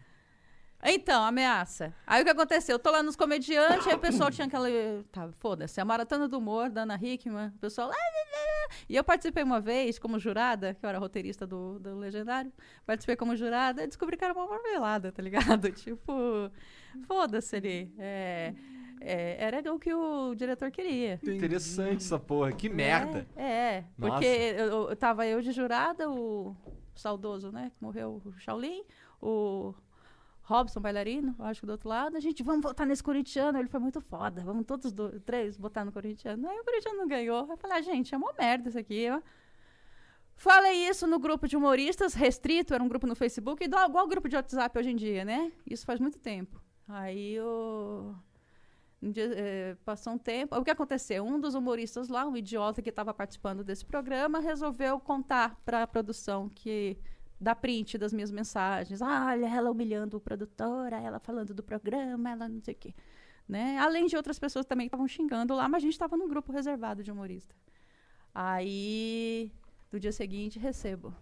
Então, 0.82 1.22
ameaça. 1.24 1.94
Aí 2.06 2.22
o 2.22 2.24
que 2.24 2.30
aconteceu? 2.30 2.74
Eu 2.76 2.78
tô 2.78 2.90
lá 2.90 3.02
nos 3.02 3.14
comediantes, 3.16 3.86
aí 3.86 3.94
o 3.94 3.98
pessoal 3.98 4.30
tinha 4.30 4.46
aquela. 4.46 4.68
Tá, 5.12 5.28
foda-se, 5.38 5.80
a 5.80 5.84
maratona 5.84 6.26
do 6.26 6.38
humor 6.38 6.70
da 6.70 6.82
Ana 6.82 6.98
Hickman. 7.00 7.48
O 7.48 7.58
pessoal. 7.58 7.90
"Ah, 7.90 7.94
ah, 7.94 8.68
ah". 8.70 8.74
E 8.88 8.96
eu 8.96 9.04
participei 9.04 9.42
uma 9.42 9.60
vez 9.60 9.98
como 9.98 10.18
jurada, 10.18 10.74
que 10.74 10.84
eu 10.84 10.88
era 10.88 10.98
roteirista 10.98 11.46
do, 11.46 11.78
do 11.78 11.96
Legendário. 11.98 12.52
Participei 12.86 13.14
como 13.16 13.36
jurada 13.36 13.82
e 13.84 13.86
descobri 13.86 14.16
que 14.16 14.24
era 14.24 14.32
uma 14.32 14.46
marmelada, 14.46 15.12
tá 15.12 15.22
ligado? 15.22 15.70
Tipo, 15.72 16.50
foda-se 17.06 17.56
ali. 17.56 17.94
É, 17.98 18.54
é, 19.00 19.36
era 19.44 19.72
o 19.74 19.78
que 19.78 19.92
o 19.92 20.34
diretor 20.34 20.70
queria. 20.70 21.18
Interessante 21.22 21.96
essa 22.04 22.18
porra. 22.18 22.52
Que 22.52 22.68
merda. 22.68 23.26
É, 23.36 23.42
é, 23.44 23.84
porque 23.98 24.24
eu- 24.24 24.88
eu 24.90 24.96
tava 24.96 25.26
eu 25.26 25.40
de 25.42 25.52
jurada, 25.52 26.08
o 26.10 26.56
saudoso, 26.94 27.50
né, 27.50 27.70
que 27.76 27.82
morreu, 27.82 28.20
o 28.24 28.32
Shaolin, 28.38 28.82
o 29.20 29.74
Robson, 30.50 30.80
bailarino, 30.80 31.34
eu 31.38 31.44
acho 31.44 31.60
que 31.60 31.66
do 31.66 31.70
outro 31.72 31.88
lado, 31.88 32.16
a 32.16 32.20
gente, 32.20 32.42
vamos 32.42 32.62
votar 32.62 32.84
nesse 32.84 33.02
corintiano, 33.02 33.56
ele 33.56 33.68
foi 33.68 33.78
muito 33.78 34.00
foda, 34.00 34.42
vamos 34.42 34.66
todos 34.66 34.90
do, 34.92 35.20
três 35.20 35.56
votar 35.56 35.84
no 35.84 35.92
corintiano. 35.92 36.48
Aí 36.48 36.58
o 36.58 36.64
corintiano 36.64 36.98
não 36.98 37.06
ganhou, 37.06 37.46
eu 37.48 37.56
falei, 37.56 37.78
ah, 37.78 37.80
gente, 37.80 38.12
é 38.12 38.18
uma 38.18 38.32
merda 38.32 38.68
isso 38.68 38.78
aqui, 38.78 39.08
ó. 39.08 39.20
Falei 40.34 40.88
isso 40.88 41.06
no 41.06 41.18
grupo 41.18 41.46
de 41.46 41.56
humoristas, 41.56 42.14
restrito, 42.14 42.74
era 42.74 42.82
um 42.82 42.88
grupo 42.88 43.06
no 43.06 43.14
Facebook, 43.14 43.62
igual, 43.62 44.04
o 44.04 44.08
grupo 44.08 44.28
de 44.28 44.34
WhatsApp 44.34 44.76
hoje 44.76 44.90
em 44.90 44.96
dia, 44.96 45.24
né? 45.24 45.52
Isso 45.64 45.86
faz 45.86 46.00
muito 46.00 46.18
tempo. 46.18 46.60
Aí 46.88 47.38
dia, 49.02 49.30
eh, 49.34 49.76
passou 49.84 50.14
um 50.14 50.18
tempo. 50.18 50.56
O 50.56 50.64
que 50.64 50.70
aconteceu? 50.70 51.24
Um 51.24 51.38
dos 51.38 51.54
humoristas 51.54 52.08
lá, 52.08 52.26
um 52.26 52.36
idiota 52.36 52.82
que 52.82 52.90
estava 52.90 53.14
participando 53.14 53.62
desse 53.62 53.84
programa, 53.84 54.40
resolveu 54.40 54.98
contar 54.98 55.60
para 55.64 55.82
a 55.82 55.86
produção 55.86 56.48
que 56.48 56.98
dá 57.40 57.54
print 57.54 57.96
das 57.98 58.12
minhas 58.12 58.30
mensagens. 58.30 59.00
Ah, 59.00 59.26
olha, 59.28 59.46
ela 59.46 59.70
humilhando 59.70 60.16
o 60.16 60.20
produtora, 60.20 60.96
ela 61.00 61.18
falando 61.18 61.54
do 61.54 61.62
programa, 61.62 62.30
ela 62.30 62.48
não 62.48 62.60
sei 62.60 62.74
o 62.74 62.76
quê. 62.76 62.94
Né? 63.48 63.78
Além 63.78 64.06
de 64.06 64.16
outras 64.16 64.38
pessoas 64.38 64.66
também 64.66 64.86
que 64.86 64.88
estavam 64.88 65.08
xingando 65.08 65.54
lá, 65.54 65.68
mas 65.68 65.78
a 65.82 65.84
gente 65.86 65.92
estava 65.94 66.16
num 66.16 66.28
grupo 66.28 66.52
reservado 66.52 67.02
de 67.02 67.10
humorista. 67.10 67.54
Aí, 68.34 69.52
no 69.90 69.98
dia 69.98 70.12
seguinte, 70.12 70.58
recebo. 70.58 71.12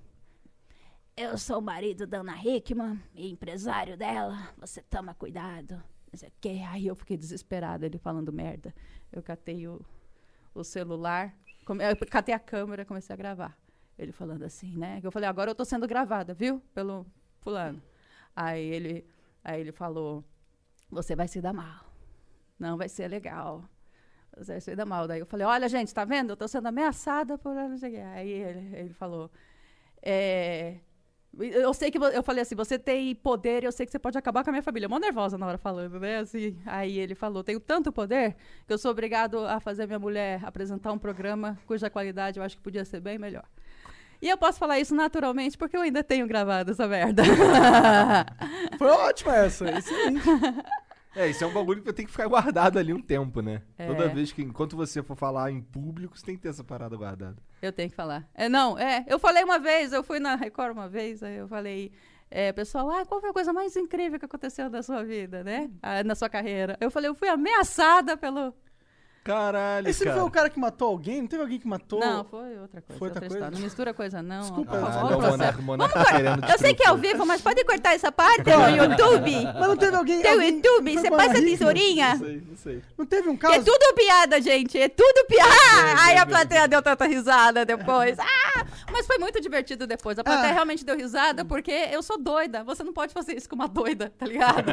Eu 1.17 1.37
sou 1.39 1.59
o 1.59 1.63
marido 1.63 2.07
da 2.07 2.19
Ana 2.19 2.37
Hickman, 2.45 3.01
e 3.15 3.31
empresário 3.31 3.97
dela. 3.97 4.53
Você 4.59 4.83
toma 4.83 5.15
cuidado. 5.15 5.83
Não 6.13 6.19
sei 6.19 6.29
o 6.29 6.33
quê. 6.41 6.61
Aí 6.69 6.87
eu 6.87 6.95
fiquei 6.95 7.17
desesperada, 7.17 7.87
ele 7.87 7.99
falando 7.99 8.33
merda. 8.33 8.75
Eu 9.11 9.23
catei 9.23 9.67
o, 9.67 9.81
o 10.55 10.63
celular, 10.63 11.35
come- 11.65 11.83
eu 11.85 11.97
catei 12.09 12.35
a 12.35 12.39
câmera 12.39 12.85
comecei 12.85 13.13
a 13.15 13.17
gravar. 13.17 13.57
Ele 13.99 14.13
falando 14.13 14.45
assim, 14.45 14.77
né? 14.77 15.01
Eu 15.03 15.11
falei, 15.11 15.29
agora 15.29 15.51
eu 15.51 15.55
tô 15.55 15.65
sendo 15.65 15.87
gravada, 15.87 16.33
viu? 16.33 16.63
Pelo 16.73 17.05
fulano. 17.41 17.83
Aí 18.35 18.65
ele, 18.65 19.05
aí 19.43 19.61
ele 19.61 19.73
falou, 19.73 20.25
você 20.91 21.17
vai 21.17 21.27
se 21.27 21.41
dar 21.41 21.53
mal. 21.53 21.85
Não 22.59 22.77
vai 22.77 22.89
ser 22.89 23.09
legal. 23.09 23.65
Você 24.37 24.53
vai 24.53 24.61
se 24.61 24.77
dar 24.77 24.87
mal. 24.87 25.09
Daí 25.09 25.21
eu 25.21 25.27
falei, 25.27 25.47
olha, 25.47 25.69
gente, 25.69 25.93
tá 25.93 26.05
vendo? 26.05 26.31
Eu 26.31 26.37
tô 26.37 26.47
sendo 26.47 26.67
ameaçada 26.67 27.37
por. 27.37 27.57
Aí 27.57 28.31
ele, 28.31 28.77
ele 28.77 28.95
falou, 28.95 29.31
é, 30.01 30.79
eu 31.37 31.73
sei 31.75 31.91
que 31.91 31.99
eu 31.99 32.23
falei 32.23 32.43
assim, 32.43 32.55
você 32.55 32.79
tem 32.79 33.15
poder, 33.15 33.63
eu 33.63 33.71
sei 33.71 33.85
que 33.85 33.93
você 33.93 33.99
pode 33.99 34.17
acabar 34.17 34.43
com 34.43 34.51
a 34.51 34.53
minha 34.53 34.63
família. 34.63 34.89
Mó 34.89 34.99
nervosa 34.99 35.37
na 35.37 35.47
hora 35.47 35.59
falando, 35.59 36.01
né? 36.01 36.19
Assim, 36.19 36.57
aí 36.67 36.99
ele 36.99 37.15
falou, 37.15 37.45
tenho 37.45 37.61
tanto 37.61 37.93
poder 37.93 38.37
que 38.67 38.73
eu 38.73 38.79
sou 38.79 38.91
obrigado 38.91 39.39
a 39.47 39.61
fazer 39.61 39.87
minha 39.87 39.99
mulher 39.99 40.45
apresentar 40.45 40.93
um 40.93 40.99
programa 40.99 41.59
cuja 41.67 41.91
qualidade 41.91 42.39
eu 42.39 42.45
acho 42.45 42.57
que 42.57 42.63
podia 42.63 42.85
ser 42.85 43.01
bem 43.01 43.19
melhor. 43.19 43.45
E 44.21 44.29
eu 44.29 44.37
posso 44.37 44.59
falar 44.59 44.81
isso 44.81 44.95
naturalmente 44.95 45.57
porque 45.57 45.77
eu 45.77 45.83
ainda 45.83 46.03
tenho 46.03 46.27
gravado 46.27 46.73
essa 46.73 46.89
merda. 46.89 47.23
Foi 48.77 48.89
ótima 48.89 49.37
essa. 49.37 49.71
Excelente. 49.79 50.23
É, 51.15 51.29
isso 51.29 51.43
é 51.43 51.47
um 51.47 51.53
bagulho 51.53 51.83
que 51.83 51.93
ter 51.93 52.05
que 52.05 52.11
ficar 52.11 52.29
guardado 52.29 52.79
ali 52.79 52.93
um 52.93 53.01
tempo, 53.03 53.41
né? 53.41 53.63
É. 53.77 53.87
Toda 53.87 54.09
vez 54.09 54.31
que, 54.31 54.43
enquanto 54.43 54.77
você 54.77 55.03
for 55.03 55.17
falar 55.17 55.51
em 55.51 55.61
público, 55.61 56.17
você 56.17 56.25
tem 56.25 56.37
que 56.37 56.43
ter 56.43 56.49
essa 56.49 56.63
parada 56.63 56.97
guardada. 56.97 57.37
Eu 57.61 57.73
tenho 57.73 57.91
que 57.91 57.97
falar. 57.97 58.29
É, 58.35 58.49
não, 58.49 58.79
é. 58.79 59.05
Eu 59.09 59.19
falei 59.19 59.43
uma 59.43 59.59
vez, 59.59 59.93
eu 59.93 60.03
fui 60.03 60.21
na 60.21 60.37
Record 60.37 60.73
uma 60.73 60.89
vez, 60.89 61.23
aí 61.23 61.37
eu 61.37 61.49
falei. 61.49 61.91
É, 62.31 62.53
pessoal, 62.53 62.91
ah, 62.91 63.07
qual 63.07 63.21
foi 63.21 63.31
a 63.31 63.33
coisa 63.33 63.55
mais 63.55 63.75
incrível 63.75 64.19
que 64.19 64.27
aconteceu 64.27 64.69
na 64.69 64.83
sua 64.83 65.03
vida, 65.03 65.43
né? 65.43 65.71
Ah, 65.83 66.05
na 66.05 66.15
sua 66.15 66.29
carreira? 66.29 66.77
Eu 66.79 66.91
falei, 66.91 67.09
eu 67.09 67.15
fui 67.15 67.29
ameaçada 67.29 68.17
pelo. 68.17 68.55
Caralho, 69.29 69.89
Esse 69.91 70.01
não 70.05 70.13
cara. 70.13 70.21
foi 70.21 70.29
o 70.29 70.33
cara 70.33 70.49
que 70.51 70.59
matou 70.59 70.89
alguém? 70.89 71.21
Não 71.21 71.29
teve 71.29 71.43
alguém 71.43 71.59
que 71.59 71.69
matou? 71.69 72.01
Não, 72.01 72.25
foi 72.25 72.59
outra 72.59 72.81
coisa. 72.81 72.99
Foi 72.99 73.09
outra 73.09 73.25
outra 73.25 73.29
coisa? 73.41 73.51
Não 73.51 73.59
mistura 73.61 73.93
coisa, 73.93 74.23
não. 74.23 74.41
Desculpa, 74.41 74.71
por 74.73 74.81
Caralho, 74.81 74.95
favor, 74.95 75.09
Caralho, 75.09 75.35
o 75.35 75.37
processo. 75.39 75.63
Monarca, 75.63 75.99
Monarca 75.99 76.05
tá 76.13 76.17
querendo 76.17 76.51
Eu 76.51 76.59
sei 76.59 76.75
que 76.75 76.83
é 76.83 76.89
ao 76.89 76.97
vivo, 76.97 77.27
mas 77.27 77.43
pode 77.43 77.63
cortar 77.65 77.95
essa 77.95 78.11
parte 78.11 78.45
no 78.45 78.69
YouTube? 78.85 79.45
Mas 79.45 79.69
não 79.69 79.77
teve 79.77 79.97
alguém. 79.97 80.23
Tem 80.23 80.31
o 80.31 80.35
alguém- 80.35 80.55
YouTube, 80.57 80.95
você 80.99 81.11
passa 81.11 81.31
a 81.33 81.43
tesourinha. 81.43 82.09
Não 82.15 82.19
sei, 82.19 82.43
não 82.49 82.57
sei. 82.57 82.83
Não 82.97 83.05
teve 83.07 83.29
um 83.29 83.35
é 83.35 83.37
caso? 83.37 83.65
tudo 83.65 83.95
piada, 83.95 84.41
gente. 84.41 84.81
É 84.81 84.89
tudo 84.89 85.27
piada. 85.27 86.03
Aí 86.05 86.17
a 86.17 86.25
plateia 86.25 86.67
deu 86.67 86.81
tanta 86.81 87.05
risada 87.05 87.67
depois. 87.67 88.19
Ah! 88.19 88.65
Mas 88.91 89.07
foi 89.07 89.19
muito 89.19 89.39
divertido 89.43 89.87
depois. 89.87 90.19
A 90.19 90.25
plateia 90.25 90.53
Ah. 90.53 90.55
realmente 90.55 90.85
deu 90.87 90.97
risada 90.97 91.45
porque 91.45 91.71
eu 91.71 92.03
sou 92.03 92.17
doida. 92.19 92.65
Você 92.65 92.83
não 92.83 92.95
pode 92.95 93.13
fazer 93.13 93.37
isso 93.37 93.49
com 93.49 93.57
uma 93.57 93.69
doida, 93.69 94.11
tá 94.19 94.25
ligado? 94.25 94.65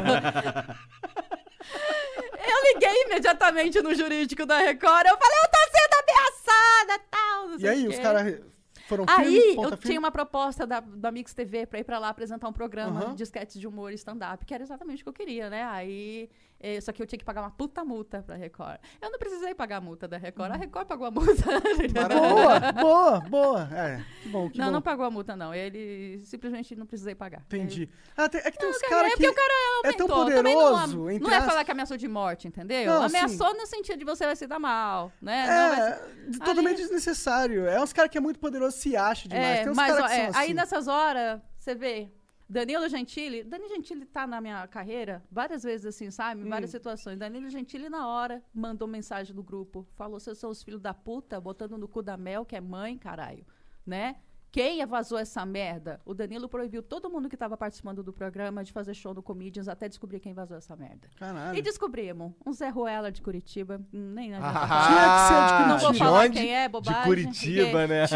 eu 2.16 2.74
liguei 2.74 3.02
imediatamente 3.06 3.80
no 3.80 3.94
jurídico 3.94 4.44
da 4.46 4.58
Record. 4.58 5.06
Eu 5.06 5.16
falei, 5.16 5.38
eu 5.42 5.50
tô 5.50 5.58
sendo 5.78 5.94
ameaçada, 6.02 7.04
tal. 7.10 7.58
E 7.58 7.68
aí, 7.68 7.88
os 7.88 7.98
caras 7.98 8.40
foram 8.86 9.04
Aí 9.08 9.24
firme, 9.24 9.50
eu 9.50 9.54
ponta 9.56 9.68
tinha 9.70 9.80
firme? 9.82 9.98
uma 9.98 10.10
proposta 10.12 10.66
da, 10.66 10.80
da 10.80 11.10
Mix 11.10 11.34
TV 11.34 11.66
pra 11.66 11.78
ir 11.80 11.84
pra 11.84 11.98
lá 11.98 12.08
apresentar 12.08 12.48
um 12.48 12.52
programa 12.52 13.00
Aham. 13.00 13.14
de 13.14 13.22
sketches 13.24 13.60
de 13.60 13.66
humor 13.66 13.90
e 13.92 13.96
stand-up, 13.96 14.44
que 14.46 14.54
era 14.54 14.62
exatamente 14.62 15.02
o 15.02 15.04
que 15.04 15.08
eu 15.08 15.12
queria, 15.12 15.50
né? 15.50 15.64
Aí. 15.64 16.30
Eh, 16.60 16.80
só 16.80 16.92
que 16.92 17.02
eu 17.02 17.06
tinha 17.06 17.18
que 17.18 17.24
pagar 17.24 17.42
uma 17.42 17.50
puta 17.50 17.84
multa 17.84 18.22
pra 18.22 18.34
Record. 18.36 18.78
Eu 19.00 19.10
não 19.10 19.18
precisei 19.18 19.54
pagar 19.54 19.76
a 19.76 19.80
multa 19.80 20.06
da 20.08 20.16
Record, 20.16 20.52
a 20.52 20.56
Record 20.56 20.86
pagou 20.86 21.06
a 21.06 21.10
multa. 21.10 21.44
Boa, 22.08 22.72
boa, 22.72 23.20
boa. 23.20 23.68
É, 23.72 24.04
que 24.22 24.28
bom, 24.28 24.50
que 24.50 24.58
não, 24.58 24.66
bom. 24.66 24.72
não 24.72 24.82
pagou 24.82 25.04
a 25.04 25.10
multa, 25.10 25.36
não. 25.36 25.54
Ele 25.54 26.20
simplesmente 26.24 26.74
não 26.76 26.86
precisei 26.86 27.14
pagar. 27.14 27.42
Entendi. 27.46 27.88
Ah, 28.16 28.28
tem- 28.28 28.40
é 28.44 28.50
que 28.50 28.58
tem 28.58 28.68
uns 28.68 28.76
Ele- 28.80 28.88
caras 28.88 29.06
é 29.06 29.10
que... 29.10 29.16
porque 29.16 29.28
o 29.28 29.34
cara 29.34 29.52
é 29.84 29.92
tão 29.92 30.08
não, 30.08 30.16
poderoso, 30.16 31.10
entre 31.10 31.24
não 31.24 31.30
é 31.30 31.36
aspas. 31.36 31.50
falar 31.52 31.64
que 31.64 31.70
ameaçou 31.70 31.96
de 31.96 32.08
morte, 32.08 32.48
entendeu? 32.48 32.86
Não, 32.86 33.02
ameaçou 33.04 33.54
no 33.54 33.66
sentido 33.66 33.98
de 33.98 34.04
você 34.04 34.24
vai 34.26 34.36
se 34.36 34.46
dar 34.46 34.58
mal, 34.58 35.12
né? 35.20 35.46
Não 35.46 35.52
É, 35.52 35.92
se- 35.94 36.30
de- 36.30 36.38
totalmente 36.38 36.66
Ali- 36.80 36.82
desnecessário. 36.82 37.66
É 37.66 37.80
uns 37.82 37.92
caras 37.92 38.10
que 38.10 38.18
é 38.18 38.20
muito 38.20 38.38
poderoso, 38.38 38.76
se 38.76 38.96
acha 38.96 39.28
demais. 39.28 39.46
É, 39.58 39.62
tem 39.62 39.70
uns 39.72 39.76
mas 39.76 39.92
caras 39.94 40.04
ó, 40.04 40.08
que 40.08 40.20
é, 40.20 40.30
são 40.32 40.40
aí 40.40 40.46
assim. 40.46 40.54
nessas 40.54 40.88
horas, 40.88 41.40
você 41.58 41.74
vê, 41.74 42.10
Danilo 42.48 42.88
Gentili, 42.88 43.42
Danilo 43.42 43.68
Gentili 43.74 44.04
tá 44.04 44.26
na 44.26 44.40
minha 44.40 44.66
carreira 44.68 45.22
várias 45.30 45.62
vezes 45.64 45.86
assim, 45.86 46.10
sabe? 46.10 46.42
Em 46.42 46.44
Hum. 46.44 46.48
várias 46.48 46.70
situações. 46.70 47.18
Danilo 47.18 47.50
Gentili 47.50 47.88
na 47.88 48.06
hora 48.08 48.42
mandou 48.54 48.86
mensagem 48.86 49.34
no 49.34 49.42
grupo, 49.42 49.86
falou: 49.96 50.20
"Vocês 50.20 50.38
são 50.38 50.50
os 50.50 50.62
filhos 50.62 50.80
da 50.80 50.94
puta, 50.94 51.40
botando 51.40 51.76
no 51.76 51.88
cu 51.88 52.02
da 52.02 52.16
Mel, 52.16 52.44
que 52.44 52.54
é 52.54 52.60
mãe, 52.60 52.96
caralho", 52.96 53.44
né? 53.84 54.16
Quem 54.52 54.86
vazou 54.86 55.18
essa 55.18 55.44
merda? 55.44 56.00
O 56.06 56.14
Danilo 56.14 56.48
proibiu 56.48 56.82
todo 56.82 57.10
mundo 57.10 57.28
que 57.28 57.36
tava 57.36 57.58
participando 57.58 58.02
do 58.02 58.10
programa 58.10 58.64
de 58.64 58.72
fazer 58.72 58.94
show 58.94 59.12
no 59.12 59.22
Comedians 59.22 59.68
até 59.68 59.86
descobrir 59.86 60.18
quem 60.18 60.32
vazou 60.32 60.56
essa 60.56 60.74
merda. 60.74 61.10
Caralho. 61.18 61.58
E 61.58 61.60
descobrimos. 61.60 62.32
Um 62.46 62.52
Zé 62.54 62.70
Ruela 62.70 63.12
de 63.12 63.20
Curitiba. 63.20 63.84
Nem 63.92 64.34
adianta 64.34 64.58
Ah. 64.58 64.86
Tinha 64.86 65.02
que 65.02 65.28
ser 65.28 65.62
de 65.62 65.68
Não 65.68 65.78
vou 65.78 65.92
de 65.92 65.98
falar 65.98 66.20
onde? 66.24 66.38
quem 66.38 66.54
é, 66.56 66.68
bobagem. 66.70 67.02
De 67.02 67.06
Curitiba, 67.06 67.86
né? 67.86 68.02
as 68.04 68.10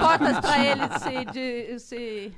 portas 0.00 0.40
para 0.40 0.64
ele 0.64 0.98
se, 0.98 1.24
de- 1.32 1.78
se, 1.78 2.32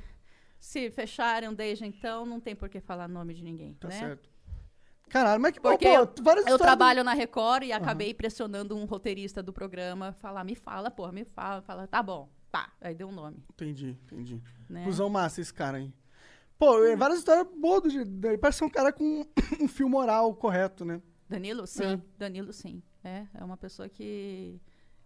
se 0.59 0.89
fecharam 0.91 1.53
desde 1.53 1.85
então, 1.85 2.25
não 2.25 2.39
tem 2.39 2.55
por 2.55 2.69
que 2.69 2.79
falar 2.79 3.07
nome 3.07 3.33
de 3.33 3.43
ninguém, 3.43 3.73
Tá 3.75 3.87
né? 3.87 3.99
certo. 3.99 4.29
Caralho, 5.09 5.41
mas 5.41 5.53
que 5.53 5.59
Porque 5.59 5.85
pô, 5.87 5.95
eu- 5.95 6.13
várias 6.23 6.45
Eu 6.45 6.57
trabalho 6.59 7.03
na 7.03 7.13
Record 7.13 7.63
e 7.63 7.71
acabei 7.71 8.13
pressionando 8.13 8.75
um 8.77 8.85
roteirista 8.85 9.41
do 9.41 9.51
programa, 9.51 10.13
falar, 10.13 10.43
me 10.43 10.53
fala, 10.55 10.91
porra, 10.91 11.11
me 11.11 11.25
fala, 11.25 11.61
fala, 11.63 11.87
tá 11.87 12.03
bom, 12.03 12.29
tá, 12.51 12.71
aí 12.79 12.93
deu 12.93 13.07
um 13.07 13.11
nome, 13.11 13.43
Entendi, 13.53 13.97
entendi. 14.03 14.39
né? 14.69 14.83
Cusão 14.83 15.09
massa 15.09 15.41
esse 15.41 15.51
cara 15.53 15.77
aí. 15.77 15.91
Pô, 16.59 16.83
é, 16.85 16.95
várias 16.95 17.19
histórias 17.19 17.47
boas 17.57 17.81
do. 17.81 18.27
Ele 18.27 18.37
parece 18.37 18.59
ser 18.59 18.65
um 18.65 18.69
cara 18.69 18.91
com 18.93 19.25
um 19.61 19.67
fio 19.67 19.89
moral 19.89 20.35
correto, 20.35 20.83
né? 20.85 21.01
Danilo, 21.27 21.65
sim, 21.65 22.01
Danilo, 22.17 22.51
sim, 22.53 22.83
é, 23.03 23.25
é 23.33 23.43
uma 23.43 23.55
pessoa 23.57 23.87
que 23.89 24.59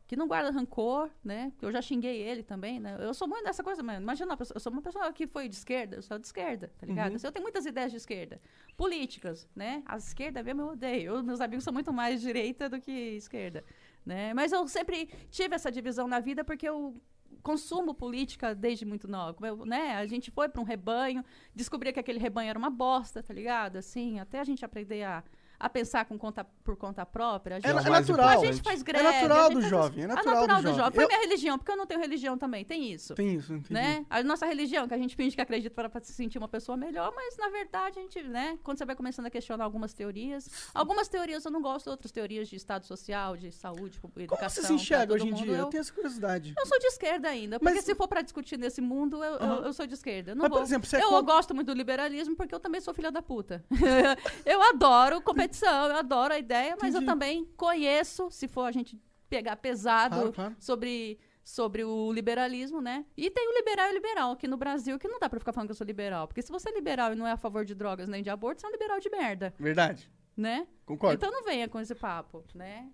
que 0.08 0.16
não 0.16 0.28
guarda 0.28 0.52
rancor, 0.52 1.10
né? 1.24 1.52
Eu 1.62 1.72
já 1.72 1.82
xinguei 1.82 2.22
ele 2.22 2.44
também, 2.44 2.80
né? 2.80 2.98
Eu 3.00 3.14
sou 3.14 3.28
muito 3.28 3.46
dessa 3.46 3.64
coisa, 3.64 3.82
mano. 3.82 4.02
Imagina, 4.02 4.38
eu 4.54 4.60
sou 4.60 4.72
uma 4.72 4.82
pessoa 4.82 5.12
que 5.14 5.26
foi 5.26 5.48
de 5.48 5.56
esquerda, 5.56 5.96
eu 5.96 6.02
sou 6.02 6.20
de 6.20 6.26
esquerda, 6.28 6.72
tá 6.78 6.86
ligado? 6.86 7.16
Eu 7.24 7.32
tenho 7.32 7.44
muitas 7.44 7.66
ideias 7.66 7.90
de 7.92 7.98
esquerda. 7.98 8.40
Políticas, 8.76 9.48
né? 9.56 9.82
A 9.86 9.98
esquerda 9.98 10.44
mesmo 10.44 10.62
eu 10.62 10.68
odeio. 10.70 11.16
Eu- 11.16 11.24
meus 11.24 11.40
amigos 11.40 11.64
são 11.64 11.72
muito 11.74 11.94
mais 11.94 12.22
direita 12.22 12.68
do 12.68 12.82
que 12.82 12.92
esquerda, 12.92 13.64
né? 14.06 14.34
Mas 14.34 14.52
eu 14.52 14.68
sempre 14.68 15.08
tive 15.32 15.56
essa 15.56 15.72
divisão 15.72 16.08
na 16.08 16.20
vida 16.20 16.44
porque 16.44 16.68
eu 16.68 17.00
consumo 17.42 17.94
política 17.94 18.54
desde 18.56 18.86
muito 18.86 19.08
nova, 19.08 19.48
eu, 19.48 19.66
né? 19.66 19.96
A 19.96 20.06
gente 20.06 20.32
foi 20.32 20.48
para 20.50 20.62
um 20.62 20.66
rebanho, 20.66 21.24
descobria 21.56 21.92
que 21.94 22.00
aquele 22.00 22.20
rebanho 22.20 22.50
era 22.50 22.60
uma 22.60 22.70
bosta, 22.70 23.22
tá 23.24 23.34
ligado? 23.34 23.78
Assim, 23.78 24.20
até 24.20 24.40
a 24.40 24.44
gente 24.44 24.64
aprender 24.66 25.04
a 25.04 25.24
a 25.66 25.70
pensar 25.70 26.04
com 26.06 26.18
conta, 26.18 26.44
por 26.64 26.76
conta 26.76 27.06
própria. 27.06 27.56
A 27.56 27.60
gente, 27.60 27.68
É, 27.68 27.70
é 27.88 27.90
natural. 27.90 28.28
a 28.42 28.46
gente 28.46 28.62
faz 28.62 28.82
É 28.82 28.84
greve. 28.84 29.04
natural 29.04 29.38
a 29.38 29.44
gente 29.44 29.54
do 29.54 29.60
faz- 29.62 29.70
jovem, 29.70 30.02
é 30.02 30.04
É 30.04 30.08
natural 30.08 30.36
natural 30.36 30.62
do 30.62 30.70
do 30.72 30.76
jovem. 30.76 30.92
Foi 30.94 31.04
Eu- 31.04 31.08
minha 31.08 31.20
religião, 31.22 31.58
porque 31.58 31.72
eu 31.72 31.78
não 31.78 31.86
tenho 31.86 32.00
religião 32.02 32.38
também, 32.38 32.66
tem 32.66 32.92
isso. 32.92 33.16
Tem 33.16 33.34
isso, 33.36 33.54
entendi. 33.54 33.74
Né? 33.74 34.06
A 34.10 34.22
nossa 34.24 34.46
religião, 34.46 34.88
que 34.88 34.94
a 34.94 34.98
gente 34.98 35.16
finge 35.16 35.36
que 35.36 35.42
acredita 35.42 35.74
para 35.74 36.04
se 36.04 36.12
sentir 36.14 36.38
uma 36.38 36.50
pessoa 36.50 36.76
melhor, 36.78 37.14
mas 37.16 37.38
na 37.38 37.48
verdade 37.50 37.98
a 38.00 38.02
gente, 38.02 38.22
né? 38.24 38.60
Quando 38.62 38.78
você 38.78 38.86
vai 38.86 38.96
começando 38.96 39.26
a 39.28 39.30
questionar 39.30 39.64
algumas 39.64 39.94
teorias, 39.94 40.50
algumas 40.74 41.08
teorias 41.08 41.46
eu 41.46 41.52
não 41.52 41.62
gosto, 41.62 41.90
outras 41.90 42.12
teorias 42.12 42.50
de 42.50 42.58
estado 42.58 42.86
social, 42.86 43.38
de 43.38 43.52
saúde, 43.52 44.00
Como 44.02 44.12
educação. 44.18 44.50
você 44.50 44.68
se 44.68 44.74
enxerga 44.74 45.14
hoje 45.14 45.28
em 45.28 45.32
mundo, 45.32 45.44
dia? 45.44 45.54
Eu 45.54 45.60
Eu, 45.60 45.66
tenho 45.68 45.80
essa 45.82 45.94
curiosidade. 45.94 46.54
eu 46.60 46.66
sou 46.66 46.78
de 46.80 46.88
esquerda 46.88 47.30
ainda, 47.30 47.58
porque 47.58 47.76
Mas- 47.76 47.86
se 47.86 47.96
for 47.96 48.08
para 48.10 48.22
discutir 48.22 48.58
nesse 48.60 48.82
mundo, 48.82 49.24
eu, 49.24 49.36
eu- 49.36 49.64
eu 49.66 49.74
sou 49.74 49.88
de 49.88 49.94
esquerda. 49.94 50.36
Não 50.36 50.42
Mas, 50.42 50.50
por 50.50 50.56
vou. 50.56 50.64
exemplo, 50.64 50.90
você 50.90 50.98
é 50.98 51.00
eu 51.04 51.10
contra- 51.10 51.34
gosto 51.34 51.56
muito 51.56 51.68
do 51.68 51.74
liberalismo 51.78 52.36
porque 52.36 52.54
eu 52.54 52.60
também 52.60 52.82
sou 52.82 52.94
filha 52.94 53.12
da 53.12 53.22
puta. 53.22 53.64
eu 54.46 54.62
adoro 54.62 55.22
competição, 55.22 55.53
eu 55.62 55.96
adoro 55.98 56.34
a 56.34 56.40
ideia, 56.40 56.76
mas 56.82 56.94
eu 56.96 57.02
Entendi. 57.02 57.06
também 57.06 57.46
conheço, 57.58 58.30
se 58.32 58.48
for 58.48 58.64
a 58.64 58.72
gente 58.72 59.00
pegar 59.30 59.56
pesado 59.58 60.16
Claro, 60.16 60.34
claro. 60.34 60.56
sobre 60.60 61.20
sobre 61.46 61.84
o 61.84 62.10
liberalismo, 62.14 62.80
né? 62.82 63.06
E 63.18 63.30
tem 63.30 63.50
o 63.50 63.54
liberal 63.54 63.90
e 63.90 63.94
liberal 63.94 64.32
aqui 64.32 64.48
no 64.48 64.56
Brasil, 64.56 64.98
que 64.98 65.10
não 65.10 65.20
dá 65.20 65.28
pra 65.28 65.40
ficar 65.40 65.52
falando 65.52 65.68
que 65.68 65.72
eu 65.74 65.76
sou 65.76 65.86
liberal, 65.86 66.26
porque 66.26 66.42
se 66.42 66.50
você 66.50 66.70
é 66.70 66.74
liberal 66.74 67.12
e 67.12 67.16
não 67.16 67.28
é 67.28 67.34
a 67.34 67.38
favor 67.38 67.66
de 67.66 67.76
drogas 67.76 68.08
nem 68.08 68.24
de 68.24 68.30
aborto, 68.30 68.62
você 68.62 68.66
é 68.68 68.70
um 68.70 68.72
liberal 68.72 68.98
de 69.00 69.10
merda, 69.10 69.54
Verdade. 69.60 70.10
né? 70.38 70.66
Concordo. 70.86 71.16
Então 71.16 71.30
não 71.30 71.44
venha 71.44 71.68
com 71.68 71.82
esse 71.82 71.94
papo, 71.96 72.46
né? 72.56 72.90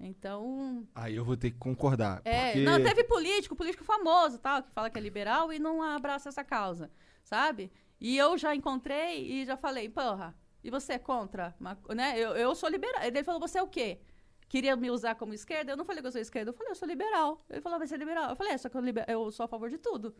Então, 0.00 0.86
Aí 0.94 1.16
eu 1.16 1.24
vou 1.24 1.36
ter 1.36 1.50
que 1.50 1.58
concordar. 1.58 2.20
é, 2.24 2.52
porque... 2.52 2.64
não, 2.64 2.82
teve 2.82 3.04
político, 3.04 3.56
político 3.56 3.82
famoso, 3.84 4.38
tal, 4.38 4.62
que 4.62 4.70
fala 4.70 4.88
que 4.90 4.98
é 4.98 5.02
liberal 5.02 5.52
e 5.52 5.58
não 5.58 5.82
abraça 5.82 6.28
essa 6.28 6.44
causa, 6.44 6.90
sabe? 7.24 7.72
E 8.00 8.16
eu 8.16 8.36
já 8.38 8.54
encontrei 8.54 9.26
e 9.26 9.44
já 9.44 9.56
falei, 9.56 9.88
porra, 9.88 10.36
e 10.62 10.70
você 10.70 10.94
é 10.94 10.98
contra? 10.98 11.54
Né? 11.94 12.14
Eu, 12.18 12.30
eu 12.36 12.54
sou 12.54 12.68
liberal. 12.68 13.02
Ele 13.02 13.22
falou, 13.24 13.40
você 13.40 13.58
é 13.58 13.62
o 13.62 13.68
quê? 13.68 14.00
Queria 14.48 14.74
me 14.76 14.90
usar 14.90 15.14
como 15.14 15.34
esquerda? 15.34 15.72
Eu 15.72 15.76
não 15.76 15.84
falei 15.84 16.00
que 16.00 16.08
eu 16.08 16.12
sou 16.12 16.20
esquerda, 16.20 16.50
eu 16.50 16.54
falei, 16.54 16.70
eu 16.72 16.76
sou 16.76 16.88
liberal. 16.88 17.38
Ele 17.50 17.60
falou, 17.60 17.78
vai 17.78 17.86
ser 17.86 17.98
liberal. 17.98 18.30
Eu 18.30 18.36
falei, 18.36 18.54
é, 18.54 18.58
só 18.58 18.68
que 18.68 18.76
eu, 18.76 18.82
eu 19.06 19.30
sou 19.30 19.44
a 19.44 19.48
favor 19.48 19.68
de 19.68 19.78
tudo. 19.78 20.14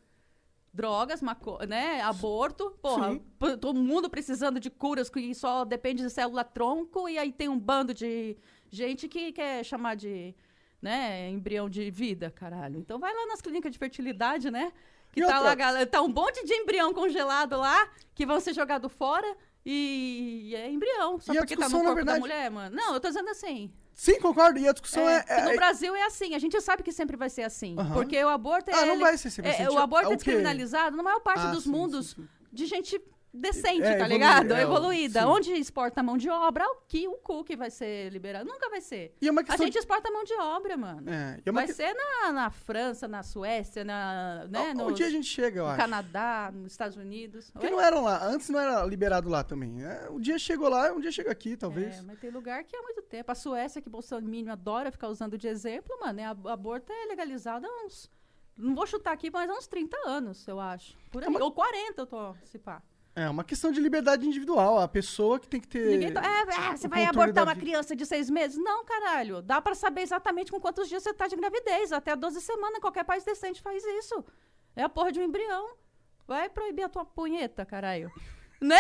Drogas, 0.73 1.23
maco 1.23 1.59
né? 1.67 2.03
Aborto, 2.03 2.71
porra, 2.83 3.19
todo 3.59 3.81
mundo 3.81 4.09
precisando 4.11 4.61
de 4.61 4.69
curas 4.71 5.09
que 5.09 5.35
só 5.35 5.65
depende 5.65 6.03
de 6.03 6.11
célula 6.11 6.45
tronco, 6.45 7.09
e 7.09 7.19
aí 7.19 7.33
tem 7.33 7.49
um 7.49 7.59
bando 7.59 7.95
de 7.95 8.37
gente 8.71 9.09
que 9.09 9.33
quer 9.33 9.65
chamar 9.65 9.97
de 9.97 10.35
né, 10.81 11.31
embrião 11.31 11.69
de 11.71 11.91
vida, 11.91 12.31
caralho. 12.31 12.79
Então 12.79 12.99
vai 12.99 13.13
lá 13.13 13.27
nas 13.27 13.41
clínicas 13.41 13.73
de 13.73 13.79
fertilidade, 13.79 14.51
né? 14.51 14.71
Que 15.11 15.21
E 15.21 15.27
tá 15.27 15.37
outra- 15.37 15.49
lá, 15.49 15.55
galera, 15.55 15.87
tá 15.87 16.03
um 16.03 16.09
monte 16.09 16.45
de 16.45 16.53
embrião 16.53 16.93
congelado 16.93 17.57
lá, 17.57 17.91
que 18.15 18.27
vão 18.27 18.39
ser 18.39 18.53
jogados 18.53 18.93
fora. 18.93 19.37
E 19.71 20.55
é 20.57 20.71
embrião, 20.71 21.21
só 21.21 21.33
E 21.33 21.37
porque 21.37 21.55
tá 21.57 21.69
no 21.69 21.75
corpo 21.75 21.89
da 21.89 21.95
verdade- 21.95 22.21
mulher, 22.21 22.51
mano. 22.51 22.75
Não, 22.75 22.95
eu 22.95 23.01
tô 23.01 23.09
dizendo 23.09 23.29
assim. 23.29 23.71
Sim, 23.93 24.19
concordo. 24.21 24.59
E 24.59 24.67
a 24.67 24.73
discussão 24.73 25.07
é. 25.09 25.25
É, 25.29 25.41
é- 25.41 25.45
no 25.51 25.57
Brasil 25.57 25.95
é 25.95 26.05
assim, 26.05 26.35
a 26.35 26.39
gente 26.39 26.59
sabe 26.61 26.83
que 26.83 26.91
sempre 26.93 27.17
vai 27.19 27.29
ser 27.29 27.43
assim. 27.43 27.77
Porque 27.93 28.23
o 28.25 28.29
aborto 28.29 28.71
é. 28.71 28.75
Ah, 28.75 28.87
não 28.87 28.95
ele- 28.95 29.03
vai 29.03 29.19
ser 29.19 29.29
sempre 29.29 29.51
assim, 29.51 29.63
é, 29.65 29.67
tipo, 29.67 29.77
O 29.79 29.83
aborto 29.83 30.09
é 30.09 30.13
é, 30.13 30.15
o 30.15 30.19
quê? 30.19 30.25
descriminalizado 30.25 30.97
na 30.97 31.03
maior 31.03 31.21
parte 31.21 31.47
Ah, 31.47 31.51
dos 31.51 31.65
sim, 31.65 31.71
mundos 31.71 32.11
sim, 32.11 32.23
sim. 32.23 32.29
de 32.51 32.65
gente 32.67 32.99
decente, 33.39 33.83
É, 33.83 33.91
tá 33.91 34.05
evolu- 34.05 34.09
ligado? 34.13 34.53
é, 34.55 34.63
Evoluída. 34.63 35.21
sim. 35.21 35.27
Onde 35.27 35.53
exporta 35.53 36.03
mão 36.03 36.17
de 36.17 36.29
obra, 36.29 36.65
o 36.67 36.77
que 36.87 37.07
o 37.09 37.15
cu 37.17 37.43
que 37.45 37.57
vai 37.57 37.71
ser 37.71 38.11
liberado. 38.13 38.45
Nunca 38.49 38.69
vai 38.69 38.81
ser. 38.81 39.15
É 39.23 39.53
A 39.53 39.57
gente 39.57 39.79
exporta 39.79 40.11
mão 40.11 40.25
de 40.25 40.35
obra, 40.35 40.77
mano. 40.77 41.09
É, 41.11 41.41
é 41.45 41.53
Vai 41.53 41.67
que- 41.67 41.73
ser 41.73 41.95
na, 41.95 42.33
na 42.33 42.51
França, 42.51 43.07
na 43.09 43.23
Suécia, 43.23 43.85
na, 43.85 44.47
né, 44.51 44.73
Um 44.73 44.89
no, 44.89 44.93
dia 44.93 45.07
a 45.07 45.11
gente 45.11 45.27
chega, 45.27 45.61
eu 45.61 45.65
no 45.65 45.71
acho. 45.71 45.79
Canadá, 45.81 46.51
nos 46.53 46.73
Estados 46.73 46.97
Unidos. 46.97 47.51
Porque 47.51 47.67
Oi? 47.67 47.73
não 47.73 47.81
eram 47.81 48.03
lá. 48.05 48.25
Antes 48.27 48.49
não 48.49 48.59
era 48.61 48.85
liberado 48.85 49.29
lá 49.29 49.43
também. 49.45 49.83
É, 49.85 50.09
um 50.11 50.19
dia 50.21 50.39
chegou 50.39 50.69
lá, 50.69 50.93
um 50.93 51.01
dia 51.01 51.13
chega 51.13 51.31
aqui, 51.31 51.57
talvez. 51.57 51.99
É, 51.99 52.03
mas 52.03 52.19
tem 52.19 52.31
lugar 52.31 52.65
que 52.65 52.77
há 52.77 52.83
muito 52.83 53.03
tempo. 53.03 53.31
A 53.31 53.35
Suécia, 53.35 53.81
que 53.81 53.89
Bolsonaro 53.89 54.29
adora 54.51 54.91
ficar 54.91 55.09
usando 55.09 55.39
de 55.39 55.47
exemplo, 55.49 55.97
mano, 56.01 56.21
é, 56.21 56.25
ab- 56.25 56.49
aborto 56.49 56.93
é 56.93 57.07
legalizado 57.07 57.67
há 57.67 57.85
uns 57.87 58.11
Não 58.57 58.75
vou 58.75 58.85
chutar 58.87 59.13
aqui, 59.13 59.31
mas 59.31 59.49
uns 59.49 59.69
30 59.69 59.97
anos, 60.05 60.47
eu 60.49 60.59
acho. 60.59 60.97
Por 61.13 61.23
aí. 61.23 61.27
É 61.27 61.31
uma- 61.31 61.45
Ou 61.45 61.53
40, 61.53 62.03
eu 62.03 62.07
tô, 62.07 62.35
se 62.43 62.59
pá. 62.59 62.83
É 63.21 63.29
uma 63.29 63.43
questão 63.43 63.73
de 63.73 63.81
liberdade 63.81 64.27
individual. 64.27 64.79
A 64.79 64.87
pessoa 64.87 65.41
que 65.41 65.49
tem 65.49 65.61
que 65.61 65.67
ter. 65.67 65.87
Ninguém 65.87 66.13
tá- 66.13 66.23
é, 66.23 66.71
é, 66.73 66.77
você 66.77 66.87
vai 66.87 67.05
abortar 67.05 67.43
uma 67.45 67.55
criança 67.57 67.97
de 67.97 68.07
seis 68.07 68.31
meses? 68.31 68.57
Não, 68.57 68.85
caralho. 68.85 69.43
Dá 69.43 69.61
pra 69.61 69.75
saber 69.75 70.03
exatamente 70.03 70.53
com 70.53 70.61
quantos 70.61 70.89
dias 70.89 71.03
você 71.03 71.13
tá 71.13 71.27
de 71.27 71.35
gravidez. 71.35 71.93
Até 71.93 72.15
12 72.15 72.41
semanas, 72.41 72.79
qualquer 72.81 73.05
país 73.05 73.25
decente 73.25 73.61
faz 73.61 73.83
isso. 73.85 74.25
É 74.77 74.83
a 74.85 74.89
porra 74.89 75.11
de 75.11 75.19
um 75.21 75.25
embrião. 75.25 75.75
Vai 76.27 76.49
proibir 76.49 76.85
a 76.85 76.89
tua 76.89 77.05
punheta, 77.05 77.65
caralho. 77.67 78.11
Né? 78.61 78.77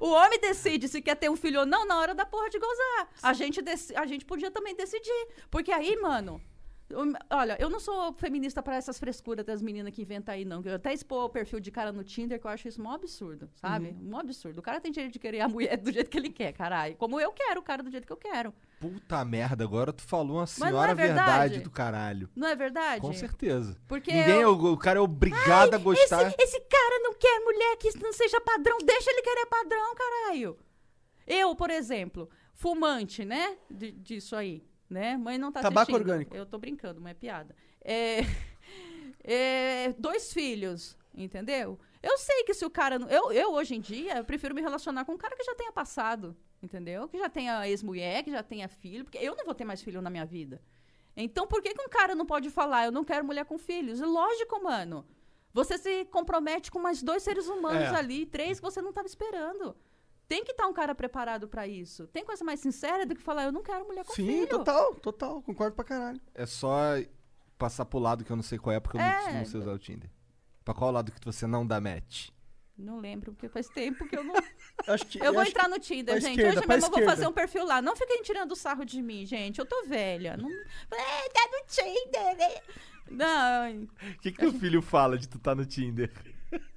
O 0.00 0.08
homem 0.10 0.38
decide 0.40 0.86
se 0.88 1.00
quer 1.02 1.14
ter 1.16 1.28
um 1.30 1.36
filho 1.36 1.60
ou 1.60 1.66
não 1.66 1.84
na 1.84 1.98
hora 1.98 2.14
da 2.14 2.24
porra 2.24 2.48
de 2.48 2.58
gozar. 2.58 3.08
A 3.22 3.32
gente, 3.32 3.60
deci- 3.62 3.94
a 3.96 4.06
gente 4.06 4.24
podia 4.24 4.50
também 4.50 4.74
decidir. 4.74 5.28
Porque 5.50 5.72
aí, 5.72 5.96
mano. 6.00 6.40
O- 6.94 7.12
Olha, 7.30 7.56
eu 7.60 7.68
não 7.68 7.78
sou 7.80 8.12
feminista 8.14 8.62
pra 8.62 8.76
essas 8.76 8.98
frescuras 8.98 9.44
das 9.44 9.60
meninas 9.60 9.92
que 9.92 10.02
inventam 10.02 10.34
aí, 10.34 10.44
não. 10.44 10.62
Eu 10.64 10.74
até 10.76 10.92
expor 10.92 11.24
o 11.24 11.28
perfil 11.28 11.60
de 11.60 11.70
cara 11.70 11.92
no 11.92 12.02
Tinder, 12.04 12.40
que 12.40 12.46
eu 12.46 12.50
acho 12.50 12.68
isso 12.68 12.80
um 12.82 12.90
absurdo, 12.90 13.48
sabe? 13.54 13.96
Um 14.02 14.16
absurdo. 14.18 14.58
O 14.58 14.62
cara 14.62 14.80
tem 14.80 14.90
direito 14.92 15.12
de 15.12 15.18
querer 15.18 15.40
a 15.40 15.48
mulher 15.48 15.76
do 15.76 15.92
jeito 15.92 16.08
que 16.10 16.16
ele 16.18 16.30
quer, 16.30 16.52
caralho. 16.52 16.96
Como 16.96 17.20
eu 17.20 17.32
quero 17.32 17.60
o 17.60 17.62
cara 17.62 17.82
do 17.82 17.90
jeito 17.90 18.06
que 18.06 18.12
eu 18.12 18.16
quero. 18.16 18.54
Puta 18.80 19.24
merda, 19.24 19.64
agora 19.64 19.92
tu 19.92 20.02
falou 20.02 20.32
uma 20.36 20.36
não 20.36 20.42
é 20.42 20.46
senhora 20.46 20.94
verdade? 20.94 21.30
verdade 21.40 21.60
do 21.60 21.70
caralho. 21.70 22.28
Não 22.36 22.48
é 22.48 22.54
verdade? 22.56 23.00
Com 23.00 23.12
certeza. 23.12 23.76
Porque 23.88 24.12
Ninguém, 24.12 24.40
eu- 24.40 24.50
o, 24.52 24.72
o 24.72 24.76
cara 24.78 24.98
é 24.98 25.02
obrigado 25.02 25.74
a 25.74 25.78
gostar. 25.78 26.26
Esse, 26.26 26.36
esse 26.38 26.60
cara 26.62 26.98
não 27.02 27.14
quer 27.14 27.40
mulher 27.40 27.76
que 27.78 27.90
não 27.98 28.12
seja 28.12 28.40
padrão. 28.40 28.76
Deixa 28.84 29.10
ele 29.10 29.22
querer 29.22 29.46
padrão, 29.46 29.94
caralho. 29.94 30.58
Eu, 31.26 31.54
por 31.56 31.70
exemplo, 31.70 32.28
fumante, 32.52 33.24
né? 33.24 33.56
de- 33.70 33.92
disso 33.92 34.36
aí, 34.36 34.62
né? 34.94 35.16
Mãe 35.16 35.36
não 35.36 35.52
tá 35.52 35.60
Tabaco 35.60 35.90
assistindo. 35.90 36.00
orgânico. 36.00 36.34
Eu 36.36 36.46
tô 36.46 36.56
brincando, 36.58 37.00
mas 37.00 37.10
é 37.10 37.14
piada. 37.14 37.54
É, 37.82 38.20
é, 39.22 39.92
dois 39.98 40.32
filhos, 40.32 40.96
entendeu? 41.14 41.78
Eu 42.02 42.16
sei 42.18 42.44
que 42.44 42.54
se 42.54 42.64
o 42.64 42.70
cara... 42.70 42.96
Eu, 43.08 43.32
eu, 43.32 43.52
hoje 43.52 43.74
em 43.74 43.80
dia, 43.80 44.18
eu 44.18 44.24
prefiro 44.24 44.54
me 44.54 44.60
relacionar 44.60 45.04
com 45.04 45.12
um 45.12 45.18
cara 45.18 45.36
que 45.36 45.44
já 45.44 45.54
tenha 45.54 45.72
passado, 45.72 46.36
entendeu? 46.62 47.08
Que 47.08 47.18
já 47.18 47.28
tenha 47.28 47.66
ex-mulher, 47.68 48.22
que 48.22 48.30
já 48.30 48.42
tenha 48.42 48.68
filho. 48.68 49.04
Porque 49.04 49.18
eu 49.18 49.34
não 49.34 49.44
vou 49.44 49.54
ter 49.54 49.64
mais 49.64 49.82
filho 49.82 50.00
na 50.02 50.10
minha 50.10 50.24
vida. 50.24 50.60
Então, 51.16 51.46
por 51.46 51.62
que, 51.62 51.72
que 51.74 51.82
um 51.82 51.88
cara 51.88 52.14
não 52.14 52.26
pode 52.26 52.50
falar, 52.50 52.86
eu 52.86 52.92
não 52.92 53.04
quero 53.04 53.24
mulher 53.24 53.44
com 53.44 53.56
filhos? 53.58 54.00
Lógico, 54.00 54.62
mano. 54.62 55.06
Você 55.52 55.78
se 55.78 56.04
compromete 56.06 56.70
com 56.70 56.80
mais 56.80 57.02
dois 57.02 57.22
seres 57.22 57.46
humanos 57.46 57.92
É. 57.92 57.96
ali, 57.96 58.26
três 58.26 58.58
que 58.58 58.66
você 58.66 58.82
não 58.82 58.88
estava 58.90 59.06
esperando. 59.06 59.76
Tem 60.28 60.42
que 60.44 60.52
estar 60.52 60.66
um 60.66 60.72
cara 60.72 60.94
preparado 60.94 61.46
pra 61.48 61.66
isso. 61.66 62.06
Tem 62.08 62.24
coisa 62.24 62.44
mais 62.44 62.60
sincera 62.60 63.04
do 63.04 63.14
que 63.14 63.22
falar, 63.22 63.44
eu 63.44 63.52
não 63.52 63.62
quero 63.62 63.84
mulher 63.86 64.04
com 64.04 64.12
Sim, 64.14 64.26
filho. 64.26 64.48
total, 64.48 64.94
total. 64.96 65.42
Concordo 65.42 65.76
pra 65.76 65.84
caralho. 65.84 66.20
É 66.34 66.46
só 66.46 66.74
passar 67.58 67.84
pro 67.84 67.98
lado 67.98 68.24
que 68.24 68.30
eu 68.30 68.36
não 68.36 68.42
sei 68.42 68.58
qual 68.58 68.74
é, 68.74 68.80
porque 68.80 68.96
eu 68.96 69.00
É. 69.00 69.26
não, 69.32 69.38
não 69.40 69.44
sei 69.44 69.60
usar 69.60 69.72
o 69.72 69.78
Tinder. 69.78 70.10
Pra 70.64 70.72
qual 70.74 70.90
lado 70.90 71.12
que 71.12 71.24
você 71.24 71.46
não 71.46 71.66
dá 71.66 71.78
match? 71.80 72.30
Não 72.76 72.98
lembro, 72.98 73.32
porque 73.32 73.48
faz 73.48 73.68
tempo 73.68 74.04
que 74.08 74.16
eu 74.16 74.24
não. 74.24 74.34
Acho 74.88 75.06
que, 75.06 75.18
Eu 75.24 75.32
vou 75.32 75.42
acho 75.42 75.50
entrar 75.52 75.68
no 75.68 75.78
Tinder, 75.78 76.20
gente. 76.20 76.30
esquerda, 76.40 76.58
Hoje 76.58 76.68
mesmo 76.68 76.86
eu 76.86 76.90
vou 76.90 77.04
fazer 77.04 77.26
um 77.28 77.32
perfil 77.32 77.64
lá. 77.64 77.80
Não 77.80 77.94
fiquem 77.94 78.20
tirando 78.22 78.56
sarro 78.56 78.84
de 78.84 79.00
mim, 79.00 79.24
gente. 79.24 79.58
Eu 79.60 79.64
tô 79.66 79.84
velha. 79.86 80.36
Não... 80.36 80.48
É, 80.90 81.28
tá 81.28 81.48
no 81.52 81.66
Tinder. 81.68 82.36
né? 82.36 82.60
Não, 83.10 83.82
O 83.84 84.18
que, 84.20 84.32
que 84.32 84.38
teu 84.38 84.52
filho 84.52 84.82
fala 84.82 85.16
de 85.16 85.28
tu 85.28 85.38
tá 85.38 85.54
no 85.54 85.64
Tinder? 85.64 86.10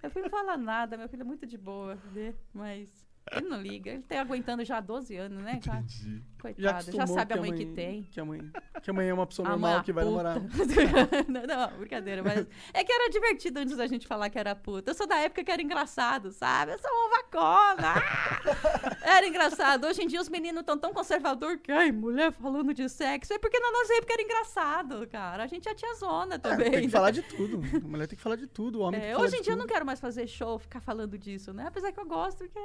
eu 0.04 0.12
fui 0.12 0.22
não 0.22 0.30
falar 0.30 0.58
nada. 0.58 0.96
Meu 0.98 1.10
filho 1.10 1.22
é 1.22 1.26
muito 1.26 1.46
de 1.48 1.58
boa, 1.58 1.98
né? 2.14 2.36
Mas 2.54 3.07
ele 3.32 3.48
não 3.48 3.62
liga. 3.62 3.92
Ele 3.92 4.02
tá 4.04 4.22
aguentando 4.22 4.64
já 4.64 4.78
há 4.78 4.82
12 4.82 5.16
anos, 5.16 5.44
né, 5.44 5.60
cara? 5.64 5.80
Entendi. 5.80 6.24
Coitado. 6.40 6.62
Já, 6.62 6.72
acostumou 6.72 7.08
sabe 7.08 7.34
a 7.34 7.38
que 7.38 7.42
mãe, 7.42 7.54
que 7.58 7.66
tem. 7.66 8.04
Que 8.04 8.20
a 8.20 8.26
mãe, 8.26 8.52
que 8.84 8.90
a 8.90 8.94
mãe 8.94 9.08
é 9.10 9.14
uma 9.14 9.26
pessoa 9.26 9.48
A 9.48 9.52
normal 9.52 9.72
mãe 9.72 9.80
é 9.80 9.84
que 9.84 9.92
vai 9.92 10.06
puta. 10.06 10.24
namorar. 10.24 10.42
não, 11.28 11.44
não, 11.72 11.78
brincadeira, 11.80 12.24
mas 12.24 12.48
é 12.74 12.84
que 12.84 12.92
era 12.92 13.10
divertido 13.10 13.60
antes 13.60 13.76
da 13.76 13.88
gente 13.88 14.06
falar 14.08 14.30
que 14.30 14.38
era 14.38 14.56
puta. 14.56 14.92
Eu 14.92 14.96
sou 14.96 15.08
da 15.08 15.18
época 15.18 15.44
que 15.44 15.52
era 15.52 15.62
engraçado, 15.62 16.32
sabe? 16.32 16.74
Eu 16.74 16.80
sou 16.80 16.90
uma 16.92 17.18
vacona. 17.18 17.94
Ah! 17.98 18.98
Era 19.18 19.28
engraçado. 19.28 19.86
Hoje 19.88 20.04
em 20.04 20.08
dia 20.08 20.22
os 20.22 20.30
meninos 20.30 20.60
estão 20.62 20.78
tão 20.78 20.94
conservador 20.94 21.58
que, 21.58 21.72
ai, 21.72 21.92
mulher 21.92 22.32
falando 22.32 22.74
de 22.74 22.88
sexo. 22.90 23.34
É 23.34 23.40
porque 23.40 23.60
na 23.60 23.72
nossa 23.72 23.94
época 23.96 24.14
era 24.14 24.22
engraçado, 24.22 25.08
cara. 25.08 25.44
A 25.44 25.48
gente 25.48 25.68
é 25.68 25.74
tiazona 25.74 26.36
É, 26.36 26.38
também. 26.38 26.72
tem 26.72 26.82
que 26.82 26.90
falar 26.90 27.12
de 27.12 27.22
tudo. 27.24 27.62
A 27.84 27.88
mulher 27.88 28.08
tem 28.08 28.16
que 28.18 28.24
falar 28.24 28.36
de 28.36 28.48
tudo. 28.48 28.80
O 28.80 28.82
homem 28.84 29.00
É, 29.00 29.02
tem 29.04 29.10
que 29.10 29.16
falar 29.16 29.28
hoje 29.28 29.38
em 29.38 29.42
dia 29.42 29.54
eu 29.54 29.58
tudo. 29.58 29.68
não 29.68 29.74
quero 29.74 29.86
mais 29.86 30.00
fazer 30.00 30.28
show, 30.28 30.58
ficar 30.60 30.80
falando 30.82 31.18
disso, 31.18 31.52
né? 31.54 31.66
Apesar 31.68 31.92
que 31.92 32.00
eu 32.00 32.06
gosto, 32.06 32.38
porque. 32.40 32.60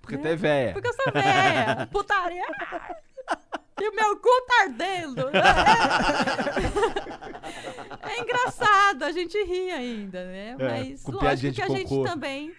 Porque 0.00 0.16
né? 0.16 0.22
tu 0.22 0.28
é 0.28 0.36
véia. 0.36 0.72
Porque 0.72 0.88
eu 0.88 0.94
sou 0.94 1.12
velha. 1.12 1.86
Putaria. 1.92 2.44
E 3.80 3.88
o 3.88 3.94
meu 3.94 4.16
cu 4.16 4.28
tá 4.46 4.62
ardendo. 4.64 5.28
É 8.02 8.20
engraçado, 8.20 9.04
a 9.04 9.12
gente 9.12 9.36
ri 9.44 9.70
ainda, 9.70 10.24
né? 10.24 10.56
Mas 10.58 11.02
com 11.02 11.12
lógico 11.12 11.54
que 11.54 11.62
a 11.62 11.68
gente 11.68 11.88
cocô. 11.88 12.04
também. 12.04 12.52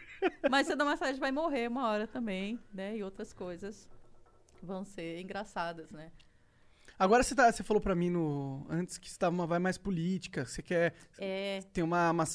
Mas 0.50 0.68
cedo 0.68 0.82
ou 0.82 0.86
mais 0.88 1.00
tarde 1.00 1.20
vai 1.20 1.32
morrer 1.32 1.68
uma 1.68 1.88
hora 1.90 2.06
também, 2.08 2.60
né? 2.74 2.98
E 2.98 3.04
outras 3.04 3.34
coisas 3.34 3.88
vão 4.62 4.84
ser 4.84 5.20
engraçadas, 5.22 5.90
né? 5.92 6.12
Agora 6.98 7.24
você, 7.24 7.34
tá, 7.34 7.50
você 7.50 7.64
falou 7.64 7.80
pra 7.80 7.96
mim 7.96 8.10
no, 8.10 8.66
antes 8.70 8.98
que 8.98 9.10
você 9.10 9.18
tá 9.18 9.30
uma 9.30 9.48
vai 9.48 9.60
mais 9.60 9.78
política. 9.78 10.46
Você 10.46 10.62
quer. 10.62 10.94
É, 11.18 11.62
Tem 11.72 11.84
uma. 11.84 12.12
uma- 12.12 12.26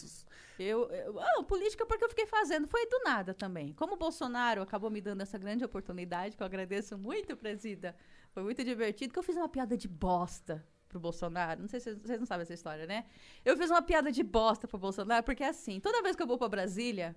Eu, 0.59 0.89
eu 0.91 1.21
ah, 1.21 1.43
política 1.43 1.85
porque 1.85 2.05
eu 2.05 2.09
fiquei 2.09 2.27
fazendo, 2.27 2.67
foi 2.69 2.87
do 2.87 3.01
nada 3.05 3.35
também. 3.35 3.73
Como 3.73 3.95
o 3.95 3.97
Bolsonaro 3.97 4.63
acabou 4.63 4.91
me 4.91 5.01
dando 5.01 5.23
essa 5.23 5.37
grande 5.37 5.65
oportunidade, 5.65 6.37
que 6.37 6.43
eu 6.43 6.47
agradeço 6.47 6.97
muito, 6.97 7.37
presida. 7.37 7.97
Foi 8.33 8.43
muito 8.43 8.63
divertido, 8.65 9.13
que 9.13 9.19
eu 9.19 9.23
fiz 9.23 9.37
uma 9.37 9.49
piada 9.49 9.77
de 9.77 9.89
bosta 9.89 10.65
pro 10.89 11.01
Bolsonaro. 11.01 11.61
Não 11.61 11.69
sei 11.69 11.81
se 11.81 11.95
vocês, 11.95 12.19
não 12.19 12.27
sabem 12.27 12.43
essa 12.43 12.55
história, 12.55 12.87
né? 12.87 13.05
Eu 13.45 13.57
fiz 13.57 13.71
uma 13.71 13.83
piada 13.83 14.13
de 14.13 14.23
bosta 14.23 14.69
pro 14.69 14.79
Bolsonaro, 14.79 15.25
porque 15.25 15.43
assim, 15.43 15.81
toda 15.81 16.03
vez 16.03 16.15
que 16.15 16.23
eu 16.23 16.27
vou 16.27 16.39
pra 16.39 16.49
Brasília, 16.49 17.17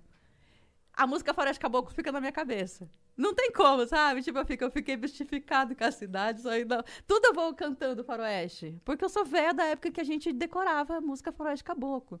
a 0.92 1.06
música 1.06 1.32
Floresta 1.32 1.62
Caboclo 1.62 1.94
fica 1.94 2.10
na 2.10 2.20
minha 2.20 2.32
cabeça. 2.32 2.90
Não 3.16 3.34
tem 3.34 3.52
como, 3.52 3.86
sabe? 3.86 4.22
Tipo, 4.22 4.38
eu, 4.38 4.44
fico, 4.46 4.64
eu 4.64 4.70
fiquei 4.70 4.96
mistificado 4.96 5.74
com 5.74 5.84
a 5.84 5.92
cidade, 5.92 6.42
só 6.42 6.50
ainda... 6.50 6.84
Tudo 7.06 7.26
eu 7.26 7.34
vou 7.34 7.54
cantando 7.54 8.02
faroeste. 8.04 8.80
Porque 8.84 9.04
eu 9.04 9.08
sou 9.08 9.24
velha 9.24 9.54
da 9.54 9.64
época 9.64 9.90
que 9.92 10.00
a 10.00 10.04
gente 10.04 10.32
decorava 10.32 10.96
a 10.96 11.00
música 11.00 11.32
Faroeste 11.32 11.64
Caboclo. 11.64 12.20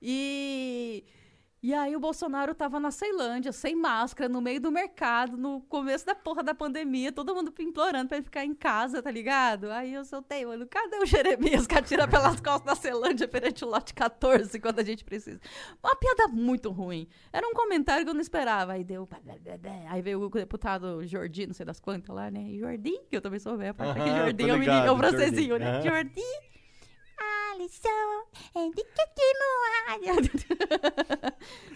E... 0.00 1.04
E 1.62 1.74
aí 1.74 1.94
o 1.94 2.00
Bolsonaro 2.00 2.54
tava 2.54 2.80
na 2.80 2.90
Ceilândia, 2.90 3.52
sem 3.52 3.76
máscara, 3.76 4.30
no 4.30 4.40
meio 4.40 4.58
do 4.58 4.72
mercado, 4.72 5.36
no 5.36 5.60
começo 5.60 6.06
da 6.06 6.14
porra 6.14 6.42
da 6.42 6.54
pandemia, 6.54 7.12
todo 7.12 7.34
mundo 7.34 7.52
implorando 7.58 8.08
pra 8.08 8.16
ele 8.16 8.24
ficar 8.24 8.46
em 8.46 8.54
casa, 8.54 9.02
tá 9.02 9.10
ligado? 9.10 9.70
Aí 9.70 9.92
eu 9.92 10.02
soltei, 10.02 10.46
mano, 10.46 10.66
cadê 10.66 10.96
o 10.96 11.04
Jeremias 11.04 11.66
que 11.66 11.74
atira 11.74 12.08
pelas 12.08 12.40
costas 12.40 12.64
da 12.64 12.74
Ceilândia 12.74 13.28
perante 13.28 13.62
o 13.62 13.68
lote 13.68 13.92
14 13.92 14.58
quando 14.58 14.78
a 14.78 14.82
gente 14.82 15.04
precisa? 15.04 15.38
Uma 15.84 15.94
piada 15.96 16.28
muito 16.28 16.70
ruim. 16.70 17.06
Era 17.30 17.46
um 17.46 17.52
comentário 17.52 18.04
que 18.04 18.10
eu 18.10 18.14
não 18.14 18.22
esperava. 18.22 18.72
Aí 18.72 18.82
deu. 18.82 19.06
Aí 19.90 20.00
veio 20.00 20.22
o 20.22 20.30
deputado 20.30 21.06
Jordi, 21.06 21.46
não 21.46 21.52
sei 21.52 21.66
das 21.66 21.78
quantas 21.78 22.14
lá, 22.14 22.30
né? 22.30 22.54
Jordi, 22.58 22.98
que 23.10 23.16
eu 23.16 23.20
também 23.20 23.38
sou 23.38 23.58
velha. 23.58 23.74
Porque 23.74 24.00
Aham, 24.00 24.16
Jordi 24.16 24.48
é 24.48 24.54
o 24.54 24.58
menino, 24.58 24.86
é 24.86 24.90
o 24.90 24.96
francesinho, 24.96 25.58
né? 25.58 25.82
Jordi. 25.82 26.22
Alisson, 27.20 27.88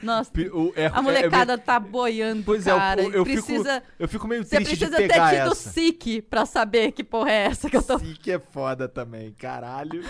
Nossa, 0.02 0.30
Pi- 0.30 0.48
o- 0.50 0.72
é- 0.76 0.86
a 0.86 0.98
é- 0.98 1.00
molecada 1.02 1.56
tá 1.58 1.78
boiando, 1.80 2.42
Pois 2.44 2.64
cara. 2.64 3.02
é, 3.02 3.06
eu, 3.06 3.12
eu, 3.12 3.24
precisa, 3.24 3.80
fico, 3.80 3.92
eu 3.98 4.08
fico 4.08 4.28
meio 4.28 4.44
você 4.44 4.56
triste 4.56 4.72
de 4.72 4.76
precisa 4.86 4.96
ter 4.96 5.08
pegar 5.08 5.30
tido 5.30 5.52
essa. 5.52 5.70
SIC 5.70 6.22
pra 6.22 6.46
saber 6.46 6.92
que 6.92 7.02
porra 7.04 7.30
é 7.30 7.44
essa 7.46 7.68
que 7.70 7.76
eu 7.76 7.82
tô... 7.82 7.98
SIC 7.98 8.28
é 8.30 8.38
foda 8.38 8.88
também, 8.88 9.32
caralho. 9.32 10.02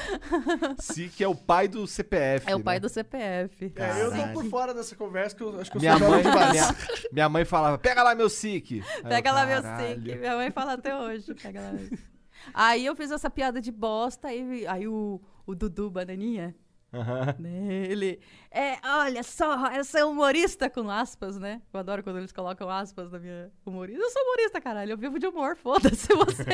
SIC 0.80 1.20
é 1.22 1.28
o 1.28 1.34
pai 1.34 1.68
do 1.68 1.86
CPF. 1.86 2.50
É 2.50 2.56
o 2.56 2.60
pai 2.60 2.76
né? 2.76 2.80
do 2.80 2.88
CPF. 2.88 3.72
É, 3.76 4.02
eu 4.02 4.10
tô 4.12 4.32
por 4.32 4.44
fora 4.46 4.74
dessa 4.74 4.94
conversa 4.96 5.36
que 5.36 5.42
eu 5.42 5.60
acho 5.60 5.70
que 5.70 5.76
eu 5.76 5.80
Minha 5.80 5.98
sou 5.98 6.08
mãe, 6.10 6.22
minha, 6.22 6.76
minha 7.12 7.28
mãe 7.28 7.44
falava, 7.44 7.78
pega 7.78 8.02
lá 8.02 8.14
meu 8.14 8.28
SIC. 8.28 8.82
Aí 8.82 9.00
eu, 9.02 9.08
Pega 9.08 9.32
lá 9.32 9.46
meu 9.46 9.62
"Caralho." 9.62 10.02
SIC. 10.02 10.16
Minha 10.18 10.36
mãe 10.36 10.50
fala 10.50 10.72
até 10.74 10.96
hoje. 10.96 11.34
Pega 11.34 11.60
lá 11.60 11.72
meu 11.72 11.86
SIC. 11.86 12.13
Aí 12.52 12.84
eu 12.84 12.94
fiz 12.94 13.10
essa 13.10 13.30
piada 13.30 13.60
de 13.60 13.72
bosta, 13.72 14.28
aí, 14.28 14.66
aí 14.66 14.86
o, 14.88 15.20
o 15.46 15.54
Dudu 15.54 15.90
Bananinha, 15.90 16.54
Aham. 16.92 17.34
né, 17.38 17.86
ele... 17.88 18.20
É, 18.50 18.78
olha 18.84 19.22
só, 19.22 19.66
essa 19.66 19.98
é 19.98 20.04
humorista 20.04 20.70
com 20.70 20.88
aspas, 20.88 21.38
né? 21.38 21.60
Eu 21.72 21.80
adoro 21.80 22.02
quando 22.04 22.18
eles 22.18 22.32
colocam 22.32 22.68
aspas 22.70 23.10
na 23.10 23.18
minha 23.18 23.50
humorista. 23.66 24.00
Eu 24.00 24.10
sou 24.10 24.22
humorista, 24.22 24.60
caralho, 24.60 24.92
eu 24.92 24.98
vivo 24.98 25.18
de 25.18 25.26
humor, 25.26 25.56
foda-se 25.58 26.14
você. 26.14 26.44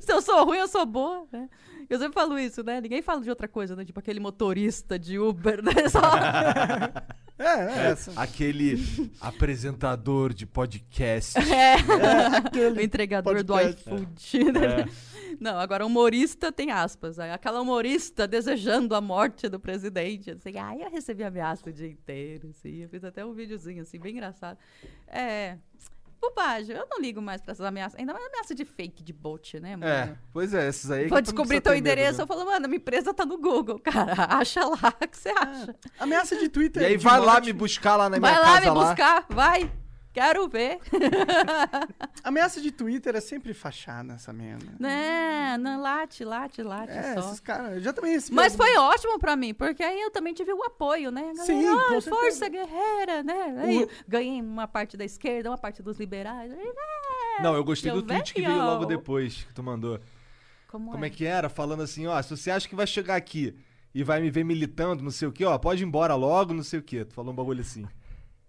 Se 0.00 0.12
eu 0.12 0.22
sou 0.22 0.44
ruim, 0.44 0.58
eu 0.58 0.68
sou 0.68 0.86
boa, 0.86 1.26
né? 1.32 1.48
Eu 1.88 1.98
sempre 1.98 2.14
falo 2.14 2.38
isso, 2.38 2.62
né? 2.62 2.80
Ninguém 2.80 3.02
fala 3.02 3.20
de 3.20 3.30
outra 3.30 3.46
coisa, 3.46 3.76
né? 3.76 3.84
Tipo 3.84 4.00
aquele 4.00 4.20
motorista 4.20 4.98
de 4.98 5.18
Uber, 5.18 5.62
né? 5.62 5.72
Só... 5.88 6.00
É, 7.38 7.88
é, 7.88 7.90
essa. 7.90 8.12
Aquele 8.20 9.10
apresentador 9.20 10.32
de 10.32 10.46
podcast. 10.46 11.36
É. 11.56 11.74
Aquele 12.36 12.80
o 12.80 12.82
entregador 12.82 13.34
podcast. 13.34 13.88
do 13.88 13.96
iFood. 13.96 14.52
né? 14.52 14.84
Não, 15.40 15.58
agora 15.58 15.84
humorista 15.84 16.50
tem 16.50 16.70
aspas. 16.70 17.18
aí 17.18 17.30
Aquela 17.30 17.60
humorista 17.60 18.26
desejando 18.26 18.94
a 18.94 19.00
morte 19.00 19.48
do 19.48 19.60
presidente. 19.60 20.30
Assim, 20.30 20.56
ai, 20.58 20.82
eu 20.82 20.90
recebi 20.90 21.22
ameaça 21.24 21.68
o 21.68 21.72
dia 21.72 21.88
inteiro. 21.88 22.48
Assim, 22.50 22.82
eu 22.82 22.88
fiz 22.88 23.04
até 23.04 23.24
um 23.24 23.32
videozinho 23.32 23.82
assim, 23.82 23.98
bem 23.98 24.12
engraçado. 24.12 24.58
É. 25.06 25.58
bobagem. 26.20 26.76
Eu 26.76 26.86
não 26.90 27.00
ligo 27.00 27.20
mais 27.20 27.40
pra 27.40 27.52
essas 27.52 27.64
ameaças. 27.66 27.98
Ainda 27.98 28.12
mais 28.12 28.24
ameaça 28.26 28.54
de 28.54 28.64
fake, 28.64 29.02
de 29.02 29.12
bot, 29.12 29.58
né, 29.60 29.76
mano? 29.76 29.90
É, 29.90 30.16
pois 30.32 30.52
é, 30.54 30.68
esses 30.68 30.90
aí. 30.90 31.04
que 31.04 31.10
Vou 31.10 31.20
descobrir 31.20 31.60
teu 31.60 31.74
endereço, 31.74 32.18
né? 32.18 32.22
eu 32.22 32.26
falo, 32.26 32.44
mano, 32.44 32.68
minha 32.68 32.78
empresa 32.78 33.12
tá 33.14 33.24
no 33.24 33.38
Google, 33.38 33.78
cara. 33.78 34.14
Acha 34.36 34.64
lá 34.64 34.94
o 35.02 35.08
que 35.08 35.16
você 35.16 35.30
acha. 35.30 35.74
Ameaça 35.98 36.36
de 36.36 36.48
Twitter. 36.48 36.82
E 36.82 36.86
aí 36.86 36.96
vai 36.96 37.20
lá 37.20 37.40
me 37.40 37.52
buscar 37.52 37.96
lá 37.96 38.08
na 38.08 38.18
minha 38.18 38.30
Vai 38.30 38.40
lá 38.40 38.60
casa 38.60 38.72
me 38.72 38.80
buscar, 38.80 39.26
vai. 39.28 39.72
Quero 40.16 40.48
ver. 40.48 40.78
Ameaça 42.24 42.58
de 42.58 42.70
Twitter 42.72 43.14
é 43.14 43.20
sempre 43.20 43.52
fachada, 43.52 44.14
essa 44.14 44.32
merda. 44.32 44.64
né, 44.80 45.58
não, 45.58 45.78
late, 45.82 46.24
late, 46.24 46.62
late 46.62 46.90
É, 46.90 47.12
só. 47.14 47.20
esses 47.28 47.40
caras. 47.40 47.72
Eu 47.74 47.80
já 47.80 47.92
também 47.92 48.12
recebi. 48.12 48.34
Mas 48.34 48.56
foi 48.56 48.74
ótimo 48.78 49.18
pra 49.18 49.36
mim, 49.36 49.52
porque 49.52 49.82
aí 49.82 50.00
eu 50.00 50.10
também 50.10 50.32
tive 50.32 50.54
o 50.54 50.62
apoio, 50.64 51.10
né? 51.10 51.20
Galera, 51.20 51.44
Sim, 51.44 51.66
"Ai, 51.68 51.88
com 51.88 52.00
força 52.00 52.48
guerreira, 52.48 53.22
né? 53.22 53.54
Aí 53.58 53.84
O- 53.84 53.88
ganhei 54.08 54.40
uma 54.40 54.66
parte 54.66 54.96
da 54.96 55.04
esquerda, 55.04 55.50
uma 55.50 55.58
parte 55.58 55.82
dos 55.82 55.98
liberais. 55.98 56.50
Aí, 56.50 56.64
né? 56.64 56.72
Não, 57.42 57.54
eu 57.54 57.62
gostei 57.62 57.92
do 57.92 58.02
tweet 58.02 58.32
que 58.32 58.40
veio 58.40 58.56
logo 58.56 58.86
depois 58.86 59.44
que 59.44 59.52
tu 59.52 59.62
mandou. 59.62 60.00
Como, 60.68 60.92
Como 60.92 61.04
é 61.04 61.10
que 61.10 61.26
era? 61.26 61.50
Falando 61.50 61.82
assim, 61.82 62.06
ó, 62.06 62.20
se 62.22 62.34
você 62.34 62.50
acha 62.50 62.66
que 62.66 62.74
vai 62.74 62.86
chegar 62.86 63.16
aqui 63.16 63.54
e 63.94 64.02
vai 64.02 64.20
me 64.22 64.30
ver 64.30 64.44
militando, 64.44 65.02
não 65.04 65.10
sei 65.10 65.28
o 65.28 65.32
quê, 65.32 65.44
ó, 65.44 65.56
pode 65.58 65.82
ir 65.82 65.86
embora 65.86 66.14
logo, 66.14 66.54
não 66.54 66.62
sei 66.62 66.80
o 66.80 66.82
quê. 66.82 67.04
Tu 67.04 67.12
falou 67.12 67.32
um 67.32 67.36
bagulho 67.36 67.60
assim. 67.60 67.86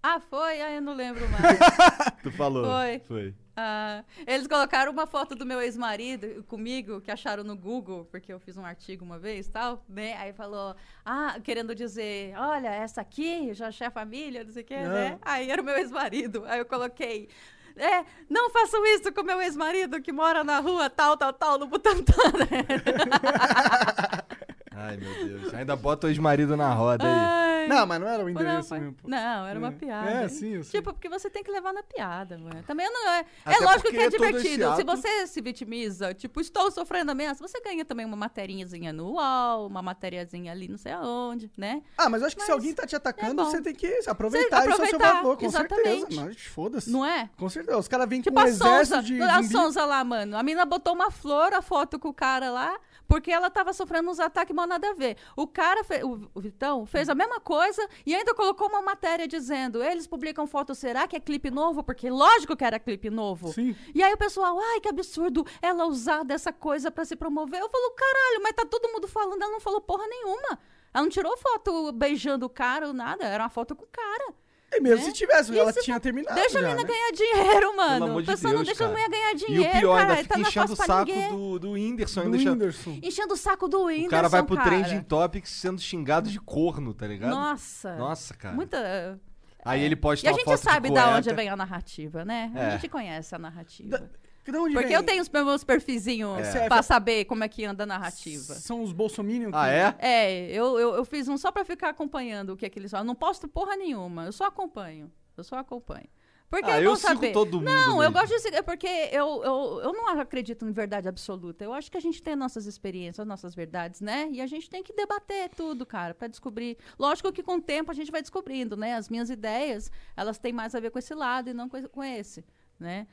Ah, 0.02 0.20
foi? 0.20 0.62
Ah, 0.62 0.72
eu 0.72 0.82
não 0.82 0.93
lembro 0.93 1.28
mais. 1.30 1.58
Tu 2.24 2.32
falou. 2.32 2.66
Foi. 2.66 3.00
Foi. 3.08 3.36
Ah, 3.56 4.04
eles 4.28 4.45
colocaram 4.45 4.91
uma 4.91 5.08
foto 5.08 5.34
do 5.34 5.43
meu 5.45 5.60
ex-marido 5.60 6.43
comigo, 6.43 7.02
que 7.02 7.10
acharam 7.10 7.43
no 7.43 7.56
Google, 7.56 8.06
porque 8.06 8.32
eu 8.32 8.39
fiz 8.39 8.56
um 8.56 8.64
artigo 8.64 9.04
uma 9.04 9.18
vez 9.18 9.48
tal, 9.48 9.84
né? 9.89 10.16
Aí 10.18 10.32
falou, 10.32 10.76
ah, 11.04 11.38
querendo 11.43 11.74
dizer, 11.74 12.36
olha, 12.38 12.70
essa 12.70 13.02
aqui, 13.02 13.54
já 13.56 13.70
achei 13.70 13.88
a 13.88 13.91
família, 13.91 14.43
não 14.43 14.52
sei 14.52 14.62
o 14.62 14.66
quê, 14.66 14.76
né? 14.78 15.18
Aí 15.24 15.50
era 15.50 15.62
o 15.62 15.66
meu 15.66 15.76
ex-marido. 15.76 16.43
Aí 16.45 16.60
eu 16.60 16.66
coloquei. 16.66 17.30
É, 17.76 18.06
não 18.30 18.50
façam 18.52 18.84
isso 18.86 19.12
com 19.12 19.24
meu 19.24 19.41
ex-marido 19.41 20.02
que 20.02 20.12
mora 20.12 20.43
na 20.43 20.60
rua 20.60 20.89
tal, 20.89 21.18
tal, 21.18 21.34
tal, 21.34 21.58
no 21.60 21.68
Butantã. 21.68 22.14
né? 22.39 22.66
Ai, 24.76 24.98
meu 24.98 25.26
Deus. 25.26 25.54
Ainda 25.56 25.76
bota 25.76 26.06
o 26.06 26.10
ex-marido 26.10 26.56
na 26.56 26.72
roda 26.74 27.04
aí. 27.04 27.12
Ai, 27.12 27.47
Não, 27.68 27.86
mas 27.86 27.99
não 28.01 28.07
era 28.07 28.24
o 28.24 28.30
endereço 28.30 28.74
não, 28.74 28.82
mesmo. 28.82 28.95
pô. 28.95 29.07
não, 29.07 29.45
era 29.47 29.59
uma 29.59 29.68
É. 29.70 29.72
piada. 29.72 30.11
É, 30.11 30.28
sim, 30.28 30.55
eu 30.55 30.63
sei. 30.63 30.80
Tipo, 30.80 30.93
porque 30.93 31.09
você 31.09 31.30
tem 31.30 31.43
que 31.43 31.51
levar 31.51 31.74
na 31.74 31.84
piada, 31.84 32.38
mano. 32.38 32.63
Também 32.65 32.89
não 32.91 33.09
é. 33.09 33.26
Até 33.45 33.57
é 33.57 33.65
lógico 33.65 33.89
que 33.89 33.97
é 33.97 34.09
divertido. 34.09 34.76
Se 34.76 34.84
você 34.84 35.28
se 35.28 35.41
vitimiza, 35.41 36.13
tipo, 36.13 36.39
estou 36.41 36.70
sofrendo 36.72 37.11
ameaça, 37.11 37.45
você 37.45 37.59
ganha 37.61 37.84
também 37.86 38.05
uma 38.05 38.15
materinhazinha 38.18 38.91
no 38.93 39.11
UOL, 39.13 39.68
uma 39.68 39.82
matériazinha 39.82 40.51
ali 40.51 40.68
não 40.68 40.78
sei 40.78 40.91
aonde, 40.91 41.49
né? 41.57 41.82
Ah, 41.97 42.09
mas 42.09 42.22
eu 42.22 42.28
acho 42.28 42.36
que 42.36 42.41
se 42.43 42.47
Mas 42.49 42.57
alguém 42.57 42.74
tá 42.74 42.86
te 42.86 42.95
atacando, 42.95 43.41
é 43.41 43.45
você 43.45 43.61
tem 43.61 43.74
que 43.76 43.88
aproveitar 44.07 44.61
isso 44.61 44.70
ao 44.72 44.76
seu 44.78 44.86
aproveitar, 44.86 45.13
favor, 45.18 45.38
com 45.38 45.45
exatamente. 45.45 45.99
certeza. 45.99 46.22
Mas 46.26 46.41
foda-se. 46.41 46.89
Não 46.89 47.05
é? 47.05 47.30
Com 47.38 47.49
certeza. 47.49 47.78
Os 47.78 47.88
caras 47.88 48.07
vêm 48.09 48.22
Tipo 48.22 48.36
com 48.36 48.41
um 48.41 48.45
a 48.45 48.47
exército 48.47 48.95
Sonza, 48.95 49.03
de 49.03 49.22
a 49.22 49.41
zumbi. 49.41 49.47
Sonza 49.51 49.86
lá, 49.86 50.03
mano. 50.03 50.38
A 50.38 50.43
mina 50.43 50.65
botou 50.65 50.93
uma 50.93 51.11
flor, 51.11 51.53
a 51.53 51.61
foto 51.61 51.99
com 51.99 52.09
o 52.09 52.13
cara 52.13 52.49
lá, 52.49 52.78
porque 53.08 53.32
ela 53.32 53.49
tava 53.49 53.72
sofrendo 53.74 54.10
uns 54.10 54.20
ataques 54.20 54.55
mal 54.55 54.68
nada 54.68 54.89
a 54.89 54.93
ver. 54.93 55.18
O 55.36 55.47
cara, 55.47 55.84
fe- 55.84 56.03
o, 56.03 56.30
o 56.34 56.41
Vitão, 56.41 56.86
fez 56.86 57.08
a 57.10 57.16
mesma 57.16 57.39
coisa 57.39 57.88
e 58.05 58.14
ainda 58.14 58.34
colocou 58.34 58.68
uma 58.68 58.82
matéria 58.82 59.28
dizendo: 59.28 59.82
eles 59.84 60.05
publicam 60.08 60.45
foto, 60.45 60.76
será 60.76 61.08
que 61.08 61.16
é 61.16 61.20
clipe 61.20 61.49
novo? 61.49 61.84
Porque 61.84 62.10
lógico 62.10 62.55
que 62.55 62.64
era 62.66 62.80
clipe 62.80 63.10
novo. 63.10 63.53
Sim. 63.53 63.76
E 63.95 64.03
aí 64.03 64.14
o 64.14 64.18
pessoal, 64.18 64.58
ai, 64.60 64.80
que 64.82 64.89
absurdo 64.89 65.45
ela 65.62 65.86
usar 65.86 66.24
dessa 66.24 66.51
coisa 66.51 66.91
pra 66.91 67.05
se 67.05 67.16
promover. 67.16 67.60
Eu 67.62 67.70
falo, 67.70 67.91
caralho, 67.91 68.43
mas 68.43 68.53
tá 68.53 68.66
todo 68.66 68.91
mundo 68.91 69.08
falando, 69.08 69.41
ela 69.41 69.51
não 69.51 69.60
falou 69.62 69.80
porra 69.82 70.05
nenhuma. 70.08 70.60
Ela 70.93 71.03
não 71.03 71.10
tirou 71.10 71.38
foto 71.38 71.91
beijando 71.91 72.45
o 72.45 72.49
cara 72.49 72.88
ou 72.88 72.93
nada, 72.93 73.24
era 73.26 73.43
uma 73.43 73.49
foto 73.49 73.76
com 73.76 73.84
o 73.84 73.89
cara. 73.91 74.34
E 74.74 74.82
mesmo 74.82 74.97
né? 74.97 75.03
se 75.11 75.13
tivesse, 75.13 75.53
E 75.53 75.57
ela 75.57 75.72
se- 75.72 75.82
tinha 75.82 75.99
terminado. 75.99 76.36
Deixa 76.36 76.59
a 76.59 76.61
já, 76.61 76.68
menina 76.70 76.88
né? 76.88 76.93
ganhar 76.93 77.11
dinheiro, 77.11 77.76
mano. 77.78 78.05
amor 78.05 78.18
O 78.18 78.22
de 78.22 78.28
pessoal 78.28 78.53
não 78.53 78.63
Deus, 78.63 78.68
deixa 78.78 78.84
a 78.84 78.88
cara. 78.93 79.05
mulher 79.05 79.09
ganhar 79.09 79.32
E 79.32 79.36
dinheiro, 79.36 79.70
o 79.78 79.80
pior, 79.80 79.97
cara. 79.99 80.13
ainda 80.13 80.28
tá 80.28 80.36
é 80.38 80.41
enchendo 80.41 80.74
o 80.74 80.76
saco 80.76 81.11
do, 81.30 81.59
do 81.59 81.72
Whindersson. 81.72 82.30
Do 82.30 82.38
Whindersson. 82.38 82.99
Enchendo 83.01 83.34
o 83.34 83.38
saco 83.38 83.68
do 83.70 83.84
Whindersson, 83.86 84.07
O 84.07 84.11
cara 84.11 84.28
vai 84.30 84.43
pro 84.43 84.55
cara. 84.57 84.70
Trending 84.70 85.03
Topics 85.03 85.51
sendo 85.51 85.80
xingado 85.82 86.30
de 86.30 86.39
corno, 86.39 86.93
tá 86.93 87.07
ligado? 87.07 87.30
Nossa. 87.32 87.95
Nossa, 87.95 88.34
cara. 88.34 88.55
Muita... 88.55 89.20
Aí 89.63 89.84
ele 89.84 89.95
posta 89.95 90.26
E 90.26 90.30
a 90.30 90.34
gente 90.34 90.45
foto 90.45 90.57
sabe 90.59 90.89
de 90.89 90.95
da 90.95 91.15
onde 91.15 91.34
vem 91.34 91.49
a 91.49 91.55
narrativa, 91.55 92.24
né? 92.24 92.51
É. 92.55 92.65
A 92.65 92.70
gente 92.72 92.88
conhece 92.89 93.34
a 93.36 93.39
narrativa. 93.39 93.97
Da- 93.97 94.09
Porque 94.52 94.88
vem? 94.88 94.95
eu 94.95 95.04
tenho 95.04 95.22
os 95.22 95.30
meus 95.30 95.64
perfizinhos 95.64 96.39
É. 96.56 96.68
pra 96.68 96.82
saber 96.82 97.26
como 97.26 97.43
é 97.43 97.48
que 97.48 97.66
anda 97.66 97.84
a 97.84 97.88
narrativa. 97.88 98.54
São 98.56 98.82
os 98.82 98.91
bolsominions 98.91 99.54
Ah, 99.54 99.70
é? 99.70 99.95
É, 100.00 100.52
eu, 100.52 100.78
eu, 100.80 100.95
eu 100.95 101.06
fiz 101.06 101.28
um 101.28 101.38
só 101.38 101.52
pra 101.52 101.66
ficar 101.66 101.89
acompanhando 101.89 102.52
o 102.54 102.58
que 102.58 102.66
é 102.66 102.70
que 102.70 102.80
eles 102.80 102.91
falam. 102.91 103.04
Eu 103.04 103.08
não 103.08 103.16
posto 103.16 103.48
porra 103.48 103.76
nenhuma, 103.76 104.26
eu 104.26 104.32
só 104.32 104.45
acompanho. 104.45 105.12
Eu 105.36 105.43
só 105.43 105.58
acompanho. 105.58 106.08
Porque 106.50 106.72
Ah, 106.72 106.80
é 106.82 106.86
eu 106.86 106.95
saber. 106.95 107.34
todo 107.34 107.58
mundo 107.58 107.66
Não, 107.66 107.95
eu 108.02 108.10
mesmo. 108.10 108.14
gosto 108.14 108.30
de 108.30 108.39
seguir, 108.39 108.64
porque 108.64 108.88
eu, 108.88 109.43
eu, 109.43 109.82
eu 109.84 109.91
não 109.93 110.08
acredito 110.18 110.66
em 110.66 110.72
verdade 110.72 111.06
absoluta. 111.10 111.62
Eu 111.66 111.74
acho 111.74 111.91
que 111.91 111.98
a 111.98 112.02
gente 112.02 112.24
tem 112.24 112.38
nossas 112.38 112.66
experiências, 112.66 113.28
nossas 113.28 113.54
verdades, 113.54 114.00
né? 114.00 114.30
E 114.32 114.39
a 114.39 114.48
gente 114.48 114.70
tem 114.70 114.82
que 114.82 114.93
debater 114.93 115.50
tudo, 115.50 115.86
cara, 115.86 116.14
pra 116.16 116.30
descobrir. 116.30 116.78
Lógico 116.98 117.34
que 117.34 117.43
com 117.43 117.56
o 117.58 117.62
tempo 117.62 117.91
a 117.91 117.93
gente 117.93 118.10
vai 118.10 118.22
descobrindo, 118.22 118.78
né? 118.78 118.95
As 118.95 119.10
minhas 119.10 119.30
ideias, 119.30 119.91
elas 120.16 120.38
têm 120.38 120.54
mais 120.54 120.74
a 120.74 120.80
ver 120.80 120.89
com 120.89 120.98
esse 120.98 121.14
lado 121.14 121.50
e 121.50 121.54
não 121.54 121.68
com, 121.68 121.84
com 121.89 122.02
esse, 122.02 122.45
né? 122.80 123.08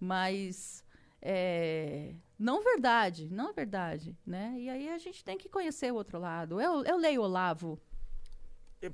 Mas 0.00 0.84
é, 1.20 2.14
não 2.38 2.62
verdade, 2.62 3.28
não 3.30 3.52
verdade, 3.52 4.16
né? 4.26 4.54
E 4.56 4.70
aí 4.70 4.88
a 4.90 4.98
gente 4.98 5.24
tem 5.24 5.36
que 5.36 5.48
conhecer 5.48 5.92
o 5.92 5.96
outro 5.96 6.18
lado. 6.18 6.60
Eu, 6.60 6.84
eu 6.84 6.96
leio 6.96 7.22
Olavo. 7.22 7.80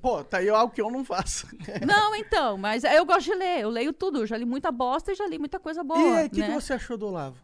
Pô, 0.00 0.24
tá 0.24 0.38
aí 0.38 0.48
algo 0.48 0.72
que 0.72 0.80
eu 0.80 0.90
não 0.90 1.04
faço. 1.04 1.46
Não, 1.86 2.14
então, 2.14 2.56
mas 2.56 2.84
eu 2.84 3.04
gosto 3.04 3.24
de 3.26 3.34
ler. 3.34 3.60
Eu 3.60 3.68
leio 3.68 3.92
tudo. 3.92 4.20
Eu 4.20 4.26
já 4.26 4.34
li 4.34 4.46
muita 4.46 4.72
bosta 4.72 5.12
e 5.12 5.14
já 5.14 5.26
li 5.26 5.38
muita 5.38 5.60
coisa 5.60 5.84
boa. 5.84 6.00
e 6.00 6.16
aí, 6.16 6.26
o 6.26 6.30
que, 6.30 6.40
né? 6.40 6.46
que 6.46 6.54
você 6.54 6.72
achou 6.72 6.96
do 6.96 7.06
Olavo? 7.06 7.36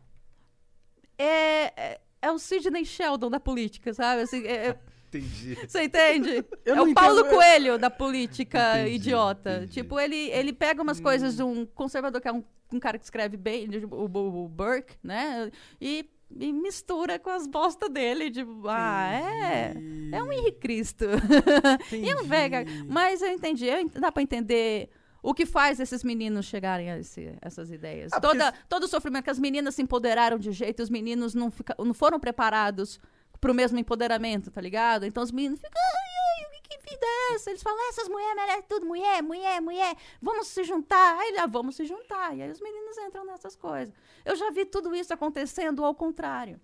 é, 1.19 1.65
é, 1.77 2.01
é 2.23 2.33
o 2.33 2.39
Sidney 2.39 2.85
Sheldon 2.85 3.29
da 3.29 3.39
política, 3.39 3.93
sabe? 3.93 4.23
Assim, 4.23 4.43
é- 4.47 4.69
é- 4.69 4.79
Entendi. 5.13 5.59
você 5.69 5.83
entende? 5.83 6.45
Eu 6.65 6.77
é 6.77 6.81
o 6.83 6.95
Paulo 6.95 7.21
entendo, 7.21 7.27
eu- 7.33 7.35
Coelho 7.37 7.79
da 7.79 7.91
política 7.91 8.81
Entendi, 8.81 8.95
idiota. 8.97 9.57
entendi. 9.57 9.73
Tipo, 9.73 9.99
ele, 9.99 10.17
ele 10.31 10.53
pega 10.53 10.83
umas 10.83 11.01
coisas 11.01 11.37
de 11.37 11.43
um 11.43 11.67
conservador, 11.67 12.21
que 12.21 12.29
é 12.29 12.33
um, 12.33 12.45
um 12.73 12.79
cara 12.79 12.99
que 12.99 13.05
escreve 13.05 13.37
bem, 13.37 13.69
de- 13.69 13.85
o, 13.85 13.89
o, 14.07 14.45
o 14.45 14.49
Burke, 14.49 14.95
né? 15.03 15.51
E, 15.81 16.09
e 16.39 16.53
mistura 16.53 17.19
com 17.19 17.31
as 17.31 17.47
bostas 17.47 17.91
dele. 17.91 18.31
Tipo, 18.31 18.63
ah, 18.69 19.11
é. 19.13 19.75
É 20.13 20.23
um 20.23 20.33
Henrique 20.33 20.61
Cristo. 20.61 21.05
e 21.93 22.15
um 22.15 22.25
vega. 22.25 22.65
Mas 22.89 23.21
eu 23.23 23.29
entendi. 23.31 23.67
Eu, 23.67 23.89
dá 23.89 24.13
pra 24.13 24.23
entender. 24.23 24.89
O 25.23 25.35
que 25.35 25.45
faz 25.45 25.79
esses 25.79 26.03
meninos 26.03 26.47
chegarem 26.47 26.91
a 26.91 26.99
esse- 26.99 27.35
essas 27.43 27.71
ideias? 27.71 28.11
Ah, 28.11 28.19
porque 28.21 28.39
Toda, 28.39 28.49
s- 28.49 28.57
todo 28.71 28.85
o 28.85 28.89
sofrimento 28.89 29.25
que 29.25 29.31
as 29.31 29.39
meninas 29.39 29.75
se 29.75 29.83
empoderaram 29.83 30.39
de 30.39 30.51
jeito, 30.51 30.83
os 30.83 30.89
meninos 30.89 31.35
não, 31.35 31.51
fica, 31.51 31.75
não 31.79 31.93
foram 31.93 32.19
preparados 32.19 32.99
pro 33.41 33.55
mesmo 33.55 33.79
empoderamento, 33.79 34.51
tá 34.51 34.61
ligado? 34.61 35.07
Então 35.07 35.23
os 35.23 35.33
meninos 35.33 35.61
ficam, 35.61 35.81
ai, 35.81 36.45
ai, 36.55 36.61
que 36.63 36.79
vida 36.91 37.05
é 37.05 37.35
essa? 37.35 37.51
Eles 37.51 37.63
falam, 37.63 37.89
essas 37.89 38.09
mulheres 38.09 38.35
merecem 38.37 38.63
tudo, 38.69 38.87
mulher, 38.87 39.23
mulher, 39.23 39.61
mulher, 39.61 39.97
vamos 40.21 40.47
se 40.49 40.63
juntar. 40.63 41.19
Aí 41.19 41.37
ah, 41.39 41.47
vamos 41.47 41.77
se 41.77 41.85
juntar. 41.85 42.37
E 42.37 42.43
aí 42.43 42.51
os 42.51 42.61
meninos 42.61 42.97
entram 42.99 43.25
nessas 43.25 43.57
coisas. 43.57 43.95
Eu 44.25 44.37
já 44.37 44.51
vi 44.51 44.65
tudo 44.65 44.95
isso 44.95 45.13
acontecendo 45.13 45.85
ao 45.85 45.95
contrário. 45.95 46.61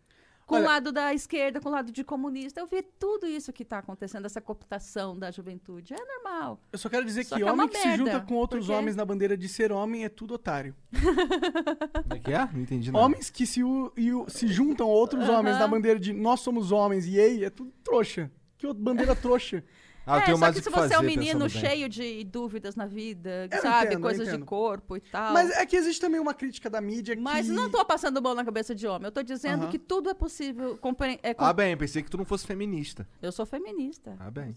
Com 0.47 0.55
Olha- 0.55 0.65
o 0.65 0.69
lado 0.69 0.93
da 0.93 1.13
esquerda, 1.13 1.61
com 1.61 1.69
o 1.69 1.73
lado 1.73 1.91
de 1.91 2.05
comunista. 2.05 2.61
Eu 2.61 2.67
vi 2.69 2.81
tudo 2.81 3.27
isso 3.27 3.53
que 3.53 3.65
está 3.65 3.79
acontecendo, 3.79 4.27
essa 4.27 4.41
cooptação 4.41 5.19
da 5.19 5.29
juventude. 5.33 5.93
É 5.93 5.97
normal. 5.97 6.61
Eu 6.73 6.79
só 6.79 6.89
quero 6.89 7.05
dizer 7.05 7.25
Só 7.25 7.35
que, 7.35 7.43
que 7.43 7.49
é 7.49 7.53
homem 7.53 7.67
que 7.69 7.77
se 7.77 7.97
junta 7.97 8.13
merda, 8.13 8.27
com 8.27 8.35
outros 8.35 8.67
porque- 8.67 8.79
homens 8.79 8.95
na 8.95 9.05
bandeira 9.05 9.37
de 9.37 9.49
ser 9.49 9.73
homem 9.73 10.05
é 10.05 10.09
tudo 10.09 10.35
otário. 10.35 10.73
Como 10.93 12.15
é 12.15 12.19
que 12.21 12.33
é? 12.33 12.49
Não 12.53 12.61
entendi 12.61 12.93
nada. 12.93 13.05
Homens 13.05 13.29
que 13.29 13.45
se, 13.45 13.65
u- 13.65 13.93
se 14.29 14.47
juntam 14.47 14.87
a 14.87 14.91
outros 14.91 15.25
Aham. 15.29 15.41
homens 15.41 15.59
na 15.59 15.67
bandeira 15.67 15.99
de 15.99 16.13
nós 16.13 16.39
somos 16.41 16.71
homens 16.71 17.07
e 17.07 17.19
ei, 17.19 17.45
é 17.45 17.51
tudo 17.51 17.73
trouxa. 17.83 18.31
Que 18.57 18.67
outra 18.69 18.83
bandeira 18.83 19.17
trouxa. 19.17 19.65
Ah, 20.09 20.19
eu 20.19 20.21
é, 20.21 20.25
tenho 20.27 20.37
só 20.37 20.41
mais 20.41 20.55
que 20.57 20.63
se 20.63 20.71
que 20.71 20.75
você 20.77 20.95
é 20.95 20.99
um 21.01 21.03
menino 21.03 21.51
cheio 21.51 21.89
de 21.89 22.23
dúvidas 22.23 22.77
na 22.77 22.87
vida, 22.87 23.49
Eu 23.51 23.61
sabe? 23.61 23.87
entendo, 23.89 24.03
Coisas 24.03 24.29
de 24.31 24.39
corpo 24.39 24.97
e 24.97 25.01
tal. 25.01 25.33
Mas 25.33 25.51
é 25.51 25.67
que 25.67 25.75
existe 25.77 26.01
também 26.01 26.21
uma 26.21 26.33
crítica 26.33 26.71
da 26.71 26.81
mídia 26.81 27.17
Mas 27.19 27.47
que... 27.47 27.53
não 27.53 27.69
tô 27.69 27.85
passando 27.85 28.23
mão 28.23 28.33
na 28.33 28.45
cabeça 28.45 28.73
de 28.73 28.87
homem. 28.87 29.07
Eu 29.07 29.13
tô 29.13 29.23
dizendo 29.25 29.63
Aham. 29.65 29.71
que 29.73 29.79
tudo 29.81 30.09
é 30.09 30.15
possível. 30.15 30.79
compre- 30.79 31.19
é, 31.25 31.35
com- 31.35 31.45
Ah, 31.45 31.53
bem, 31.53 31.77
pensei 31.77 32.05
que 32.05 32.11
tu 32.11 32.17
não 32.17 32.25
fosse 32.25 32.47
feminista. 32.47 33.07
Eu 33.21 33.33
sou 33.33 33.45
feminista. 33.45 34.17
Ah, 34.21 34.31
bem. 34.31 34.55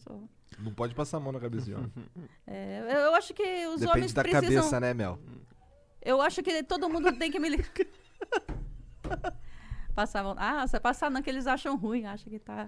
Não 0.60 0.72
pode 0.72 0.93
passar 0.93 1.18
a 1.18 1.20
mão 1.20 1.32
na 1.32 1.39
cabeça 1.39 1.66
de 1.66 1.74
homem. 1.74 1.91
É, 2.45 3.06
eu- 3.08 3.16
acho 3.16 3.34
que 3.34 3.41
os 3.68 3.80
Depende 3.82 3.97
homens 3.97 4.14
da 4.14 4.22
precisam. 4.22 4.50
cabeça, 4.50 4.80
né, 4.80 4.93
Mel? 4.93 5.18
Eu 6.02 6.22
acho 6.22 6.43
que 6.43 6.62
todo 6.64 6.88
mundo 6.88 7.12
tem 7.14 7.32
que 7.32 7.39
me. 7.39 7.50
Passar 9.95 10.20
a 10.22 10.24
mão. 10.24 10.36
Ah, 10.38 10.66
você 10.68 10.80
passar 10.80 11.10
não, 11.12 11.22
que 11.22 11.30
eles 11.30 11.45
acham 11.47 11.76
ruim. 11.76 12.06
Acham 12.06 12.32
que 12.32 12.39
tá. 12.39 12.68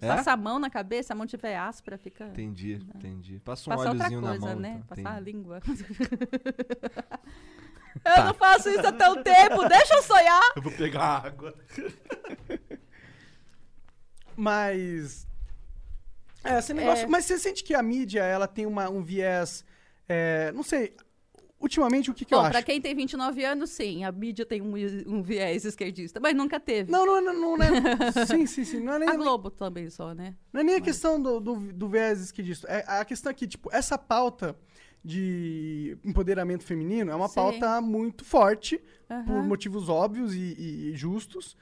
É? 0.00 0.08
Passa 0.08 0.32
a 0.32 0.36
mão 0.36 0.58
na 0.58 0.68
cabeça, 0.68 1.14
a 1.14 1.16
mão 1.16 1.26
tiver 1.26 1.56
áspera, 1.56 1.96
fica. 1.96 2.26
Entendi, 2.26 2.74
entendi. 2.94 3.40
Passa 3.40 3.70
um 3.70 3.72
outra 3.72 3.90
óleozinho 3.90 4.20
coisa, 4.20 4.38
na 4.38 4.52
mão. 4.52 4.60
né? 4.60 4.82
então. 4.84 4.96
Passar 4.96 5.16
a 5.16 5.20
língua. 5.20 5.60
eu 8.04 8.24
não 8.24 8.34
faço 8.34 8.68
isso 8.68 8.86
há 8.86 8.92
tão 8.92 9.22
tempo, 9.22 9.66
deixa 9.68 9.94
eu 9.94 10.02
sonhar! 10.02 10.52
Eu 10.54 10.62
vou 10.62 10.72
pegar 10.72 11.24
água. 11.24 11.54
Mas. 14.36 15.26
É, 16.44 16.58
esse 16.58 16.74
negócio. 16.74 17.08
Mas 17.08 17.24
você 17.24 17.38
sente 17.38 17.64
que 17.64 17.74
a 17.74 17.82
mídia 17.82 18.22
ela 18.22 18.46
tem 18.46 18.66
uma, 18.66 18.90
um 18.90 19.02
viés. 19.02 19.64
é, 20.06 20.52
não 20.52 20.62
sei. 20.62 20.94
Ultimamente, 21.58 22.10
o 22.10 22.14
que, 22.14 22.24
que 22.24 22.34
eu 22.34 22.38
Bom, 22.38 22.44
acho? 22.44 22.52
pra 22.52 22.62
quem 22.62 22.80
tem 22.80 22.94
29 22.94 23.44
anos, 23.44 23.70
sim, 23.70 24.04
a 24.04 24.12
mídia 24.12 24.44
tem 24.44 24.62
um, 24.62 24.74
um 25.06 25.22
viés 25.22 25.64
esquerdista, 25.64 26.20
mas 26.20 26.34
nunca 26.34 26.60
teve. 26.60 26.90
Não, 26.90 27.04
não, 27.06 27.20
não, 27.20 27.34
não, 27.34 27.56
né? 27.56 27.68
sim, 28.26 28.46
sim, 28.46 28.64
sim. 28.64 28.80
Não 28.80 28.94
é 28.94 28.98
nem, 29.00 29.08
a 29.08 29.16
Globo 29.16 29.50
também 29.50 29.88
só, 29.90 30.14
né? 30.14 30.36
não 30.52 30.60
é 30.60 30.64
nem 30.64 30.74
a 30.76 30.80
questão 30.80 31.20
do, 31.20 31.40
do, 31.40 31.54
do 31.72 31.88
viés 31.88 32.20
esquerdista. 32.20 32.68
É, 32.68 32.84
a 32.86 33.04
questão 33.04 33.30
é 33.30 33.34
que, 33.34 33.46
tipo, 33.46 33.68
essa 33.72 33.96
pauta 33.98 34.56
de 35.04 35.96
empoderamento 36.04 36.64
feminino 36.64 37.12
é 37.12 37.14
uma 37.14 37.28
Sim. 37.28 37.34
pauta 37.36 37.80
muito 37.80 38.24
forte, 38.24 38.80
por 39.08 39.36
Aham. 39.38 39.42
motivos 39.42 39.88
óbvios 39.88 40.34
e, 40.34 40.90
e 40.90 40.92
justos. 40.96 41.56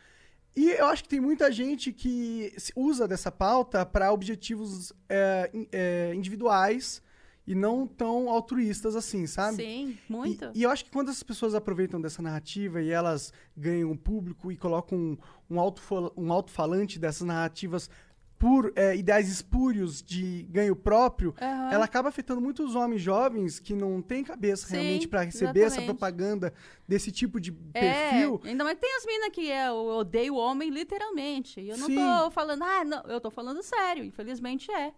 E 0.57 0.71
eu 0.71 0.87
acho 0.87 1.03
que 1.03 1.09
tem 1.09 1.21
muita 1.21 1.51
gente 1.51 1.93
que 1.93 2.55
usa 2.77 3.09
dessa 3.09 3.31
pauta 3.31 3.85
para 3.85 4.13
objetivos 4.13 4.93
é, 5.09 5.51
é, 5.73 6.15
individuais 6.15 7.03
e 7.47 7.55
não 7.55 7.87
tão 7.87 8.29
altruístas 8.31 8.97
assim, 8.97 9.27
sabe? 9.27 9.57
Sim, 9.57 9.99
muito. 10.09 10.51
E, 10.55 10.61
e 10.61 10.63
eu 10.63 10.71
acho 10.71 10.85
que 10.85 10.91
quando 10.91 11.11
as 11.11 11.23
pessoas 11.23 11.55
aproveitam 11.55 12.01
dessa 12.01 12.23
narrativa 12.23 12.81
e 12.81 12.91
elas 12.91 13.33
ganham 13.57 13.91
um 13.91 13.97
público 13.97 14.51
e 14.51 14.57
colocam 14.57 14.99
um, 14.99 15.17
um, 15.51 15.61
alto, 15.61 15.83
um 16.17 16.33
alto-falante 16.33 16.99
dessas 16.99 17.27
narrativas 17.27 17.91
por 18.39 18.73
é, 18.77 18.95
ideais 18.97 19.29
espúrios 19.29 20.03
de 20.03 20.43
ganho 20.51 20.75
próprio, 20.77 21.35
Aham. 21.41 21.71
ela 21.73 21.85
acaba 21.85 22.09
afetando 22.09 22.41
muitos 22.41 22.75
homens 22.75 23.01
jovens 23.01 23.59
que 23.59 23.75
não 23.75 24.03
têm 24.03 24.25
cabeça 24.25 24.67
Sim, 24.67 24.75
realmente 24.75 25.09
para 25.09 25.23
receber 25.23 25.61
essa 25.61 25.67
exatamente. 25.81 25.87
propaganda 25.87 26.53
desse 26.87 27.11
tipo 27.13 27.41
de 27.41 27.57
É, 27.73 27.81
perfil. 27.81 28.41
ainda 28.45 28.65
mais 28.65 28.79
tem 28.79 28.95
as 28.97 29.07
minas 29.07 29.29
que 29.31 29.51
é, 29.51 29.69
eu 29.69 29.87
odeio 29.87 30.35
o 30.35 30.37
homem 30.37 30.69
literalmente. 30.69 31.61
E 31.61 31.71
eu 31.71 31.79
não 31.79 31.87
Sim. 31.87 31.97
tô 31.97 32.31
falando, 32.33 32.63
ah, 32.65 32.85
não, 32.85 33.03
eu 33.05 33.21
tô 33.21 33.31
falando 33.31 33.63
sério, 33.63 34.05
infelizmente 34.05 34.71
é. 34.71 34.93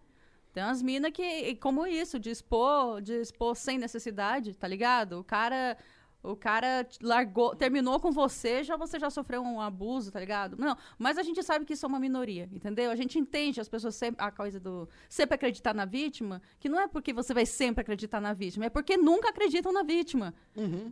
Tem 0.56 0.64
umas 0.64 0.80
minas 0.80 1.12
que, 1.12 1.54
como 1.56 1.86
isso, 1.86 2.18
de 2.18 2.30
expor, 2.30 3.02
de 3.02 3.12
expor 3.20 3.54
sem 3.54 3.76
necessidade, 3.76 4.54
tá 4.54 4.66
ligado? 4.66 5.20
O 5.20 5.22
cara, 5.22 5.76
o 6.22 6.34
cara 6.34 6.88
largou, 7.02 7.54
terminou 7.54 8.00
com 8.00 8.10
você, 8.10 8.64
já 8.64 8.74
você 8.74 8.98
já 8.98 9.10
sofreu 9.10 9.42
um 9.42 9.60
abuso, 9.60 10.10
tá 10.10 10.18
ligado? 10.18 10.56
Não, 10.58 10.74
mas 10.98 11.18
a 11.18 11.22
gente 11.22 11.42
sabe 11.42 11.66
que 11.66 11.74
isso 11.74 11.84
é 11.84 11.88
uma 11.90 12.00
minoria, 12.00 12.48
entendeu? 12.50 12.90
A 12.90 12.96
gente 12.96 13.18
entende 13.18 13.60
as 13.60 13.68
pessoas 13.68 13.96
sempre, 13.96 14.24
a 14.24 14.30
coisa 14.30 14.58
do 14.58 14.88
sempre 15.10 15.34
acreditar 15.34 15.74
na 15.74 15.84
vítima, 15.84 16.40
que 16.58 16.70
não 16.70 16.80
é 16.80 16.88
porque 16.88 17.12
você 17.12 17.34
vai 17.34 17.44
sempre 17.44 17.82
acreditar 17.82 18.18
na 18.18 18.32
vítima, 18.32 18.64
é 18.64 18.70
porque 18.70 18.96
nunca 18.96 19.28
acreditam 19.28 19.70
na 19.74 19.82
vítima. 19.82 20.32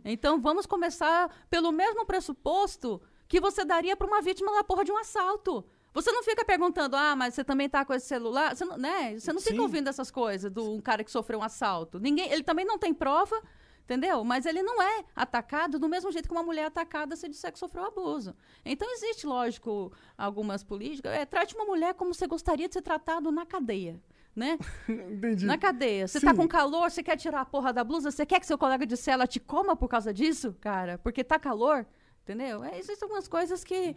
Então 0.05 0.39
vamos 0.39 0.67
começar 0.67 1.47
pelo 1.49 1.71
mesmo 1.71 2.05
pressuposto 2.05 3.01
que 3.27 3.41
você 3.41 3.65
daria 3.65 3.97
para 3.97 4.05
uma 4.05 4.21
vítima 4.21 4.53
da 4.53 4.63
porra 4.63 4.83
de 4.83 4.91
um 4.91 4.97
assalto. 4.97 5.65
Você 5.95 6.11
não 6.11 6.21
fica 6.23 6.43
perguntando, 6.43 6.97
ah, 6.97 7.15
mas 7.15 7.33
você 7.33 7.43
também 7.43 7.69
tá 7.69 7.85
com 7.85 7.93
esse 7.93 8.05
celular? 8.05 8.53
Você 8.53 8.65
não, 8.65 8.77
né? 8.77 9.17
Você 9.17 9.31
não 9.31 9.39
fica 9.39 9.55
Sim. 9.55 9.61
ouvindo 9.61 9.87
essas 9.87 10.11
coisas 10.11 10.51
do 10.51 10.73
um 10.73 10.81
cara 10.81 11.05
que 11.05 11.09
sofreu 11.09 11.39
um 11.39 11.43
assalto. 11.43 12.01
Ninguém, 12.01 12.29
ele 12.29 12.43
também 12.43 12.65
não 12.65 12.77
tem 12.77 12.93
prova, 12.93 13.41
entendeu? 13.81 14.21
Mas 14.25 14.45
ele 14.45 14.61
não 14.61 14.81
é 14.81 15.05
atacado 15.15 15.79
do 15.79 15.87
mesmo 15.87 16.11
jeito 16.11 16.27
que 16.27 16.35
uma 16.35 16.43
mulher 16.43 16.65
atacada 16.65 17.15
se 17.15 17.29
disser 17.29 17.49
que 17.49 17.57
sofreu 17.57 17.85
abuso. 17.85 18.35
Então 18.65 18.91
existe, 18.91 19.25
lógico, 19.25 19.89
algumas 20.17 20.65
políticas. 20.65 21.13
É, 21.13 21.25
trate 21.25 21.55
uma 21.55 21.63
mulher 21.63 21.93
como 21.93 22.13
você 22.13 22.27
gostaria 22.27 22.67
de 22.67 22.73
ser 22.73 22.81
tratado 22.81 23.31
na 23.31 23.45
cadeia. 23.45 23.97
Né? 24.35 24.59
Entendi. 24.89 25.45
Na 25.45 25.57
cadeia. 25.57 26.09
Você 26.09 26.19
tá 26.19 26.31
Sim. 26.31 26.35
com 26.35 26.45
calor, 26.45 26.91
você 26.91 27.01
quer 27.01 27.15
tirar 27.15 27.39
a 27.39 27.45
porra 27.45 27.71
da 27.71 27.85
blusa, 27.85 28.11
você 28.11 28.25
quer 28.25 28.41
que 28.41 28.45
seu 28.45 28.57
colega 28.57 28.85
de 28.85 28.97
cela 28.97 29.25
te 29.25 29.39
coma 29.39 29.77
por 29.77 29.87
causa 29.87 30.13
disso, 30.13 30.53
cara? 30.59 30.97
Porque 30.97 31.23
tá 31.23 31.39
calor, 31.39 31.87
entendeu? 32.21 32.65
É, 32.65 32.77
existem 32.77 33.05
algumas 33.05 33.29
coisas 33.29 33.63
que 33.63 33.95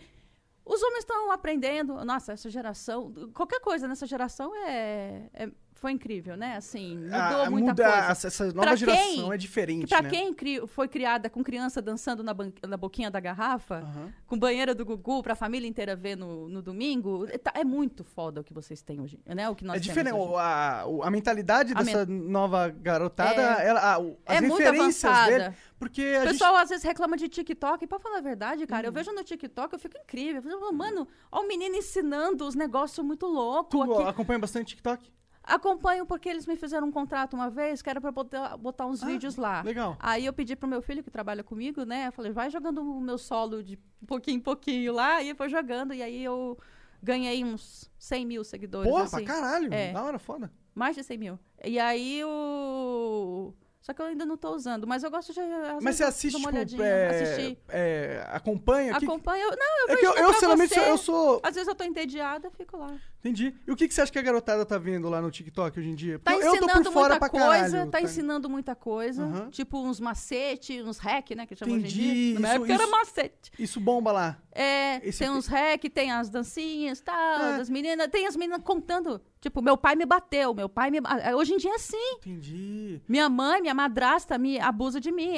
os 0.68 0.82
homens 0.82 0.98
estão 1.00 1.32
aprendendo. 1.32 2.04
Nossa, 2.04 2.32
essa 2.32 2.50
geração, 2.50 3.12
qualquer 3.34 3.60
coisa 3.60 3.88
nessa 3.88 4.06
geração 4.06 4.54
é, 4.54 5.30
é- 5.32 5.50
foi 5.78 5.92
incrível, 5.92 6.36
né? 6.36 6.56
Assim, 6.56 6.96
mudou 6.98 7.14
Ah, 7.42 7.50
muita 7.50 7.68
muda, 7.70 7.84
coisa. 8.06 8.26
essa- 8.26 8.44
nova 8.46 8.60
Pra 8.62 8.76
geração 8.76 9.04
quem- 9.04 9.32
é 9.32 9.36
diferente, 9.36 9.86
pra 9.88 10.02
né? 10.02 10.10
quem 10.10 10.34
cri- 10.34 10.66
foi 10.66 10.88
criada 10.88 11.30
com 11.30 11.42
criança 11.42 11.80
dançando 11.80 12.22
na, 12.22 12.34
ban- 12.34 12.52
na 12.66 12.76
boquinha 12.76 13.10
da 13.10 13.20
garrafa, 13.20 13.76
Aham. 13.78 14.12
com 14.26 14.38
banheira 14.38 14.74
do 14.74 14.84
Gugu, 14.84 15.22
pra 15.22 15.34
família 15.34 15.68
inteira 15.68 15.94
ver 15.94 16.16
no, 16.16 16.48
no 16.48 16.60
domingo, 16.60 17.26
é, 17.28 17.60
é 17.60 17.64
muito 17.64 18.02
foda 18.04 18.40
o 18.40 18.44
que 18.44 18.52
vocês 18.52 18.82
têm 18.82 19.00
hoje, 19.00 19.20
né? 19.26 19.48
O 19.48 19.54
que 19.54 19.64
nós 19.64 19.76
É 19.76 19.80
diferente. 19.80 20.16
A, 20.36 20.82
a 21.02 21.10
mentalidade 21.10 21.72
A 21.74 21.82
dessa 21.82 22.04
nova 22.06 22.68
garotada, 22.68 23.40
É. 23.62 23.66
ela, 23.68 23.94
a- 23.94 23.98
o- 24.00 24.18
as 24.26 24.36
É 24.36 24.40
muito 24.40 24.56
referências 24.58 25.04
avançada. 25.04 25.38
dele. 25.38 25.54
Porque 25.78 26.02
O 26.02 26.16
a 26.16 26.20
gente. 26.24 26.32
pessoal 26.32 26.56
às 26.56 26.68
vezes 26.70 26.84
reclama 26.84 27.16
de 27.16 27.28
TikTok. 27.28 27.84
E 27.84 27.86
pra 27.86 27.98
falar 28.00 28.18
a 28.18 28.20
verdade, 28.20 28.66
cara, 28.66 28.82
Hum. 28.82 28.86
eu 28.88 28.92
vejo 28.92 29.12
no 29.12 29.22
TikTok, 29.22 29.72
eu 29.74 29.78
fico 29.78 29.96
incrível. 29.96 30.42
Eu 30.50 30.58
falo, 30.60 30.72
Mano, 30.72 31.06
ó 31.30 31.40
o 31.42 31.46
menino 31.46 31.76
ensinando 31.76 32.44
os 32.46 32.54
negócios 32.56 33.04
muito 33.06 33.26
loucos. 33.26 33.70
Tu 33.70 33.92
aqui. 33.92 34.02
acompanha 34.08 34.38
bastante 34.40 34.68
TikTok? 34.70 35.12
Acompanho 35.48 36.04
porque 36.06 36.28
eles 36.28 36.46
me 36.46 36.56
fizeram 36.56 36.86
um 36.88 36.92
contrato 36.92 37.34
uma 37.34 37.48
vez 37.48 37.80
que 37.82 37.88
era 37.88 38.00
pra 38.00 38.12
botar, 38.12 38.56
botar 38.56 38.86
uns 38.86 39.02
Ah, 39.02 39.06
vídeos 39.06 39.36
lá. 39.36 39.62
legal. 39.62 39.96
Aí 39.98 40.26
eu 40.26 40.32
pedi 40.32 40.54
pro 40.54 40.68
meu 40.68 40.82
filho 40.82 41.02
que 41.02 41.10
trabalha 41.10 41.42
comigo, 41.42 41.84
né? 41.84 42.08
Eu 42.08 42.12
falei, 42.12 42.30
vai 42.32 42.50
jogando 42.50 42.82
o 42.82 43.00
meu 43.00 43.16
solo 43.18 43.62
de 43.62 43.78
pouquinho 44.06 44.36
em 44.36 44.40
pouquinho 44.40 44.92
lá. 44.92 45.22
E 45.22 45.34
foi 45.34 45.48
jogando. 45.48 45.94
E 45.94 46.02
aí 46.02 46.22
eu 46.22 46.58
ganhei 47.02 47.44
uns 47.44 47.90
100 47.98 48.26
mil 48.26 48.44
seguidores. 48.44 48.90
Porra, 48.90 49.04
assim. 49.04 49.24
pra 49.24 49.34
caralho. 49.34 49.72
É. 49.72 49.92
Da 49.92 50.02
hora, 50.02 50.18
foda. 50.18 50.52
Mais 50.74 50.94
de 50.94 51.02
100 51.02 51.18
mil. 51.18 51.38
E 51.64 51.78
aí 51.78 52.22
o. 52.24 53.52
Só 53.80 53.94
que 53.94 54.02
eu 54.02 54.06
ainda 54.06 54.26
não 54.26 54.36
tô 54.36 54.54
usando, 54.54 54.86
mas 54.86 55.02
eu 55.02 55.10
gosto 55.10 55.32
de. 55.32 55.40
Mas 55.80 55.96
você 55.96 56.04
assiste, 56.04 56.36
uma 56.36 56.52
tipo, 56.66 56.82
é, 56.82 57.56
é, 57.68 58.26
acompanha? 58.28 58.98
Que- 58.98 59.04
Acompanha. 59.06 59.42
eu- 59.44 59.56
Não, 59.56 59.78
eu 59.80 59.84
É 59.88 59.96
vejo 59.96 60.00
que 60.00 60.06
eu, 60.18 60.24
eu 60.24 60.32
sinceramente, 60.34 60.78
eu 60.78 60.98
sou... 60.98 61.40
Às 61.42 61.54
vezes 61.54 61.68
eu 61.68 61.74
tô 61.74 61.84
entediada, 61.84 62.50
fico 62.50 62.76
lá. 62.76 62.94
Entendi. 63.20 63.52
E 63.66 63.70
o 63.72 63.74
que, 63.76 63.88
que 63.88 63.94
você 63.94 64.00
acha 64.00 64.12
que 64.12 64.18
a 64.18 64.22
garotada 64.22 64.64
tá 64.64 64.78
vendo 64.78 65.08
lá 65.08 65.20
no 65.20 65.30
TikTok 65.30 65.78
hoje 65.80 65.88
em 65.88 65.94
dia? 65.94 66.18
Tá 66.20 66.30
Porque 66.32 66.46
eu 66.46 66.50
tô 66.52 66.56
ensinando 66.58 66.84
por 66.84 66.92
fora 66.92 67.08
muita 67.14 67.18
pra 67.18 67.28
coisa, 67.28 67.70
caralho. 67.72 67.90
tá 67.90 68.00
ensinando 68.00 68.48
muita 68.48 68.74
coisa. 68.76 69.24
Aham. 69.24 69.50
Tipo 69.50 69.78
uns 69.82 69.98
macete, 69.98 70.80
uns 70.82 70.98
hack, 70.98 71.30
né? 71.32 71.44
Que 71.46 71.56
chamam 71.56 71.74
hoje 71.76 71.84
em 71.84 71.88
Entendi, 71.88 72.12
dia. 72.32 72.34
Na 72.34 72.40
minha 72.40 72.48
isso- 72.52 72.56
época 72.56 72.72
era 72.74 72.82
isso- 72.84 72.92
macete. 72.92 73.50
Isso 73.58 73.80
bomba 73.80 74.12
lá. 74.12 74.38
É, 74.52 75.06
Esse 75.06 75.18
tem 75.20 75.28
pe- 75.28 75.34
uns 75.34 75.46
hack, 75.46 75.84
tem 75.92 76.10
as 76.12 76.28
dancinhas, 76.30 77.00
tal, 77.00 77.14
É. 77.14 77.58
das 77.58 77.68
meninas. 77.68 78.08
Tem 78.08 78.26
as 78.26 78.36
meninas 78.36 78.60
contando. 78.62 79.20
Tipo, 79.40 79.62
meu 79.62 79.76
pai 79.76 79.94
me 79.94 80.04
bateu, 80.04 80.52
meu 80.52 80.68
pai 80.68 80.90
me. 80.90 81.00
ba- 81.00 81.16
Hoje 81.36 81.54
em 81.54 81.58
dia 81.58 81.70
é 81.70 81.74
assim. 81.74 82.12
Entendi. 82.16 83.00
Minha 83.08 83.28
mãe, 83.28 83.60
minha 83.60 83.74
madrasta 83.74 84.36
me 84.36 84.58
abusa 84.58 85.00
de 85.00 85.12
mim. 85.12 85.34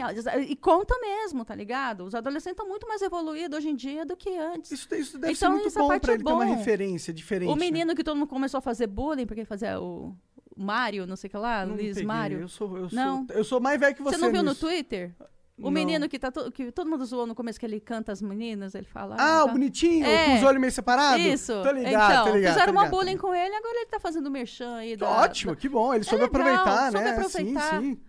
E 0.49 0.57
conta 0.57 0.99
mesmo, 1.01 1.45
tá 1.45 1.55
ligado? 1.55 2.05
Os 2.05 2.15
adolescentes 2.15 2.53
estão 2.59 2.67
muito 2.69 2.87
mais 2.89 3.03
evoluídos 3.03 3.59
hoje 3.59 3.69
em 3.69 3.77
dia 3.77 4.05
do 4.07 4.17
que 4.17 4.37
antes. 4.37 4.71
Isso, 4.73 4.95
isso 4.95 5.19
deve 5.19 5.35
ser 5.35 5.45
Então, 5.45 5.53
muito 5.53 5.67
essa 5.69 5.81
bom 5.81 5.99
pra 5.99 6.13
é 6.13 6.15
ele 6.17 6.25
ter 6.25 6.33
uma 6.33 6.45
bom. 6.47 6.55
referência 6.57 7.13
diferente. 7.13 7.49
o 7.51 7.55
né? 7.57 7.70
Menino 7.73 7.95
que 7.95 8.05
todo 8.05 8.17
mundo 8.17 8.29
começou 8.29 8.59
a 8.59 8.61
fazer 8.61 8.87
bullying, 8.87 9.27
porque 9.27 9.45
fazia 9.45 9.81
o 9.81 10.15
o 10.57 10.63
Mário, 10.63 11.07
não 11.07 11.17
sei 11.17 11.29
o 11.29 11.31
que 11.31 11.37
lá, 11.39 11.65
Não 11.65 11.75
Luiz 11.75 11.95
peguei, 11.95 12.05
Mário. 12.07 12.41
Eu 12.41 12.49
sou, 12.49 12.77
eu, 12.77 12.89
Não. 12.93 13.27
sou, 13.27 13.37
eu 13.37 13.45
sou 13.45 13.61
mais 13.61 13.81
velho 13.81 13.95
que 13.95 14.03
você. 14.03 14.17
Você 14.17 14.21
não 14.23 14.31
viu 14.33 14.43
no 14.43 14.51
nisso. 14.51 14.67
Twitter? 14.67 15.15
O 15.57 15.65
Não. 15.65 15.71
menino 15.71 16.09
que, 16.09 16.19
tá 16.19 16.31
to- 16.31 16.51
que 16.51 16.71
todo 16.73 16.91
mundo 16.91 17.05
zoou 17.07 17.27
no 17.27 17.35
começo, 17.35 17.59
que 17.59 17.65
ele 17.65 17.81
canta 17.81 18.13
as 18.13 18.21
meninas, 18.21 18.75
ele 18.75 18.85
fala. 18.87 19.17
Ah, 19.19 19.45
o 19.45 19.47
tá- 19.47 19.53
bonitinho, 19.53 20.05
É. 20.05 20.27
com 20.27 20.35
os 20.37 20.43
olhos 20.43 20.61
meio 20.61 20.73
separados? 20.73 21.25
Isso. 21.25 21.53
Tô 21.63 21.71
ligado, 21.71 22.13
então, 22.13 22.25
tô 22.27 22.35
ligado. 22.35 22.53
fizeram 22.53 22.75
tô 22.75 22.81
uma 22.81 22.89
bullying 22.89 23.17
com 23.17 23.35
ele, 23.35 23.55
agora 23.55 23.77
ele 23.77 23.87
tá 23.87 24.01
fazendo 24.01 24.31
merchan 24.31 24.75
aí. 24.77 24.97
Da, 24.97 25.09
Ótimo, 25.09 25.55
da- 25.55 25.61
que 25.61 25.69
bom. 25.69 25.95
Ele 25.95 26.05
soube 26.05 26.25
legal, 26.25 26.41
aproveitar, 26.43 26.91
soube 26.93 27.05
né? 27.05 27.11
aproveitar. 27.13 27.81
Sim, 27.81 27.95
sim. 27.95 28.01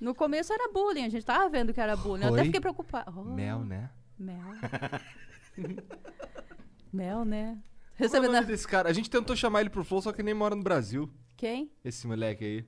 No 0.00 0.14
começo 0.14 0.52
era 0.52 0.72
bullying, 0.72 1.04
a 1.04 1.08
gente 1.08 1.24
tava 1.26 1.48
vendo 1.48 1.72
que 1.72 1.80
era 1.80 1.94
bullying. 1.94 2.24
Eu 2.24 2.30
até 2.30 2.40
Oi? 2.40 2.46
fiquei 2.46 2.60
preocupada. 2.60 3.12
Oh, 3.16 3.22
Mel, 3.22 3.60
né? 3.60 3.90
Mel. 4.18 4.38
Mel, 6.92 7.24
né? 7.24 7.58
Qual 7.96 8.04
é 8.06 8.08
o 8.08 8.08
Recebendo. 8.10 8.32
nome 8.32 8.46
desse 8.46 8.66
cara? 8.66 8.88
A 8.88 8.92
gente 8.92 9.08
tentou 9.10 9.36
chamar 9.36 9.60
ele 9.60 9.70
pro 9.70 9.84
Flow, 9.84 10.02
só 10.02 10.12
que 10.12 10.22
nem 10.22 10.34
mora 10.34 10.54
no 10.54 10.62
Brasil. 10.62 11.10
Quem? 11.36 11.70
Esse 11.84 12.06
moleque 12.06 12.44
aí. 12.44 12.64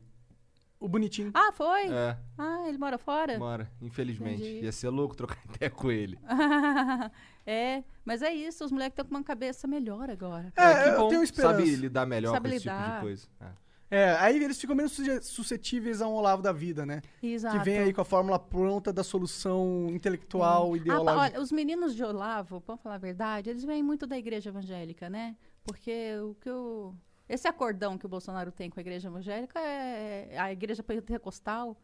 O 0.80 0.88
bonitinho. 0.88 1.30
Ah, 1.32 1.50
foi? 1.52 1.86
É, 1.88 2.18
Ah, 2.36 2.64
ele 2.68 2.76
mora 2.76 2.98
fora? 2.98 3.38
mora, 3.38 3.70
infelizmente. 3.80 4.42
Entendi. 4.42 4.64
Ia 4.64 4.72
ser 4.72 4.90
louco 4.90 5.16
trocar 5.16 5.38
ideia 5.48 5.70
com 5.70 5.90
ele. 5.90 6.18
é, 7.46 7.82
mas 8.04 8.20
é 8.22 8.32
isso, 8.34 8.64
os 8.64 8.70
moleques 8.72 8.92
estão 8.92 9.06
com 9.06 9.14
uma 9.14 9.24
cabeça 9.24 9.66
melhor 9.66 10.10
agora. 10.10 10.52
É, 10.56 10.82
que 10.84 10.88
eu 10.90 10.96
bom. 10.98 11.08
tenho 11.08 11.22
esperança. 11.22 11.56
Sabe 11.56 11.76
lidar 11.76 12.06
melhor 12.06 12.32
Sabe 12.32 12.48
com 12.50 12.54
esse 12.56 12.64
tipo 12.64 12.76
de 12.76 12.82
lidar. 12.82 13.00
coisa. 13.00 13.26
É. 13.40 13.46
É, 13.90 14.12
aí 14.18 14.42
eles 14.42 14.60
ficam 14.60 14.74
menos 14.74 14.98
suscetíveis 15.22 16.00
a 16.02 16.08
um 16.08 16.12
Olavo 16.14 16.42
da 16.42 16.52
vida, 16.52 16.84
né? 16.86 17.00
Exato. 17.22 17.58
Que 17.58 17.64
vem 17.64 17.78
aí 17.78 17.92
com 17.92 18.00
a 18.00 18.04
fórmula 18.04 18.38
pronta 18.38 18.92
da 18.92 19.04
solução 19.04 19.86
intelectual, 19.90 20.66
Ah, 20.66 20.70
pa- 20.70 20.76
ideológica. 20.76 21.20
olha, 21.20 21.40
os 21.40 21.52
meninos 21.52 21.94
de 21.94 22.02
Olavo, 22.02 22.62
vamos 22.66 22.82
falar 22.82 22.96
a 22.96 22.98
verdade, 22.98 23.50
eles 23.50 23.62
vêm 23.64 23.82
muito 23.82 24.06
da 24.06 24.18
igreja 24.18 24.50
evangélica, 24.50 25.08
né? 25.10 25.36
Porque 25.62 26.16
o 26.18 26.34
que 26.40 26.50
o. 26.50 26.94
Esse 27.28 27.46
acordão 27.48 27.96
que 27.96 28.04
o 28.04 28.08
Bolsonaro 28.08 28.52
tem 28.52 28.68
com 28.68 28.78
a 28.78 28.82
igreja 28.82 29.08
evangélica 29.08 29.58
é 29.60 30.36
a 30.38 30.52
igreja 30.52 30.82
pentecostal, 30.82 31.76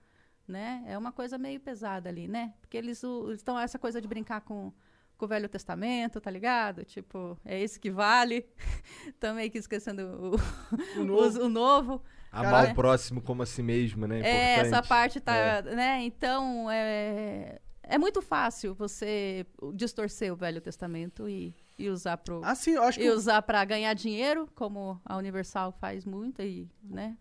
né? 0.46 0.82
É 0.86 0.98
uma 0.98 1.12
coisa 1.12 1.38
meio 1.38 1.60
pesada 1.60 2.08
ali, 2.08 2.26
né? 2.28 2.52
Porque 2.60 2.76
eles 2.76 3.02
estão 3.34 3.58
essa 3.58 3.78
coisa 3.78 4.00
de 4.00 4.08
brincar 4.08 4.40
com, 4.42 4.72
com 5.20 5.26
o 5.26 5.28
Velho 5.28 5.48
Testamento, 5.48 6.20
tá 6.20 6.30
ligado? 6.30 6.82
Tipo, 6.84 7.38
é 7.44 7.60
esse 7.60 7.78
que 7.78 7.90
vale. 7.90 8.46
Também 9.20 9.50
que 9.50 9.58
esquecendo 9.58 10.02
o, 10.02 11.00
O 11.00 11.04
novo. 11.04 11.20
os- 11.22 11.36
o 11.36 11.48
novo. 11.48 12.02
Amar 12.32 12.70
o 12.70 12.74
próximo 12.74 13.20
como 13.20 13.42
a 13.42 13.46
si 13.46 13.62
mesmo, 13.62 14.06
né? 14.06 14.20
É, 14.20 14.52
essa 14.54 14.60
Importante. 14.68 14.88
parte 14.88 15.20
tá, 15.20 15.34
É. 15.36 15.62
né? 15.62 16.02
Então, 16.04 16.70
é, 16.70 17.58
é 17.82 17.98
muito 17.98 18.22
fácil 18.22 18.72
você 18.74 19.44
distorcer 19.74 20.32
o 20.32 20.36
Velho 20.36 20.60
Testamento 20.60 21.28
e, 21.28 21.52
e 21.76 21.88
usar 21.90 22.16
pro 22.18 22.40
Ah, 22.44 22.54
sim, 22.54 22.70
eu 22.72 22.82
acho 22.84 22.98
que 22.98 23.04
e 23.04 23.10
o- 23.10 23.14
usar 23.16 23.42
para 23.42 23.64
ganhar 23.64 23.92
dinheiro, 23.94 24.48
como 24.54 25.00
a 25.04 25.16
Universal 25.16 25.72
faz 25.80 26.04
muito 26.06 26.40
e, 26.40 26.68
né? 26.82 27.16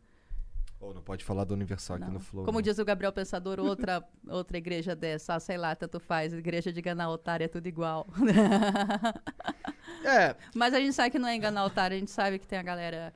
Ou 0.81 0.93
não 0.93 1.01
pode 1.01 1.25
falar 1.25 1.43
do 1.43 1.53
Universal 1.53 1.97
aqui 1.97 2.05
Não. 2.05 2.13
no 2.13 2.19
Flow. 2.21 2.45
Como 2.45 2.57
não. 2.59 2.61
diz 2.61 2.79
o 2.79 2.85
Gabriel 2.85 3.11
Pensador, 3.11 3.59
outra, 3.59 4.01
outra 4.29 4.57
igreja 4.57 4.95
dessa, 4.95 5.35
ah, 5.35 5.39
sei 5.39 5.57
lá, 5.57 5.75
tanto 5.75 5.99
faz, 5.99 6.31
igreja 6.33 6.71
de 6.71 6.79
enganar 6.79 7.09
otário 7.09 7.43
é 7.43 7.47
tudo 7.49 7.67
igual. 7.67 8.07
É, 10.05 10.35
Mas 10.55 10.73
a 10.73 10.79
gente 10.79 10.93
sabe 10.93 11.09
que 11.11 11.19
não 11.19 11.27
é 11.27 11.35
enganar 11.35 11.65
otário, 11.65 11.95
a 11.95 11.99
gente 11.99 12.11
sabe 12.11 12.39
que 12.39 12.47
tem 12.47 12.57
a 12.59 12.63
galera. 12.63 13.13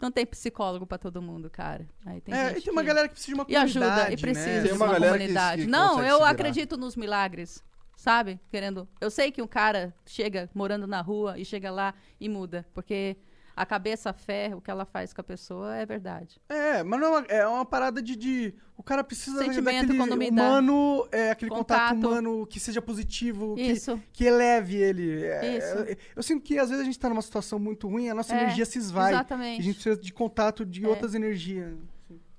Não 0.00 0.10
tem 0.10 0.26
psicólogo 0.26 0.84
pra 0.84 0.98
todo 0.98 1.22
mundo, 1.22 1.48
cara. 1.48 1.86
Aí 2.04 2.20
tem 2.20 2.34
é, 2.34 2.48
gente 2.48 2.58
e 2.58 2.62
tem 2.64 2.72
uma 2.72 2.82
que- 2.82 2.88
galera 2.88 3.06
que 3.08 3.14
precisa 3.14 3.34
de 3.36 3.40
uma 3.40 3.46
E 3.48 3.54
ajuda, 3.56 3.84
comunidade, 3.86 4.14
e 4.14 4.16
precisa 4.20 4.46
né? 4.48 4.60
Tem 4.62 4.70
de 4.72 4.76
uma 4.76 4.84
uma 4.86 4.92
galera 4.94 5.12
que- 5.12 5.18
comunidade. 5.18 5.62
que 5.62 5.68
não, 5.70 6.02
eu 6.04 6.24
acredito 6.24 6.76
nos 6.76 6.96
milagres, 6.96 7.62
sabe? 7.96 8.40
Querendo. 8.50 8.88
Eu 9.00 9.10
sei 9.12 9.30
que 9.30 9.40
um 9.40 9.46
cara 9.46 9.94
chega 10.04 10.50
morando 10.52 10.88
na 10.88 11.00
rua 11.00 11.38
e 11.38 11.44
chega 11.44 11.70
lá 11.70 11.94
e 12.18 12.28
muda, 12.28 12.66
porque 12.74 13.16
a 13.54 13.66
cabeça, 13.66 14.12
fé, 14.12 14.52
o 14.54 14.60
que 14.60 14.70
ela 14.70 14.84
faz 14.84 15.12
com 15.12 15.20
a 15.20 15.24
pessoa 15.24 15.76
é 15.76 15.84
verdade. 15.86 16.40
É, 16.48 16.82
mas 16.82 17.00
não 17.00 17.06
é 17.06 17.10
uma, 17.18 17.26
é 17.28 17.46
uma 17.46 17.64
parada 17.64 18.00
de, 18.02 18.16
de- 18.16 18.54
O 18.76 18.82
cara 18.82 19.04
precisa 19.04 19.38
Sentimento, 19.38 19.64
daquele 19.86 19.94
economidade. 19.98 20.32
humano, 20.48 21.06
é, 21.12 21.30
aquele 21.30 21.50
contato. 21.50 21.94
Contato. 21.94 22.10
humano 22.10 22.46
que 22.46 22.58
seja 22.58 22.80
positivo, 22.82 23.54
que, 23.54 23.62
Isso. 23.62 24.00
que 24.12 24.24
eleve 24.24 24.76
ele. 24.76 25.24
É, 25.24 25.56
Isso. 25.58 25.78
é, 25.92 25.96
eu 26.16 26.22
sinto 26.22 26.42
que 26.42 26.58
às 26.58 26.68
vezes 26.68 26.82
a 26.82 26.84
gente 26.84 26.98
tá 26.98 27.08
numa 27.08 27.22
situação 27.22 27.58
muito 27.58 27.86
ruim, 27.88 28.08
a 28.08 28.14
nossa 28.14 28.34
É, 28.34 28.42
energia 28.42 28.64
se 28.64 28.78
esvai. 28.78 29.12
exatamente. 29.12 29.60
A 29.60 29.62
gente 29.64 29.74
precisa 29.74 29.96
de 29.96 30.12
contato 30.12 30.64
de 30.64 30.84
É. 30.84 30.88
outras 30.88 31.14
energias. 31.14 31.74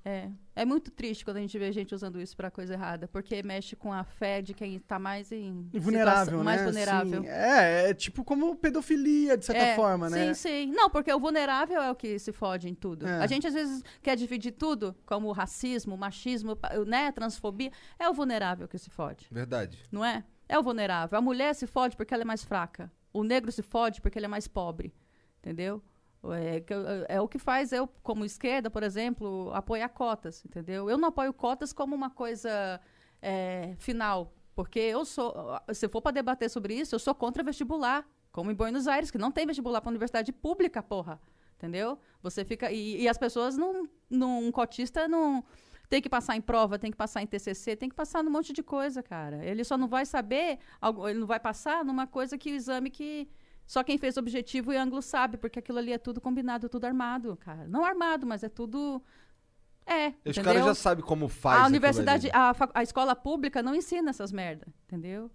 É. 0.04 0.28
É 0.54 0.64
muito 0.66 0.90
triste 0.90 1.24
quando 1.24 1.38
a 1.38 1.40
gente 1.40 1.58
vê 1.58 1.72
gente 1.72 1.94
usando 1.94 2.20
isso 2.20 2.36
pra 2.36 2.50
coisa 2.50 2.74
errada, 2.74 3.08
porque 3.08 3.42
mexe 3.42 3.74
com 3.74 3.90
a 3.92 4.04
fé 4.04 4.42
de 4.42 4.52
quem 4.52 4.78
tá 4.78 4.98
mais 4.98 5.32
em 5.32 5.68
vulnerável, 5.72 6.24
situação- 6.24 6.38
né? 6.38 6.44
mais 6.44 6.62
vulnerável. 6.62 7.20
Assim, 7.20 7.28
é, 7.28 7.90
é 7.90 7.94
tipo 7.94 8.22
como 8.22 8.54
pedofilia, 8.54 9.36
de 9.36 9.46
certa 9.46 9.62
É, 9.62 9.74
forma, 9.74 10.10
né? 10.10 10.34
Sim, 10.34 10.34
sim. 10.66 10.72
Não, 10.72 10.90
porque 10.90 11.12
o 11.12 11.18
vulnerável 11.18 11.80
é 11.82 11.90
o 11.90 11.94
que 11.94 12.18
se 12.18 12.32
fode 12.32 12.68
em 12.68 12.74
tudo. 12.74 13.06
É. 13.06 13.18
A 13.18 13.26
gente 13.26 13.46
às 13.46 13.54
vezes 13.54 13.82
quer 14.02 14.14
dividir 14.14 14.52
tudo, 14.52 14.94
como 15.06 15.28
o 15.28 15.32
racismo, 15.32 15.94
o 15.94 15.98
machismo, 15.98 16.56
né, 16.86 17.10
transfobia. 17.10 17.72
É 17.98 18.08
o 18.08 18.12
vulnerável 18.12 18.68
que 18.68 18.76
se 18.78 18.90
fode, 18.90 19.26
Verdade. 19.30 19.82
não 19.90 20.04
é? 20.04 20.22
É 20.46 20.58
o 20.58 20.62
vulnerável. 20.62 21.18
A 21.18 21.22
mulher 21.22 21.54
se 21.54 21.66
fode 21.66 21.96
porque 21.96 22.12
ela 22.12 22.22
é 22.24 22.26
mais 22.26 22.44
fraca. 22.44 22.92
O 23.12 23.24
negro 23.24 23.50
se 23.50 23.62
fode 23.62 24.02
porque 24.02 24.18
ele 24.18 24.26
é 24.26 24.28
mais 24.28 24.46
pobre. 24.46 24.92
Entendeu? 25.38 25.82
É, 26.32 27.16
é 27.16 27.20
o 27.20 27.28
que 27.28 27.38
faz 27.38 27.72
eu, 27.72 27.88
como 28.02 28.24
esquerda, 28.24 28.70
por 28.70 28.82
exemplo, 28.82 29.50
apoiar 29.52 29.88
cotas, 29.88 30.44
entendeu? 30.44 30.88
Eu 30.88 30.96
não 30.96 31.08
apoio 31.08 31.32
cotas 31.32 31.72
como 31.72 31.94
uma 31.94 32.10
coisa 32.10 32.80
é, 33.20 33.74
final, 33.78 34.32
porque 34.54 34.78
eu 34.78 35.04
sou, 35.04 35.34
se 35.72 35.88
for 35.88 36.00
para 36.00 36.12
debater 36.12 36.48
sobre 36.48 36.74
isso, 36.74 36.94
eu 36.94 36.98
sou 36.98 37.14
contra 37.14 37.42
vestibular, 37.42 38.08
como 38.32 38.50
em 38.50 38.54
Buenos 38.54 38.88
Aires, 38.88 39.10
que 39.10 39.18
não 39.18 39.30
tem 39.30 39.46
vestibular 39.46 39.80
para 39.80 39.90
universidade 39.90 40.32
pública, 40.32 40.82
porra, 40.82 41.20
entendeu? 41.56 41.98
Você 42.22 42.44
fica 42.44 42.70
e, 42.72 43.02
e 43.02 43.08
as 43.08 43.18
pessoas 43.18 43.56
não, 43.56 43.88
um 44.10 44.50
cotista 44.50 45.06
não 45.06 45.44
tem 45.88 46.00
que 46.00 46.08
passar 46.08 46.36
em 46.36 46.40
prova, 46.40 46.78
tem 46.78 46.90
que 46.90 46.96
passar 46.96 47.22
em 47.22 47.26
TCC, 47.26 47.76
tem 47.76 47.88
que 47.88 47.94
passar 47.94 48.22
num 48.22 48.30
monte 48.30 48.52
de 48.52 48.62
coisa, 48.62 49.02
cara. 49.02 49.44
Ele 49.44 49.62
só 49.62 49.76
não 49.76 49.86
vai 49.86 50.06
saber, 50.06 50.58
ele 51.08 51.18
não 51.20 51.26
vai 51.26 51.38
passar 51.38 51.84
numa 51.84 52.06
coisa 52.06 52.38
que 52.38 52.50
o 52.50 52.54
exame 52.54 52.90
que 52.90 53.28
só 53.66 53.82
quem 53.82 53.96
fez 53.98 54.16
objetivo 54.16 54.72
e 54.72 54.76
ângulo 54.76 55.00
sabe, 55.02 55.36
porque 55.36 55.58
aquilo 55.58 55.78
ali 55.78 55.92
é 55.92 55.98
tudo 55.98 56.20
combinado, 56.20 56.68
tudo 56.68 56.84
armado, 56.84 57.36
cara. 57.36 57.66
Não 57.66 57.84
armado, 57.84 58.26
mas 58.26 58.42
é 58.42 58.48
tudo. 58.48 59.02
É. 59.86 60.14
Os 60.24 60.38
caras 60.38 60.64
já 60.64 60.74
sabem 60.74 61.04
como 61.04 61.28
faz. 61.28 61.62
A 61.62 61.66
universidade, 61.66 62.30
a, 62.32 62.54
a 62.74 62.82
escola 62.82 63.14
pública 63.14 63.62
não 63.62 63.74
ensina 63.74 64.10
essas 64.10 64.32
merda, 64.32 64.66
entendeu? 64.86 65.30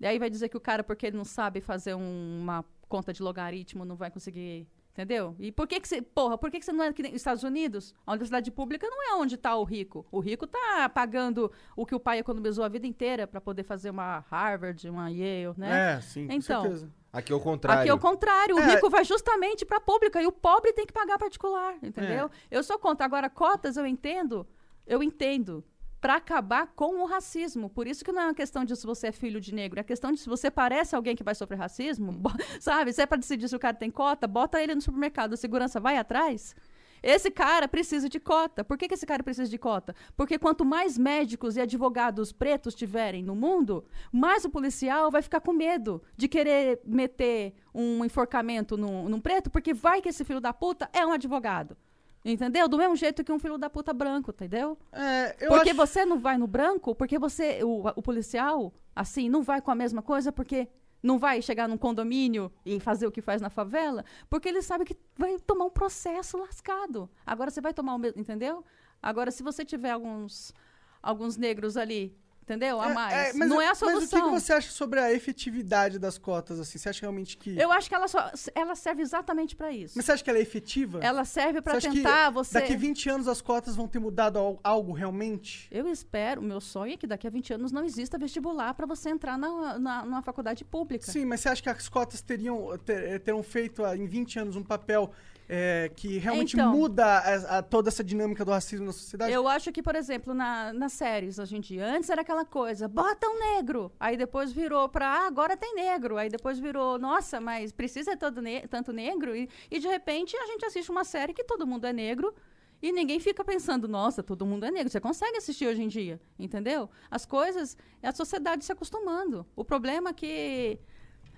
E 0.00 0.06
aí 0.06 0.18
vai 0.18 0.28
dizer 0.28 0.48
que 0.48 0.56
o 0.56 0.60
cara, 0.60 0.82
porque 0.82 1.06
ele 1.06 1.16
não 1.16 1.24
sabe 1.24 1.60
fazer 1.60 1.94
um- 1.94 2.40
uma 2.42 2.64
conta 2.88 3.12
de 3.12 3.22
logaritmo, 3.22 3.84
não 3.84 3.94
vai 3.96 4.10
conseguir. 4.10 4.66
Entendeu? 4.92 5.34
E 5.38 5.50
por 5.50 5.66
que 5.66 5.80
que 5.80 5.88
você. 5.88 6.02
Porra, 6.02 6.36
por 6.36 6.50
que 6.50 6.58
que 6.58 6.66
você 6.66 6.72
não 6.72 6.84
é 6.84 6.92
que 6.92 7.02
nem 7.02 7.14
Estados 7.14 7.42
Unidos? 7.42 7.94
A 8.06 8.12
universidade 8.12 8.50
pública 8.50 8.86
não 8.90 9.02
é 9.02 9.14
onde 9.14 9.36
está 9.36 9.56
o 9.56 9.64
rico. 9.64 10.04
O 10.12 10.20
rico 10.20 10.46
tá 10.46 10.86
pagando 10.90 11.50
o 11.74 11.86
que 11.86 11.94
o 11.94 12.00
pai 12.00 12.18
economizou 12.18 12.62
a 12.62 12.68
vida 12.68 12.86
inteira 12.86 13.26
para 13.26 13.40
poder 13.40 13.62
fazer 13.62 13.88
uma 13.88 14.18
Harvard, 14.30 14.86
uma 14.90 15.08
Yale, 15.10 15.54
né? 15.56 15.94
É, 15.94 16.00
sim, 16.02 16.26
com 16.26 16.34
Então, 16.34 16.60
certeza. 16.62 16.92
Aqui 17.12 17.32
é 17.32 17.36
o 17.36 17.40
contrário. 17.40 17.80
Aqui 17.82 17.90
é 17.90 17.94
o 17.94 17.98
contrário. 17.98 18.56
O 18.56 18.60
É. 18.60 18.74
rico 18.74 18.88
vai 18.88 19.04
justamente 19.04 19.64
para 19.66 19.76
a 19.76 19.80
pública 19.80 20.22
e 20.22 20.26
o 20.26 20.32
pobre 20.32 20.72
tem 20.72 20.86
que 20.86 20.92
pagar 20.92 21.18
particular, 21.18 21.76
entendeu? 21.82 22.30
Eu 22.50 22.62
sou 22.62 22.78
contra. 22.78 23.04
Agora, 23.04 23.28
cotas 23.28 23.76
eu 23.76 23.86
entendo, 23.86 24.46
eu 24.86 25.02
entendo. 25.02 25.62
Para 26.00 26.16
acabar 26.16 26.66
com 26.74 27.00
o 27.00 27.04
racismo. 27.06 27.70
Por 27.70 27.86
isso 27.86 28.04
que 28.04 28.10
não 28.10 28.22
é 28.22 28.24
uma 28.24 28.34
questão 28.34 28.64
de 28.64 28.74
se 28.74 28.84
você 28.84 29.06
é 29.08 29.12
filho 29.12 29.40
de 29.40 29.54
negro, 29.54 29.78
é 29.78 29.84
questão 29.84 30.10
de 30.10 30.18
se 30.18 30.28
você 30.28 30.50
parece 30.50 30.96
alguém 30.96 31.14
que 31.14 31.22
vai 31.22 31.32
sofrer 31.32 31.56
racismo, 31.56 32.20
sabe? 32.58 32.92
Se 32.92 33.02
é 33.02 33.06
para 33.06 33.18
decidir 33.18 33.48
se 33.48 33.54
o 33.54 33.58
cara 33.58 33.76
tem 33.76 33.88
cota, 33.88 34.26
bota 34.26 34.60
ele 34.60 34.74
no 34.74 34.80
supermercado, 34.80 35.34
a 35.34 35.36
segurança 35.36 35.78
vai 35.78 35.96
atrás. 35.96 36.56
Esse 37.02 37.30
cara 37.30 37.66
precisa 37.66 38.08
de 38.08 38.20
cota. 38.20 38.62
Por 38.62 38.78
que, 38.78 38.86
que 38.86 38.94
esse 38.94 39.06
cara 39.06 39.22
precisa 39.22 39.50
de 39.50 39.58
cota? 39.58 39.94
Porque 40.16 40.38
quanto 40.38 40.64
mais 40.64 40.96
médicos 40.96 41.56
e 41.56 41.60
advogados 41.60 42.32
pretos 42.32 42.74
tiverem 42.74 43.22
no 43.22 43.34
mundo, 43.34 43.84
mais 44.12 44.44
o 44.44 44.50
policial 44.50 45.10
vai 45.10 45.22
ficar 45.22 45.40
com 45.40 45.52
medo 45.52 46.02
de 46.16 46.28
querer 46.28 46.80
meter 46.84 47.54
um 47.74 48.04
enforcamento 48.04 48.76
num, 48.76 49.08
num 49.08 49.20
preto, 49.20 49.50
porque 49.50 49.74
vai 49.74 50.00
que 50.00 50.08
esse 50.08 50.24
filho 50.24 50.40
da 50.40 50.52
puta 50.52 50.88
é 50.92 51.04
um 51.04 51.12
advogado. 51.12 51.76
Entendeu? 52.24 52.68
Do 52.68 52.78
mesmo 52.78 52.94
jeito 52.94 53.24
que 53.24 53.32
um 53.32 53.38
filho 53.38 53.58
da 53.58 53.68
puta 53.68 53.92
branco, 53.92 54.30
entendeu? 54.30 54.78
É, 54.92 55.32
porque 55.48 55.70
acho... 55.70 55.76
você 55.76 56.04
não 56.04 56.20
vai 56.20 56.38
no 56.38 56.46
branco, 56.46 56.94
porque 56.94 57.18
você, 57.18 57.64
o, 57.64 57.82
o 57.96 58.02
policial, 58.02 58.72
assim, 58.94 59.28
não 59.28 59.42
vai 59.42 59.60
com 59.60 59.72
a 59.72 59.74
mesma 59.74 60.02
coisa, 60.02 60.30
porque 60.30 60.68
não 61.02 61.18
vai 61.18 61.42
chegar 61.42 61.68
num 61.68 61.76
condomínio 61.76 62.52
e 62.64 62.78
fazer 62.78 63.06
o 63.06 63.12
que 63.12 63.20
faz 63.20 63.42
na 63.42 63.50
favela, 63.50 64.04
porque 64.30 64.48
ele 64.48 64.62
sabe 64.62 64.84
que 64.84 64.96
vai 65.16 65.38
tomar 65.40 65.64
um 65.64 65.70
processo 65.70 66.38
lascado. 66.38 67.10
Agora 67.26 67.50
você 67.50 67.60
vai 67.60 67.74
tomar 67.74 67.94
o 67.94 67.98
mesmo, 67.98 68.20
entendeu? 68.20 68.64
Agora, 69.02 69.30
se 69.30 69.42
você 69.42 69.64
tiver 69.64 69.90
alguns, 69.90 70.54
alguns 71.02 71.36
negros 71.36 71.76
ali, 71.76 72.16
entendeu? 72.42 72.80
A 72.80 72.88
mais, 72.90 73.34
mas, 73.34 73.48
não 73.48 73.60
é 73.60 73.66
a 73.66 73.68
Mas 73.70 73.80
o 73.82 73.84
que 73.86 73.92
que, 74.00 74.06
solução. 74.08 74.30
você 74.30 74.52
acha 74.52 74.70
sobre 74.70 75.00
a 75.00 75.12
efetividade 75.12 75.98
das 75.98 76.18
cotas, 76.18 76.58
assim? 76.60 76.78
Você 76.78 76.88
acha 76.88 77.00
realmente 77.00 77.36
que... 77.36 77.58
Eu 77.58 77.70
acho 77.72 77.88
que 77.88 77.94
ela, 77.94 78.08
só, 78.08 78.30
ela 78.54 78.74
serve 78.74 79.02
exatamente 79.02 79.54
para 79.56 79.72
isso. 79.72 79.94
Mas 79.96 80.04
você 80.04 80.12
acha 80.12 80.24
que 80.24 80.30
ela 80.30 80.38
é 80.38 80.42
efetiva? 80.42 80.98
Ela 81.02 81.24
serve 81.24 81.60
para 81.62 81.80
tentar 81.80 82.30
você. 82.30 82.54
Daqui 82.60 82.76
20 82.76 83.08
anos 83.10 83.28
as 83.28 83.40
cotas 83.40 83.76
vão 83.76 83.86
ter 83.88 83.98
mudado 83.98 84.38
al- 84.38 84.60
algo 84.62 84.92
realmente? 84.92 85.68
Eu 85.70 85.88
espero, 85.88 86.40
o 86.40 86.44
meu 86.44 86.60
sonho 86.60 86.94
é 86.94 86.96
que 86.96 87.06
daqui 87.06 87.26
a 87.26 87.30
20 87.30 87.54
anos 87.54 87.72
não 87.72 87.84
exista 87.84 88.18
vestibular 88.18 88.74
para 88.74 88.86
você 88.86 89.08
entrar 89.10 89.38
na, 89.38 89.78
na, 89.78 90.04
numa 90.04 90.22
faculdade 90.22 90.64
pública. 90.64 91.10
Sim, 91.10 91.24
mas 91.24 91.40
você 91.40 91.48
acha 91.48 91.62
que 91.62 91.68
as 91.70 91.88
cotas 91.88 92.20
teriam, 92.20 92.76
ter- 92.78 93.04
eh, 93.04 93.18
terão 93.18 93.42
feito 93.42 93.84
ah, 93.84 93.96
em 93.96 94.06
20 94.06 94.38
anos 94.38 94.56
um 94.56 94.62
papel 94.62 95.10
eh, 95.54 95.90
que 95.94 96.16
realmente 96.16 96.54
Então. 96.54 96.72
muda 96.72 97.04
a- 97.04 97.58
a- 97.58 97.62
toda 97.62 97.90
essa 97.90 98.02
dinâmica 98.02 98.42
do 98.42 98.50
racismo 98.50 98.86
na 98.86 98.92
sociedade? 98.92 99.30
Eu 99.30 99.46
acho 99.46 99.70
que, 99.70 99.82
por 99.82 99.94
exemplo, 99.94 100.32
na, 100.32 100.72
nas 100.72 100.94
séries 100.94 101.38
hoje 101.38 101.54
em 101.56 101.60
dia, 101.60 101.84
antes 101.86 102.08
era 102.08 102.22
aquela 102.22 102.44
coisa, 102.46 102.88
bota 102.88 103.28
um 103.28 103.38
negro. 103.38 103.92
Aí 104.00 104.16
depois 104.16 104.50
virou 104.50 104.88
pra, 104.88 105.06
ah, 105.06 105.26
agora 105.26 105.54
tem 105.54 105.74
negro. 105.74 106.16
Aí 106.16 106.30
depois 106.30 106.58
virou, 106.58 106.98
nossa, 106.98 107.38
mas 107.38 107.70
precisa 107.70 108.16
todo 108.16 108.40
ne- 108.40 108.66
tanto 108.66 108.92
negro? 108.92 109.36
E, 109.36 109.46
e 109.70 109.78
de 109.78 109.86
repente 109.86 110.34
a 110.38 110.46
gente 110.46 110.64
assiste 110.64 110.90
uma 110.90 111.04
série 111.04 111.34
que 111.34 111.44
todo 111.44 111.66
mundo 111.66 111.86
é 111.86 111.92
negro. 111.92 112.34
E 112.80 112.90
ninguém 112.90 113.20
fica 113.20 113.44
pensando, 113.44 113.86
nossa, 113.86 114.22
todo 114.24 114.44
mundo 114.46 114.64
é 114.64 114.70
negro. 114.70 114.90
Você 114.90 114.98
consegue 115.00 115.36
assistir 115.36 115.66
hoje 115.68 115.82
em 115.82 115.86
dia, 115.88 116.18
entendeu? 116.38 116.88
As 117.10 117.24
coisas, 117.26 117.76
é 118.02 118.08
a 118.08 118.12
sociedade 118.12 118.64
se 118.64 118.72
acostumando. 118.72 119.46
O 119.54 119.64
problema 119.64 120.10
é 120.10 120.12
que 120.12 120.78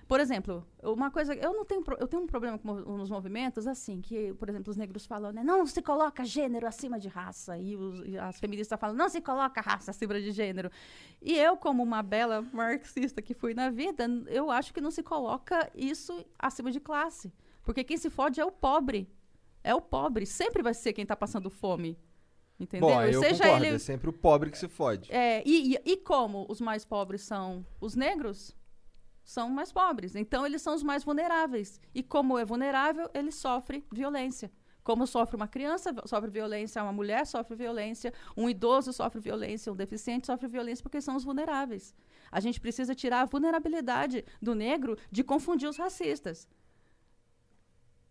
por 0.07 0.19
exemplo, 0.19 0.65
uma 0.83 1.09
coisa, 1.09 1.33
eu 1.33 1.51
não 1.53 1.65
tenho, 1.65 1.83
eu 1.99 2.07
tenho 2.07 2.21
um 2.23 2.27
problema 2.27 2.57
com 2.59 2.71
os 3.01 3.09
movimentos 3.09 3.65
assim, 3.65 4.01
que, 4.01 4.33
por 4.35 4.47
exemplo, 4.49 4.69
os 4.69 4.77
negros 4.77 5.05
falam, 5.05 5.31
né, 5.31 5.43
não 5.43 5.65
se 5.65 5.81
coloca 5.81 6.23
gênero 6.23 6.67
acima 6.67 6.99
de 6.99 7.07
raça, 7.07 7.57
e, 7.57 7.75
os- 7.75 8.01
e 8.05 8.17
as 8.17 8.39
feministas 8.39 8.79
falam, 8.79 8.95
não 8.95 9.09
se 9.09 9.19
coloca 9.19 9.61
raça 9.61 9.89
acima 9.91 10.13
de 10.21 10.31
gênero. 10.31 10.69
E 11.21 11.33
eu, 11.35 11.57
como 11.57 11.81
uma 11.81 12.03
bela 12.03 12.41
marxista 12.53 13.21
que 13.21 13.33
fui 13.33 13.53
na 13.55 13.69
vida, 13.71 14.05
eu 14.27 14.51
acho 14.51 14.73
que 14.73 14.79
não 14.81 14.91
se 14.91 15.01
coloca 15.01 15.71
isso 15.73 16.23
acima 16.37 16.71
de 16.71 16.79
classe, 16.79 17.33
porque 17.63 17.83
quem 17.83 17.97
se 17.97 18.09
fode 18.11 18.39
é 18.39 18.45
o 18.45 18.51
pobre, 18.51 19.09
é 19.63 19.73
o 19.73 19.81
pobre, 19.81 20.25
sempre 20.27 20.61
vai 20.61 20.75
ser 20.75 20.93
quem 20.93 21.01
está 21.01 21.15
passando 21.15 21.49
fome, 21.49 21.97
entendeu? 22.59 22.87
Bom, 22.89 23.01
eu 23.01 23.19
seja 23.21 23.43
concordo. 23.43 23.65
ele 23.65 23.75
É 23.77 23.79
sempre 23.79 24.09
o 24.09 24.13
pobre 24.13 24.51
que 24.51 24.57
se 24.59 24.67
fode. 24.67 25.11
é, 25.11 25.41
e, 25.43 25.73
e- 25.75 25.81
e 25.93 25.97
como 25.97 26.45
os 26.47 26.61
mais 26.61 26.85
pobres 26.85 27.21
são 27.23 27.65
os 27.81 27.95
negros, 27.95 28.55
são 29.25 29.49
mais 29.49 29.71
pobres. 29.71 30.15
Então, 30.15 30.45
eles 30.45 30.61
são 30.61 30.75
os 30.75 30.83
mais 30.83 31.03
vulneráveis. 31.03 31.81
E 31.93 32.03
como 32.03 32.37
é 32.37 32.45
vulnerável, 32.45 33.09
ele 33.13 33.31
sofre 33.31 33.83
violência. 33.91 34.51
Como 34.83 35.07
sofre 35.07 35.35
uma 35.35 35.47
criança, 35.47 35.93
sofre 36.05 36.29
violência, 36.29 36.81
uma 36.83 36.93
mulher 36.93 37.25
sofre 37.25 37.55
violência, 37.55 38.13
um 38.37 38.47
idoso 38.47 38.93
sofre 38.93 39.19
violência, 39.19 39.73
um 39.73 39.75
deficiente 39.75 40.27
sofre 40.27 40.47
violência, 40.47 40.83
porque 40.83 41.01
são 41.01 41.15
os 41.15 41.23
vulneráveis. 41.23 41.95
A 42.31 42.39
gente 42.39 42.61
precisa 42.61 42.93
tirar 42.93 43.21
a 43.21 43.25
vulnerabilidade 43.25 44.23
do 44.39 44.53
negro 44.53 44.95
de 45.11 45.23
confundir 45.23 45.67
os 45.67 45.77
racistas. 45.77 46.47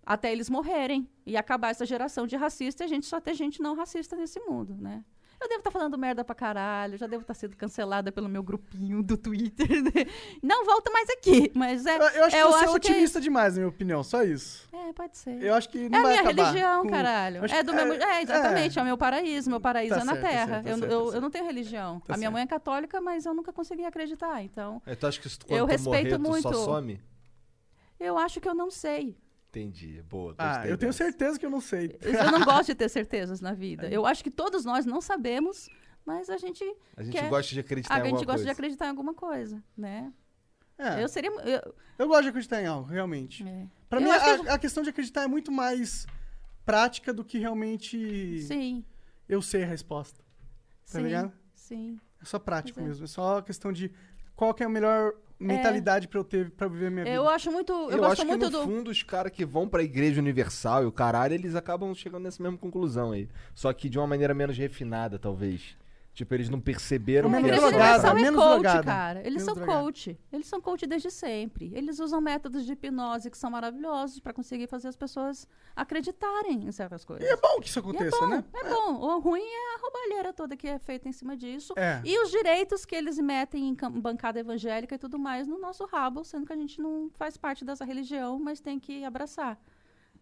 Até 0.04 0.32
eles 0.32 0.50
morrerem 0.50 1.08
e 1.24 1.36
acabar 1.36 1.70
essa 1.70 1.86
geração 1.86 2.26
de 2.26 2.34
racista 2.34 2.82
e 2.82 2.86
a 2.86 2.88
gente 2.88 3.06
só 3.06 3.20
ter 3.20 3.34
gente 3.34 3.62
não 3.62 3.76
racista 3.76 4.16
nesse 4.16 4.40
mundo, 4.40 4.74
né? 4.74 5.04
Eu 5.44 5.48
devo 5.48 5.60
estar 5.60 5.70
falando 5.70 5.98
merda 5.98 6.24
pra 6.24 6.34
caralho, 6.34 6.96
já 6.96 7.06
devo 7.06 7.20
estar 7.20 7.34
sendo 7.34 7.54
cancelada 7.54 8.10
pelo 8.10 8.30
meu 8.30 8.42
grupinho 8.42 9.02
do 9.02 9.14
Twitter. 9.14 9.68
né? 9.84 10.06
Não 10.42 10.64
volto 10.64 10.90
mais 10.90 11.06
aqui, 11.10 11.52
mas 11.54 11.84
é. 11.84 11.96
Eu, 11.96 12.00
eu 12.00 12.24
acho 12.24 12.30
que 12.36 12.42
eu 12.42 12.46
você 12.50 12.56
é 12.56 12.64
acho 12.64 12.80
que 12.80 12.88
otimista 12.92 13.20
demais, 13.20 13.52
na 13.54 13.58
minha 13.60 13.68
opinião, 13.68 14.02
só 14.02 14.22
isso. 14.22 14.66
É, 14.72 14.92
pode 14.94 15.18
ser. 15.18 15.42
Eu 15.42 15.54
acho 15.54 15.68
que 15.68 15.84
É 15.84 15.88
não 15.90 15.98
a 15.98 16.02
vai 16.02 16.10
minha 16.12 16.22
acabar 16.22 16.42
religião, 16.48 16.82
com- 16.82 16.88
caralho. 16.88 17.44
Acho 17.44 17.54
É 17.54 17.58
que- 17.58 17.62
do 17.64 17.74
meu. 17.74 17.92
É, 17.92 18.22
exatamente, 18.22 18.78
é, 18.78 18.80
é. 18.80 18.82
o 18.82 18.86
meu 18.86 18.96
paraíso. 18.96 19.50
Meu 19.50 19.60
paraíso 19.60 19.94
Tá 19.96 20.00
é 20.00 20.04
na 20.04 20.12
certo, 20.12 20.22
tá 20.24 20.28
Terra. 20.30 20.46
certo, 20.46 20.64
tá 20.64 20.70
eu, 20.70 20.78
certo, 20.78 20.92
eu, 20.92 21.10
tá 21.10 21.16
eu 21.16 21.20
não 21.20 21.30
tenho 21.30 21.44
religião. 21.44 22.00
Tá 22.00 22.14
a 22.14 22.16
minha 22.16 22.28
certo. 22.28 22.32
mãe 22.32 22.42
é 22.42 22.46
católica, 22.46 23.00
mas 23.02 23.26
eu 23.26 23.34
nunca 23.34 23.52
consegui 23.52 23.84
acreditar. 23.84 24.42
Então, 24.42 24.80
É, 24.86 24.94
tu 24.94 25.06
acha 25.06 25.20
que 25.20 25.28
quando 25.44 25.58
Eu 25.58 25.66
tu 25.66 25.70
respeito 25.70 26.18
morrer, 26.18 26.40
tu 26.40 26.42
só 26.42 26.48
muito. 26.50 26.64
some? 26.64 27.00
eu 28.00 28.16
acho 28.18 28.40
que 28.40 28.48
eu 28.48 28.54
não 28.54 28.70
sei. 28.70 29.14
Entendi. 29.58 30.02
Boa. 30.02 30.34
Ah, 30.38 30.66
eu 30.66 30.76
tenho 30.76 30.92
certeza 30.92 31.38
que 31.38 31.46
eu 31.46 31.50
não 31.50 31.60
sei. 31.60 31.96
Eu 32.00 32.30
não 32.32 32.40
gosto 32.44 32.66
de 32.66 32.74
ter 32.74 32.88
certezas 32.88 33.40
na 33.40 33.52
vida. 33.54 33.88
Eu 33.88 34.04
acho 34.04 34.22
que 34.24 34.30
todos 34.30 34.64
nós 34.64 34.84
não 34.84 35.00
sabemos, 35.00 35.68
mas 36.04 36.28
a 36.28 36.36
gente, 36.36 36.64
A 36.96 37.02
gente 37.02 37.12
quer- 37.16 37.28
gosta 37.28 37.54
de 37.54 37.60
acreditar 37.60 37.94
a 37.94 37.98
em 37.98 38.00
alguma 38.00 38.18
gente 38.18 38.26
gosta 38.26 38.38
coisa. 38.38 38.44
de 38.44 38.50
acreditar 38.50 38.86
em 38.86 38.88
alguma 38.90 39.14
coisa, 39.14 39.62
né? 39.76 40.12
É, 40.76 41.02
Eu 41.02 41.08
seria. 41.08 41.30
eu- 41.30 41.74
eu 41.98 42.08
gosto 42.08 42.22
de 42.24 42.28
acreditar 42.30 42.60
em 42.60 42.66
algo, 42.66 42.88
realmente. 42.90 43.46
é. 43.46 43.66
Pra 43.88 44.00
Eu 44.00 44.04
mim, 44.04 44.10
a, 44.10 44.38
que 44.38 44.48
a 44.48 44.58
questão 44.58 44.82
de 44.82 44.90
acreditar 44.90 45.22
é 45.22 45.28
muito 45.28 45.52
mais 45.52 46.04
prática 46.66 47.12
do 47.14 47.24
que 47.24 47.38
realmente 47.38 48.40
Sim, 48.42 48.84
eu 49.28 49.40
sei 49.40 49.62
a 49.62 49.66
resposta. 49.66 50.18
Tá 50.20 50.98
sim, 50.98 51.02
ligado? 51.02 51.32
sim. 51.54 51.96
É 52.20 52.24
só 52.24 52.38
prático 52.40 52.80
é. 52.80 52.82
mesmo. 52.82 53.04
É 53.04 53.06
só 53.06 53.40
questão 53.40 53.72
de 53.72 53.92
qual 54.34 54.52
que 54.52 54.62
é 54.64 54.66
a 54.66 54.68
melhor 54.68 55.14
mentalidade 55.38 56.08
pra 56.08 56.20
eu 56.20 56.24
ter 56.24 56.50
pra 56.50 56.68
viver 56.68 56.90
minha 56.90 57.04
vida. 57.04 57.16
Eu 57.16 57.28
acho 57.28 57.50
muito. 57.50 57.72
Eu, 57.72 57.90
Eu, 57.90 57.98
gosto 57.98 58.12
acho 58.12 58.22
que 58.22 58.28
muito 58.28 58.44
no 58.46 58.50
do. 58.50 58.62
fundo 58.64 58.90
os 58.90 59.02
caras 59.02 59.32
que 59.32 59.44
vão 59.44 59.68
pra 59.68 59.82
Igreja 59.82 60.20
Universal 60.20 60.82
e 60.82 60.86
o 60.86 60.92
caralho, 60.92 61.34
eles 61.34 61.54
acabam 61.54 61.94
chegando 61.94 62.22
nessa 62.24 62.42
mesma 62.42 62.58
conclusão 62.58 63.12
aí. 63.12 63.28
Só 63.54 63.72
que 63.72 63.88
de 63.88 63.98
uma 63.98 64.06
maneira 64.06 64.32
menos 64.34 64.56
refinada, 64.56 65.18
talvez. 65.18 65.76
Tipo, 66.14 66.32
eles 66.32 66.48
não 66.48 66.60
perceberam 66.60 67.34
É 67.34 67.38
A 67.38 67.42
que 67.42 67.50
essa- 67.50 67.68
drogada, 67.70 68.08
é 68.08 68.14
menos 68.14 68.40
coach, 68.40 68.52
drogada. 68.62 68.84
cara. 68.84 69.18
Eles 69.20 69.30
Menos 69.32 69.44
são 69.46 69.54
drogada. 69.54 69.80
coach. 69.82 70.18
Eles 70.32 70.46
são 70.46 70.60
coach 70.60 70.86
desde 70.86 71.10
sempre. 71.10 71.72
Eles 71.74 71.98
usam 71.98 72.20
métodos 72.20 72.64
de 72.64 72.72
hipnose 72.72 73.28
que 73.28 73.36
são 73.36 73.50
maravilhosos 73.50 74.20
pra 74.20 74.32
conseguir 74.32 74.68
fazer 74.68 74.86
as 74.86 74.94
pessoas 74.96 75.48
acreditarem 75.74 76.64
em 76.66 76.70
certas 76.70 77.04
coisas. 77.04 77.28
E 77.28 77.32
é 77.32 77.36
bom 77.36 77.60
que 77.60 77.68
isso 77.68 77.80
é 77.80 77.82
aconteça, 77.82 78.16
bom, 78.20 78.26
né? 78.28 78.44
é 78.54 78.64
bom. 78.68 78.94
O 78.94 79.18
ruim 79.18 79.42
é 79.42 79.74
a 79.74 79.80
roubalheira 79.80 80.32
toda 80.32 80.56
que 80.56 80.68
é 80.68 80.78
feita 80.78 81.08
em 81.08 81.12
cima 81.12 81.36
disso. 81.36 81.74
É. 81.76 82.00
E 82.04 82.16
os 82.22 82.30
direitos 82.30 82.84
que 82.86 82.94
eles 82.94 83.18
metem 83.18 83.68
em 83.68 83.74
bancada 84.00 84.38
evangélica 84.38 84.94
e 84.94 84.98
tudo 84.98 85.18
mais 85.18 85.48
no 85.48 85.58
nosso 85.58 85.84
rabo, 85.84 86.24
sendo 86.24 86.46
que 86.46 86.52
a 86.52 86.56
gente 86.56 86.80
não 86.80 87.10
faz 87.16 87.36
parte 87.36 87.64
dessa 87.64 87.84
religião, 87.84 88.38
mas 88.38 88.60
tem 88.60 88.78
que 88.78 89.04
abraçar, 89.04 89.58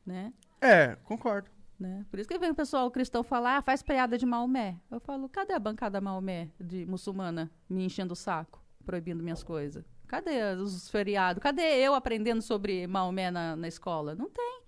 né? 0.06 0.32
É, 0.59 0.97
concordo. 1.05 1.51
Né? 1.82 2.06
Por 2.10 2.18
isso 2.18 2.28
que 2.28 2.38
vem 2.38 2.50
o 2.50 2.54
pessoal 2.54 2.90
cristão 2.90 3.22
falar, 3.22 3.59
ah, 3.59 3.62
faz 3.62 3.82
piada 3.82 4.16
de 4.16 4.24
Maomé. 4.24 4.80
Eu 4.90 5.00
falo, 5.00 5.28
cadê 5.28 5.52
a 5.52 5.59
bancada 5.59 6.00
Maomé 6.00 6.48
de 6.59 6.86
muçulmana 6.86 7.50
me 7.68 7.84
enchendo 7.84 8.12
o 8.12 8.16
saco, 8.16 8.64
proibindo 8.86 9.22
minhas 9.22 9.42
coisas? 9.42 9.84
Cadê 10.06 10.54
os 10.54 10.88
feriados? 10.88 11.42
Cadê 11.42 11.62
eu 11.62 11.94
aprendendo 11.94 12.40
sobre 12.40 12.86
Maomé 12.86 13.30
na, 13.30 13.56
na 13.56 13.68
escola? 13.68 14.14
Não 14.14 14.30
tem. 14.30 14.62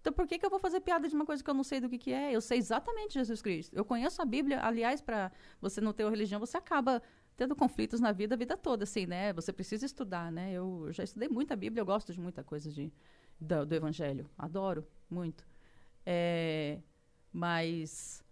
Então 0.00 0.12
por 0.12 0.26
que, 0.26 0.38
que 0.38 0.44
eu 0.44 0.50
vou 0.50 0.58
fazer 0.58 0.80
piada 0.80 1.08
de 1.08 1.14
uma 1.14 1.24
coisa 1.24 1.42
que 1.42 1.48
eu 1.48 1.54
não 1.54 1.64
sei 1.64 1.80
do 1.80 1.88
que, 1.88 1.98
que 1.98 2.12
é? 2.12 2.32
Eu 2.32 2.40
sei 2.40 2.58
exatamente 2.58 3.14
Jesus 3.14 3.40
Cristo. 3.40 3.74
Eu 3.74 3.84
conheço 3.84 4.20
a 4.20 4.24
Bíblia. 4.24 4.60
Aliás, 4.62 5.00
para 5.00 5.30
você 5.60 5.80
não 5.80 5.92
ter 5.92 6.04
uma 6.04 6.10
religião, 6.10 6.40
você 6.40 6.56
acaba 6.56 7.02
tendo 7.36 7.56
conflitos 7.56 8.00
na 8.00 8.12
vida 8.12 8.34
a 8.34 8.38
vida 8.38 8.56
toda, 8.56 8.84
assim, 8.84 9.06
né? 9.06 9.32
Você 9.32 9.52
precisa 9.52 9.84
estudar, 9.86 10.30
né? 10.30 10.52
Eu 10.52 10.88
já 10.92 11.02
estudei 11.02 11.28
muita 11.28 11.56
Bíblia, 11.56 11.80
eu 11.80 11.86
gosto 11.86 12.12
de 12.12 12.20
muita 12.20 12.44
coisa 12.44 12.70
de, 12.70 12.92
do, 13.40 13.66
do 13.66 13.74
Evangelho. 13.74 14.28
Adoro 14.38 14.86
muito. 15.10 15.44
É, 16.06 16.78
mas 17.32 18.22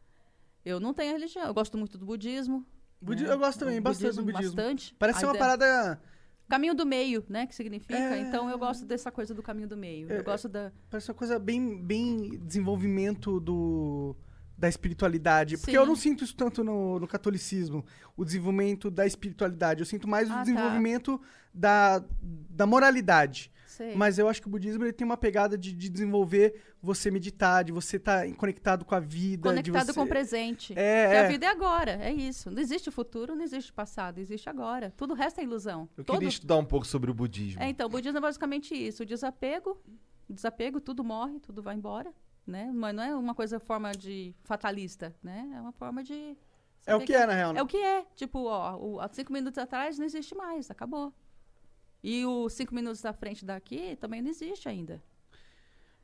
eu 0.64 0.78
não 0.80 0.94
tenho 0.94 1.12
religião. 1.12 1.44
Eu 1.46 1.54
gosto 1.54 1.76
muito 1.76 1.98
do 1.98 2.06
budismo. 2.06 2.64
Budi- 3.00 3.24
né? 3.24 3.32
Eu 3.32 3.38
gosto 3.38 3.58
também 3.58 3.78
O 3.78 3.82
bastante 3.82 4.16
do 4.16 4.22
budismo. 4.24 4.54
Bastante. 4.56 4.94
Parece 4.98 5.20
ser 5.20 5.26
uma 5.26 5.34
ideia- 5.34 5.44
parada. 5.56 6.02
Caminho 6.48 6.74
do 6.74 6.84
meio, 6.84 7.24
né? 7.28 7.46
Que 7.46 7.54
significa. 7.54 7.96
É. 7.96 8.20
Então 8.20 8.48
eu 8.50 8.58
gosto 8.58 8.84
dessa 8.84 9.10
coisa 9.10 9.34
do 9.34 9.42
caminho 9.42 9.68
do 9.68 9.76
meio. 9.76 10.12
É, 10.12 10.18
Eu 10.18 10.24
gosto 10.24 10.48
da. 10.48 10.70
Parece 10.90 11.08
uma 11.10 11.14
coisa 11.14 11.38
bem, 11.38 11.82
bem 11.82 12.38
desenvolvimento 12.44 13.40
do, 13.40 14.14
da 14.56 14.68
espiritualidade. 14.68 15.56
Porque 15.56 15.70
Sim. 15.70 15.76
eu 15.78 15.86
não 15.86 15.96
sinto 15.96 16.22
isso 16.24 16.36
tanto 16.36 16.62
no, 16.62 17.00
no 17.00 17.08
catolicismo, 17.08 17.84
o 18.16 18.24
desenvolvimento 18.24 18.90
da 18.90 19.06
espiritualidade. 19.06 19.80
Eu 19.80 19.86
sinto 19.86 20.06
mais 20.06 20.28
o 20.28 20.32
Ah, 20.32 20.36
tá. 20.36 20.42
desenvolvimento 20.42 21.18
da, 21.54 22.04
da 22.20 22.66
moralidade. 22.66 23.50
Sei. 23.72 23.94
Mas 23.94 24.18
eu 24.18 24.28
acho 24.28 24.42
que 24.42 24.46
o 24.46 24.50
budismo 24.50 24.84
ele 24.84 24.92
tem 24.92 25.02
uma 25.02 25.16
pegada 25.16 25.56
de, 25.56 25.72
de 25.72 25.88
desenvolver 25.88 26.60
você 26.82 27.10
meditar, 27.10 27.64
de 27.64 27.72
você 27.72 27.96
estar 27.96 28.30
conectado 28.34 28.84
com 28.84 28.94
a 28.94 29.00
vida. 29.00 29.48
de 29.48 29.70
Conectado 29.70 29.86
você... 29.86 29.94
com 29.94 30.02
o 30.02 30.06
presente. 30.06 30.74
É, 30.76 31.04
Porque 31.06 31.16
é. 31.16 31.24
a 31.24 31.28
vida 31.28 31.46
é 31.46 31.48
agora, 31.48 31.92
é 31.92 32.12
isso. 32.12 32.50
Não 32.50 32.60
existe 32.60 32.90
futuro, 32.90 33.34
não 33.34 33.42
existe 33.42 33.72
passado, 33.72 34.18
existe 34.18 34.46
agora. 34.50 34.92
Tudo 34.94 35.14
o 35.14 35.16
resto 35.16 35.40
é 35.40 35.44
ilusão. 35.44 35.88
Eu 35.96 36.04
Todo- 36.04 36.16
queria 36.16 36.28
estudar 36.28 36.58
um 36.58 36.66
pouco 36.66 36.86
sobre 36.86 37.10
o 37.10 37.14
budismo. 37.14 37.62
É, 37.62 37.68
então, 37.70 37.86
o 37.86 37.88
budismo 37.88 38.18
é 38.18 38.20
basicamente 38.20 38.74
isso. 38.74 39.04
O 39.04 39.06
desapego, 39.06 39.80
o 40.28 40.34
desapego, 40.34 40.78
tudo 40.78 41.02
morre, 41.02 41.40
tudo 41.40 41.62
vai 41.62 41.74
embora, 41.74 42.12
né? 42.46 42.70
Mas 42.74 42.94
não 42.94 43.02
é 43.02 43.16
uma 43.16 43.34
coisa 43.34 43.58
forma 43.58 43.92
de 43.92 44.34
fatalista, 44.44 45.16
né? 45.22 45.50
É 45.56 45.60
uma 45.62 45.72
forma 45.72 46.02
de... 46.04 46.36
É 46.84 46.94
o 46.94 46.98
saber 46.98 47.06
que 47.06 47.14
é, 47.14 47.26
na 47.26 47.32
real. 47.32 47.56
É 47.56 47.62
o 47.62 47.66
que 47.66 47.78
é. 47.78 48.04
Tipo, 48.14 48.44
ó, 48.44 48.76
o, 48.76 49.00
há 49.00 49.08
cinco 49.08 49.32
minutos 49.32 49.56
atrás 49.56 49.98
não 49.98 50.04
existe 50.04 50.34
mais, 50.34 50.70
acabou. 50.70 51.14
E 52.02 52.24
os 52.26 52.52
cinco 52.54 52.74
minutos 52.74 53.04
à 53.04 53.12
frente 53.12 53.44
daqui 53.44 53.96
também 53.96 54.20
não 54.22 54.30
existe 54.30 54.68
ainda. 54.68 55.02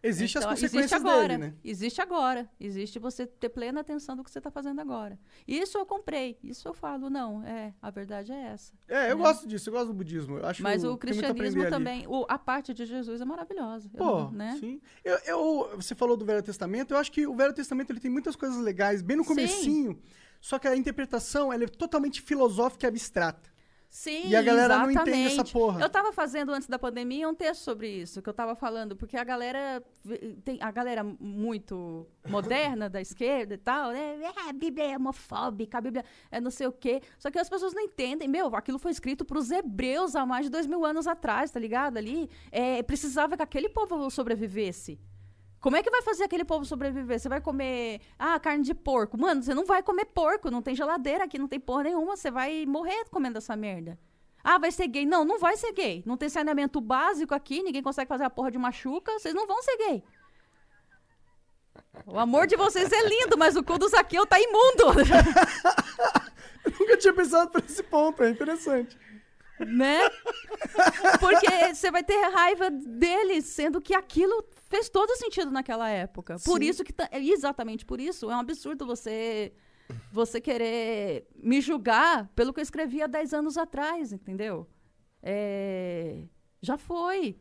Existe 0.00 0.38
Então, 0.38 0.48
as 0.48 0.60
consequências 0.60 0.92
existe 0.92 0.94
agora, 0.94 1.26
dele, 1.36 1.38
né? 1.38 1.54
Existe 1.64 2.00
agora. 2.00 2.48
Existe 2.60 3.00
você 3.00 3.26
ter 3.26 3.48
plena 3.48 3.80
atenção 3.80 4.14
do 4.14 4.22
que 4.22 4.30
você 4.30 4.38
está 4.38 4.48
fazendo 4.48 4.80
agora. 4.80 5.18
Isso 5.46 5.76
eu 5.76 5.84
comprei. 5.84 6.38
Isso 6.40 6.68
eu 6.68 6.72
falo, 6.72 7.10
não, 7.10 7.42
é, 7.42 7.74
a 7.82 7.90
verdade 7.90 8.30
é 8.30 8.42
essa. 8.52 8.72
É, 8.86 9.10
eu 9.10 9.16
né? 9.18 9.24
gosto 9.24 9.48
disso, 9.48 9.68
eu 9.68 9.72
gosto 9.72 9.88
do 9.88 9.94
budismo. 9.94 10.38
Eu 10.38 10.46
acho 10.46 10.62
Mas 10.62 10.84
o 10.84 10.96
cristianismo 10.96 11.68
também, 11.68 12.06
o- 12.06 12.24
a 12.28 12.38
parte 12.38 12.72
de 12.72 12.86
Jesus 12.86 13.20
é 13.20 13.24
maravilhosa. 13.24 13.90
Eu 13.92 13.98
Pô, 13.98 14.18
não- 14.20 14.30
né? 14.30 14.56
sim. 14.60 14.80
Eu, 15.04 15.18
eu- 15.26 15.70
você 15.76 15.96
falou 15.96 16.16
do 16.16 16.24
Velho 16.24 16.44
Testamento, 16.44 16.92
eu 16.94 16.98
acho 16.98 17.10
que 17.10 17.26
o 17.26 17.34
Velho 17.34 17.52
Testamento 17.52 17.90
ele 17.90 17.98
tem 17.98 18.10
muitas 18.10 18.36
coisas 18.36 18.56
legais, 18.62 19.02
bem 19.02 19.16
no 19.16 19.24
Sim. 19.24 19.28
comecinho, 19.30 20.00
só 20.40 20.60
que 20.60 20.68
a 20.68 20.76
interpretação 20.76 21.52
ela 21.52 21.64
é 21.64 21.66
totalmente 21.66 22.22
filosófica 22.22 22.86
e 22.86 22.88
abstrata. 22.88 23.50
Sim, 23.90 24.28
E 24.28 24.36
a 24.36 24.42
galera 24.42 24.78
não 24.78 24.90
exatamente. 24.90 25.18
entende 25.18 25.40
essa 25.40 25.44
porra. 25.50 25.80
Eu 25.80 25.88
tava 25.88 26.12
fazendo 26.12 26.52
antes 26.52 26.68
da 26.68 26.78
pandemia 26.78 27.28
um 27.28 27.34
texto 27.34 27.62
sobre 27.62 27.88
isso, 27.88 28.20
que 28.20 28.28
eu 28.28 28.34
tava 28.34 28.54
falando, 28.54 28.94
porque 28.94 29.16
a 29.16 29.24
galera 29.24 29.82
tem 30.44 30.58
a 30.60 30.70
galera 30.70 31.02
muito 31.02 32.06
moderna 32.28 32.88
da 32.90 33.00
esquerda 33.00 33.54
e 33.54 33.58
tal, 33.58 33.92
né? 33.92 34.20
É, 34.22 34.50
a 34.50 34.52
Bíblia 34.52 34.92
é 34.92 34.96
homofóbica, 34.96 35.78
a 35.78 35.80
Bíblia 35.80 36.04
é 36.30 36.38
não 36.40 36.50
sei 36.50 36.66
o 36.66 36.72
quê. 36.72 37.00
Só 37.18 37.30
que 37.30 37.38
as 37.38 37.48
pessoas 37.48 37.72
não 37.72 37.82
entendem. 37.82 38.28
Meu, 38.28 38.54
aquilo 38.54 38.78
foi 38.78 38.90
escrito 38.92 39.24
para 39.24 39.38
os 39.38 39.50
hebreus 39.50 40.14
há 40.14 40.26
mais 40.26 40.44
de 40.46 40.50
dois 40.50 40.66
mil 40.66 40.84
anos 40.84 41.06
atrás, 41.06 41.50
tá 41.50 41.58
ligado? 41.58 41.96
Ali 41.96 42.28
é, 42.52 42.82
precisava 42.82 43.36
que 43.36 43.42
aquele 43.42 43.70
povo 43.70 44.10
sobrevivesse. 44.10 45.00
Como 45.60 45.76
é 45.76 45.82
que 45.82 45.90
vai 45.90 46.02
fazer 46.02 46.24
aquele 46.24 46.44
povo 46.44 46.64
sobreviver? 46.64 47.18
Você 47.18 47.28
vai 47.28 47.40
comer, 47.40 48.00
ah, 48.18 48.38
carne 48.38 48.62
de 48.62 48.74
porco. 48.74 49.18
Mano, 49.18 49.42
você 49.42 49.54
não 49.54 49.66
vai 49.66 49.82
comer 49.82 50.04
porco, 50.06 50.50
não 50.50 50.62
tem 50.62 50.74
geladeira 50.74 51.24
aqui, 51.24 51.38
não 51.38 51.48
tem 51.48 51.58
porra 51.58 51.84
nenhuma, 51.84 52.16
você 52.16 52.30
vai 52.30 52.64
morrer 52.64 53.04
comendo 53.10 53.38
essa 53.38 53.56
merda. 53.56 53.98
Ah, 54.44 54.56
vai 54.58 54.70
ser 54.70 54.86
gay. 54.86 55.04
Não, 55.04 55.24
não 55.24 55.38
vai 55.38 55.56
ser 55.56 55.72
gay. 55.72 56.02
Não 56.06 56.16
tem 56.16 56.28
saneamento 56.28 56.80
básico 56.80 57.34
aqui, 57.34 57.62
ninguém 57.62 57.82
consegue 57.82 58.08
fazer 58.08 58.24
a 58.24 58.30
porra 58.30 58.50
de 58.52 58.58
machuca, 58.58 59.12
vocês 59.18 59.34
não 59.34 59.46
vão 59.46 59.60
ser 59.62 59.76
gay. 59.78 60.04
O 62.06 62.18
amor 62.18 62.46
de 62.46 62.56
vocês 62.56 62.90
é 62.92 63.08
lindo, 63.08 63.36
mas 63.36 63.56
o 63.56 63.62
cu 63.64 63.78
do 63.78 63.88
Zaqueu 63.88 64.24
tá 64.26 64.38
imundo. 64.40 64.94
Nunca 66.78 66.96
tinha 66.96 67.12
pensado 67.12 67.50
por 67.50 67.64
esse 67.64 67.82
ponto, 67.82 68.22
é 68.22 68.30
interessante. 68.30 68.96
né? 69.58 70.08
Porque 71.18 71.74
você 71.74 71.90
vai 71.90 72.04
ter 72.04 72.20
raiva 72.30 72.70
dele, 72.70 73.42
sendo 73.42 73.80
que 73.80 73.94
aquilo 73.94 74.44
fez 74.68 74.88
todo 74.88 75.16
sentido 75.16 75.50
naquela 75.50 75.88
época. 75.88 76.36
Por 76.44 76.60
Sim. 76.62 76.68
isso 76.68 76.84
que 76.84 76.92
tá- 76.92 77.08
exatamente 77.12 77.84
por 77.84 78.00
isso 78.00 78.30
é 78.30 78.34
um 78.34 78.40
absurdo 78.40 78.86
você 78.86 79.52
você 80.12 80.38
querer 80.40 81.26
me 81.42 81.60
julgar 81.62 82.28
pelo 82.36 82.52
que 82.52 82.60
eu 82.60 82.62
escrevi 82.62 83.00
há 83.02 83.06
10 83.06 83.32
anos 83.32 83.56
atrás, 83.56 84.12
entendeu? 84.12 84.68
É, 85.22 86.24
já 86.60 86.76
foi. 86.76 87.38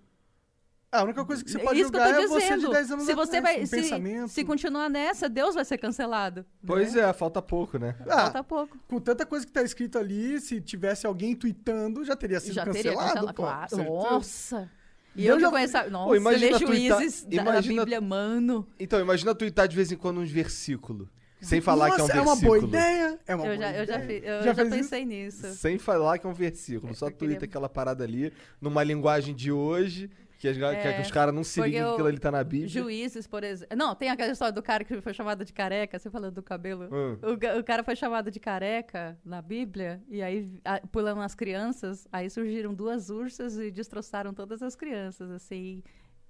A 0.90 1.04
única 1.04 1.26
coisa 1.26 1.44
que 1.44 1.52
você 1.52 1.60
É 1.60 1.64
pode 1.64 1.82
isso 1.82 1.92
que 1.92 1.98
eu 1.98 2.02
julgar 2.02 2.16
tô 2.18 2.24
é 2.24 2.28
você 2.28 2.48
de 2.48 2.56
dizendo. 2.56 2.72
10 2.72 2.92
anos 2.92 3.06
se 3.06 3.14
você 3.14 3.38
atrás, 3.38 3.56
vai, 3.56 3.64
um 3.64 3.66
se, 3.66 3.76
pensamento. 3.76 4.28
se 4.30 4.46
continuar 4.46 4.90
nessa, 4.90 5.28
Deus 5.28 5.54
vai 5.56 5.66
ser 5.66 5.78
cancelado. 5.78 6.46
Pois 6.66 6.94
né? 6.94 7.02
é, 7.02 7.12
falta 7.14 7.42
pouco, 7.42 7.78
né? 7.78 7.94
Ah, 8.08 8.22
Falta 8.32 8.44
pouco. 8.46 8.78
com 8.88 9.00
tanta 9.02 9.26
coisa 9.26 9.46
que 9.46 9.52
tá 9.52 9.62
escrito 9.62 9.98
ali, 10.00 10.40
se 10.40 10.62
tivesse 10.62 11.06
alguém 11.06 11.36
tweetando, 11.36 12.06
já 12.06 12.16
teria 12.16 12.40
sido 12.40 12.54
Já 12.54 12.64
teria 12.66 12.94
cancelado, 12.94 13.10
cancelado. 13.28 13.28
pô. 13.36 13.44
Claro. 13.44 13.70
Certeza. 13.76 13.90
Nossa. 13.94 14.72
E 15.18 15.26
eu 15.26 15.40
já- 15.40 15.50
conheço. 15.50 15.78
a- 15.78 15.90
Nossa, 15.90 16.08
Pô, 16.10 16.16
imagina 16.16 16.52
ler 16.52 16.58
tuitar- 16.60 17.00
juízes 17.00 17.24
da, 17.24 17.30
da 17.30 17.42
imagina- 17.52 17.82
Bíblia, 17.84 18.02
mano. 18.02 18.68
Então, 18.80 19.00
imagina 19.00 19.34
tuitar 19.36 19.68
de 19.68 19.76
vez 19.76 19.92
em 19.92 19.96
quando 19.98 20.20
uns 20.22 20.30
versículos. 20.30 21.08
Sem 21.40 21.62
falar 21.62 21.92
que 21.92 22.02
é 22.02 22.04
um 22.04 22.08
Nossa, 22.08 22.14
versículo. 22.24 22.36
uma 22.36 22.42
boa 22.42 22.58
ideia. 22.68 23.20
É 23.28 23.36
uma 23.36 23.46
Eu 23.46 23.56
boa 23.56 23.62
já, 23.68 23.78
eu 23.78 23.86
já, 23.86 23.96
ideia. 24.04 24.22
fi- 24.22 24.28
eu 24.28 24.44
Já 24.44 24.54
já, 24.54 24.66
pensei 24.66 25.06
nisso. 25.06 25.54
Sem 25.54 25.78
falar 25.78 26.18
que 26.18 26.26
é 26.26 26.30
um 26.30 26.34
versículo. 26.34 26.96
Só 26.96 27.08
Eu 27.08 27.12
queria- 27.12 27.36
tuita 27.36 27.46
aquela 27.46 27.70
parada 27.70 28.04
ali, 28.04 28.34
numa 28.60 28.84
linguagem 28.84 29.36
de 29.36 29.52
hoje, 29.52 30.10
Que, 30.38 30.48
as 30.48 30.56
ga- 30.58 30.76
que- 30.76 30.94
que 30.94 31.02
os 31.02 31.10
caras 31.12 31.34
não 31.34 31.44
se 31.44 31.60
ligam 31.62 31.96
que 31.96 32.02
ali 32.02 32.20
tá 32.20 32.30
na 32.32 32.44
Bíblia. 32.44 32.70
Juízes, 32.70 33.26
por 33.26 33.44
exemplo. 33.44 33.76
Não, 33.76 33.96
tem 33.96 34.10
aquela 34.10 34.32
história 34.32 34.52
do 34.54 34.62
cara 34.62 34.84
que 34.84 35.02
foi 35.02 35.14
chamado 35.14 35.44
de 35.44 35.52
careca, 35.52 35.98
você 35.98 36.10
falando 36.12 36.36
do 36.36 36.44
cabelo. 36.44 36.86
Hum. 36.94 37.18
O, 37.24 37.60
o 37.60 37.64
cara 37.64 37.84
foi 37.84 37.96
chamado 37.96 38.30
de 38.30 38.40
careca 38.40 39.18
na 39.26 39.42
Bíblia, 39.42 40.02
e 40.08 40.22
aí 40.22 40.48
a, 40.64 40.80
pulando 40.92 41.22
as 41.22 41.34
crianças, 41.34 42.08
aí 42.12 42.30
surgiram 42.30 42.74
duas 42.74 43.10
ursas 43.10 43.58
e 43.58 43.72
destroçaram 43.72 44.34
todas 44.34 44.62
as 44.62 44.76
crianças, 44.76 45.32
assim. 45.32 45.82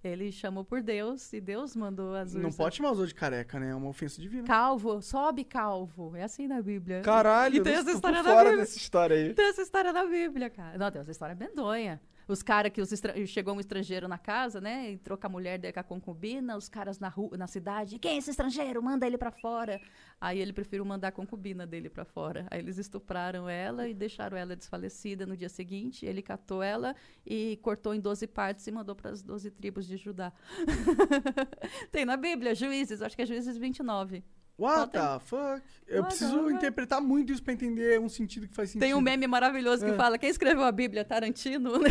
Ele 0.03 0.31
chamou 0.31 0.63
por 0.63 0.81
Deus 0.81 1.34
e 1.34 1.41
Deus 1.41 1.75
mandou 1.75 2.13
as 2.15 2.29
ursas. 2.29 2.41
Não 2.43 2.51
pode 2.53 2.75
chamar 2.75 2.91
os 2.91 2.99
outros 2.99 3.09
de 3.13 3.19
careca, 3.19 3.59
né? 3.59 3.71
É 3.71 3.75
uma 3.75 3.89
ofensa 3.89 4.21
divina. 4.21 4.43
Calvo, 4.47 5.01
sobe 5.01 5.43
calvo. 5.43 6.15
É 6.15 6.23
assim 6.23 6.47
na 6.47 6.61
Bíblia. 6.61 7.01
Caralho, 7.01 7.55
E 7.57 7.61
tem 7.61 7.73
essa 7.73 7.84
tô 7.85 7.91
história 7.91 8.23
por 8.23 8.29
fora 8.29 8.43
Bíblia. 8.51 8.57
dessa 8.65 8.77
história 8.77 9.15
aí. 9.17 9.34
Tem 9.34 9.45
essa 9.47 9.61
história 9.63 9.91
na 9.91 10.05
Bíblia, 10.05 10.49
cara. 10.51 10.77
Não, 10.77 10.89
tem 10.91 11.01
essa 11.01 11.11
história 11.11 11.35
medonha. 11.35 11.99
Os 12.28 12.44
caras 12.44 12.72
que 12.72 12.82
os 12.82 12.90
chegou 13.28 13.56
um 13.56 13.60
estrangeiro 13.60 14.08
na 14.08 14.18
casa, 14.18 14.60
né? 14.60 14.91
Entrou 14.91 15.18
com 15.18 15.28
a 15.28 15.30
mulher 15.30 15.58
dele 15.58 15.74
com 15.74 15.80
a 15.80 15.84
concubina, 15.84 16.58
os 16.58 16.68
caras 16.68 16.99
na 16.99 17.08
rua, 17.08 17.38
na 17.38 17.48
cidade, 17.48 17.98
quem 17.99 18.16
é 18.16 18.18
esse 18.18 18.32
estrangeiro? 18.32 18.84
Manda 18.84 19.08
ele 19.08 19.18
pra 19.18 19.32
fora. 19.32 19.80
Aí 20.20 20.40
ele 20.40 20.52
preferiu 20.52 20.84
mandar 20.84 21.10
a 21.10 21.12
concubina 21.12 21.66
dele 21.66 21.90
pra 21.90 22.04
fora. 22.04 22.45
Aí 22.52 22.60
eles 22.60 22.78
estupraram 22.78 23.48
ela 23.48 23.88
e 23.88 23.94
deixaram 23.94 24.38
ela 24.38 24.56
desfalecida 24.56 25.26
no 25.26 25.38
dia 25.38 25.49
seguinte. 25.49 26.06
Ele 26.06 26.22
catou 26.22 26.62
ela 26.62 26.95
e 27.26 27.58
cortou 27.62 27.94
em 27.94 27.99
12 27.99 28.28
partes 28.28 28.68
e 28.68 28.72
mandou 28.72 28.95
para 28.95 29.12
as 29.12 29.22
12 29.22 29.52
tribos 29.52 29.88
de 29.88 29.95
Judá. 29.95 30.34
tem 31.91 32.04
na 32.04 32.18
Bíblia, 32.18 32.54
Juízes, 32.54 33.02
acho 33.02 33.16
que 33.16 33.22
é 33.22 33.26
Juízes 33.26 33.58
29. 33.58 34.24
What 34.59 34.91
Tem- 34.91 35.01
the 35.01 35.19
fuck? 35.19 35.61
Eu 35.88 36.01
What 36.01 36.15
preciso 36.17 36.39
fuck? 36.41 36.53
interpretar 36.53 36.99
muito 36.99 37.31
isso 37.31 37.43
pra 37.43 37.53
entender 37.53 37.99
um 37.99 38.09
sentido 38.09 38.47
que 38.47 38.55
faz 38.55 38.69
sentido. 38.69 38.81
Tem 38.81 38.93
um 38.95 39.01
meme 39.01 39.27
maravilhoso 39.27 39.85
que 39.85 39.91
É. 39.91 39.95
fala: 39.95 40.17
quem 40.17 40.29
escreveu 40.29 40.63
a 40.63 40.71
Bíblia? 40.71 41.05
Tarantino. 41.05 41.77
né? 41.79 41.89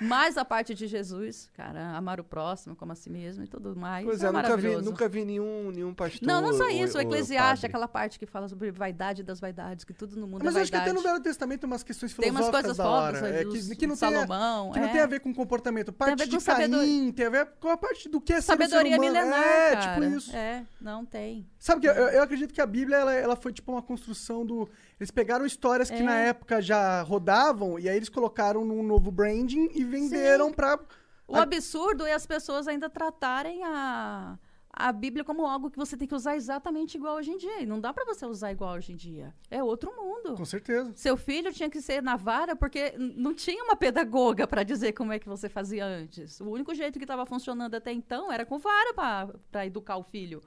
mais 0.00 0.36
a 0.38 0.44
parte 0.44 0.74
de 0.74 0.86
Jesus, 0.86 1.50
cara, 1.54 1.96
amar 1.96 2.18
o 2.20 2.24
próximo 2.24 2.74
como 2.74 2.92
a 2.92 2.94
si 2.94 3.10
mesmo 3.10 3.44
e 3.44 3.46
tudo 3.46 3.76
mais. 3.76 4.04
Pois 4.06 4.22
é, 4.22 4.28
é, 4.28 4.32
nunca 4.32 4.56
vi, 4.56 4.76
nunca 4.76 5.08
vi 5.08 5.24
nenhum, 5.24 5.70
nenhum 5.70 5.92
pastor. 5.92 6.26
Não, 6.26 6.40
não 6.40 6.54
só 6.54 6.64
ou- 6.64 6.70
isso. 6.70 6.96
O 6.96 7.00
ou 7.00 7.02
Eclesiastes, 7.06 7.60
padre. 7.60 7.66
aquela 7.66 7.88
parte 7.88 8.18
que 8.18 8.24
fala 8.26 8.48
sobre 8.48 8.70
vaidade 8.70 9.22
das 9.22 9.40
vaidades, 9.40 9.84
que 9.84 9.92
tudo 9.92 10.16
no 10.18 10.26
mundo 10.26 10.42
Mas 10.44 10.54
é 10.54 10.58
eu 10.58 10.62
acho 10.62 10.70
que 10.70 10.76
vaidade. 10.78 10.96
até 10.98 11.06
no 11.08 11.12
Velho 11.12 11.22
Testamento 11.22 11.60
tem 11.60 11.66
umas 11.70 11.82
questões 11.82 12.14
Tem 12.14 12.30
umas 12.30 12.46
filosóficas 12.46 12.76
coisas 12.76 12.76
da 12.78 12.88
hora. 12.88 13.18
é, 13.28 13.44
dos- 13.44 13.68
que, 13.68 13.76
que 13.76 13.86
não 13.86 13.94
de 13.94 14.00
tem 14.00 14.08
a, 14.08 14.12
Salomão, 14.26 14.72
que 14.72 14.78
não 14.80 14.86
é. 14.88 14.92
tem 14.92 15.00
a 15.00 15.06
ver 15.06 15.20
com 15.20 15.34
comportamento. 15.34 15.92
Parte 15.92 16.16
ver 16.18 16.26
de 16.28 16.36
com 16.36 16.40
sabedor- 16.40 16.80
Caim, 16.80 17.12
tem 17.12 17.26
a 17.26 17.30
ver 17.30 17.46
com 17.60 17.68
a 17.68 17.76
parte 17.76 18.08
do 18.08 18.20
que 18.20 18.32
é 18.32 18.40
ser 18.40 18.52
um 18.52 18.56
ser 18.56 18.62
Sabedoria 18.68 18.98
milenar, 18.98 19.42
É, 19.42 19.76
cara. 19.76 20.00
tipo 20.00 20.16
isso. 20.16 20.34
É, 20.34 20.64
não 20.80 20.99
tem. 21.04 21.46
Sabe 21.58 21.80
que 21.82 21.86
eu, 21.88 21.92
eu 21.92 22.22
acredito 22.22 22.52
que 22.54 22.60
a 22.60 22.66
Bíblia 22.66 22.96
ela, 22.98 23.12
ela 23.14 23.36
foi 23.36 23.52
tipo 23.52 23.72
uma 23.72 23.82
construção 23.82 24.44
do. 24.44 24.68
Eles 24.98 25.10
pegaram 25.10 25.44
histórias 25.46 25.90
que 25.90 25.96
É. 25.96 26.02
na 26.02 26.14
época 26.16 26.60
já 26.62 27.02
rodavam 27.02 27.78
e 27.78 27.88
aí 27.88 27.96
eles 27.96 28.08
colocaram 28.08 28.64
num 28.64 28.82
novo 28.82 29.10
branding 29.10 29.70
e 29.74 29.84
venderam 29.84 30.52
pra. 30.52 30.78
O 31.26 31.36
A- 31.36 31.42
absurdo 31.42 32.04
é 32.06 32.12
as 32.12 32.26
pessoas 32.26 32.66
ainda 32.66 32.90
tratarem 32.90 33.62
a, 33.64 34.36
a 34.72 34.92
Bíblia 34.92 35.22
como 35.24 35.46
algo 35.46 35.70
que 35.70 35.78
você 35.78 35.96
tem 35.96 36.08
que 36.08 36.14
usar 36.14 36.34
exatamente 36.36 36.96
igual 36.96 37.16
hoje 37.16 37.30
em 37.30 37.36
dia. 37.38 37.60
E 37.62 37.66
não 37.66 37.80
dá 37.80 37.92
pra 37.92 38.04
você 38.04 38.26
usar 38.26 38.50
igual 38.50 38.74
hoje 38.74 38.92
em 38.92 38.96
dia. 38.96 39.32
É 39.48 39.62
outro 39.62 39.94
mundo. 39.96 40.34
Com 40.34 40.44
certeza. 40.44 40.92
Seu 40.96 41.16
filho 41.16 41.52
tinha 41.52 41.70
que 41.70 41.80
ser 41.80 42.02
na 42.02 42.16
vara 42.16 42.56
porque 42.56 42.94
n- 42.98 43.14
não 43.16 43.32
tinha 43.32 43.62
uma 43.62 43.76
pedagoga 43.76 44.44
pra 44.46 44.64
dizer 44.64 44.92
como 44.92 45.12
é 45.12 45.18
que 45.20 45.28
você 45.28 45.48
fazia 45.48 45.84
antes. 45.86 46.40
O 46.40 46.46
único 46.50 46.74
jeito 46.74 46.98
que 46.98 47.04
estava 47.04 47.24
funcionando 47.24 47.74
até 47.76 47.92
então 47.92 48.32
era 48.32 48.44
com 48.44 48.58
vara 48.58 48.92
pra- 48.92 49.28
pra 49.52 49.64
educar 49.66 49.98
o 49.98 50.02
filho, 50.02 50.42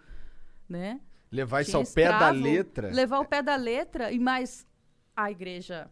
né? 0.67 0.99
Levar 1.31 1.61
isso 1.61 1.71
Tinha 1.71 1.81
ao 1.81 1.85
pé 1.85 2.09
da 2.19 2.29
letra. 2.29 2.91
Levar 2.91 3.17
ao 3.17 3.25
pé 3.25 3.41
da 3.41 3.55
letra 3.55 4.11
e 4.11 4.19
mais 4.19 4.67
a 5.15 5.31
igreja 5.31 5.89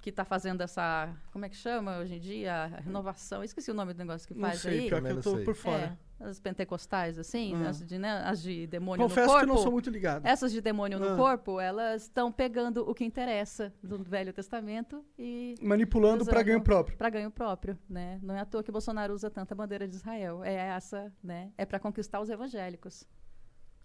que 0.00 0.10
tá 0.10 0.24
fazendo 0.24 0.62
essa, 0.62 1.14
como 1.30 1.44
é 1.44 1.48
que 1.48 1.56
chama 1.56 1.98
hoje 1.98 2.14
em 2.14 2.20
dia, 2.20 2.54
a 2.54 2.66
renovação. 2.80 3.44
Esqueci 3.44 3.70
o 3.70 3.74
nome 3.74 3.92
do 3.92 3.98
negócio 3.98 4.26
que 4.26 4.32
Não 4.32 4.48
faz 4.48 4.60
sei, 4.60 4.80
aí. 4.80 4.88
pior 4.88 5.02
que 5.02 5.08
eu 5.08 5.14
não 5.16 5.22
tô 5.22 5.34
sei. 5.36 5.44
por 5.44 5.54
fora. 5.54 5.98
É, 6.20 6.24
as 6.24 6.38
pentecostais, 6.40 7.18
assim, 7.18 7.54
Ah. 7.64 7.68
as, 7.68 7.84
de, 7.86 7.98
né, 7.98 8.22
as 8.24 8.40
de 8.40 8.66
demônio 8.66 9.02
Confesso 9.06 9.26
no 9.26 9.32
que 9.32 9.38
corpo. 9.38 9.50
eu 9.50 9.54
não 9.54 9.62
sou 9.62 9.72
muito 9.72 9.90
ligado. 9.90 10.24
Essas 10.26 10.52
de 10.52 10.60
demônio 10.62 10.96
Ah. 11.02 11.10
no 11.10 11.16
corpo, 11.18 11.60
elas 11.60 12.02
estão 12.04 12.32
pegando 12.32 12.88
o 12.88 12.94
que 12.94 13.04
interessa 13.04 13.74
do 13.82 14.02
Velho 14.02 14.32
Testamento 14.32 15.04
e 15.18 15.54
Manipulando 15.60 16.22
usando 16.22 16.44
ganho 16.44 16.62
próprio. 16.62 16.96
Para 16.96 17.10
ganho 17.10 17.30
próprio, 17.30 17.78
né? 17.88 18.18
Não 18.22 18.34
é 18.34 18.40
à 18.40 18.44
toa 18.46 18.62
que 18.62 18.72
Bolsonaro 18.72 19.12
usa 19.12 19.28
tanta 19.30 19.54
bandeira 19.54 19.86
de 19.86 19.96
Israel. 19.96 20.42
É 20.44 20.54
essa, 20.54 21.12
né? 21.22 21.50
É 21.58 21.66
para 21.66 21.78
conquistar 21.78 22.20
os 22.20 22.30
evangélicos. 22.30 23.04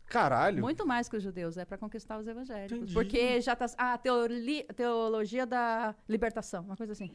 Caralho. 0.08 0.62
Muito 0.62 0.86
mais 0.86 1.10
que 1.10 1.18
os 1.18 1.24
judeus, 1.24 1.58
é 1.58 1.66
para 1.66 1.78
conquistar 1.78 2.18
os 2.20 2.28
evangélicos. 2.28 2.78
Entendi. 2.78 2.94
Porque 2.94 3.42
já 3.42 3.56
tá. 3.56 3.66
Ah, 3.78 3.98
teori, 3.98 4.64
teologia 4.76 5.46
da 5.46 5.96
libertação, 6.08 6.64
uma 6.64 6.78
coisa 6.78 6.94
assim. 6.94 7.12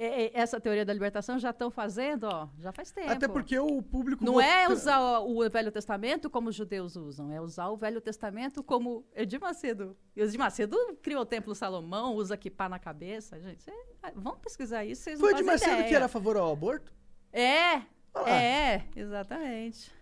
É, 0.00 0.30
essa 0.40 0.60
teoria 0.60 0.84
da 0.86 0.92
libertação 0.92 1.40
já 1.40 1.50
estão 1.50 1.72
fazendo, 1.72 2.22
ó, 2.24 2.48
já 2.60 2.70
faz 2.70 2.92
tempo. 2.92 3.10
Até 3.10 3.26
porque 3.26 3.58
o 3.58 3.82
público. 3.82 4.24
Não 4.24 4.34
vota- 4.34 4.46
é 4.46 4.68
usar 4.68 5.00
o, 5.00 5.38
o 5.44 5.50
Velho 5.50 5.72
Testamento 5.72 6.30
como 6.30 6.50
os 6.50 6.54
judeus 6.54 6.94
usam, 6.94 7.32
é 7.32 7.40
usar 7.40 7.68
o 7.68 7.76
Velho 7.76 8.00
Testamento 8.00 8.62
como 8.62 9.04
Edir 9.12 9.40
Macedo. 9.40 9.96
E 10.14 10.20
Edir 10.22 10.38
Macedo 10.38 10.76
criou 11.02 11.22
o 11.22 11.26
Templo 11.26 11.52
Salomão, 11.52 12.14
usa 12.14 12.36
kippah 12.36 12.68
na 12.68 12.78
cabeça. 12.78 13.40
Gente, 13.40 13.60
cê- 13.64 13.72
ah, 14.00 14.12
vamos 14.14 14.38
pesquisar 14.38 14.84
isso, 14.84 15.02
vocês 15.02 15.18
Foi 15.18 15.32
fazem 15.32 15.46
Macedo 15.46 15.72
ideia. 15.72 15.88
que 15.88 15.94
era 15.96 16.04
a 16.04 16.08
favor 16.08 16.36
ao 16.36 16.52
aborto? 16.52 16.92
É, 17.32 17.82
é, 18.24 18.84
exatamente. 18.94 19.92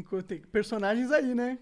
Tem, 0.00 0.22
tem 0.22 0.40
personagens 0.50 1.10
aí, 1.12 1.34
né? 1.34 1.58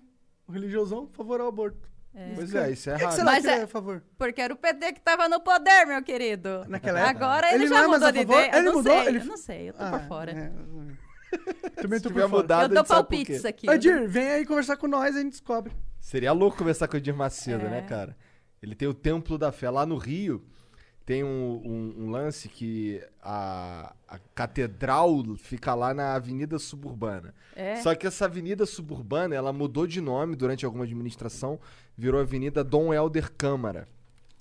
O 0.46 0.52
religiosão, 0.52 1.08
favor 1.12 1.40
ao 1.40 1.48
aborto. 1.48 1.90
Pois 2.36 2.54
é, 2.54 2.70
isso 2.72 2.88
é 2.90 2.92
Por 2.94 2.98
que, 3.00 3.06
que 3.06 3.12
errado. 3.14 3.24
Mas 3.24 3.40
que 3.44 3.46
ele 3.50 3.56
é- 3.56 3.60
é 3.60 3.62
a 3.62 3.66
favor? 3.66 4.02
Porque 4.16 4.40
era 4.40 4.54
o 4.54 4.56
PT 4.56 4.92
que 4.92 5.00
tava 5.00 5.28
no 5.28 5.40
poder, 5.40 5.84
meu 5.86 6.00
querido. 6.02 6.64
Naquela 6.68 7.00
época? 7.00 7.24
Agora 7.26 7.48
ele, 7.54 7.64
Ele 7.64 7.68
já 7.68 7.82
é 7.82 7.86
mudou 7.88 8.06
a 8.08 8.10
de 8.12 8.18
ideia. 8.20 8.48
Ele 8.48 8.56
eu 8.58 8.62
não 8.62 8.72
mudou? 8.74 8.92
sei, 8.98 9.06
Ele- 9.08 9.18
eu 9.18 9.24
não 9.24 9.36
sei, 9.36 9.68
eu 9.68 9.74
tô 9.74 9.82
Ah, 9.82 9.90
por 9.90 10.00
fora. 10.08 10.30
é. 10.32 10.52
Também 11.82 11.98
Se 11.98 12.02
tô 12.04 12.10
por 12.10 12.20
fora. 12.22 12.28
mudado, 12.28 12.62
Eu 12.74 12.78
a 12.78 12.82
dou 12.82 12.84
palpites 12.84 13.44
aqui. 13.44 13.66
eu 13.66 13.72
Edir, 13.74 14.08
vem 14.08 14.28
aí 14.30 14.44
conversar 14.46 14.76
com 14.76 14.86
nós, 14.88 15.14
a 15.16 15.20
gente 15.20 15.30
descobre. 15.32 15.72
Seria 16.00 16.32
louco 16.32 16.56
conversar 16.58 16.88
com 16.88 16.94
o 16.94 16.98
Edir 16.98 17.14
Macedo, 17.14 17.66
É. 17.66 17.70
né, 17.70 17.82
cara? 17.82 18.16
Ele 18.62 18.74
tem 18.74 18.88
o 18.88 18.94
Templo 18.94 19.38
da 19.38 19.52
Fé. 19.52 19.70
Lá 19.70 19.86
no 19.86 19.96
Rio, 19.96 20.44
tem 21.10 21.24
um, 21.24 21.60
um- 21.64 22.04
um 22.04 22.10
lance 22.12 22.48
que 22.48 23.02
a, 23.20 23.92
a 24.06 24.16
catedral 24.32 25.10
fica 25.36 25.74
lá 25.74 25.92
na 25.92 26.14
Avenida 26.14 26.56
Suburbana. 26.56 27.34
É. 27.56 27.74
Só 27.82 27.96
que 27.96 28.06
essa 28.06 28.26
Avenida 28.26 28.64
Suburbana, 28.64 29.34
ela 29.34 29.52
mudou 29.52 29.88
de 29.88 30.00
nome 30.00 30.36
durante 30.36 30.64
alguma 30.64 30.84
administração, 30.84 31.58
virou 31.98 32.20
Avenida 32.20 32.62
Dom 32.62 32.94
Helder 32.94 33.32
Câmara. 33.36 33.88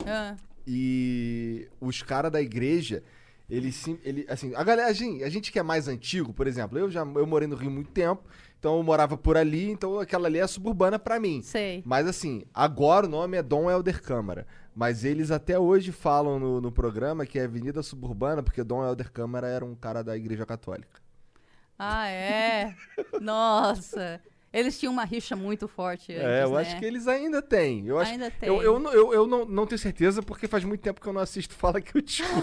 Ah, 0.06 0.36
E 0.68 1.68
os 1.82 2.04
caras 2.04 2.32
da 2.32 2.40
igreja, 2.40 3.02
eles 3.50 3.74
sim, 3.74 3.98
ele, 4.04 4.28
assim, 4.30 4.54
a 4.54 4.64
galera, 4.64 4.90
a 4.90 4.94
gente, 4.94 5.24
a 5.24 5.30
gente 5.30 5.52
que 5.52 5.58
é 5.58 5.64
mais 5.64 5.88
antigo, 5.88 6.32
por 6.34 6.46
exemplo, 6.46 6.78
eu 6.78 6.92
já 6.92 7.02
eu 7.02 7.26
morei 7.26 7.48
no 7.48 7.56
Rio 7.56 7.70
há 7.72 7.74
muito 7.74 7.90
tempo, 7.90 8.22
então 8.60 8.78
eu 8.78 8.84
morava 8.84 9.18
por 9.18 9.36
ali, 9.38 9.72
então 9.72 10.00
aquela 10.00 10.28
ali 10.28 10.38
é 10.38 10.46
suburbana 10.46 11.00
pra 11.00 11.20
mim. 11.20 11.42
sei. 11.42 11.82
Mas 11.84 12.06
assim, 12.06 12.44
agora 12.54 13.08
o 13.08 13.10
nome 13.10 13.38
é 13.38 13.42
Dom 13.42 13.72
Helder 13.72 14.04
Câmara. 14.04 14.46
Mas 14.80 15.04
eles 15.04 15.30
até 15.30 15.60
hoje 15.60 15.92
falam 15.92 16.40
no, 16.40 16.62
no 16.62 16.72
programa 16.72 17.26
que 17.26 17.38
é 17.38 17.44
Avenida 17.44 17.84
Suburbana, 17.84 18.42
porque 18.42 18.64
Dom 18.64 18.82
Helder 18.82 19.12
Câmara 19.12 19.46
era 19.46 19.66
um 19.66 19.76
cara 19.76 20.02
da 20.02 20.16
Igreja 20.16 20.46
Católica. 20.46 21.02
Ah, 21.78 22.08
é? 22.08 22.74
Nossa. 23.20 24.22
Eles 24.52 24.80
tinham 24.80 24.92
uma 24.92 25.04
rixa 25.06 25.36
muito 25.36 25.68
forte 25.68 26.12
antes, 26.12 26.24
é, 26.26 26.44
eu 26.44 26.52
né? 26.52 26.62
acho 26.62 26.80
que 26.80 26.86
eles 26.86 27.08
ainda 27.08 27.40
têm. 27.42 27.86
Eu 27.86 28.00
Ainda 28.00 28.26
Eu, 28.26 28.32
tem. 28.32 28.50
eu, 28.50 28.80
não- 28.80 28.92
eu, 28.94 29.14
eu 29.14 29.28
não, 29.28 29.46
não 29.46 29.68
tenho 29.68 29.78
certeza, 29.78 30.24
porque 30.24 30.48
faz 30.48 30.64
muito 30.64 30.82
tempo 30.82 31.00
que 31.00 31.08
eu 31.08 31.14
não 31.14 31.22
assisto 31.22 31.54
Fala 31.54 31.80
que 31.80 31.96
eu 31.98 32.02
te. 32.02 32.24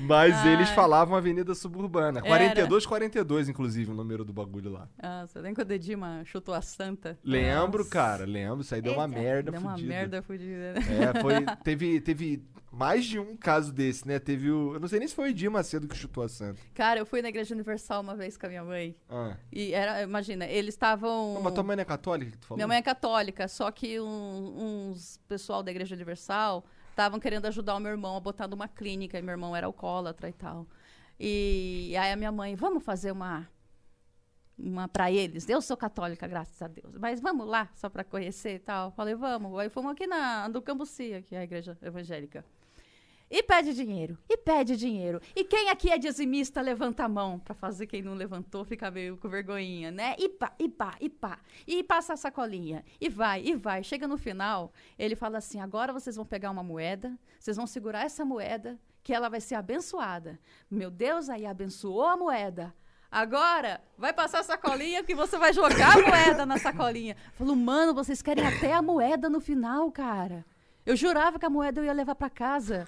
Mas 0.00 0.34
Ai. 0.34 0.54
eles 0.54 0.70
falavam 0.70 1.14
Avenida 1.14 1.54
Suburbana. 1.54 2.20
Era. 2.20 2.26
42, 2.28 2.86
42, 2.86 3.48
inclusive, 3.50 3.90
o 3.90 3.94
número 3.94 4.24
do 4.24 4.32
bagulho 4.32 4.70
lá. 4.72 4.88
Nossa, 5.00 5.40
lembra 5.40 5.62
quando 5.62 5.70
o 5.70 5.74
Edima 5.74 6.22
chutou 6.24 6.54
a 6.54 6.62
santa? 6.62 7.18
Lembro, 7.22 7.78
Nossa. 7.80 7.90
cara, 7.90 8.24
lembro. 8.24 8.62
Isso 8.62 8.74
aí 8.74 8.80
deu 8.80 8.94
uma 8.94 9.04
Eita, 9.04 9.18
merda 9.20 9.50
Deu 9.52 9.60
uma 9.60 9.76
merda 9.76 10.22
fudida, 10.22 10.72
né? 10.72 10.80
É, 11.14 11.20
foi. 11.20 11.34
Teve, 11.62 12.00
teve 12.00 12.42
mais 12.72 13.04
de 13.04 13.18
um 13.18 13.36
caso 13.36 13.70
desse, 13.72 14.08
né? 14.08 14.18
Teve 14.18 14.50
o. 14.50 14.74
Eu 14.74 14.80
não 14.80 14.88
sei 14.88 14.98
nem 14.98 15.06
se 15.06 15.14
foi 15.14 15.26
o 15.26 15.28
Edir 15.28 15.50
Macedo 15.50 15.86
que 15.86 15.94
chutou 15.96 16.24
a 16.24 16.28
Santa. 16.28 16.58
Cara, 16.74 16.98
eu 16.98 17.04
fui 17.06 17.20
na 17.20 17.28
Igreja 17.28 17.54
Universal 17.54 18.00
uma 18.00 18.16
vez 18.16 18.36
com 18.38 18.46
a 18.46 18.48
minha 18.48 18.64
mãe. 18.64 18.96
Ah. 19.10 19.36
E 19.52 19.74
era, 19.74 20.00
imagina, 20.02 20.46
eles 20.46 20.74
estavam. 20.74 21.38
Mas 21.42 21.52
tua 21.54 21.62
mãe 21.62 21.76
não 21.76 21.82
é 21.82 21.84
católica 21.84 22.30
que 22.32 22.38
tu 22.38 22.46
falou? 22.46 22.56
Minha 22.56 22.66
mãe 22.66 22.78
é 22.78 22.82
católica, 22.82 23.46
só 23.46 23.70
que 23.70 24.00
um- 24.00 24.90
uns 24.90 25.18
pessoal 25.28 25.62
da 25.62 25.70
Igreja 25.70 25.94
Universal 25.94 26.64
estavam 26.90 27.20
querendo 27.20 27.44
ajudar 27.46 27.76
o 27.76 27.80
meu 27.80 27.90
irmão 27.92 28.16
a 28.16 28.20
botar 28.20 28.48
numa 28.48 28.66
clínica, 28.68 29.18
e 29.18 29.22
meu 29.22 29.32
irmão 29.32 29.54
era 29.54 29.66
alcoólatra 29.66 30.28
e 30.28 30.32
tal. 30.32 30.66
E 31.20 31.94
aí 31.96 32.10
a 32.10 32.16
minha 32.16 32.32
mãe, 32.32 32.54
vamos 32.56 32.82
fazer 32.82 33.12
uma 33.12 33.46
uma 34.58 34.86
para 34.86 35.10
eles. 35.10 35.48
Eu 35.48 35.60
sou 35.60 35.76
católica, 35.76 36.26
graças 36.26 36.60
a 36.62 36.68
Deus. 36.68 36.94
Mas 36.98 37.20
vamos 37.20 37.46
lá, 37.48 37.68
só 37.74 37.88
para 37.88 38.04
conhecer 38.04 38.54
e 38.56 38.58
tal. 38.58 38.92
Falei, 38.92 39.14
vamos. 39.14 39.58
Aí 39.58 39.68
fomos 39.68 39.92
aqui 39.92 40.06
na 40.06 40.46
do 40.48 40.62
Cambuci, 40.62 41.24
que 41.26 41.34
é 41.34 41.38
a 41.38 41.44
igreja 41.44 41.76
evangélica. 41.82 42.44
E 43.34 43.42
pede 43.42 43.72
dinheiro, 43.72 44.18
e 44.28 44.36
pede 44.36 44.76
dinheiro. 44.76 45.18
E 45.34 45.42
quem 45.42 45.70
aqui 45.70 45.90
é 45.90 45.96
dizimista, 45.96 46.60
levanta 46.60 47.04
a 47.04 47.08
mão. 47.08 47.38
Pra 47.38 47.54
fazer 47.54 47.86
quem 47.86 48.02
não 48.02 48.12
levantou, 48.12 48.62
fica 48.62 48.90
meio 48.90 49.16
com 49.16 49.26
vergonhinha, 49.26 49.90
né? 49.90 50.14
E 50.18 50.28
pá, 50.28 50.52
e 50.58 50.68
pá, 50.68 50.96
e 51.00 51.08
pá. 51.08 51.38
E 51.66 51.82
passa 51.82 52.12
a 52.12 52.16
sacolinha. 52.18 52.84
E 53.00 53.08
vai, 53.08 53.42
e 53.42 53.56
vai. 53.56 53.82
Chega 53.82 54.06
no 54.06 54.18
final, 54.18 54.70
ele 54.98 55.16
fala 55.16 55.38
assim: 55.38 55.60
agora 55.60 55.94
vocês 55.94 56.14
vão 56.14 56.26
pegar 56.26 56.50
uma 56.50 56.62
moeda, 56.62 57.18
vocês 57.40 57.56
vão 57.56 57.66
segurar 57.66 58.04
essa 58.04 58.22
moeda 58.22 58.78
que 59.02 59.14
ela 59.14 59.30
vai 59.30 59.40
ser 59.40 59.54
abençoada. 59.54 60.38
Meu 60.70 60.90
Deus, 60.90 61.30
aí 61.30 61.46
abençoou 61.46 62.04
a 62.04 62.18
moeda. 62.18 62.74
Agora, 63.10 63.80
vai 63.96 64.12
passar 64.12 64.40
a 64.40 64.44
sacolinha 64.44 65.02
que 65.02 65.14
você 65.14 65.38
vai 65.38 65.54
jogar 65.54 65.96
a 65.96 66.02
moeda 66.02 66.44
na 66.44 66.58
sacolinha. 66.58 67.16
Falou, 67.32 67.56
mano, 67.56 67.94
vocês 67.94 68.20
querem 68.20 68.46
até 68.46 68.74
a 68.74 68.82
moeda 68.82 69.30
no 69.30 69.40
final, 69.40 69.90
cara. 69.90 70.44
Eu 70.84 70.96
jurava 70.96 71.38
que 71.38 71.46
a 71.46 71.50
moeda 71.50 71.80
eu 71.80 71.84
ia 71.84 71.92
levar 71.92 72.14
pra 72.14 72.28
casa. 72.28 72.86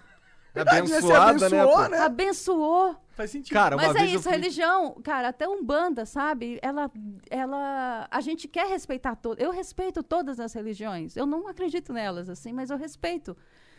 Verdade, 0.55 0.89
né? 0.89 0.97
Abençoada, 0.99 1.49
né? 1.51 1.67
pô? 1.67 1.89
né? 1.89 1.99
Abençoou. 1.99 2.97
Faz 3.11 3.31
sentido. 3.31 3.53
Cara, 3.53 3.77
uma 3.77 3.83
Mas 3.87 3.97
é 3.97 3.99
vez 3.99 4.13
eu 4.13 4.19
isso, 4.21 4.25
fui- 4.29 4.33
religião, 4.33 4.95
cara, 5.03 5.29
até 5.29 5.49
Umbanda, 5.49 6.07
sabe? 6.07 6.59
Ela, 6.63 6.91
ela, 7.31 8.09
a 8.11 8.21
gente 8.21 8.47
quer 8.49 8.67
respeitar 8.67 9.17
todas. 9.17 9.45
Eu 9.45 9.51
respeito 9.51 10.03
todas 10.03 10.39
as 10.41 10.53
religiões. 10.53 11.17
Eu 11.17 11.27
não 11.27 11.47
acredito 11.49 11.93
nelas, 11.93 12.29
assim, 12.29 12.53
mas 12.53 12.71
eu 12.71 12.77
respeito. 12.77 13.37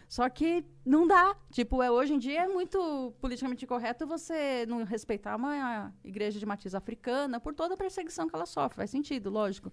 Só 0.08 0.30
que 0.30 0.64
não 0.86 1.08
dá. 1.08 1.36
Tipo, 1.52 1.82
é, 1.82 1.90
hoje 1.90 2.14
em 2.14 2.20
dia 2.20 2.44
é 2.44 2.48
muito 2.48 3.14
politicamente 3.20 3.66
correto 3.66 4.06
você 4.06 4.66
não 4.68 4.84
respeitar 4.84 5.36
uma 5.36 5.94
igreja 6.04 6.40
de 6.40 6.46
matriz 6.46 6.76
africana 6.76 7.40
por 7.40 7.54
toda 7.54 7.74
a 7.74 7.78
perseguição 7.78 8.28
que 8.28 8.36
ela 8.36 8.46
sofre. 8.46 8.76
Faz 8.78 8.90
sentido, 8.90 9.30
lógico. 9.30 9.72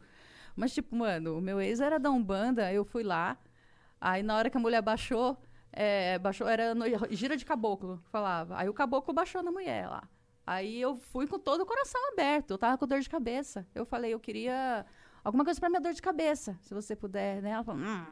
Mas, 0.56 0.72
tipo, 0.72 0.94
mano, 0.96 1.38
o 1.38 1.40
meu 1.40 1.60
ex 1.60 1.80
era 1.80 1.98
da 1.98 2.10
Umbanda, 2.10 2.72
eu 2.72 2.84
fui 2.84 3.02
lá. 3.02 3.36
Aí, 4.00 4.22
na 4.22 4.36
hora 4.36 4.50
que 4.50 4.56
a 4.56 4.60
mulher 4.60 4.82
baixou, 4.82 5.36
é, 5.72 6.18
baixou 6.18 6.46
era 6.48 6.74
no, 6.74 6.84
gira 7.10 7.36
de 7.36 7.44
caboclo, 7.44 7.98
que 8.04 8.10
falava. 8.10 8.56
Aí 8.58 8.68
o 8.68 8.74
caboclo 8.74 9.12
baixou 9.14 9.42
na 9.42 9.50
mulher 9.50 9.88
lá. 9.88 10.08
Aí 10.46 10.80
eu 10.80 10.96
fui 10.96 11.26
com 11.26 11.38
todo 11.38 11.62
o 11.62 11.66
coração 11.66 12.00
aberto. 12.12 12.50
Eu 12.50 12.58
tava 12.58 12.76
com 12.76 12.86
dor 12.86 13.00
de 13.00 13.08
cabeça. 13.08 13.66
Eu 13.74 13.84
falei, 13.86 14.12
eu 14.12 14.20
queria 14.20 14.84
alguma 15.24 15.44
coisa 15.44 15.58
pra 15.60 15.68
minha 15.70 15.80
dor 15.80 15.92
de 15.92 16.02
cabeça, 16.02 16.58
se 16.62 16.74
você 16.74 16.96
puder, 16.96 17.40
né? 17.40 17.50
Ela 17.50 17.64
falou, 17.64 17.80
hum, 17.80 18.06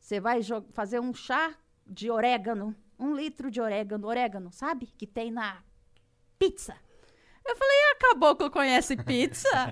você 0.00 0.18
vai 0.18 0.40
fazer 0.72 0.98
um 0.98 1.12
chá 1.14 1.54
de 1.86 2.10
orégano, 2.10 2.74
um 2.98 3.14
litro 3.14 3.50
de 3.50 3.60
orégano, 3.60 4.06
orégano, 4.08 4.50
sabe? 4.52 4.86
Que 4.86 5.06
tem 5.06 5.30
na 5.30 5.62
pizza. 6.38 6.74
Eu 7.46 7.54
falei, 7.56 7.76
ah, 7.90 7.96
caboclo 8.00 8.50
conhece 8.50 8.96
pizza? 8.96 9.48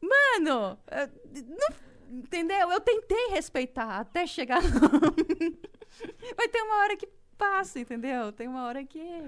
Mano, 0.00 0.78
eh, 0.86 1.08
não- 1.46 1.89
entendeu? 2.10 2.70
Eu 2.70 2.80
tentei 2.80 3.28
respeitar 3.30 3.98
até 3.98 4.26
chegar. 4.26 4.60
Vai 4.60 6.48
ter 6.48 6.62
uma 6.62 6.76
hora 6.82 6.96
que 6.96 7.08
passa, 7.38 7.80
entendeu? 7.80 8.32
Tem 8.32 8.48
uma 8.48 8.64
hora 8.64 8.84
que. 8.84 9.22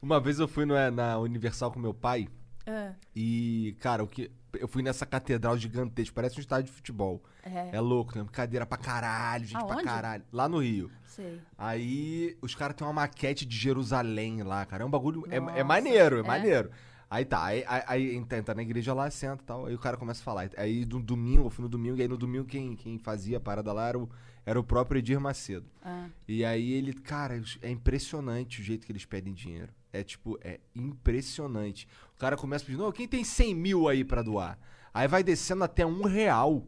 Uma 0.00 0.20
vez 0.20 0.38
eu 0.38 0.48
fui 0.48 0.64
no- 0.64 0.74
na 0.90 1.18
Universal 1.18 1.70
com 1.72 1.78
meu 1.78 1.94
pai 1.94 2.28
É, 2.66 2.92
e, 3.16 3.74
cara, 3.80 4.02
o 4.04 4.06
que 4.08 4.30
eu 4.54 4.68
fui 4.68 4.82
nessa 4.82 5.04
catedral 5.06 5.56
gigantesca, 5.56 6.14
parece 6.14 6.36
um 6.36 6.40
estádio 6.40 6.66
de 6.66 6.72
futebol. 6.72 7.22
é, 7.42 7.70
É 7.76 7.80
louco, 7.80 8.16
né? 8.18 8.24
Cadeira 8.30 8.64
pra 8.66 8.76
caralho, 8.78 9.44
gente 9.46 9.58
pra 9.64 9.74
Aonde? 9.74 9.84
caralho. 9.84 10.24
Lá 10.32 10.48
no 10.48 10.58
Rio. 10.58 10.90
sei. 11.04 11.40
Aí 11.58 12.36
os 12.42 12.54
caras 12.54 12.76
têm 12.76 12.86
uma 12.86 12.92
maquete 12.92 13.44
de 13.46 13.56
Jerusalém 13.56 14.42
lá, 14.42 14.64
cara. 14.66 14.82
É 14.82 14.86
um 14.86 14.90
bagulho. 14.90 15.24
É, 15.30 15.36
é 15.60 15.64
maneiro, 15.64 16.16
é, 16.18 16.20
é? 16.20 16.22
maneiro. 16.22 16.70
Aí 17.10 17.24
tá, 17.24 17.44
aí, 17.44 17.64
aí, 17.66 17.82
aí 17.86 18.14
entra, 18.16 18.38
entra 18.38 18.54
na 18.54 18.62
igreja 18.62 18.92
lá, 18.94 19.10
senta 19.10 19.42
e 19.42 19.46
tal. 19.46 19.66
Aí 19.66 19.74
o 19.74 19.78
cara 19.78 19.96
começa 19.96 20.20
a 20.20 20.24
falar. 20.24 20.50
Aí 20.56 20.84
no 20.84 21.00
domingo, 21.00 21.44
eu 21.46 21.50
fui 21.50 21.62
no 21.62 21.68
domingo, 21.68 21.96
e 21.98 22.02
aí 22.02 22.08
no 22.08 22.16
domingo 22.18 22.44
quem, 22.46 22.74
quem 22.76 22.98
fazia 22.98 23.36
a 23.36 23.40
parada 23.40 23.72
lá 23.72 23.88
era 23.88 23.98
o, 23.98 24.08
era 24.44 24.58
o 24.58 24.64
próprio 24.64 24.98
Edir 24.98 25.20
Macedo. 25.20 25.66
Ah, 25.82 26.08
E 26.26 26.44
aí 26.44 26.72
ele, 26.72 26.92
cara, 26.92 27.40
é 27.62 27.70
impressionante 27.70 28.60
o 28.60 28.64
jeito 28.64 28.84
que 28.86 28.92
eles 28.92 29.04
pedem 29.04 29.32
dinheiro. 29.32 29.72
É 29.92 30.02
tipo, 30.02 30.38
é 30.42 30.58
impressionante. 30.74 31.86
O 32.16 32.18
cara 32.18 32.36
começa 32.36 32.64
pedindo, 32.64 32.84
"Ô, 32.84 32.92
quem 32.92 33.06
tem 33.06 33.22
100 33.22 33.54
mil 33.54 33.88
aí 33.88 34.02
pra 34.04 34.22
doar? 34.22 34.58
Aí 34.92 35.06
vai 35.06 35.22
descendo 35.22 35.62
até 35.64 35.84
um 35.86 36.02
real. 36.04 36.66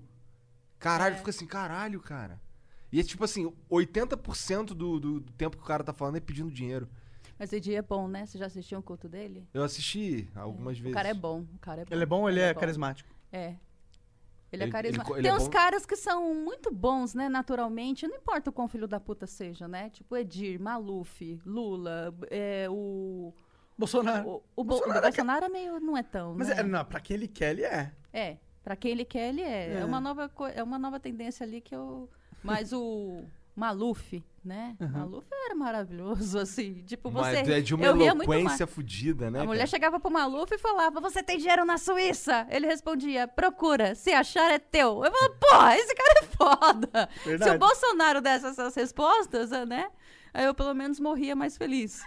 Caralho, 0.79 1.15
É. 1.15 1.19
fica 1.19 1.31
assim, 1.31 1.47
caralho, 1.47 2.01
cara. 2.01 2.41
E 2.93 3.01
é 3.01 3.03
tipo 3.03 3.25
assim, 3.25 3.53
80% 3.71 4.67
do, 4.69 5.01
do, 5.01 5.21
do 5.21 5.33
tempo 5.33 5.57
que 5.57 5.63
o 5.63 5.67
cara 5.67 5.83
tá 5.83 5.93
falando 5.93 6.17
é 6.17 6.21
pedindo 6.21 6.51
dinheiro. 6.51 6.89
Mas 7.39 7.51
dia 7.51 7.79
é 7.79 7.83
bom, 7.83 8.09
né? 8.09 8.25
Você 8.27 8.39
já 8.39 8.47
assistiu 8.47 8.79
um 8.79 8.83
culto 8.83 9.09
dele? 9.09 9.47
Eu 9.53 9.63
assisti 9.63 10.29
algumas 10.35 10.79
O 10.79 10.83
vezes. 10.83 10.95
cara 10.95 11.09
é 11.09 11.15
bom. 11.15 11.41
O 11.55 11.59
cara 11.61 11.83
é 11.83 11.85
bom. 11.85 11.95
Ele 11.95 12.03
é 12.03 12.07
bom 12.07 12.21
ou 12.23 12.31
ele 12.31 12.41
é 12.41 12.55
bom. 12.55 12.61
carismático? 12.61 13.09
É. 13.33 13.55
Ele 14.53 14.63
é 14.63 14.67
Ele- 14.67 14.73
carismático. 14.73 15.13
ele- 15.17 15.27
ele 15.27 15.29
Tem 15.29 15.37
é 15.37 15.43
uns 15.43 15.49
caras 15.49 15.85
que 15.85 15.97
são 15.97 16.33
muito 16.35 16.73
bons, 16.73 17.15
né, 17.15 17.29
naturalmente. 17.29 18.07
Não 18.07 18.17
importa 18.17 18.49
o 18.49 18.53
quão 18.53 18.69
filho 18.69 18.87
da 18.89 18.99
puta 19.01 19.27
seja, 19.27 19.67
né? 19.69 19.91
Tipo 19.91 20.17
Edir, 20.17 20.59
Maluf, 20.61 21.39
Lula, 21.45 22.15
é, 22.31 22.67
o. 22.71 23.35
Bolsonaro. 23.77 24.27
O, 24.27 24.43
o, 24.57 24.65
Bo- 24.65 24.77
o 24.77 25.01
Bolsonaro 25.03 25.45
é 25.45 25.49
meio. 25.51 25.79
Não 25.81 25.97
é 25.97 26.03
tão. 26.03 26.35
Mas 26.35 26.49
né? 26.49 26.61
é, 26.61 26.63
não, 26.63 26.85
pra 26.85 27.01
quem 27.01 27.17
ele 27.17 27.29
quer, 27.29 27.51
ele 27.51 27.65
é. 27.65 27.93
É, 28.13 28.37
pra 28.65 28.75
quem 28.77 28.93
ele 28.93 29.05
quer, 29.05 29.29
ele 29.29 29.43
é. 29.43 29.75
É, 29.75 29.79
É. 29.81 29.85
uma 29.85 30.01
nova 30.01 30.29
co- 30.31 30.47
é 30.47 30.63
uma 30.63 30.79
nova 30.79 30.99
tendência 30.99 31.45
ali 31.45 31.61
que 31.61 31.75
eu. 31.75 32.09
Mas 32.43 32.73
o 32.73 33.25
Maluf, 33.57 34.23
né? 34.45 34.77
Maluf 34.79 35.27
era 35.47 35.55
maravilhoso, 35.55 36.39
assim. 36.39 36.85
Tipo, 36.87 37.11
você. 37.11 37.41
Mas 37.41 37.49
é 37.49 37.61
de 37.61 37.75
uma 37.75 37.87
eu 37.87 38.01
eloquência 38.01 38.67
fodida, 38.67 39.31
né? 39.31 39.41
A 39.41 39.45
mulher 39.45 39.61
cara? 39.61 39.71
chegava 39.71 39.99
pro 39.99 40.11
Maluf 40.11 40.53
e 40.55 40.59
falava: 40.59 41.01
Você 41.01 41.23
tem 41.23 41.39
dinheiro 41.39 41.65
na 41.65 41.79
Suíça? 41.79 42.47
Ele 42.51 42.67
respondia: 42.67 43.27
Procura, 43.27 43.95
se 43.95 44.13
achar 44.13 44.51
é 44.51 44.59
teu. 44.59 45.03
Eu 45.03 45.11
falava: 45.11 45.35
Porra, 45.41 45.77
esse 45.79 45.95
cara 45.95 46.21
é 46.21 46.23
foda. 46.23 47.09
Verdade. 47.25 47.51
Se 47.51 47.57
o 47.57 47.59
Bolsonaro 47.59 48.21
desse 48.21 48.47
essas 48.47 48.75
respostas, 48.75 49.51
né? 49.67 49.89
Aí 50.37 50.45
eu 50.45 50.53
pelo 50.53 50.75
menos 50.75 51.01
morria 51.01 51.35
mais 51.35 51.57
feliz. 51.57 52.03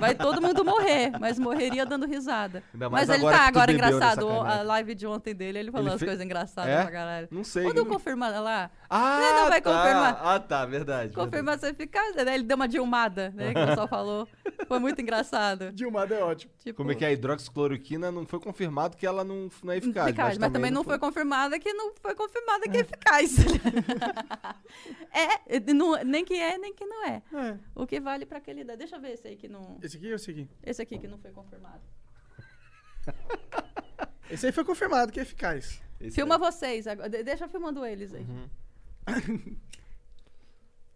Vai 0.00 0.14
todo 0.14 0.40
mundo 0.40 0.64
morrer, 0.64 1.12
mas 1.20 1.38
morreria 1.38 1.84
dando 1.84 2.06
risada. 2.06 2.62
Mas 2.90 3.10
ele 3.10 3.22
tá 3.24 3.46
agora 3.46 3.70
engraçado. 3.70 4.26
A 4.26 4.42
caneca. 4.44 4.62
live 4.62 4.94
de 4.94 5.06
ontem 5.06 5.34
dele, 5.34 5.58
ele 5.58 5.70
falou 5.70 5.88
Ele 5.88 5.94
as 5.96 6.00
fe- 6.00 6.06
coisas 6.06 6.24
engraçadas 6.24 6.70
É? 6.72 6.80
pra 6.82 6.90
caralho. 6.90 7.28
Não 7.30 7.44
sei. 7.44 7.64
Quando 7.64 7.84
confirmar 7.84 8.40
lá, 8.42 8.70
Ah, 8.88 9.20
Ele 9.22 9.40
não 9.42 9.48
vai 9.50 9.60
tá. 9.60 9.70
confirmar. 9.70 10.20
Ah, 10.24 10.40
tá, 10.40 10.64
verdade. 10.64 11.12
confirmação 11.14 11.68
eficaz, 11.68 12.14
né? 12.16 12.34
Ele 12.34 12.44
deu 12.44 12.56
uma 12.56 12.66
dilmada, 12.66 13.30
né? 13.36 13.52
Que 13.52 13.60
o 13.60 13.66
pessoal 13.66 13.88
falou. 13.88 14.28
Foi 14.66 14.78
muito 14.78 15.02
engraçado. 15.02 15.72
Dilmado 15.72 16.14
é 16.14 16.22
ótimo. 16.24 16.52
Tipo, 16.58 16.78
Como 16.78 16.92
é 16.92 16.94
que 16.94 17.04
é? 17.04 17.08
a 17.08 17.12
hidroxicloroquina 17.12 18.10
não 18.10 18.24
foi 18.24 18.40
confirmado 18.40 18.96
que 18.96 19.06
ela 19.06 19.22
não, 19.24 19.50
não 19.62 19.72
é 19.74 19.76
eficaz. 19.76 20.06
eficaz, 20.08 20.38
mas, 20.38 20.52
também 20.52 20.70
não 20.70 20.82
foi 20.84 20.98
confirmada 20.98 21.58
que 21.58 21.70
não 21.74 21.92
foi 22.00 22.14
confirmada 22.14 22.66
que 22.66 22.78
é 22.78 22.80
eficaz. 22.80 23.36
é, 25.12 25.60
não- 25.74 26.02
nem 26.04 26.24
que 26.24 26.34
é, 26.34 26.56
nem 26.58 26.72
que 26.74 26.84
não 26.84 27.04
é. 27.06 27.22
É. 27.34 27.41
O 27.74 27.86
que 27.86 28.00
vale 28.00 28.24
pra 28.26 28.38
aquele 28.38 28.64
dá. 28.64 28.74
Deixa 28.76 28.96
eu 28.96 29.00
ver 29.00 29.12
esse 29.12 29.26
aí 29.28 29.36
que 29.36 29.48
não. 29.48 29.78
Esse 29.82 29.96
aqui 29.96 30.08
ou 30.08 30.14
esse 30.16 30.30
aqui? 30.30 30.48
Esse 30.62 30.82
aqui 30.82 30.98
que 30.98 31.06
não 31.08 31.18
foi 31.18 31.30
confirmado. 31.32 31.82
Esse 34.30 34.46
aí 34.46 34.52
foi 34.52 34.64
confirmado 34.64 35.12
que 35.12 35.18
é 35.20 35.22
eficaz. 35.22 35.82
Esse 36.00 36.14
Filma 36.14 36.36
aí. 36.36 36.40
vocês 36.40 36.86
agora. 36.86 37.08
de- 37.10 37.22
Deixa 37.22 37.46
filmando 37.48 37.84
eles 37.84 38.14
aí. 38.14 38.24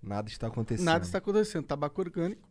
Nada 0.03 0.29
está 0.29 0.47
acontecendo. 0.47 0.87
Nada 0.87 1.05
está 1.05 1.19
acontecendo. 1.19 1.67
Tabaco 1.67 2.01
orgânico 2.01 2.49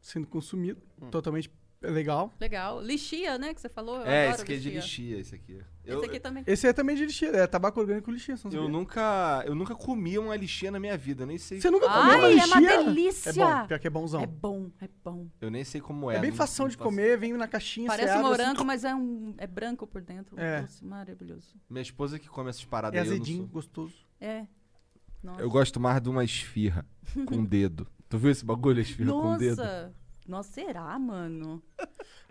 sendo 0.00 0.26
consumido. 0.26 0.80
Totalmente 1.10 1.50
legal. 1.90 2.32
Legal. 2.40 2.80
Lixia, 2.82 3.38
né? 3.38 3.52
Que 3.54 3.60
você 3.60 3.68
falou. 3.68 3.96
Eu 4.00 4.06
É, 4.06 4.22
adoro 4.28 4.34
esse 4.34 4.42
aqui 4.42 4.52
é 4.52 4.56
de 4.56 4.70
lixia, 4.70 5.18
esse 5.20 5.34
aqui. 5.34 5.58
Eu, 5.84 5.98
Esse 5.98 6.06
aqui 6.08 6.18
também. 6.20 6.44
Esse 6.46 6.66
é 6.66 6.72
também 6.72 6.96
de 6.96 7.04
lixia. 7.04 7.28
É 7.28 7.46
tabaco 7.46 7.78
orgânico 7.78 8.10
lixia. 8.10 8.34
Não 8.42 8.50
eu 8.50 8.52
sabia? 8.62 8.68
nunca, 8.68 9.44
eu 9.46 9.54
nunca 9.54 9.74
comi 9.74 10.18
uma 10.18 10.34
lixia 10.34 10.70
na 10.70 10.80
minha 10.80 10.96
vida, 10.96 11.26
nem 11.26 11.36
sei. 11.36 11.60
você 11.60 11.70
nunca 11.70 11.86
Ai, 11.90 12.00
comeu 12.02 12.18
uma 12.18 12.28
é 12.28 12.34
lixia? 12.34 12.56
uma 12.58 12.84
delícia. 12.84 13.30
É 13.30 13.32
bom. 13.34 13.66
Pior 13.66 13.78
que 13.78 13.86
é 13.86 13.90
bonzão. 13.90 14.22
É 14.22 14.26
bom, 14.26 14.70
é 14.80 14.88
bom. 15.04 15.28
Eu 15.42 15.50
nem 15.50 15.62
sei 15.62 15.80
como 15.82 16.10
é. 16.10 16.16
É 16.16 16.20
bem 16.20 16.32
fação 16.32 16.68
de 16.68 16.76
faço- 16.76 16.88
comer, 16.88 17.18
vem 17.18 17.34
na 17.34 17.46
caixinha, 17.46 17.86
Parece 17.88 18.08
um 18.14 18.18
abre, 18.18 18.28
morango, 18.28 18.56
assim, 18.56 18.64
mas 18.64 18.82
é, 18.84 18.94
um, 18.94 19.34
é 19.36 19.46
branco 19.46 19.86
por 19.86 20.00
dentro. 20.00 20.40
É. 20.40 20.62
Doce, 20.62 20.82
maravilhoso. 20.84 21.54
Minha 21.68 21.82
esposa 21.82 22.18
que 22.18 22.28
come 22.28 22.48
essas 22.48 22.64
paradas 22.64 22.98
É 22.98 23.02
aí, 23.02 23.06
azedinho, 23.08 23.40
sou. 23.40 23.48
gostoso. 23.48 23.94
É. 24.18 24.46
Nossa. 25.22 25.40
Eu 25.42 25.50
gosto 25.50 25.78
mais 25.78 26.00
de 26.00 26.08
uma 26.08 26.24
esfirra 26.24 26.86
com 27.26 27.44
dedo. 27.44 27.86
Tu 28.08 28.16
viu 28.18 28.30
esse 28.30 28.44
bagulho, 28.44 28.80
esfirra 28.80 29.10
com 29.12 29.32
o 29.34 29.36
dedo? 29.38 29.56
Nossa. 29.56 29.94
Nossa, 30.26 30.52
será, 30.52 30.98
mano? 30.98 31.62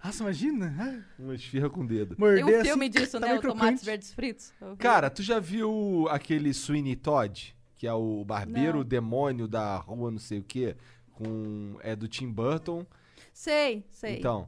Nossa, 0.03 0.23
imagina. 0.23 0.75
Ai, 0.79 1.03
Uma 1.19 1.35
esfirra 1.35 1.69
com 1.69 1.81
o 1.81 1.87
dedo. 1.87 2.15
Morder 2.17 2.43
Tem 2.45 2.55
um 2.55 2.57
assim, 2.59 2.69
filme 2.69 2.89
disso, 2.89 3.19
tá 3.19 3.27
né? 3.27 3.35
O 3.35 3.41
Tomates. 3.41 3.83
Verdes 3.83 4.11
Fritos. 4.13 4.51
Cara, 4.79 5.09
tu 5.09 5.21
já 5.21 5.39
viu 5.39 6.07
aquele 6.09 6.53
Sweeney 6.53 6.95
Todd? 6.95 7.55
Que 7.75 7.87
é 7.87 7.93
o 7.93 8.23
barbeiro, 8.25 8.79
Não. 8.79 8.83
demônio 8.83 9.47
da 9.47 9.77
rua 9.77 10.09
não 10.09 10.17
sei 10.19 10.39
o 10.39 10.43
quê? 10.43 10.75
Com, 11.11 11.77
é 11.81 11.95
do 11.95 12.07
Tim 12.07 12.31
Burton. 12.31 12.85
Sei, 13.31 13.85
sei. 13.91 14.17
Então, 14.17 14.47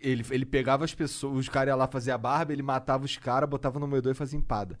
ele, 0.00 0.24
ele 0.30 0.44
pegava 0.46 0.84
as 0.84 0.94
pessoas, 0.94 1.38
os 1.38 1.48
caras 1.48 1.72
iam 1.72 1.78
lá 1.78 1.86
fazer 1.88 2.10
a 2.12 2.18
barba, 2.18 2.52
ele 2.52 2.62
matava 2.62 3.04
os 3.04 3.16
caras, 3.16 3.48
botava 3.48 3.78
no 3.78 3.88
moedor 3.88 4.12
e 4.12 4.14
fazia 4.14 4.38
empada. 4.38 4.78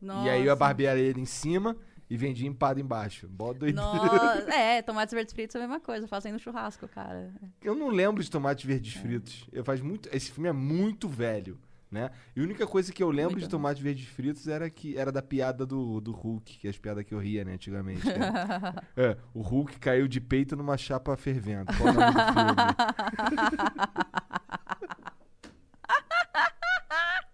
E 0.00 0.06
aí 0.28 0.42
a 0.42 0.44
Nossa. 0.44 0.56
barbeira 0.56 0.92
era 0.92 1.00
ele 1.00 1.20
em 1.20 1.26
cima 1.26 1.76
e 2.08 2.16
vendia 2.16 2.48
empada 2.48 2.80
embaixo. 2.80 3.28
Bó 3.28 3.52
doideira. 3.52 3.80
Nossa, 3.80 4.50
é, 4.54 4.82
tomates 4.82 5.14
verdes 5.14 5.34
fritos 5.34 5.54
é 5.56 5.58
a 5.58 5.62
mesma 5.62 5.80
coisa, 5.80 6.06
fazendo 6.06 6.38
churrasco, 6.38 6.86
cara. 6.88 7.32
Eu 7.62 7.74
não 7.74 7.88
lembro 7.88 8.22
de 8.22 8.30
tomates 8.30 8.64
verdes 8.64 8.94
fritos. 8.94 9.48
Eu 9.52 9.64
faz 9.64 9.80
muito, 9.80 10.08
esse 10.12 10.30
filme 10.30 10.48
é 10.48 10.52
muito 10.52 11.08
velho, 11.08 11.58
né? 11.90 12.10
E 12.34 12.40
a 12.40 12.42
única 12.42 12.66
coisa 12.66 12.92
que 12.92 13.02
eu 13.02 13.10
lembro 13.10 13.32
Muito 13.32 13.44
de 13.44 13.48
tomates 13.48 13.82
verdes 13.82 14.06
fritos 14.06 14.48
era 14.48 14.68
que 14.68 14.96
era 14.96 15.12
da 15.12 15.22
piada 15.22 15.64
do, 15.64 16.00
do 16.00 16.12
Hulk, 16.12 16.58
que 16.58 16.66
é 16.66 16.70
as 16.70 16.78
piadas 16.78 17.04
que 17.04 17.14
eu 17.14 17.18
ria, 17.18 17.44
né, 17.44 17.54
antigamente. 17.54 18.04
né? 18.06 18.14
é, 18.96 19.16
o 19.32 19.40
Hulk 19.40 19.78
caiu 19.78 20.08
de 20.08 20.20
peito 20.20 20.56
numa 20.56 20.76
chapa 20.76 21.16
fervendo. 21.16 21.72
Qual 21.76 21.88
o 21.88 21.92
nome 21.92 22.12
do 22.12 22.20
filme? 22.32 22.54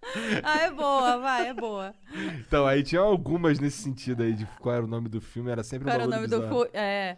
ah, 0.43 0.59
é 0.61 0.71
boa, 0.71 1.17
vai, 1.19 1.47
é 1.47 1.53
boa. 1.53 1.93
Então, 2.39 2.65
aí 2.65 2.81
tinha 2.83 3.01
algumas 3.01 3.59
nesse 3.59 3.81
sentido 3.83 4.23
aí 4.23 4.33
de 4.33 4.45
qual 4.59 4.75
era 4.75 4.83
o 4.83 4.87
nome 4.87 5.07
do 5.09 5.21
filme, 5.21 5.51
era 5.51 5.63
sempre 5.63 5.85
Qual 5.85 5.95
um 5.97 6.01
era 6.01 6.07
o 6.07 6.11
nome 6.11 6.27
do 6.27 6.39
bizarro. 6.41 6.65
fu... 6.65 6.69
É. 6.73 7.17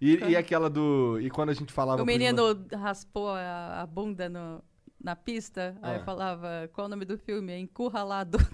E, 0.00 0.16
e 0.30 0.36
aquela 0.36 0.68
do. 0.70 1.18
E 1.20 1.28
quando 1.30 1.50
a 1.50 1.54
gente 1.54 1.72
falava. 1.72 2.02
O 2.02 2.06
menino 2.06 2.42
raspou 2.74 3.30
a, 3.30 3.82
a 3.82 3.86
bunda 3.86 4.28
no- 4.28 4.62
na 5.02 5.14
pista, 5.14 5.76
aí 5.82 5.96
Ah. 5.96 6.04
falava, 6.04 6.68
qual 6.72 6.86
o 6.86 6.90
nome 6.90 7.04
do 7.04 7.16
filme? 7.18 7.52
É 7.52 7.58
Encurralado. 7.58 8.38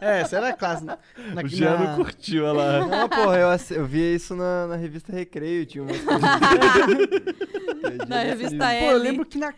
É, 0.00 0.20
essa 0.20 0.36
era 0.36 0.48
a 0.48 0.52
classe. 0.52 0.84
Na, 0.84 0.98
na, 1.34 1.42
O 1.42 1.48
Jean 1.48 1.78
não 1.78 1.84
na- 1.86 1.96
curtiu, 1.96 2.44
olha 2.44 2.52
lá. 2.80 2.86
Não, 2.86 3.08
porra, 3.08 3.38
eu, 3.38 3.48
eu 3.76 3.86
via 3.86 4.14
isso 4.14 4.34
na, 4.34 4.66
na 4.66 4.76
revista 4.76 5.12
Recreio, 5.12 5.64
tinha 5.64 5.84
uma 5.84 5.92
na 8.08 8.18
revista 8.22 8.58
Pô, 8.58 8.64
L. 8.64 8.86
eu 8.92 8.98
lembro 8.98 9.24
que 9.24 9.38
na 9.38 9.54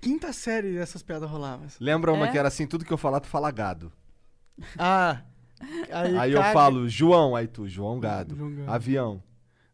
quinta 0.00 0.32
série 0.32 0.76
essas 0.76 1.02
piadas 1.02 1.28
rolavam. 1.30 1.66
Lembra 1.80 2.12
uma 2.12 2.26
É? 2.26 2.30
que 2.30 2.38
era 2.38 2.48
assim: 2.48 2.66
tudo 2.66 2.84
que 2.84 2.92
eu 2.92 2.96
falar, 2.98 3.20
tu 3.20 3.26
fala 3.28 3.50
gado. 3.50 3.92
Ah. 4.78 5.22
Aí, 5.92 6.16
Aí 6.18 6.32
eu 6.32 6.40
caga- 6.40 6.52
falo 6.54 6.88
João, 6.88 7.36
aí 7.36 7.46
tu, 7.46 7.68
João 7.68 8.00
Gado. 8.00 8.34
João 8.34 8.50
Gado. 8.54 8.70
Avião, 8.72 9.22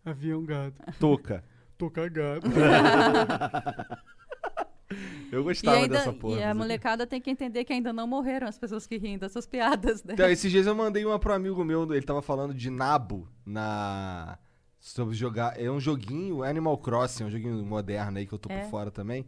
Avião 0.05 0.45
gado. 0.45 0.75
toca. 0.99 1.45
Tô 1.79 1.89
cagado. 1.91 2.47
Eu 5.33 5.41
E, 5.41 5.45
gostava 5.45 5.77
ainda, 5.79 5.99
dessa 5.99 6.13
porra. 6.13 6.39
e 6.39 6.43
a 6.45 6.49
mas- 6.49 6.57
molecada 6.57 7.05
tem 7.07 7.21
que 7.21 7.29
entender 7.29 7.65
que 7.65 7.73
ainda 7.73 7.93
não 7.93 8.07
morreram 8.07 8.47
as 8.47 8.57
pessoas 8.57 8.87
que 8.87 8.97
riem 8.97 9.19
dessas 9.19 9.45
piadas, 9.45 10.05
né? 10.05 10.15
Então, 10.15 10.31
esses 10.31 10.51
dias 10.51 10.67
eu 10.67 10.75
mandei 10.77 11.05
uma 11.05 11.19
pro 11.19 11.35
amigo 11.35 11.65
meu, 11.65 11.83
ele 11.93 12.07
tava 12.07 12.23
falando 12.23 12.55
de 12.55 12.71
nabo 12.71 13.29
na. 13.45 14.39
Sobre 14.79 15.17
jogar. 15.17 15.61
É 15.61 15.69
um 15.69 15.81
joguinho, 15.81 16.45
Animal 16.45 16.79
Crossing, 16.79 17.25
é 17.25 17.27
um 17.27 17.31
joguinho 17.31 17.65
moderno 17.67 18.19
aí 18.19 18.27
que 18.27 18.33
eu 18.33 18.39
tô 18.39 18.49
É. 18.53 18.61
por 18.61 18.71
fora 18.71 18.91
também. 18.93 19.27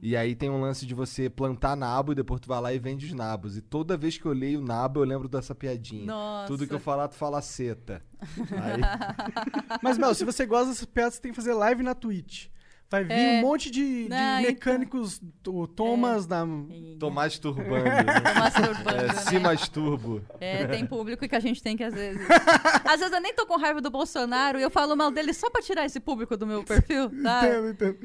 E 0.00 0.14
aí 0.16 0.34
tem 0.36 0.50
um 0.50 0.60
lance 0.60 0.84
de 0.84 0.94
você 0.94 1.30
plantar 1.30 1.74
nabo 1.74 2.12
e 2.12 2.14
depois 2.14 2.40
tu 2.40 2.48
vai 2.48 2.60
lá 2.60 2.72
e 2.72 2.78
vende 2.78 3.06
os 3.06 3.12
nabos. 3.14 3.56
E 3.56 3.62
toda 3.62 3.96
vez 3.96 4.18
que 4.18 4.26
eu 4.26 4.32
leio 4.32 4.60
nabo, 4.60 5.00
eu 5.00 5.04
lembro 5.04 5.26
dessa 5.28 5.54
piadinha. 5.54 6.04
Nossa. 6.04 6.46
Tudo 6.48 6.66
que 6.66 6.74
eu 6.74 6.78
falar, 6.80 7.08
tu 7.08 7.14
fala 7.14 7.40
seta. 7.40 8.02
Aí, 8.20 8.80
Mas, 9.82 9.96
Mel, 9.98 10.14
se 10.14 10.24
você 10.24 10.44
gosta 10.44 10.68
dessas 10.68 10.84
piadas, 10.84 11.14
você 11.14 11.20
tem 11.22 11.32
que 11.32 11.36
fazer 11.36 11.54
live 11.54 11.82
na 11.82 11.94
Twitch. 11.94 12.48
Vai 12.88 13.02
vir 13.02 13.12
É. 13.14 13.38
um 13.38 13.40
monte 13.40 13.68
de, 13.68 14.04
de 14.04 14.08
Não, 14.08 14.16
então. 14.38 14.42
mecânicos, 14.42 15.20
o 15.48 15.66
Thomas 15.66 16.24
da. 16.24 16.44
tô 17.00 17.10
masturbando. 17.10 17.82
Né? 17.84 18.04
Tô 18.04 18.38
masturbando, 18.38 18.96
É, 19.00 19.06
né? 19.08 19.12
se 19.14 19.38
masturbo. 19.40 20.22
É, 20.40 20.66
tem 20.68 20.86
público 20.86 21.26
que 21.28 21.34
a 21.34 21.40
gente 21.40 21.60
tem 21.60 21.76
que 21.76 21.82
às 21.82 21.92
vezes. 21.92 22.20
Às 22.86 23.00
vezes 23.00 23.12
eu 23.12 23.20
nem 23.20 23.34
tô 23.34 23.44
com 23.44 23.56
raiva 23.58 23.80
do 23.80 23.90
Bolsonaro 23.90 24.60
e 24.60 24.62
eu 24.62 24.70
falo 24.70 24.94
mal 24.94 25.10
dele 25.10 25.34
só 25.34 25.50
pra 25.50 25.60
tirar 25.60 25.84
esse 25.84 25.98
público 25.98 26.36
do 26.36 26.46
meu 26.46 26.62
perfil, 26.62 27.10
sabe? 27.22 27.46
Entendo, 27.48 27.68
entendo. 27.70 27.98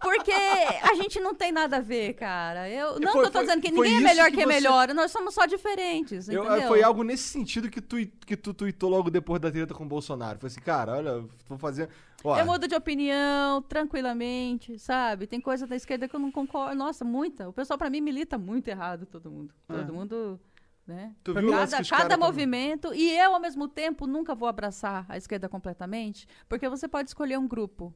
Porque 0.00 0.32
a 0.32 0.94
gente 0.94 1.18
não 1.20 1.34
tem 1.34 1.50
nada 1.52 1.78
a 1.78 1.80
ver, 1.80 2.14
cara. 2.14 2.68
Eu, 2.68 3.00
não 3.00 3.12
Foi- 3.12 3.22
que 3.22 3.28
eu 3.28 3.30
tô 3.30 3.38
foi- 3.38 3.46
dizendo 3.46 3.62
que 3.62 3.70
ninguém 3.70 3.96
é 3.96 4.00
melhor 4.00 4.30
que 4.30 4.36
que, 4.36 4.40
é 4.42 4.44
você- 4.46 4.52
melhor, 4.52 4.94
nós 4.94 5.10
somos 5.10 5.34
só 5.34 5.44
diferentes, 5.46 6.28
Eu- 6.28 6.44
foi 6.68 6.82
algo 6.82 7.02
nesse 7.02 7.24
sentido 7.24 7.68
que 7.70 7.80
tu, 7.80 7.96
que 8.26 8.36
tu 8.36 8.54
tweetou 8.54 8.88
logo 8.90 9.10
depois 9.10 9.40
da 9.40 9.50
treta 9.50 9.74
com 9.74 9.84
o 9.84 9.88
Bolsonaro. 9.88 10.38
Foi 10.38 10.46
assim, 10.48 10.60
cara, 10.60 10.92
olha, 10.98 11.24
vou 11.48 11.58
fazer. 11.58 11.88
Ó, 12.24 12.38
Eu 12.38 12.46
mudo 12.46 12.68
de 12.68 12.74
opinião 12.74 13.60
tranquilamente, 13.62 14.78
sabe? 14.78 15.26
Tem 15.26 15.40
coisa 15.40 15.66
da 15.66 15.74
esquerda 15.74 16.08
que 16.08 16.14
eu 16.14 16.20
não 16.20 16.30
concordo. 16.30 16.74
Nossa, 16.76 17.04
muita. 17.04 17.48
O 17.48 17.52
pessoal 17.52 17.76
pra 17.78 17.90
mim 17.90 18.00
milita 18.00 18.38
muito 18.38 18.68
errado, 18.68 19.06
todo 19.06 19.30
mundo. 19.30 19.52
Todo 19.66 19.92
mundo, 19.92 20.40
né? 20.86 21.14
Cada, 21.50 21.76
cada 21.90 22.16
movimento. 22.16 22.94
E 22.94 23.10
eu, 23.16 23.34
ao 23.34 23.40
mesmo 23.40 23.66
tempo, 23.66 24.06
nunca 24.06 24.34
vou 24.34 24.48
abraçar 24.48 25.04
a 25.08 25.16
esquerda 25.16 25.48
completamente, 25.48 26.26
porque 26.48 26.68
você 26.68 26.86
pode 26.86 27.08
escolher 27.10 27.38
um 27.38 27.48
grupo. 27.48 27.92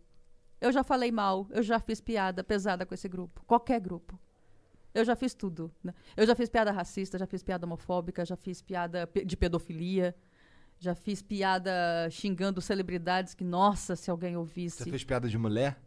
Eu 0.60 0.72
já 0.72 0.82
falei 0.82 1.12
mal, 1.12 1.46
eu 1.50 1.62
já 1.62 1.78
fiz 1.78 2.00
piada 2.00 2.42
pesada 2.42 2.86
com 2.86 2.94
esse 2.94 3.08
grupo. 3.08 3.42
Qualquer 3.46 3.80
grupo. 3.80 4.18
Eu 4.94 5.04
já 5.04 5.14
fiz 5.14 5.34
tudo. 5.34 5.70
né? 5.84 5.92
Eu 6.16 6.26
já 6.26 6.34
fiz 6.34 6.48
piada 6.48 6.72
racista, 6.72 7.18
já 7.18 7.26
fiz 7.26 7.42
piada 7.42 7.66
homofóbica, 7.66 8.24
já 8.24 8.36
fiz 8.36 8.62
piada 8.62 9.08
de 9.24 9.36
pedofilia. 9.36 10.14
Já 10.78 10.94
fiz 10.94 11.22
piada 11.22 11.70
xingando 12.10 12.60
celebridades 12.60 13.34
que, 13.34 13.42
nossa, 13.44 13.96
se 13.96 14.10
alguém 14.10 14.36
ouvisse. 14.36 14.84
Você 14.84 14.90
fez 14.90 15.04
piada 15.04 15.26
de 15.28 15.38
mulher? 15.38 15.80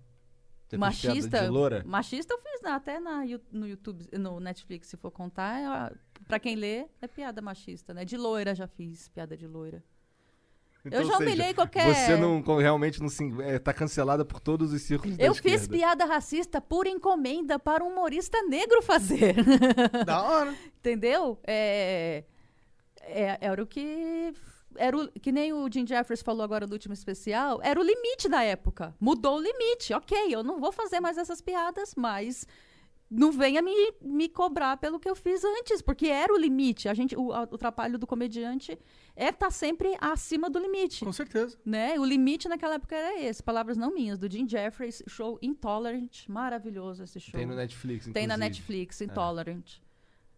Você 0.68 0.78
machista, 0.78 1.42
de 1.44 1.48
loura? 1.48 1.84
machista 1.86 2.34
eu 2.34 2.40
fiz 2.42 2.62
na- 2.62 2.76
até 2.76 3.00
na, 3.00 3.24
no 3.52 3.68
YouTube, 3.68 4.06
no 4.18 4.40
Netflix, 4.40 4.88
se 4.88 4.98
for 4.98 5.10
contar. 5.12 5.92
É, 5.92 5.96
pra 6.28 6.40
quem 6.40 6.56
lê, 6.56 6.88
é 7.02 7.08
piada 7.08 7.42
machista, 7.42 7.94
né? 7.94 8.04
De 8.06 8.18
loira 8.18 8.54
já 8.56 8.68
fiz 8.68 9.08
piada 9.10 9.36
de 9.38 9.48
loira. 9.48 9.84
Então, 10.86 11.02
eu 11.02 11.06
já 11.08 11.14
ou 11.14 11.18
seja, 11.20 11.30
humilhei 11.30 11.54
qualquer... 11.54 11.94
Você 11.94 12.16
não 12.16 12.42
realmente 12.58 13.02
não 13.02 13.10
se, 13.10 13.24
é, 13.42 13.60
tá 13.60 13.74
cancelada 13.74 14.24
por 14.24 14.40
todos 14.40 14.72
os 14.72 14.82
círculos 14.82 15.18
Eu 15.20 15.34
fiz 15.36 15.62
esquerda. 15.64 15.78
piada 15.78 16.06
racista 16.06 16.62
por 16.62 16.88
encomenda 16.88 17.60
para 17.60 17.84
um 17.84 17.90
humorista 17.90 18.42
negro 18.44 18.82
fazer. 18.82 19.36
Da 20.06 20.24
hora. 20.24 20.56
Entendeu? 20.80 21.38
É, 21.46 22.24
é- 23.02 23.38
era 23.42 23.62
o 23.62 23.68
que. 23.68 24.34
Era 24.76 24.96
o, 24.96 25.08
que 25.12 25.32
nem 25.32 25.52
o 25.52 25.68
Jim 25.70 25.86
Jeffers 25.86 26.22
falou 26.22 26.44
agora 26.44 26.66
no 26.66 26.74
último 26.74 26.94
especial, 26.94 27.60
era 27.62 27.80
o 27.80 27.84
limite 27.84 28.30
da 28.30 28.44
época. 28.44 28.96
Mudou 29.00 29.38
o 29.38 29.42
limite. 29.42 29.94
Ok, 29.94 30.16
eu 30.30 30.44
não 30.44 30.60
vou 30.60 30.72
fazer 30.72 31.00
mais 31.02 31.18
essas 31.18 31.42
piadas, 31.42 31.96
mas 31.96 32.46
não 33.10 33.32
venha 33.32 33.62
me, 33.62 33.74
me 34.02 34.30
cobrar 34.30 34.78
pelo 34.78 35.00
que 35.00 35.10
eu 35.10 35.16
fiz 35.16 35.44
antes, 35.44 35.82
porque 35.82 36.08
era 36.08 36.32
o 36.34 36.38
limite. 36.38 36.88
A 36.88 36.94
gente, 36.94 37.16
o, 37.16 37.32
a- 37.34 37.48
o 37.50 37.58
trabalho 37.58 37.98
do 37.98 38.06
comediante 38.06 38.78
é 39.16 39.30
estar 39.30 39.50
sempre 39.52 39.96
acima 40.00 40.50
do 40.50 40.60
limite. 40.60 41.04
Com 41.04 41.12
certeza. 41.12 41.58
Né? 41.66 42.00
O 42.00 42.06
limite 42.06 42.48
naquela 42.48 42.76
época 42.76 42.96
era 42.96 43.20
esse. 43.20 43.42
Palavras 43.42 43.76
não 43.78 43.92
minhas, 43.94 44.20
do 44.20 44.32
Jim 44.32 44.48
Jeffries, 44.48 45.02
show 45.08 45.40
Intolerant. 45.42 46.28
Maravilhoso 46.28 47.04
esse 47.04 47.20
show. 47.20 47.38
Tem 47.38 47.48
no 47.48 47.56
Netflix, 47.56 48.06
Tem 48.06 48.28
na 48.28 48.36
inclusive. 48.36 48.40
Netflix, 48.60 49.02
Intolerant. 49.02 49.72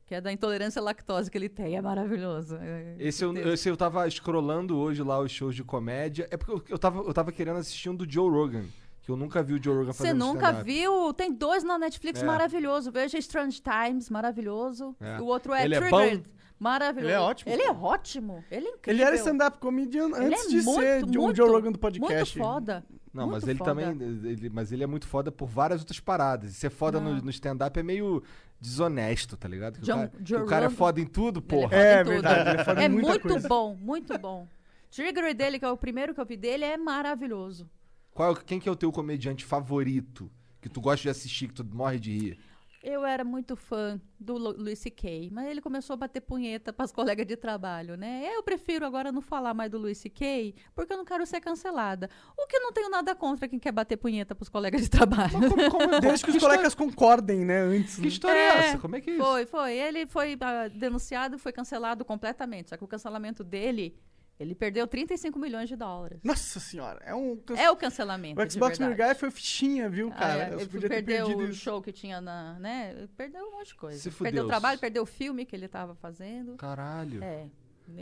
Que 0.05 0.15
é 0.15 0.21
da 0.21 0.31
intolerância 0.31 0.79
à 0.81 0.83
lactose 0.83 1.31
que 1.31 1.37
ele 1.37 1.47
tem. 1.49 1.75
É 1.77 1.81
maravilhoso. 1.81 2.55
É- 2.55 2.95
Esse 2.99 3.23
eu, 3.23 3.33
esse 3.53 3.69
eu 3.69 3.77
tava 3.77 4.09
scrollando 4.09 4.77
hoje 4.77 5.01
lá 5.03 5.19
os 5.19 5.31
shows 5.31 5.55
de 5.55 5.63
comédia. 5.63 6.27
É 6.31 6.35
porque 6.37 6.51
eu, 6.51 6.63
eu, 6.69 6.77
tava, 6.79 6.99
eu 6.99 7.13
tava 7.13 7.31
querendo 7.31 7.57
assistir 7.57 7.89
um 7.89 7.95
do 7.95 8.09
Joe 8.09 8.29
Rogan. 8.29 8.65
Que 9.03 9.09
eu 9.11 9.17
nunca 9.17 9.41
vi 9.41 9.53
o 9.55 9.63
Joe 9.63 9.75
Rogan 9.75 9.93
Você 9.93 10.03
fazendo 10.03 10.19
nunca 10.19 10.45
stand-up. 10.47 10.63
viu? 10.63 11.13
Tem 11.13 11.33
dois 11.33 11.63
na 11.63 11.77
Netflix 11.79 12.21
É. 12.21 12.25
maravilhoso. 12.25 12.91
Veja 12.91 13.17
Strange 13.17 13.61
Times, 13.61 14.09
maravilhoso. 14.09 14.95
É. 14.99 15.19
O 15.19 15.25
outro 15.25 15.53
é 15.53 15.65
Ele 15.65 15.75
é 15.75 15.79
Triggered. 15.79 16.23
Maravilhoso. 16.59 17.07
Ele 17.09 17.15
é 17.15 17.19
ótimo. 17.19 17.51
Ele 17.51 17.61
é 17.63 17.71
ótimo. 17.71 18.43
Ele 18.51 18.67
é 18.67 18.69
incrível. 18.69 18.93
Ele 18.93 19.03
era 19.03 19.15
stand-up 19.15 19.57
comedian 19.57 20.05
Ele 20.15 20.25
antes 20.25 20.45
é 20.45 20.49
de 20.49 20.61
muito, 20.61 20.81
ser 20.81 21.03
o 21.03 21.07
muito, 21.21 21.35
Joe 21.37 21.49
Rogan 21.49 21.71
do 21.71 21.79
podcast. 21.79 22.37
Muito 22.37 22.47
foda. 22.47 22.85
Não, 23.11 23.23
Muito 23.23 23.33
mas 23.41 23.47
ele 23.49 23.57
foda. 23.57 23.71
também. 23.71 23.87
Ele, 24.29 24.49
mas 24.51 24.71
ele 24.71 24.83
é 24.83 24.87
muito 24.87 25.05
foda 25.07 25.31
por 25.31 25.47
várias 25.47 25.81
outras 25.81 25.99
paradas. 25.99 26.51
E 26.51 26.53
ser 26.53 26.69
foda 26.69 26.99
no, 26.99 27.15
Não. 27.15 27.21
no 27.23 27.29
stand-up 27.31 27.77
é 27.77 27.83
meio 27.83 28.23
desonesto, 28.59 29.35
tá 29.35 29.47
ligado? 29.49 29.79
Que, 29.79 29.85
John- 29.85 29.93
o, 29.95 29.97
cara, 29.97 30.23
que 30.23 30.35
o 30.35 30.45
cara 30.45 30.65
é 30.67 30.69
foda 30.69 31.01
em 31.01 31.05
tudo, 31.05 31.39
Ele 31.39 31.47
porra. 31.47 31.75
É 31.75 31.95
em 31.95 32.03
tudo. 32.03 32.09
verdade, 32.13 32.49
ele 32.51 32.61
é 32.61 32.63
foda 32.63 32.81
em 32.81 32.85
É 32.85 32.89
muita 32.89 33.07
muito 33.09 33.27
coisa. 33.27 33.47
bom, 33.49 33.75
muito 33.75 34.17
bom. 34.19 34.47
Trigger 34.91 35.35
dele, 35.35 35.57
que 35.59 35.65
é 35.65 35.69
o 35.69 35.75
primeiro 35.75 36.13
que 36.13 36.21
eu 36.21 36.25
vi 36.25 36.37
dele, 36.37 36.63
é 36.63 36.77
maravilhoso. 36.77 37.67
Qual, 38.13 38.35
quem 38.35 38.59
que 38.59 38.67
é 38.67 38.71
o 38.71 38.75
teu 38.75 38.91
comediante 38.91 39.45
favorito? 39.45 40.29
Que 40.61 40.69
tu 40.69 40.79
gosta 40.81 41.01
de 41.03 41.09
assistir, 41.09 41.47
que 41.47 41.53
tu 41.55 41.65
morre 41.65 41.99
de 41.99 42.11
rir? 42.11 42.39
Eu 42.83 43.05
era 43.05 43.23
muito 43.23 43.55
fã 43.55 44.01
do 44.19 44.35
Lu- 44.37 44.57
Louis 44.57 44.79
C.K., 44.79 45.29
mas 45.31 45.47
ele 45.47 45.61
começou 45.61 45.93
a 45.93 45.97
bater 45.97 46.19
punheta 46.19 46.73
para 46.73 46.83
as 46.83 46.91
colegas 46.91 47.27
de 47.27 47.37
trabalho, 47.37 47.95
né? 47.95 48.27
Eu 48.35 48.41
prefiro 48.41 48.83
agora 48.85 49.11
não 49.11 49.21
falar 49.21 49.53
mais 49.53 49.69
do 49.69 49.77
Louis 49.77 49.99
C.K., 49.99 50.55
porque 50.73 50.91
eu 50.91 50.97
não 50.97 51.05
quero 51.05 51.23
ser 51.27 51.39
cancelada. 51.41 52.09
O 52.35 52.47
que 52.47 52.55
eu 52.55 52.61
não 52.61 52.71
tenho 52.73 52.89
nada 52.89 53.13
contra 53.13 53.47
quem 53.47 53.59
quer 53.59 53.71
bater 53.71 53.97
punheta 53.97 54.33
para 54.33 54.41
os 54.41 54.49
colegas 54.49 54.81
de 54.81 54.89
trabalho. 54.89 55.31
Como, 55.47 55.69
como, 55.69 55.99
Desde 56.01 56.25
que 56.25 56.31
os 56.31 56.37
colegas 56.39 56.73
concordem, 56.73 57.45
né? 57.45 57.59
Antes. 57.61 57.95
Que 57.95 58.01
né? 58.01 58.07
história 58.07 58.39
é, 58.39 58.43
É, 58.47 58.57
essa? 58.69 58.79
Como 58.79 58.95
é 58.95 59.01
que 59.01 59.11
é 59.11 59.13
isso? 59.13 59.23
Foi, 59.23 59.45
foi. 59.45 59.73
Ele 59.77 60.07
foi 60.07 60.37
ah, 60.41 60.67
denunciado 60.67 61.35
e 61.35 61.39
foi 61.39 61.51
cancelado 61.51 62.03
completamente. 62.03 62.69
Só 62.69 62.77
que 62.77 62.83
o 62.83 62.87
cancelamento 62.87 63.43
dele, 63.43 63.95
ele 64.41 64.55
perdeu 64.55 64.87
35 64.87 65.37
milhões 65.39 65.69
de 65.69 65.75
dólares. 65.75 66.19
Nossa 66.23 66.59
senhora, 66.59 66.99
é 67.05 67.13
um. 67.13 67.39
É 67.57 67.69
o 67.69 67.75
cancelamento. 67.75 68.41
O 68.41 68.51
Xbox. 68.51 68.79
Mil 68.79 68.95
Guy 68.95 69.15
foi 69.15 69.29
fichinha, 69.31 69.89
viu, 69.89 70.09
Ah, 70.15 70.19
cara? 70.19 70.43
é, 70.49 70.53
Eu 70.53 70.59
ele 70.61 70.69
podia 70.69 70.89
perdeu 70.89 71.27
o 71.37 71.43
isso. 71.43 71.53
show 71.61 71.81
que 71.81 71.91
tinha 71.91 72.19
na. 72.19 72.57
né? 72.59 73.07
Perdeu 73.15 73.45
um 73.45 73.51
monte 73.51 73.67
de 73.67 73.75
coisa. 73.75 73.97
Se 73.99 74.09
perdeu 74.11 74.45
o 74.45 74.47
trabalho, 74.47 74.79
perdeu 74.79 75.03
o 75.03 75.05
filme 75.05 75.45
que 75.45 75.55
ele 75.55 75.65
estava 75.65 75.93
fazendo. 75.95 76.55
Caralho. 76.57 77.23
É. 77.23 77.47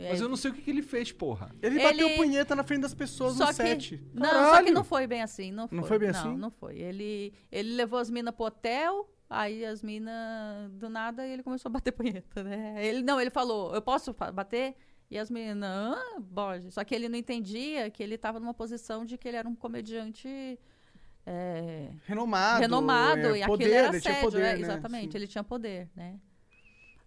Mas 0.08 0.20
eu 0.20 0.28
não 0.28 0.36
sei 0.36 0.52
o 0.52 0.54
que, 0.54 0.62
que 0.62 0.70
ele 0.70 0.82
fez, 0.82 1.10
porra. 1.10 1.50
Ele 1.60 1.80
bateu 1.82 2.06
Ele- 2.06 2.16
punheta 2.16 2.54
na 2.54 2.62
frente 2.62 2.82
das 2.82 2.94
pessoas 2.94 3.34
Só 3.34 3.42
no 3.46 3.48
que, 3.48 3.54
set. 3.56 4.00
não, 4.14 4.24
só 4.28 4.34
Caralho. 4.36 4.64
que 4.66 4.70
não 4.70 4.84
foi 4.84 5.06
bem 5.06 5.20
assim. 5.20 5.50
Não 5.50 5.66
foi, 5.66 5.76
Não 5.78 5.84
foi 5.84 5.98
bem 5.98 6.12
não, 6.12 6.20
assim? 6.20 6.36
Não, 6.36 6.50
foi. 6.50 6.76
Ele, 6.78 7.32
ele 7.50 7.74
levou 7.74 7.98
as 7.98 8.08
minas 8.08 8.32
pro 8.32 8.44
hotel, 8.46 9.10
aí 9.28 9.64
as 9.64 9.82
minas, 9.82 10.70
do 10.74 10.88
nada, 10.88 11.26
ele 11.26 11.42
começou 11.42 11.68
a 11.68 11.72
bater 11.72 11.90
punheta, 11.92 12.42
né? 12.44 12.76
Ele, 12.86 13.02
não, 13.02 13.20
ele 13.20 13.30
falou, 13.30 13.74
eu 13.74 13.82
posso 13.82 14.14
bater? 14.32 14.76
E 15.10 15.18
as 15.18 15.28
meninas, 15.28 15.68
ah, 15.68 16.20
pode. 16.32 16.70
Só 16.70 16.84
que 16.84 16.94
ele 16.94 17.08
não 17.08 17.18
entendia 17.18 17.90
que 17.90 18.02
ele 18.02 18.14
estava 18.14 18.38
numa 18.38 18.54
posição 18.54 19.04
de 19.04 19.18
que 19.18 19.26
ele 19.26 19.36
era 19.36 19.48
um 19.48 19.56
comediante 19.56 20.58
é, 21.26 21.90
Renomado. 22.06 22.60
renomado 22.60 23.34
é, 23.34 23.40
e 23.40 23.46
poder, 23.46 23.64
aquilo 23.64 23.74
era 23.74 24.00
tinha 24.00 24.12
assédio, 24.12 24.30
poder, 24.30 24.42
é, 24.42 24.54
né? 24.54 24.60
exatamente, 24.60 25.12
Sim. 25.12 25.18
ele 25.18 25.26
tinha 25.26 25.44
poder, 25.44 25.90
né? 25.94 26.18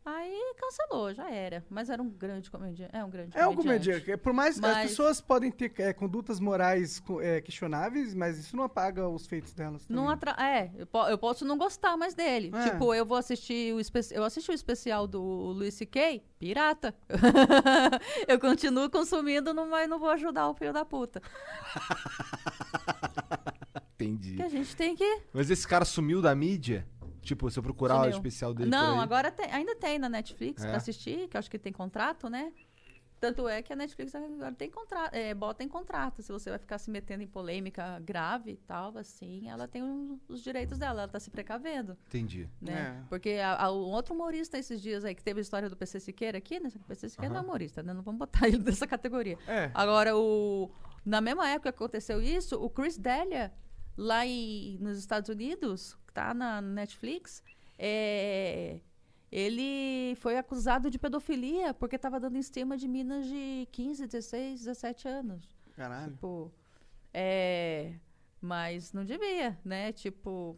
Aí 0.06 0.54
cancelou, 0.60 1.14
já 1.14 1.30
era. 1.32 1.64
Mas 1.70 1.90
era 1.90 2.02
um 2.02 2.10
grande 2.10 2.52
comediante. 2.52 2.92
É 2.94 3.04
um 3.06 3.10
grande 3.10 3.38
É 3.38 3.48
um 3.48 3.56
comediante. 3.56 3.90
comediante. 4.02 4.18
Por 4.22 4.34
mais 4.34 4.60
que 4.60 4.66
as 4.66 4.74
Mas- 4.74 4.90
pessoas 4.90 5.22
podem 5.22 5.50
ter 5.50 5.72
é, 5.78 5.94
condutas 5.94 6.40
morais 6.42 7.02
é, 7.22 7.40
questionáveis, 7.40 8.14
mas 8.14 8.38
isso 8.38 8.56
não 8.58 8.66
apaga 8.66 9.08
os 9.08 9.26
feitos 9.26 9.54
delas. 9.54 9.88
Não 9.88 10.04
também. 10.04 10.14
atra... 10.16 10.36
É, 10.46 10.72
eu, 10.76 10.86
po- 10.88 11.08
eu 11.08 11.18
posso 11.18 11.46
não 11.46 11.58
gostar 11.58 11.96
mais 11.96 12.14
dele. 12.14 12.52
É. 12.54 12.70
Tipo, 12.70 12.94
eu 12.94 13.06
vou 13.06 13.18
assistir 13.18 13.74
o 13.74 13.80
espe... 13.80 14.00
eu 14.12 14.24
assisti 14.26 14.52
o 14.52 14.54
especial 14.54 15.08
do 15.08 15.22
Luis 15.22 15.74
C.K., 15.76 16.22
pirata. 16.38 16.94
eu 18.28 18.38
continuo 18.40 18.90
consumindo, 18.90 19.54
não- 19.54 19.70
mas 19.70 19.90
não 19.90 20.00
vou 20.00 20.10
ajudar 20.10 20.50
o 20.50 20.54
filho 20.54 20.74
da 20.74 20.84
puta. 20.84 21.22
Entendi. 23.96 24.32
Porque 24.32 24.44
a 24.44 24.50
gente 24.50 24.76
tem 24.76 24.96
que. 24.96 25.22
Mas 25.32 25.50
esse 25.50 25.66
cara 25.68 25.86
sumiu 25.86 26.22
da 26.22 26.36
mídia? 26.36 26.86
Tipo, 27.24 27.50
se 27.50 27.58
eu 27.58 27.64
procurar 27.64 27.96
o 27.96 27.98
Sumiu. 28.04 28.16
especial 28.18 28.54
dele 28.54 28.70
Não, 28.70 28.94
por 28.94 28.98
aí... 28.98 29.04
agora 29.04 29.32
tem- 29.32 29.52
ainda 29.52 29.76
tem 29.76 29.98
na 29.98 30.10
Netflix 30.10 30.64
É? 30.64 30.68
pra 30.68 30.78
assistir, 30.78 31.28
que 31.30 31.38
eu 31.38 31.40
acho 31.40 31.50
que 31.50 31.58
tem 31.58 31.72
contrato, 31.74 32.30
né? 32.30 32.52
Tanto 33.20 33.48
é 33.48 33.62
que 33.62 33.72
a 33.72 33.76
Netflix 33.78 34.14
agora 34.14 34.52
tem 34.54 34.70
contrato, 34.70 35.14
é, 35.16 35.34
bota 35.34 35.64
em 35.64 35.68
contrato. 35.70 36.22
Se 36.22 36.30
você 36.30 36.50
vai 36.50 36.60
ficar 36.60 36.78
se 36.78 36.92
metendo 36.92 37.24
em 37.24 37.28
polêmica 37.28 37.98
grave 38.02 38.52
e 38.52 38.58
tal, 38.58 38.98
assim, 38.98 39.48
ela 39.50 39.66
tem 39.66 39.82
os, 39.82 40.20
os 40.28 40.44
direitos 40.44 40.78
dela, 40.78 41.04
ela 41.04 41.08
tá 41.08 41.22
se 41.22 41.32
precavendo. 41.32 41.98
Entendi. 42.08 42.50
né? 42.62 43.00
É. 43.02 43.08
Porque 43.08 43.30
a- 43.42 43.56
a- 43.64 43.72
o 43.72 43.78
outro 43.90 44.14
humorista 44.14 44.58
esses 44.58 44.82
dias 44.82 45.06
aí, 45.06 45.16
que 45.16 45.24
teve 45.24 45.40
a 45.40 45.42
história 45.42 45.70
do 45.70 45.78
PC 45.78 46.02
Siqueira 46.02 46.38
aqui, 46.38 46.60
né? 46.60 46.70
O 46.76 46.80
PC 46.80 47.08
Siqueira 47.08 47.34
não 47.34 47.40
é 47.40 47.44
humorista, 47.46 47.82
né? 47.82 47.94
Não 47.94 48.02
vamos 48.02 48.20
botar 48.20 48.42
ele 48.50 48.58
nessa 48.58 48.86
categoria. 48.86 49.38
É. 49.48 49.72
Agora, 49.74 50.18
o, 50.18 50.70
na 51.06 51.22
mesma 51.22 51.48
época 51.48 51.72
que 51.72 51.78
aconteceu 51.78 52.22
isso, 52.22 52.58
o 52.62 52.70
Chris 52.70 52.98
Delia, 52.98 53.54
lá 53.98 54.26
em, 54.26 54.78
nos 54.80 54.98
Estados 54.98 55.30
Unidos, 55.30 55.96
que 56.08 56.14
tá 56.14 56.34
na 56.34 56.62
Netflix, 56.62 57.44
é, 57.78 58.80
ele 59.32 60.16
foi 60.18 60.38
acusado 60.38 60.90
de 60.90 61.00
pedofilia 61.00 61.74
porque 61.74 61.96
estava 61.96 62.20
dando 62.20 62.36
em 62.36 62.40
estima 62.40 62.78
de 62.78 62.88
minas 62.88 63.26
de 63.26 63.68
15, 63.72 64.06
16, 64.08 64.60
17 64.62 65.08
anos. 65.08 65.50
Caralho. 65.76 66.12
Tipo, 66.12 66.52
é, 67.14 67.94
mas 68.42 68.94
não 68.94 69.04
devia, 69.04 69.58
né? 69.66 69.92
Tipo, 69.92 70.58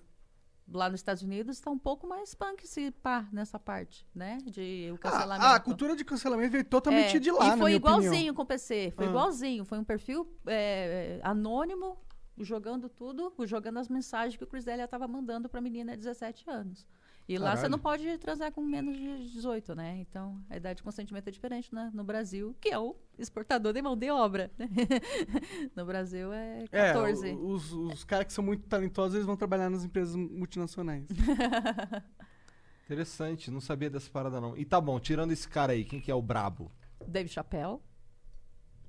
lá 0.67 0.89
nos 0.89 0.99
Estados 0.99 1.23
Unidos 1.23 1.57
está 1.57 1.69
um 1.71 1.77
pouco 1.77 2.05
mais 2.07 2.33
punk 2.33 2.67
se 2.67 2.91
pá 2.91 3.27
nessa 3.31 3.57
parte, 3.59 4.05
né? 4.13 4.39
De 4.45 4.89
o 4.93 4.97
cancelamento. 4.97 5.45
Ah, 5.45 5.55
a 5.55 5.59
cultura 5.59 5.95
de 5.95 6.03
cancelamento 6.03 6.51
veio 6.51 6.65
totalmente 6.65 7.15
É, 7.17 7.19
de 7.19 7.31
lá, 7.31 7.55
E 7.55 7.59
foi 7.59 7.73
igualzinho 7.75 8.11
opinião. 8.13 8.35
com 8.35 8.41
o 8.41 8.45
PC. 8.45 8.91
Foi 8.95 9.05
Ah. 9.05 9.09
igualzinho. 9.09 9.63
Foi 9.65 9.77
um 9.79 9.83
perfil 9.83 10.27
é, 10.47 11.19
anônimo, 11.23 11.97
jogando 12.37 12.89
tudo, 12.89 13.33
jogando 13.45 13.77
as 13.79 13.87
mensagens 13.87 14.35
que 14.37 14.43
o 14.43 14.63
Delia 14.63 14.85
estava 14.85 15.07
mandando 15.07 15.47
para 15.47 15.59
a 15.59 15.61
menina 15.61 15.91
de 15.93 15.97
17 16.03 16.49
anos. 16.49 16.85
E 17.27 17.39
lá 17.39 17.51
você 17.51 17.55
Caralho. 17.55 17.71
não 17.71 17.79
pode 17.79 18.17
transar 18.19 18.51
com 18.51 18.61
menos 18.61 18.95
de 18.95 19.31
18, 19.31 19.73
né? 19.73 19.97
Então, 19.97 20.39
a 20.47 20.57
idade 20.57 20.77
de 20.77 20.83
consentimento 20.83 21.27
é 21.27 21.31
diferente 21.31 21.73
né? 21.73 21.89
no 21.91 22.03
Brasil, 22.03 22.55
que 22.61 22.69
é 22.69 22.77
o 22.77 22.95
exportador 23.17 23.73
de 23.73 23.81
mão 23.81 23.97
de 23.97 24.11
obra. 24.11 24.51
né? 24.59 24.67
no 25.75 25.85
Brasil 25.85 26.31
é 26.31 26.65
É, 26.71 26.93
14. 26.93 27.31
o- 27.31 27.47
os, 27.47 27.71
os 27.71 28.03
caras 28.03 28.27
que 28.27 28.33
são 28.33 28.43
muito 28.43 28.67
talentosos, 28.67 29.15
eles 29.15 29.25
vão 29.25 29.35
trabalhar 29.35 29.71
nas 29.71 29.83
empresas 29.83 30.15
multinacionais. 30.15 31.07
Interessante, 32.85 33.49
não 33.49 33.59
sabia 33.59 33.89
dessa 33.89 34.11
parada 34.11 34.39
não. 34.39 34.55
E 34.55 34.63
tá 34.63 34.79
bom, 34.79 34.99
tirando 34.99 35.31
esse 35.31 35.47
cara 35.49 35.73
aí, 35.73 35.83
quem 35.83 35.99
que 35.99 36.11
é 36.11 36.15
o 36.15 36.21
brabo? 36.21 36.71
Dave 37.07 37.27
Chappelle. 37.29 37.79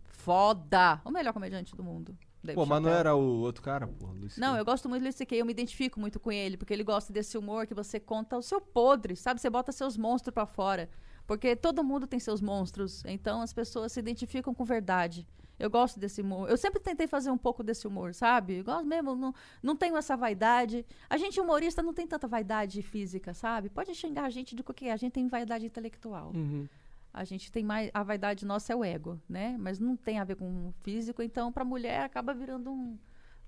Foda! 0.04 1.00
O 1.04 1.10
melhor 1.10 1.32
comediante 1.32 1.74
do 1.74 1.82
mundo. 1.82 2.16
Dave 2.46 2.54
Pô, 2.54 2.64
mas 2.64 2.82
não 2.82 2.90
era 2.90 3.14
o 3.14 3.40
outro 3.40 3.62
cara, 3.62 3.86
pô? 3.86 4.06
Luiz 4.06 4.38
Não, 4.38 4.56
eu 4.56 4.64
gosto 4.64 4.88
muito 4.88 5.02
do 5.02 5.04
Luis 5.04 5.16
C.K., 5.16 5.36
eu 5.36 5.44
me 5.44 5.52
identifico 5.52 6.00
muito 6.00 6.18
com 6.18 6.32
ele, 6.32 6.56
porque 6.56 6.72
ele 6.72 6.84
gosta 6.84 7.12
desse 7.12 7.36
humor 7.36 7.66
que 7.66 7.74
você 7.74 8.00
conta 8.00 8.36
o 8.36 8.42
seu 8.42 8.60
podre, 8.60 9.16
sabe? 9.16 9.40
Você 9.40 9.50
bota 9.50 9.72
seus 9.72 9.96
monstros 9.96 10.32
pra 10.32 10.46
fora. 10.46 10.88
Porque 11.26 11.56
todo 11.56 11.82
mundo 11.82 12.06
tem 12.06 12.20
seus 12.20 12.40
monstros, 12.40 13.04
então 13.04 13.42
as 13.42 13.52
pessoas 13.52 13.92
se 13.92 13.98
identificam 13.98 14.54
com 14.54 14.64
verdade. 14.64 15.26
Eu 15.58 15.70
gosto 15.70 15.98
desse 15.98 16.20
humor. 16.20 16.48
Eu 16.50 16.56
sempre 16.56 16.80
tentei 16.80 17.06
fazer 17.06 17.30
um 17.30 17.38
pouco 17.38 17.62
desse 17.62 17.86
humor, 17.86 18.14
sabe? 18.14 18.58
Eu 18.58 18.64
gosto 18.64 18.86
mesmo, 18.86 19.16
não, 19.16 19.34
não 19.62 19.74
tenho 19.74 19.96
essa 19.96 20.16
vaidade. 20.16 20.84
A 21.08 21.16
gente 21.16 21.40
humorista 21.40 21.82
não 21.82 21.94
tem 21.94 22.06
tanta 22.06 22.28
vaidade 22.28 22.82
física, 22.82 23.32
sabe? 23.32 23.70
Pode 23.70 23.94
xingar 23.94 24.24
a 24.24 24.30
gente 24.30 24.54
de 24.54 24.62
qualquer, 24.62 24.92
a 24.92 24.96
gente 24.96 25.12
tem 25.12 25.26
vaidade 25.26 25.64
intelectual. 25.64 26.32
Uhum. 26.34 26.68
A 27.16 27.24
gente 27.24 27.50
tem 27.50 27.64
mais. 27.64 27.90
A 27.94 28.02
vaidade 28.02 28.44
nossa 28.44 28.72
é 28.72 28.76
o 28.76 28.84
ego, 28.84 29.18
né? 29.26 29.56
Mas 29.58 29.78
não 29.80 29.96
tem 29.96 30.18
a 30.18 30.24
ver 30.24 30.36
com 30.36 30.68
o 30.68 30.74
físico, 30.82 31.22
então, 31.22 31.50
pra 31.50 31.64
mulher 31.64 32.02
acaba 32.02 32.34
virando 32.34 32.70
um. 32.70 32.98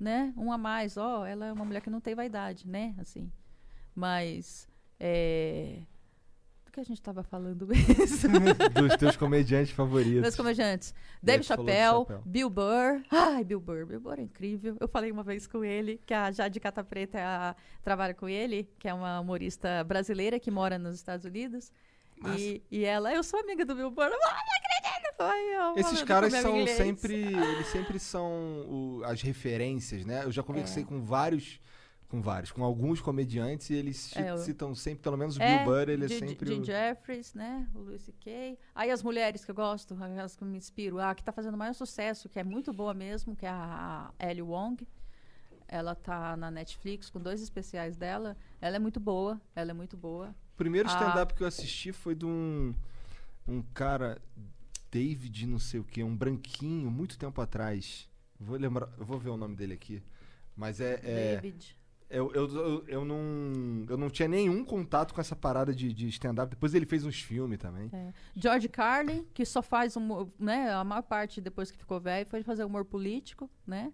Né? 0.00 0.32
Um 0.36 0.50
a 0.50 0.56
mais. 0.56 0.96
Ó, 0.96 1.26
ela 1.26 1.46
é 1.46 1.52
uma 1.52 1.64
mulher 1.66 1.82
que 1.82 1.90
não 1.90 2.00
tem 2.00 2.14
vaidade, 2.14 2.66
né? 2.66 2.94
Assim. 2.98 3.30
Mas. 3.94 4.66
É... 4.98 5.82
Do 6.64 6.72
que 6.72 6.80
a 6.80 6.84
gente 6.84 7.00
tava 7.02 7.22
falando 7.22 7.66
mesmo? 7.68 8.30
Dos 8.74 8.96
teus 8.96 9.16
comediantes 9.16 9.72
favoritos. 9.72 10.20
Meus 10.22 10.36
comediantes. 10.36 10.94
Dave 11.22 11.42
Chappelle, 11.44 11.98
Chappelle. 12.06 12.22
Bill 12.24 12.48
Burr. 12.50 13.02
Ai, 13.10 13.44
Bill 13.44 13.60
Burr. 13.60 13.86
Bill 13.86 14.00
Burr 14.00 14.18
é 14.18 14.22
incrível. 14.22 14.76
Eu 14.80 14.88
falei 14.88 15.10
uma 15.12 15.22
vez 15.22 15.46
com 15.46 15.64
ele, 15.64 16.00
que 16.06 16.14
a 16.14 16.30
Jade 16.30 16.58
Cata 16.60 16.82
Preta 16.84 17.18
a- 17.20 17.56
trabalha 17.82 18.14
com 18.14 18.28
ele, 18.28 18.68
que 18.78 18.88
é 18.88 18.94
uma 18.94 19.18
humorista 19.20 19.82
brasileira 19.84 20.38
que 20.40 20.50
mora 20.50 20.78
nos 20.78 20.94
Estados 20.96 21.24
Unidos. 21.26 21.72
E, 22.38 22.62
e 22.70 22.84
ela, 22.84 23.12
eu 23.12 23.22
sou 23.22 23.38
amiga 23.40 23.64
do 23.64 23.74
Bill 23.74 23.90
Burr. 23.90 24.04
Ah, 24.06 24.10
não 24.10 24.18
acredito! 24.18 25.20
Ai, 25.20 25.56
eu 25.56 25.76
Esses 25.76 26.02
caras 26.02 26.32
são 26.32 26.56
inglês. 26.56 26.76
sempre. 26.76 27.14
Eles 27.14 27.66
sempre 27.68 27.98
são 27.98 28.30
o- 28.68 29.02
as 29.04 29.20
referências, 29.22 30.04
né? 30.04 30.24
Eu 30.24 30.30
já 30.32 30.42
conversei 30.42 30.82
É. 30.82 30.86
com 30.86 31.00
vários. 31.02 31.60
Com 32.08 32.22
vários, 32.22 32.50
com 32.50 32.64
alguns 32.64 33.02
comediantes 33.02 33.68
e 33.68 33.74
eles 33.74 34.16
É, 34.16 34.30
eu- 34.30 34.38
citam 34.38 34.74
sempre, 34.74 35.02
pelo 35.02 35.18
menos 35.18 35.36
o 35.36 35.42
É, 35.42 35.56
Bill 35.58 35.66
Burr, 35.66 35.90
ele 35.90 36.06
é 36.06 36.08
sempre. 36.08 36.54
Jim 36.54 36.60
o- 36.62 36.64
Jeffries, 36.64 37.34
né? 37.34 37.68
O 37.74 37.80
Louis 37.80 38.00
C.K. 38.00 38.58
Aí 38.74 38.90
as 38.90 39.02
mulheres 39.02 39.44
que 39.44 39.50
eu 39.50 39.54
gosto, 39.54 39.94
as 40.24 40.34
que 40.34 40.42
me 40.42 40.56
inspiro. 40.56 40.98
A 41.00 41.14
que 41.14 41.22
tá 41.22 41.32
fazendo 41.32 41.58
maior 41.58 41.74
sucesso, 41.74 42.26
que 42.26 42.38
é 42.38 42.44
muito 42.44 42.72
boa 42.72 42.94
mesmo, 42.94 43.36
que 43.36 43.44
é 43.44 43.50
a 43.50 44.10
Ellie 44.20 44.40
Wong. 44.40 44.88
Ela 45.68 45.94
tá 45.94 46.34
na 46.36 46.50
Netflix 46.50 47.10
com 47.10 47.20
dois 47.20 47.42
especiais 47.42 47.96
dela. 47.96 48.36
Ela 48.60 48.76
é 48.76 48.78
muito 48.78 48.98
boa, 48.98 49.40
ela 49.54 49.70
é 49.70 49.74
muito 49.74 49.96
boa. 49.96 50.34
O 50.54 50.56
primeiro 50.56 50.88
stand-up 50.88 51.34
que 51.34 51.42
eu 51.42 51.46
assisti 51.46 51.92
foi 51.92 52.14
de 52.14 52.24
um, 52.24 52.74
um 53.46 53.62
cara, 53.74 54.20
David, 54.90 55.46
não 55.46 55.58
sei 55.58 55.78
o 55.78 55.84
que, 55.84 56.02
um 56.02 56.16
branquinho, 56.16 56.90
muito 56.90 57.18
tempo 57.18 57.40
atrás. 57.40 58.08
Vou 58.40 58.56
lembrar, 58.56 58.88
eu 58.98 59.04
vou 59.04 59.18
ver 59.18 59.28
o 59.28 59.36
nome 59.36 59.54
dele 59.54 59.74
aqui. 59.74 60.02
Mas 60.56 60.80
é. 60.80 61.00
é- 61.04 61.34
David. 61.36 61.76
eu, 62.08 62.32
eu, 62.32 62.48
eu, 62.48 62.84
eu 62.88 63.04
não, 63.04 63.84
eu 63.88 63.96
não 63.96 64.08
tinha 64.08 64.26
nenhum 64.26 64.64
contato 64.64 65.12
com 65.12 65.20
essa 65.20 65.36
parada 65.36 65.74
de, 65.74 65.92
de 65.92 66.08
stand-up. 66.08 66.50
Depois 66.50 66.74
ele 66.74 66.86
fez 66.86 67.04
uns 67.04 67.20
filmes 67.20 67.58
também. 67.58 67.90
É. 67.92 68.12
George 68.34 68.68
Carlin, 68.68 69.26
que 69.34 69.44
só 69.44 69.60
faz 69.62 69.94
humor, 69.96 70.28
né? 70.38 70.72
A 70.72 70.82
maior 70.82 71.02
parte 71.02 71.40
depois 71.40 71.70
que 71.70 71.78
ficou 71.78 72.00
velho 72.00 72.26
foi 72.26 72.42
fazer 72.42 72.64
humor 72.64 72.84
político, 72.84 73.48
né? 73.66 73.92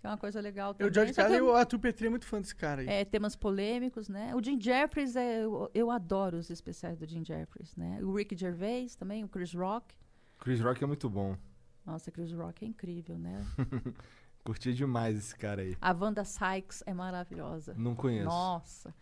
Que 0.00 0.06
é 0.06 0.10
uma 0.10 0.16
coisa 0.18 0.40
legal 0.40 0.70
Eu, 0.70 0.74
também. 0.74 0.90
o 0.90 0.94
George 0.94 1.12
Só 1.14 1.22
Carlin, 1.22 1.40
o 1.40 1.52
Arthur 1.54 1.78
Petri 1.78 2.06
é 2.06 2.10
muito 2.10 2.24
fã 2.26 2.40
desse 2.40 2.54
cara 2.56 2.80
aí. 2.80 2.88
é, 2.88 3.04
temas 3.04 3.36
polêmicos, 3.36 4.08
né? 4.08 4.34
O 4.34 4.42
Jim 4.42 4.58
Jeffries, 4.60 5.14
é, 5.14 5.44
eu, 5.44 5.70
eu 5.74 5.90
adoro 5.90 6.38
os 6.38 6.48
especiais 6.48 6.98
do 6.98 7.06
Jim 7.06 7.22
Jeffries, 7.24 7.76
né? 7.76 8.02
O 8.02 8.14
Rick 8.16 8.34
Gervais 8.36 8.96
também, 8.96 9.22
o 9.24 9.28
Chris 9.28 9.52
Rock. 9.52 9.94
Chris 10.38 10.58
Rock 10.60 10.82
é 10.82 10.86
muito 10.86 11.08
bom. 11.10 11.36
Nossa, 11.84 12.10
Chris 12.10 12.32
Rock 12.32 12.64
é 12.64 12.68
incrível, 12.68 13.18
né? 13.18 13.44
Curti 14.42 14.72
demais 14.72 15.18
esse 15.18 15.36
cara 15.36 15.60
aí. 15.60 15.76
A 15.82 15.92
Wanda 15.92 16.24
Sykes 16.24 16.82
é 16.86 16.94
maravilhosa. 16.94 17.74
Não 17.76 17.94
conheço. 17.94 18.24
Nossa, 18.24 18.94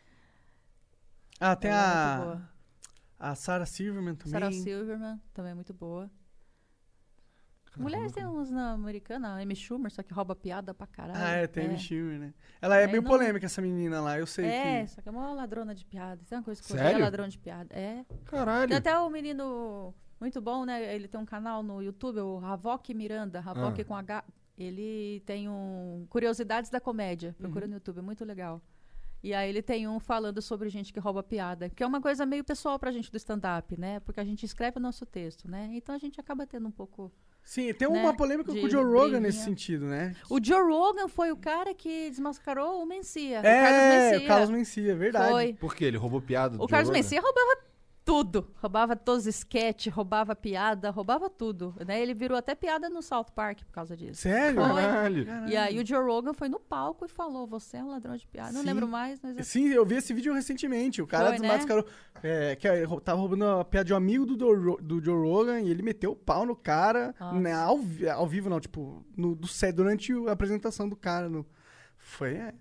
Ah, 1.39 1.55
tem 1.55 1.71
é 1.71 1.75
a, 1.75 2.43
a 3.21 3.35
Sarah 3.37 3.67
Silverman 3.67 4.17
também. 4.17 4.33
Sarah 4.33 4.51
Silverman 4.51 5.21
também 5.33 5.53
é 5.53 5.55
muito 5.55 5.73
boa. 5.73 6.11
Caramba, 7.71 7.91
Mulheres 7.91 8.13
tem 8.13 8.25
nunca- 8.25 8.39
uns 8.41 8.51
na 8.51 8.73
americana, 8.73 9.29
a 9.29 9.41
Amy 9.41 9.55
Schumer, 9.57 9.91
só 9.91 10.03
que 10.03 10.13
rouba 10.13 10.35
piada 10.35 10.73
pra 10.75 10.87
caralho. 10.87 11.19
Ah, 11.23 11.31
é, 11.33 11.47
tem 11.47 11.65
a 11.67 11.69
Amy 11.69 11.79
Schumer, 11.79 12.19
né? 12.19 12.35
Ela 12.61 12.79
é, 12.79 12.85
É, 12.85 12.87
meio 12.87 13.03
não- 13.03 13.11
polêmica, 13.11 13.47
essa 13.47 13.61
menina 13.63 14.01
lá, 14.01 14.19
eu 14.19 14.27
sei 14.27 14.47
É, 14.47 14.83
que... 14.83 14.91
só 14.91 15.03
que 15.03 15.09
é 15.09 15.13
uma 15.13 15.33
ladrona 15.33 15.75
de 15.75 15.85
piada. 15.85 16.21
Tem 16.29 16.39
uma 16.39 16.45
coisa 16.45 16.63
que 16.63 16.73
eu 16.73 16.77
Sério? 16.77 16.99
é 17.01 17.03
ladrão 17.05 17.29
de 17.29 17.39
piada. 17.39 17.75
É. 17.75 18.05
Caralho. 18.25 18.69
Tem 18.69 18.77
até 18.79 18.99
o 18.99 19.09
menino 19.11 19.95
muito 20.21 20.41
bom, 20.41 20.65
né? 20.65 20.95
Ele 20.95 21.07
tem 21.09 21.21
um 21.21 21.27
canal 21.27 21.63
no 21.63 21.83
YouTube, 21.83 22.21
o 22.21 22.39
Havok 22.45 22.93
Miranda, 22.95 23.39
Havok 23.45 23.81
Ah. 23.81 23.85
com 23.85 23.95
H. 23.97 24.25
Ele 24.57 25.23
tem 25.25 25.49
um 25.49 26.05
Curiosidades 26.11 26.69
da 26.71 26.81
Comédia. 26.81 27.35
Procura 27.39 27.65
Uhum. 27.67 27.71
no 27.71 27.77
YouTube, 27.77 27.99
é 27.99 28.03
muito 28.03 28.25
legal. 28.25 28.61
E 29.23 29.35
aí 29.35 29.49
ele 29.49 29.63
tem 29.63 29.87
um 29.89 29.99
falando 30.01 30.41
sobre 30.43 30.69
gente 30.69 30.93
que 30.93 30.99
rouba 31.01 31.23
piada, 31.25 31.69
que 31.69 31.83
é 31.83 31.87
uma 31.87 32.01
coisa 32.01 32.25
meio 32.25 32.45
pessoal 32.45 32.79
pra 32.79 32.91
gente 32.93 33.11
do 33.11 33.17
stand-up, 33.17 33.77
né? 33.79 33.99
Porque 34.01 34.21
a 34.21 34.25
gente 34.25 34.45
escreve 34.45 34.79
o 34.79 34.81
nosso 34.81 35.05
texto, 35.07 35.49
né? 35.49 35.69
Então 35.73 35.95
a 35.95 35.99
gente 35.99 36.21
acaba 36.21 36.47
tendo 36.47 36.67
um 36.69 36.71
pouco. 36.73 37.13
Sim, 37.49 37.73
tem 37.73 37.91
né, 37.91 37.99
uma 37.99 38.15
polêmica 38.15 38.53
com 38.53 38.59
o 38.59 38.69
de 38.69 38.71
Joe 38.73 38.85
Rogan 38.85 39.21
nesse 39.21 39.43
sentido, 39.43 39.87
né? 39.87 40.15
O 40.29 40.39
Joe 40.39 40.71
Rogan 40.71 41.09
foi 41.09 41.33
o 41.33 41.37
cara 41.39 41.73
que 41.73 42.11
desmascarou 42.11 42.83
o 42.83 42.85
Mencia. 42.85 43.39
é, 43.39 43.41
o 43.41 43.65
Carlos 43.65 43.81
Mencia. 43.89 44.19
o 44.19 44.29
Carlos 44.29 44.51
Mencia, 44.51 44.95
verdade. 44.95 45.33
Foi. 45.33 45.53
Por 45.55 45.75
quê? 45.75 45.87
Ele 45.87 45.97
roubou 45.97 46.21
piada 46.21 46.59
do 46.59 46.63
O 46.63 46.65
Joe 46.65 46.69
Carlos 46.69 46.89
Rogan? 46.91 46.99
Mencia 46.99 47.23
roubava 47.23 47.57
tudo. 48.09 48.49
Roubava 48.57 48.97
todos 48.97 49.27
os 49.27 49.35
sketches, 49.37 49.93
roubava 49.93 50.35
piada, 50.35 50.89
roubava 50.91 51.29
tudo. 51.29 51.75
Né? 51.87 52.01
Ele 52.01 52.15
virou 52.15 52.39
até 52.39 52.55
piada 52.55 52.89
no 52.89 53.03
South 53.03 53.27
Park 53.35 53.59
por 53.65 53.73
causa 53.73 53.95
disso. 53.95 54.23
Sério? 54.23 54.63
Foi. 54.65 54.83
Caralho. 54.83 55.27
E 55.47 55.55
aí 55.57 55.79
o 55.79 55.87
Joe 55.87 56.03
Rogan 56.03 56.33
foi 56.33 56.49
no 56.49 56.59
palco 56.59 57.05
e 57.05 57.09
falou: 57.09 57.47
Você 57.47 57.77
é 57.77 57.85
um 57.85 57.91
ladrão 57.91 58.17
de 58.17 58.27
piada. 58.27 58.53
Não 58.53 58.63
Sim. 58.63 58.67
lembro 58.67 58.89
mais, 58.89 59.21
mas. 59.23 59.47
Sim, 59.47 59.69
eu 59.69 59.85
vi 59.85 59.97
esse 59.97 60.15
vídeo 60.15 60.33
recentemente. 60.33 61.03
O 61.03 61.07
cara 61.07 61.29
Foi, 61.29 61.39
né? 61.39 61.49
desmascarou. 61.49 61.85
É, 62.23 62.57
que 62.57 62.67
é, 62.67 62.83
rou- 62.85 63.01
tava 63.01 63.21
roubando 63.21 63.45
a 63.45 63.65
piada 63.65 63.85
de 63.85 63.93
um 63.93 63.97
amigo 63.97 64.25
do, 64.25 64.39
Joe 64.39 64.57
Ro- 64.67 64.79
do 64.83 65.05
Joe 65.05 65.15
Rogan 65.29 65.61
e 65.61 65.71
ele 65.71 65.83
meteu 65.83 66.13
o 66.13 66.17
pau 66.17 66.47
no 66.47 66.57
cara. 66.57 67.15
Né, 67.35 67.53
ao, 67.53 67.79
ao 68.17 68.27
vivo, 68.27 68.49
não, 68.49 68.59
tipo, 68.59 69.05
no, 69.17 69.35
do 69.37 69.47
set, 69.47 69.75
durante 69.75 70.13
a 70.27 70.33
apresentação 70.33 70.89
do 70.89 70.97
cara. 70.97 71.29
No, 71.29 71.45
foi. 72.09 72.35
é, 72.37 72.55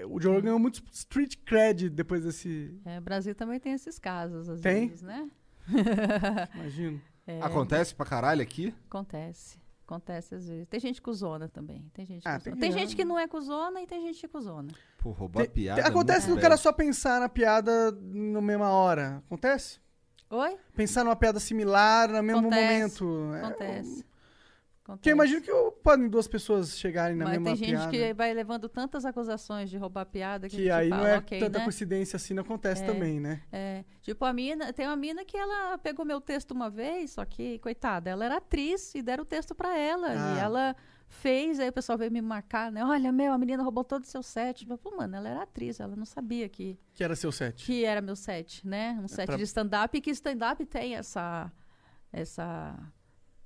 é, 0.00 0.06
o 0.06 0.20
Joe 0.20 0.40
ganhou 0.40 0.58
muito 0.58 0.82
street 0.92 1.36
cred 1.44 1.88
depois 1.90 2.24
desse. 2.24 2.78
É, 2.84 2.98
o 2.98 3.02
Brasil 3.02 3.34
também 3.34 3.58
tem 3.60 3.72
esses 3.72 3.98
casos, 3.98 4.48
às 4.48 4.60
Tem? 4.60 4.88
vezes, 4.88 5.02
né? 5.02 5.30
Imagino. 6.54 7.00
É, 7.26 7.40
Acontece 7.40 7.94
pra 7.94 8.04
caralho 8.06 8.42
aqui? 8.42 8.74
Acontece. 8.88 9.60
Acontece 9.86 10.34
às 10.34 10.48
vezes. 10.48 10.66
Tem 10.68 10.80
gente 10.80 11.00
cuzona 11.02 11.48
também. 11.48 11.84
Tem 11.92 12.04
gente, 12.06 12.26
Ah, 12.26 12.38
tem 12.40 12.54
tem, 12.56 12.72
que- 12.72 12.78
gente 12.78 12.96
que 12.96 13.04
não 13.04 13.18
é 13.18 13.28
cuzona 13.28 13.80
e 13.82 13.86
tem 13.86 14.00
gente 14.02 14.20
que 14.20 14.28
cuzona. 14.28 14.68
Pô, 14.98 15.10
roubar 15.10 15.42
Tem- 15.42 15.50
piada. 15.50 15.80
é 15.80 15.86
acontece 15.86 16.28
do 16.28 16.40
cara 16.40 16.56
só 16.56 16.72
pensar 16.72 17.20
na 17.20 17.28
piada 17.28 17.90
na 17.92 18.40
mesma 18.40 18.70
hora. 18.70 19.22
Acontece? 19.26 19.80
Oi? 20.30 20.56
Pensar 20.74 21.04
numa 21.04 21.14
piada 21.16 21.38
similar 21.38 22.08
no 22.10 22.22
mesmo 22.22 22.40
Acontece, 22.48 23.04
momento. 23.04 23.34
É, 23.34 23.42
Acontece. 24.94 24.98
Porque 24.98 25.10
eu 25.10 25.14
imagino 25.14 25.40
que 25.42 25.80
podem 25.82 26.08
duas 26.08 26.26
pessoas 26.28 26.78
chegarem 26.78 27.16
na 27.16 27.24
Mas 27.24 27.32
mesma 27.34 27.44
tem 27.46 27.56
gente 27.56 27.70
piada. 27.76 27.90
que 27.90 28.14
vai 28.14 28.32
levando 28.34 28.68
tantas 28.68 29.04
acusações 29.04 29.68
de 29.70 29.76
roubar 29.76 30.06
piada 30.06 30.48
que, 30.48 30.56
Que 30.56 30.70
aí 30.70 30.88
fala, 30.88 31.02
não 31.02 31.08
é 31.08 31.18
ok, 31.18 31.38
tanta 31.40 31.58
né? 31.58 31.64
coincidência 31.64 32.16
assim, 32.16 32.34
não 32.34 32.42
acontece 32.42 32.82
É. 32.82 32.86
também, 32.86 33.20
né? 33.20 33.42
É, 33.52 33.84
tipo, 34.00 34.24
a 34.24 34.32
mina, 34.32 34.72
tem 34.72 34.86
uma 34.86 34.96
mina 34.96 35.24
que 35.24 35.36
ela 35.36 35.76
pegou 35.78 36.04
meu 36.04 36.20
texto 36.20 36.52
uma 36.52 36.70
vez, 36.70 37.12
só 37.12 37.24
que, 37.24 37.58
coitada, 37.58 38.10
ela 38.10 38.24
era 38.24 38.36
atriz 38.36 38.94
e 38.94 39.02
deram 39.02 39.22
o 39.22 39.26
texto 39.26 39.54
pra 39.54 39.76
ela. 39.78 40.08
Ah. 40.08 40.34
E 40.36 40.38
ela 40.40 40.76
fez, 41.08 41.60
aí 41.60 41.68
o 41.68 41.72
pessoal 41.72 41.98
veio 41.98 42.10
me 42.10 42.22
marcar, 42.22 42.72
né? 42.72 42.82
Olha, 42.82 43.12
meu, 43.12 43.32
a 43.34 43.38
menina 43.38 43.62
roubou 43.62 43.84
todo 43.84 44.02
o 44.02 44.06
seu 44.06 44.22
set. 44.22 44.66
Eu 44.68 44.78
falei, 44.78 44.98
mano, 44.98 45.16
ela 45.16 45.28
era 45.28 45.42
atriz, 45.42 45.78
ela 45.78 45.94
não 45.94 46.06
sabia 46.06 46.48
que, 46.48 46.78
Que 46.94 47.04
era 47.04 47.14
seu 47.14 47.30
set. 47.30 47.66
que 47.66 47.84
era 47.84 48.00
meu 48.00 48.16
set, 48.16 48.66
né? 48.66 48.98
Um 49.02 49.06
set 49.08 49.26
pra- 49.26 49.36
de 49.36 49.42
stand-up 49.42 49.96
e 49.96 50.00
que 50.00 50.10
stand-up 50.10 50.64
tem 50.64 50.94
essa, 50.96 51.52
essa, 52.10 52.78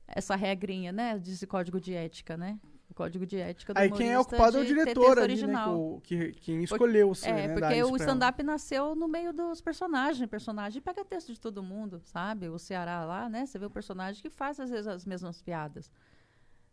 essa 0.09 0.35
regrinha, 0.37 0.93
né? 0.93 1.19
Desse 1.19 1.47
código 1.47 1.81
de 1.81 1.95
ética, 1.95 2.37
né? 2.37 2.59
O 2.89 2.95
código 2.95 3.27
de 3.27 3.37
ética 3.37 3.75
do 3.75 3.79
Aí 3.79 3.91
quem 3.91 4.13
é 4.13 4.19
o 4.19 4.25
culpado 4.25 4.59
é 4.59 4.61
o 4.61 4.65
diretor 4.65 5.19
ali, 5.19 5.19
né? 5.19 5.23
original. 5.25 6.01
que 6.05 6.15
o- 6.15 6.19
Que, 6.33 6.33
quem 6.41 6.63
escolheu 6.63 7.09
você, 7.09 7.29
É, 7.29 7.49
né? 7.49 7.55
porque 7.55 7.83
o 7.83 7.97
stand-up 7.97 8.43
nasceu 8.45 8.95
no 8.95 9.09
meio 9.09 9.33
dos 9.33 9.61
personagens. 9.61 10.25
O 10.25 10.29
personagem 10.29 10.81
pega 10.81 11.05
texto 11.05 11.33
de 11.33 11.41
todo 11.41 11.63
mundo, 11.63 12.01
sabe? 12.05 12.49
O 12.49 12.59
Ceará 12.59 13.05
lá, 13.05 13.29
né? 13.29 13.45
Você 13.45 13.59
vê 13.59 13.67
o 13.67 13.71
personagem 13.71 14.23
que 14.23 14.31
faz, 14.31 14.61
às 14.61 14.71
vezes, 14.71 14.87
as 14.87 15.05
mesmas 15.05 15.43
piadas. 15.43 15.91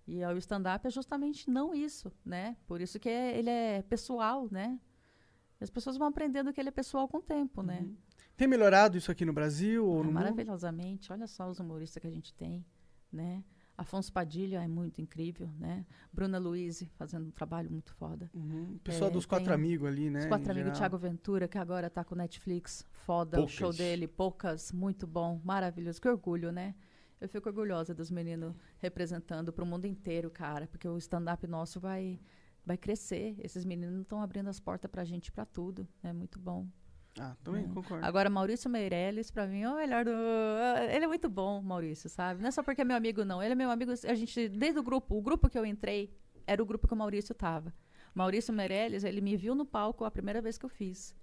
E 0.08 0.24
o 0.24 0.38
stand-up 0.38 0.86
é 0.86 0.90
justamente 0.92 1.50
não 1.50 1.74
isso, 1.74 2.12
né? 2.24 2.56
Por 2.68 2.80
isso 2.80 3.00
que 3.00 3.10
é- 3.10 3.38
ele 3.38 3.50
é 3.50 3.82
pessoal, 3.82 4.48
né? 4.52 4.78
As 5.60 5.70
pessoas 5.70 5.98
vão 5.98 6.08
aprendendo 6.10 6.52
que 6.54 6.60
ele 6.60 6.70
é 6.70 6.72
pessoal 6.74 7.08
com 7.08 7.18
o 7.18 7.22
tempo, 7.22 7.64
né? 7.64 7.80
Uhum. 7.82 7.96
Tem 8.36 8.48
melhorado 8.48 8.98
isso 8.98 9.10
aqui 9.12 9.24
no 9.26 9.32
Brasil 9.34 9.86
ou 9.86 9.94
Ah, 9.94 9.98
no 10.00 10.04
mundo? 10.06 10.14
maravilhosamente. 10.16 11.12
Olha 11.12 11.26
só 11.26 11.50
os 11.50 11.60
humoristas 11.60 12.02
que 12.02 12.08
a 12.08 12.12
gente 12.12 12.34
tem, 12.34 12.64
né? 13.14 13.44
Afonso 13.76 14.14
Padilha 14.14 14.64
é 14.64 14.68
muito 14.68 15.02
incrível, 15.02 15.50
né? 15.60 15.86
Bruna 16.12 16.38
Luiz 16.38 16.86
fazendo 16.96 17.28
um 17.28 17.32
trabalho 17.32 17.72
muito 17.72 17.92
foda. 17.94 18.30
Uhum. 18.34 18.78
Pessoal 18.84 19.10
É, 19.10 19.14
dos 19.14 19.26
quatro 19.26 19.52
amigos 19.52 19.88
ali, 19.88 20.10
né? 20.12 20.20
Os 20.20 20.26
quatro 20.28 20.52
amigos. 20.52 20.78
Thiago 20.78 20.98
Ventura, 20.98 21.48
que 21.48 21.58
agora 21.58 21.90
tá 21.90 22.04
com 22.04 22.14
Netflix. 22.14 22.86
Foda 22.92 23.38
Poucas. 23.38 23.54
o 23.54 23.58
show 23.58 23.74
dele, 23.74 24.08
poucas, 24.08 24.72
muito 24.72 25.08
bom, 25.08 25.42
maravilhoso. 25.44 26.00
Que 26.00 26.08
orgulho, 26.08 26.52
né? 26.52 26.76
Eu 27.20 27.28
fico 27.28 27.50
orgulhosa 27.50 27.96
dos 27.96 28.12
meninos 28.12 28.54
representando 28.78 29.52
pro 29.52 29.66
mundo 29.66 29.86
inteiro, 29.86 30.30
cara, 30.30 30.68
porque 30.68 30.88
o 30.88 30.98
stand-up 30.98 31.48
nosso 31.48 31.80
vai 31.80 32.20
vai 32.66 32.78
crescer. 32.78 33.36
Esses 33.40 33.66
meninos 33.66 34.02
estão 34.02 34.22
abrindo 34.22 34.50
as 34.50 34.60
portas 34.60 34.90
pra 34.90 35.04
gente 35.04 35.32
pra 35.32 35.46
tudo. 35.46 35.88
É 36.02 36.14
muito 36.14 36.40
bom. 36.40 36.68
Ah, 37.20 37.36
também 37.44 37.66
É. 37.66 37.68
concordo. 37.68 38.04
Agora, 38.06 38.30
Maurício 38.30 38.70
Meirelles, 38.70 39.30
pra 39.30 39.46
mim, 39.46 39.62
é 39.62 39.70
o 39.70 39.76
melhor 39.76 40.04
do. 40.04 40.12
Ele 40.92 41.06
é 41.06 41.08
muito 41.08 41.30
bom, 41.30 41.62
Maurício, 41.62 42.10
sabe? 42.10 42.42
Não 42.42 42.48
é 42.48 42.52
só 42.52 42.64
porque 42.64 42.82
é 42.82 42.84
meu 42.86 42.98
amigo, 42.98 43.24
não. 43.24 43.42
Ele 43.42 43.52
é 43.52 43.56
meu 43.56 43.70
amigo. 43.70 43.92
A 43.92 44.14
gente, 44.16 44.50
desde 44.50 44.80
o 44.80 44.84
grupo, 44.84 45.16
o 45.16 45.22
grupo 45.22 45.48
que 45.50 45.58
eu 45.58 45.66
entrei 45.66 46.12
era 46.48 46.62
o 46.62 46.66
grupo 46.66 46.88
que 46.88 46.94
o 46.94 46.98
Maurício 46.98 47.36
tava. 47.36 47.74
Maurício 48.16 48.54
Meirelles, 48.54 49.04
ele 49.04 49.22
me 49.22 49.36
viu 49.38 49.54
no 49.56 49.66
palco 49.66 50.06
a 50.06 50.12
primeira 50.12 50.42
vez 50.42 50.58
que 50.58 50.66
eu 50.66 50.70
fiz. 50.70 51.16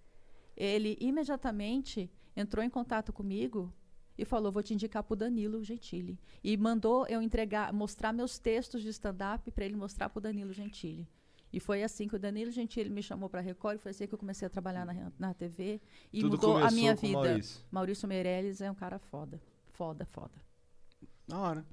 Ele 0.56 0.96
imediatamente 1.00 2.10
entrou 2.36 2.64
em 2.64 2.70
contato 2.70 3.12
comigo 3.12 3.72
e 4.16 4.24
falou: 4.24 4.52
vou 4.52 4.62
te 4.62 4.74
indicar 4.74 5.02
pro 5.02 5.16
Danilo 5.16 5.62
Gentili. 5.64 6.20
E 6.42 6.56
mandou 6.56 7.06
eu 7.08 7.20
entregar, 7.20 7.72
mostrar 7.72 8.12
meus 8.12 8.38
textos 8.38 8.82
de 8.82 8.88
stand-up 8.90 9.50
para 9.50 9.64
ele 9.64 9.76
mostrar 9.76 10.08
pro 10.08 10.20
Danilo 10.20 10.52
Gentili. 10.52 11.08
E 11.52 11.59
foi 11.59 11.82
assim 11.82 12.06
que 12.06 12.14
o 12.14 12.18
Danilo 12.18 12.51
Gentili 12.51 12.89
me 12.89 13.02
chamou 13.02 13.28
para 13.28 13.40
Record, 13.40 13.77
e 13.77 13.78
foi 13.81 13.90
assim 13.90 14.06
que 14.06 14.14
eu 14.14 14.18
comecei 14.18 14.47
a 14.47 14.51
trabalhar 14.51 14.85
na, 14.86 15.12
na 15.18 15.35
TV 15.35 15.81
e 16.12 16.20
Tudo 16.20 16.32
mudou 16.36 16.56
a 16.59 16.70
minha 16.70 16.94
vida. 16.94 17.12
Maurício. 17.18 17.64
Maurício 17.70 18.09
Meirelles 18.09 18.60
é 18.60 18.70
um 18.70 18.74
cara 18.74 18.98
foda. 18.98 19.40
Foda, 19.72 20.05
foda. 20.06 20.32
Da 21.27 21.39
hora. 21.39 21.64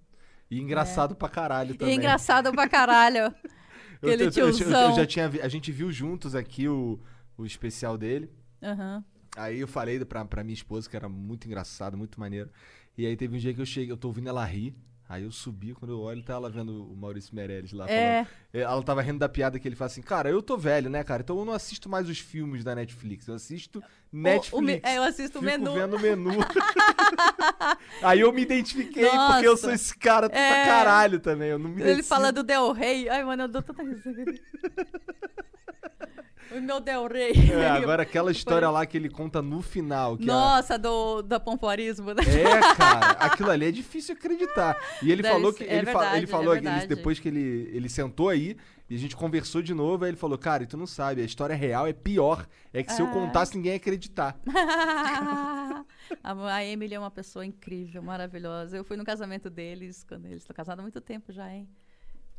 E 0.50 0.60
engraçado 0.60 1.16
pra 1.16 1.30
caralho 1.30 1.74
E 1.76 1.78
também. 1.78 1.96
engraçado 1.96 2.52
pra 2.52 2.68
caralho. 2.68 3.34
Eu- 4.02 4.10
Aquele 4.14 4.24
eu- 4.26 4.32
eu- 4.36 4.48
eu- 4.50 4.54
tiozão. 4.56 4.90
Eu 4.92 4.96
já 4.96 5.06
tinha 5.08 5.28
vi- 5.28 5.42
a 5.42 5.48
gente 5.48 5.72
viu 5.72 5.92
juntos 5.92 6.36
aqui 6.36 6.68
o, 6.70 7.00
o 7.36 7.46
especial 7.46 7.98
dele. 7.98 8.32
Aham. 8.62 9.04
Aí 9.36 9.60
eu 9.60 9.68
falei 9.68 10.04
pra, 10.06 10.24
pra 10.24 10.44
minha 10.44 10.54
esposa 10.54 10.88
que 10.88 10.96
era 10.96 11.10
muito 11.10 11.48
engraçado, 11.48 11.98
muito 11.98 12.20
maneiro. 12.20 12.50
E 12.96 13.06
aí 13.08 13.18
teve 13.18 13.36
um 13.36 13.40
dia 13.40 13.54
que 13.56 13.60
eu 13.62 13.66
cheguei, 13.66 13.92
eu 13.92 13.98
tô 13.98 14.08
ouvindo 14.10 14.30
ela 14.30 14.46
rir. 14.46 14.76
Aí 15.10 15.24
eu 15.24 15.32
subi, 15.32 15.74
quando 15.74 15.92
eu 15.92 16.00
olho, 16.02 16.22
tá 16.22 16.34
ela 16.34 16.50
vendo 16.50 16.84
o 16.92 16.96
Maurício 16.96 17.34
Meirelles 17.34 17.72
lá 17.72 17.90
É. 17.90 18.26
falando. 18.26 18.28
É, 18.54 18.60
Ela 18.62 18.84
tava 18.84 19.02
rindo 19.02 19.20
da 19.20 19.30
piada 19.30 19.58
que 19.58 19.66
ele 19.66 19.76
fala 19.76 19.86
assim, 19.90 20.02
cara, 20.02 20.30
eu 20.30 20.42
tô 20.42 20.58
velho, 20.58 20.90
né, 20.90 21.02
cara? 21.02 21.22
Então 21.22 21.40
eu 21.40 21.46
não 21.46 21.54
assisto 21.54 21.88
mais 21.88 22.10
os 22.10 22.20
filmes 22.20 22.62
da 22.64 22.76
Netflix. 22.76 23.26
Eu 23.28 23.36
assisto 23.36 23.82
Netflix. 24.12 24.52
O- 24.54 24.58
o 24.58 24.62
me- 24.62 24.82
é, 24.84 24.98
eu 24.98 25.04
assisto 25.04 25.40
o 25.40 25.42
menu. 25.42 25.74
vendo 25.74 25.96
o 25.96 26.00
menu. 26.00 26.32
aí 28.04 28.20
eu 28.20 28.34
me 28.34 28.42
identifiquei, 28.42 29.04
porque 29.10 29.46
eu 29.48 29.52
Nossa. 29.52 29.58
sou 29.62 29.72
esse 29.72 29.98
cara 29.98 30.30
pra 30.30 30.38
É. 30.40 30.66
caralho 30.66 31.20
também. 31.22 31.50
Eu 31.52 31.60
não 31.60 31.70
me 31.70 31.82
Ele 31.82 32.04
fala 32.04 32.30
do 32.32 32.44
Del 32.44 32.74
Rey. 32.74 33.08
Ai, 33.08 33.24
mano, 33.24 33.44
eu 33.44 33.48
dou 33.48 33.62
tanta 33.62 33.84
risada. 33.84 34.26
o 36.52 36.62
meu 36.62 36.80
Del 36.80 37.08
Rey. 37.08 37.34
É, 37.52 37.70
agora 37.70 38.04
aquela 38.04 38.32
história 38.32 38.70
lá 38.70 38.86
que 38.86 38.98
ele 38.98 39.10
conta 39.10 39.42
no 39.42 39.62
final. 39.62 40.18
Que 40.18 40.24
a- 40.24 40.34
Nossa, 40.34 40.78
do, 40.78 41.22
do 41.22 41.40
pompoarismo, 41.40 42.14
né? 42.14 42.24
É, 42.24 42.76
cara, 42.76 43.12
aquilo 43.12 43.50
ali 43.52 43.66
é 43.66 43.72
difícil 43.72 44.16
acreditar. 44.16 44.78
E 45.02 45.12
ele 45.12 45.22
Deve 45.22 45.34
falou 45.36 45.52
ser- 45.52 45.58
que. 45.58 45.64
é 45.70 45.78
ele, 45.78 45.86
fa- 45.86 46.00
verdade, 46.00 46.18
ele 46.18 46.28
falou 46.28 46.54
é 46.56 46.58
ele- 46.58 46.88
depois 46.88 47.20
que 47.20 47.28
ele, 47.28 47.70
ele 47.74 47.90
sentou 47.90 48.30
aí 48.30 48.56
e 48.90 48.96
a 48.96 48.98
gente 48.98 49.16
conversou 49.16 49.62
de 49.62 49.74
novo, 49.74 50.06
aí 50.06 50.12
ele 50.12 50.18
falou: 50.18 50.38
Cara, 50.38 50.64
e 50.64 50.68
tu 50.68 50.78
não 50.78 50.88
sabe, 50.88 51.22
a 51.22 51.26
história 51.26 51.56
real 51.56 51.86
é 51.88 51.94
pior. 51.94 52.48
É 52.74 52.82
que 52.84 52.92
se 52.94 53.02
eu 53.02 53.08
Ah. 53.08 53.12
contasse, 53.12 53.56
ninguém 53.56 53.72
ia 53.74 53.78
acreditar. 53.78 54.38
a, 56.24 56.54
a 56.56 56.66
Emily 56.66 56.94
é 56.96 57.00
uma 57.00 57.12
pessoa 57.12 57.46
incrível, 57.46 58.02
maravilhosa. 58.02 58.78
Eu 58.78 58.84
fui 58.84 58.96
no 58.98 59.04
casamento 59.04 59.50
deles, 59.50 60.04
quando 60.08 60.26
eles 60.26 60.42
estão 60.44 60.56
casados 60.56 60.80
há 60.80 60.84
muito 60.84 61.02
tempo 61.02 61.32
já, 61.32 61.52
hein? 61.54 61.68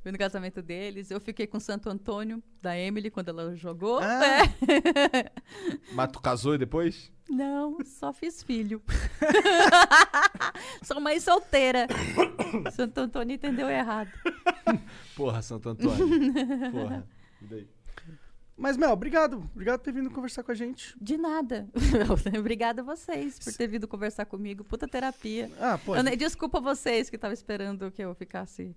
Fui 0.09 0.13
no 0.13 0.19
casamento 0.19 0.63
deles. 0.63 1.11
Eu 1.11 1.21
fiquei 1.21 1.47
com 1.47 1.59
o 1.59 1.61
Santo 1.61 1.91
Antônio, 1.91 2.43
da 2.63 2.75
Emily, 2.75 3.11
quando 3.11 3.29
ela 3.29 3.55
jogou. 3.55 3.99
Ah. 3.99 4.25
É. 4.25 5.31
Mas 5.93 6.11
tu 6.11 6.19
casou 6.19 6.57
depois? 6.57 7.13
Não, 7.29 7.77
só 7.85 8.11
fiz 8.11 8.43
filho. 8.43 8.83
Sou 10.83 10.99
mãe 10.99 11.21
solteira. 11.21 11.87
Santo 12.73 12.97
Antônio 13.01 13.35
entendeu 13.35 13.69
errado. 13.69 14.11
Porra, 15.15 15.43
Santo 15.43 15.69
Antônio. 15.69 16.33
Porra. 16.73 17.07
E 17.43 17.45
daí? 17.45 17.69
Mas, 18.57 18.79
Mel, 18.79 18.93
obrigado. 18.93 19.45
Obrigado 19.53 19.79
por 19.79 19.85
ter 19.85 19.93
vindo 19.93 20.11
conversar 20.11 20.43
com 20.43 20.53
a 20.53 20.55
gente. 20.55 20.97
De 20.99 21.19
nada. 21.19 21.69
Obrigada 22.39 22.81
a 22.81 22.85
vocês 22.85 23.39
por 23.39 23.53
ter 23.53 23.67
vindo 23.67 23.87
conversar 23.87 24.25
comigo. 24.25 24.65
Puta 24.65 24.89
terapia. 24.89 25.51
Ah, 25.61 25.79
pô. 25.79 25.93
Desculpa 26.17 26.63
vocês 26.63 27.11
que 27.11 27.17
estavam 27.17 27.35
esperando 27.35 27.91
que 27.91 28.03
eu 28.03 28.15
ficasse. 28.15 28.75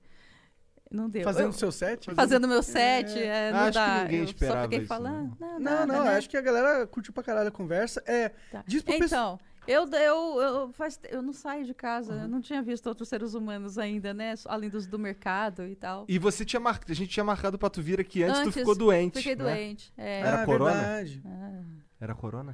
Não 0.91 1.09
deu. 1.09 1.23
Fazendo 1.23 1.47
Eu- 1.47 1.53
seu 1.53 1.71
set? 1.71 2.13
fazendo 2.13 2.47
meu 2.47 2.61
set, 2.61 3.17
é, 3.17 3.51
não 3.51 3.59
Acho 3.59 3.67
que 3.69 3.73
dá. 3.73 4.03
ninguém 4.03 4.19
eu 4.19 4.25
esperava 4.25 4.57
só 4.59 4.63
fiquei 4.63 4.79
isso, 4.79 4.87
falando. 4.87 5.37
Não, 5.39 5.47
Não, 5.53 5.59
nada, 5.59 5.85
não, 5.85 6.03
né? 6.03 6.17
acho 6.17 6.29
que 6.29 6.35
a 6.37 6.41
galera 6.41 6.85
curtiu 6.85 7.13
pra 7.13 7.23
caralho 7.23 7.47
a 7.47 7.51
conversa. 7.51 8.03
É, 8.05 8.29
Tá. 8.51 8.63
diz 8.67 8.81
pro. 8.83 8.93
Então, 8.93 9.39
eu, 9.67 9.87
eu, 9.87 10.41
eu, 10.41 10.73
faz, 10.73 10.99
eu 11.09 11.21
não 11.21 11.31
saio 11.31 11.65
de 11.65 11.73
casa, 11.73 12.13
eu 12.13 12.27
não 12.27 12.41
tinha 12.41 12.61
visto 12.61 12.87
outros 12.87 13.07
seres 13.07 13.33
humanos 13.33 13.77
ainda, 13.77 14.13
né? 14.13 14.33
Além 14.47 14.69
dos 14.69 14.85
do 14.85 14.99
mercado 14.99 15.65
e 15.67 15.75
tal. 15.75 16.05
E 16.09 16.19
você 16.19 16.43
tinha 16.43 16.59
marcado. 16.59 16.91
A 16.91 16.95
gente 16.95 17.09
tinha 17.09 17.23
marcado 17.23 17.57
pra 17.57 17.69
tu 17.69 17.81
vir 17.81 17.99
aqui 17.99 18.23
antes, 18.23 18.39
tu 18.41 18.47
Antes, 18.47 18.53
ficou 18.55 18.75
doente. 18.75 19.17
Fiquei 19.19 19.35
né? 19.35 19.43
doente. 19.43 19.93
é. 19.97 20.19
Era 20.21 20.41
ah, 20.41 20.45
corona? 20.45 20.81
Ah. 21.25 21.63
Era 22.01 22.15
corona? 22.15 22.51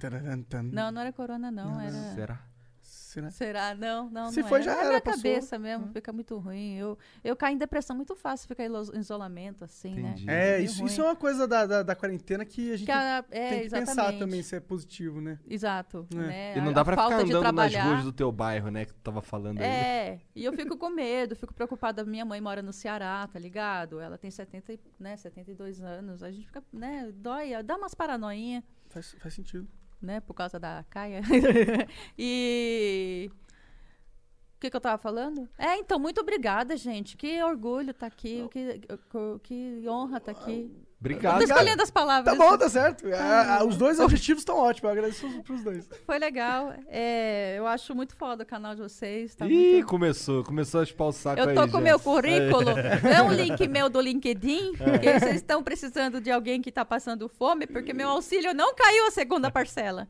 Não, 0.71 0.91
não 0.91 1.01
era 1.01 1.13
corona, 1.13 1.49
não. 1.49 1.79
Era. 1.79 2.13
Será? 2.13 2.39
Será? 3.31 3.31
Será? 3.31 3.75
Não, 3.75 4.09
não, 4.09 4.31
Se 4.31 4.41
não 4.41 4.47
foi, 4.49 4.59
é. 4.59 4.63
já 4.63 4.71
é 4.71 4.75
a 4.75 4.77
era, 4.79 4.87
minha 4.89 5.01
passou. 5.01 5.17
cabeça 5.23 5.57
mesmo, 5.59 5.87
fica 5.93 6.13
muito 6.13 6.37
ruim. 6.37 6.75
Eu, 6.75 6.97
eu 7.23 7.35
caio 7.35 7.55
em 7.55 7.57
depressão 7.57 7.95
muito 7.95 8.15
fácil, 8.15 8.47
ficar 8.47 8.63
em 8.65 8.99
isolamento, 8.99 9.63
assim, 9.63 9.91
Entendi. 9.99 10.25
né? 10.25 10.57
É, 10.57 10.61
isso, 10.61 10.79
ruim. 10.81 10.91
isso 10.91 11.01
é 11.01 11.03
uma 11.05 11.15
coisa 11.15 11.47
da, 11.47 11.65
da, 11.65 11.83
da 11.83 11.95
quarentena 11.95 12.45
que 12.45 12.71
a 12.73 12.77
gente 12.77 12.85
Que 12.85 12.91
a- 12.91 13.25
é, 13.31 13.49
tem 13.49 13.61
que 13.63 13.69
pensar 13.69 13.81
exatamente. 13.93 14.19
também 14.19 14.43
se 14.43 14.55
é 14.55 14.59
positivo, 14.59 15.19
né? 15.21 15.39
Exato. 15.49 16.07
É. 16.13 16.15
Né? 16.15 16.57
E 16.57 16.61
não 16.61 16.71
dá 16.73 16.81
a 16.81 16.85
pra 16.85 16.97
ficar 17.03 17.19
andando 17.21 17.51
nas 17.53 17.73
ruas 17.75 18.03
do 18.03 18.11
teu 18.11 18.31
bairro, 18.31 18.69
né? 18.69 18.85
Que 18.85 18.93
tu 18.93 18.99
tava 19.01 19.21
falando 19.21 19.59
aí. 19.59 19.65
É, 19.67 20.19
e 20.35 20.43
eu 20.45 20.53
fico 20.53 20.77
com 20.77 20.89
medo, 20.89 21.35
fico 21.35 21.53
preocupada. 21.53 22.03
Minha 22.05 22.25
mãe 22.25 22.39
mora 22.41 22.61
no 22.61 22.71
Ceará, 22.73 23.27
tá 23.31 23.39
ligado? 23.39 23.99
Ela 23.99 24.17
tem 24.17 24.29
70, 24.29 24.73
e- 24.73 24.79
né, 24.99 25.15
72 25.17 25.81
anos. 25.81 26.21
A 26.23 26.31
gente 26.31 26.45
fica, 26.45 26.63
né, 26.71 27.11
dói, 27.15 27.61
dá 27.63 27.75
umas 27.75 27.93
paranoinhas, 27.95 28.63
Faz, 28.89 29.15
faz 29.19 29.33
sentido. 29.33 29.67
Né, 30.01 30.19
por 30.19 30.33
causa 30.33 30.59
da 30.59 30.83
Caia. 30.89 31.21
e. 32.17 33.29
O 34.55 34.59
que, 34.59 34.71
que 34.71 34.75
eu 34.75 34.81
tava 34.81 34.97
falando? 34.97 35.47
É, 35.55 35.77
então, 35.77 35.99
muito 35.99 36.19
obrigada, 36.19 36.75
gente. 36.75 37.15
Que 37.15 37.43
orgulho 37.43 37.93
tá 37.93 38.07
aqui, 38.07 38.47
que, 38.49 38.81
que 39.43 39.87
honra 39.87 40.19
tá 40.19 40.31
aqui. 40.31 40.86
Obrigado. 40.99 41.37
Tô 41.37 41.43
escolhendo 41.43 41.83
as 41.83 41.91
palavras. 41.91 42.37
Tá 42.37 42.43
bom, 42.43 42.57
tá 42.57 42.67
certo. 42.67 43.05
Ah, 43.13 43.59
ah, 43.59 43.65
os 43.65 43.77
dois 43.77 43.99
objetivos 43.99 44.41
estão 44.41 44.57
ótimos, 44.57 44.83
eu 44.83 44.89
agradeço 44.89 45.43
pros 45.43 45.63
dois. 45.63 45.87
Foi 46.05 46.17
legal. 46.17 46.73
É, 46.87 47.55
eu 47.57 47.67
acho 47.67 47.93
muito 47.93 48.15
foda 48.15 48.43
o 48.43 48.45
canal 48.45 48.73
de 48.73 48.81
vocês. 48.81 49.35
Tá 49.35 49.45
Ih, 49.45 49.73
muito... 49.73 49.87
começou. 49.87 50.43
Começou 50.43 50.79
a 50.79 50.83
espalhar 50.83 51.09
o 51.09 51.13
saco 51.13 51.39
Eu 51.39 51.49
aí, 51.49 51.55
tô 51.55 51.65
com 51.67 51.77
já. 51.77 51.81
meu 51.81 51.99
currículo. 51.99 52.71
É 52.71 53.21
um 53.21 53.31
link 53.31 53.67
meu 53.67 53.89
do 53.89 54.01
LinkedIn, 54.01 54.73
que 54.73 55.19
vocês 55.19 55.35
estão 55.35 55.61
precisando 55.61 56.19
de 56.19 56.31
alguém 56.31 56.61
que 56.61 56.71
tá 56.71 56.83
passando 56.83 57.29
fome, 57.29 57.67
porque 57.67 57.93
meu 57.93 58.09
auxílio 58.09 58.53
não 58.53 58.73
caiu 58.73 59.05
a 59.05 59.11
segunda 59.11 59.51
parcela. 59.51 60.07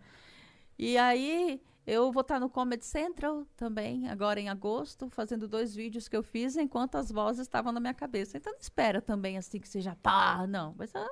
E 0.79 0.97
aí, 0.97 1.59
eu 1.87 2.11
vou 2.11 2.21
estar 2.21 2.39
no 2.39 2.49
Comedy 2.49 2.85
Central 2.85 3.45
também, 3.55 4.09
agora 4.09 4.39
em 4.39 4.49
agosto, 4.49 5.09
fazendo 5.09 5.47
dois 5.47 5.73
vídeos 5.73 6.07
que 6.09 6.15
eu 6.17 6.21
fiz 6.21 6.57
enquanto 6.57 6.95
as 6.95 7.09
vozes 7.11 7.41
estavam 7.43 7.71
na 7.71 7.79
minha 7.79 7.93
cabeça. 7.93 8.37
Então 8.37 8.51
não 8.53 8.59
espera 8.59 9.01
também 9.01 9.37
assim 9.37 9.59
que 9.59 9.67
seja 9.69 9.95
pá, 10.03 10.45
não. 10.45 10.75
Mas 10.77 10.93
é 10.93 11.05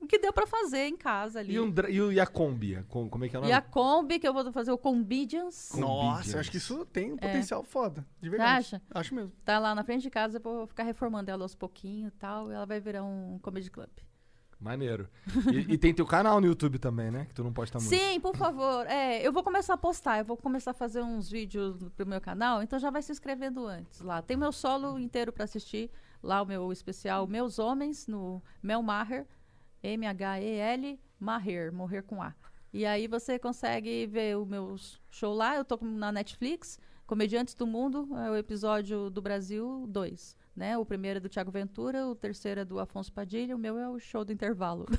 o 0.00 0.06
que 0.06 0.18
deu 0.18 0.32
pra 0.32 0.46
fazer 0.46 0.86
em 0.86 0.96
casa 0.96 1.38
ali. 1.38 1.54
E, 1.54 1.60
um 1.60 1.72
e, 1.88 2.00
o- 2.00 2.10
e 2.12 2.18
a 2.18 2.26
Kombi? 2.26 2.82
Como 2.88 3.24
é 3.24 3.28
que 3.28 3.36
é 3.36 3.38
o 3.38 3.42
nome? 3.42 3.52
E 3.52 3.54
a 3.54 3.60
Kombi, 3.62 4.18
que 4.18 4.26
eu 4.26 4.32
vou 4.34 4.50
fazer 4.50 4.72
o 4.72 4.78
Combidians. 4.78 5.70
Nossa, 5.76 6.36
eu 6.36 6.40
acho 6.40 6.50
que 6.50 6.56
isso 6.56 6.84
tem 6.86 7.12
um 7.12 7.16
potencial 7.16 7.62
foda. 7.62 8.04
De 8.20 8.28
verdade. 8.28 8.58
acha? 8.58 8.82
Acho 8.90 9.14
mesmo. 9.14 9.32
Tá 9.44 9.58
lá 9.58 9.74
na 9.74 9.84
frente 9.84 10.02
de 10.02 10.10
casa, 10.10 10.38
eu 10.38 10.42
vou 10.42 10.66
ficar 10.66 10.82
reformando 10.82 11.30
ela 11.30 11.44
aos 11.44 11.54
pouquinhos 11.54 12.12
e 12.12 12.16
tal, 12.16 12.50
e 12.50 12.54
ela 12.54 12.66
vai 12.66 12.80
virar 12.80 13.04
um 13.04 13.38
comedy 13.40 13.70
club. 13.70 13.90
Maneiro. 14.60 15.08
E, 15.50 15.72
e 15.74 15.78
tem 15.78 15.94
teu 15.94 16.04
canal 16.04 16.38
no 16.38 16.46
YouTube 16.46 16.78
também, 16.78 17.10
né? 17.10 17.24
Que 17.24 17.34
tu 17.34 17.42
não 17.42 17.52
posta 17.52 17.78
muito. 17.78 17.88
Sim, 17.88 18.20
por 18.20 18.36
favor. 18.36 18.86
É, 18.86 19.26
eu 19.26 19.32
vou 19.32 19.42
começar 19.42 19.74
a 19.74 19.78
postar, 19.78 20.18
eu 20.18 20.24
vou 20.24 20.36
começar 20.36 20.72
a 20.72 20.74
fazer 20.74 21.02
uns 21.02 21.30
vídeos 21.30 21.82
pro 21.96 22.06
meu 22.06 22.20
canal, 22.20 22.62
então 22.62 22.78
já 22.78 22.90
vai 22.90 23.00
se 23.00 23.10
inscrevendo 23.10 23.66
antes 23.66 24.00
lá. 24.02 24.20
Tem 24.20 24.36
meu 24.36 24.52
solo 24.52 24.98
inteiro 24.98 25.32
pra 25.32 25.44
assistir, 25.44 25.90
lá 26.22 26.42
o 26.42 26.46
meu 26.46 26.70
especial 26.70 27.26
Meus 27.26 27.58
Homens, 27.58 28.06
no 28.06 28.42
Mel 28.62 28.82
Maher, 28.82 29.26
M-H-E-L, 29.82 31.00
Maher, 31.18 31.72
morrer 31.72 32.02
com 32.02 32.22
A. 32.22 32.34
E 32.72 32.84
aí 32.84 33.08
você 33.08 33.38
consegue 33.38 34.06
ver 34.06 34.36
o 34.36 34.44
meu 34.44 34.76
show 35.10 35.34
lá, 35.34 35.56
eu 35.56 35.64
tô 35.64 35.78
na 35.82 36.12
Netflix, 36.12 36.78
Comediantes 37.06 37.54
do 37.54 37.66
Mundo, 37.66 38.08
é 38.18 38.30
o 38.30 38.36
episódio 38.36 39.10
do 39.10 39.22
Brasil 39.22 39.86
2. 39.88 40.36
Né? 40.56 40.76
O 40.76 40.84
primeiro 40.84 41.18
é 41.18 41.20
do 41.20 41.28
Thiago 41.28 41.50
Ventura, 41.50 42.06
o 42.06 42.14
terceiro 42.14 42.60
é 42.60 42.64
do 42.64 42.78
Afonso 42.80 43.12
Padilha, 43.12 43.54
o 43.54 43.58
meu 43.58 43.78
é 43.78 43.88
o 43.88 43.98
show 43.98 44.24
do 44.24 44.32
intervalo. 44.32 44.86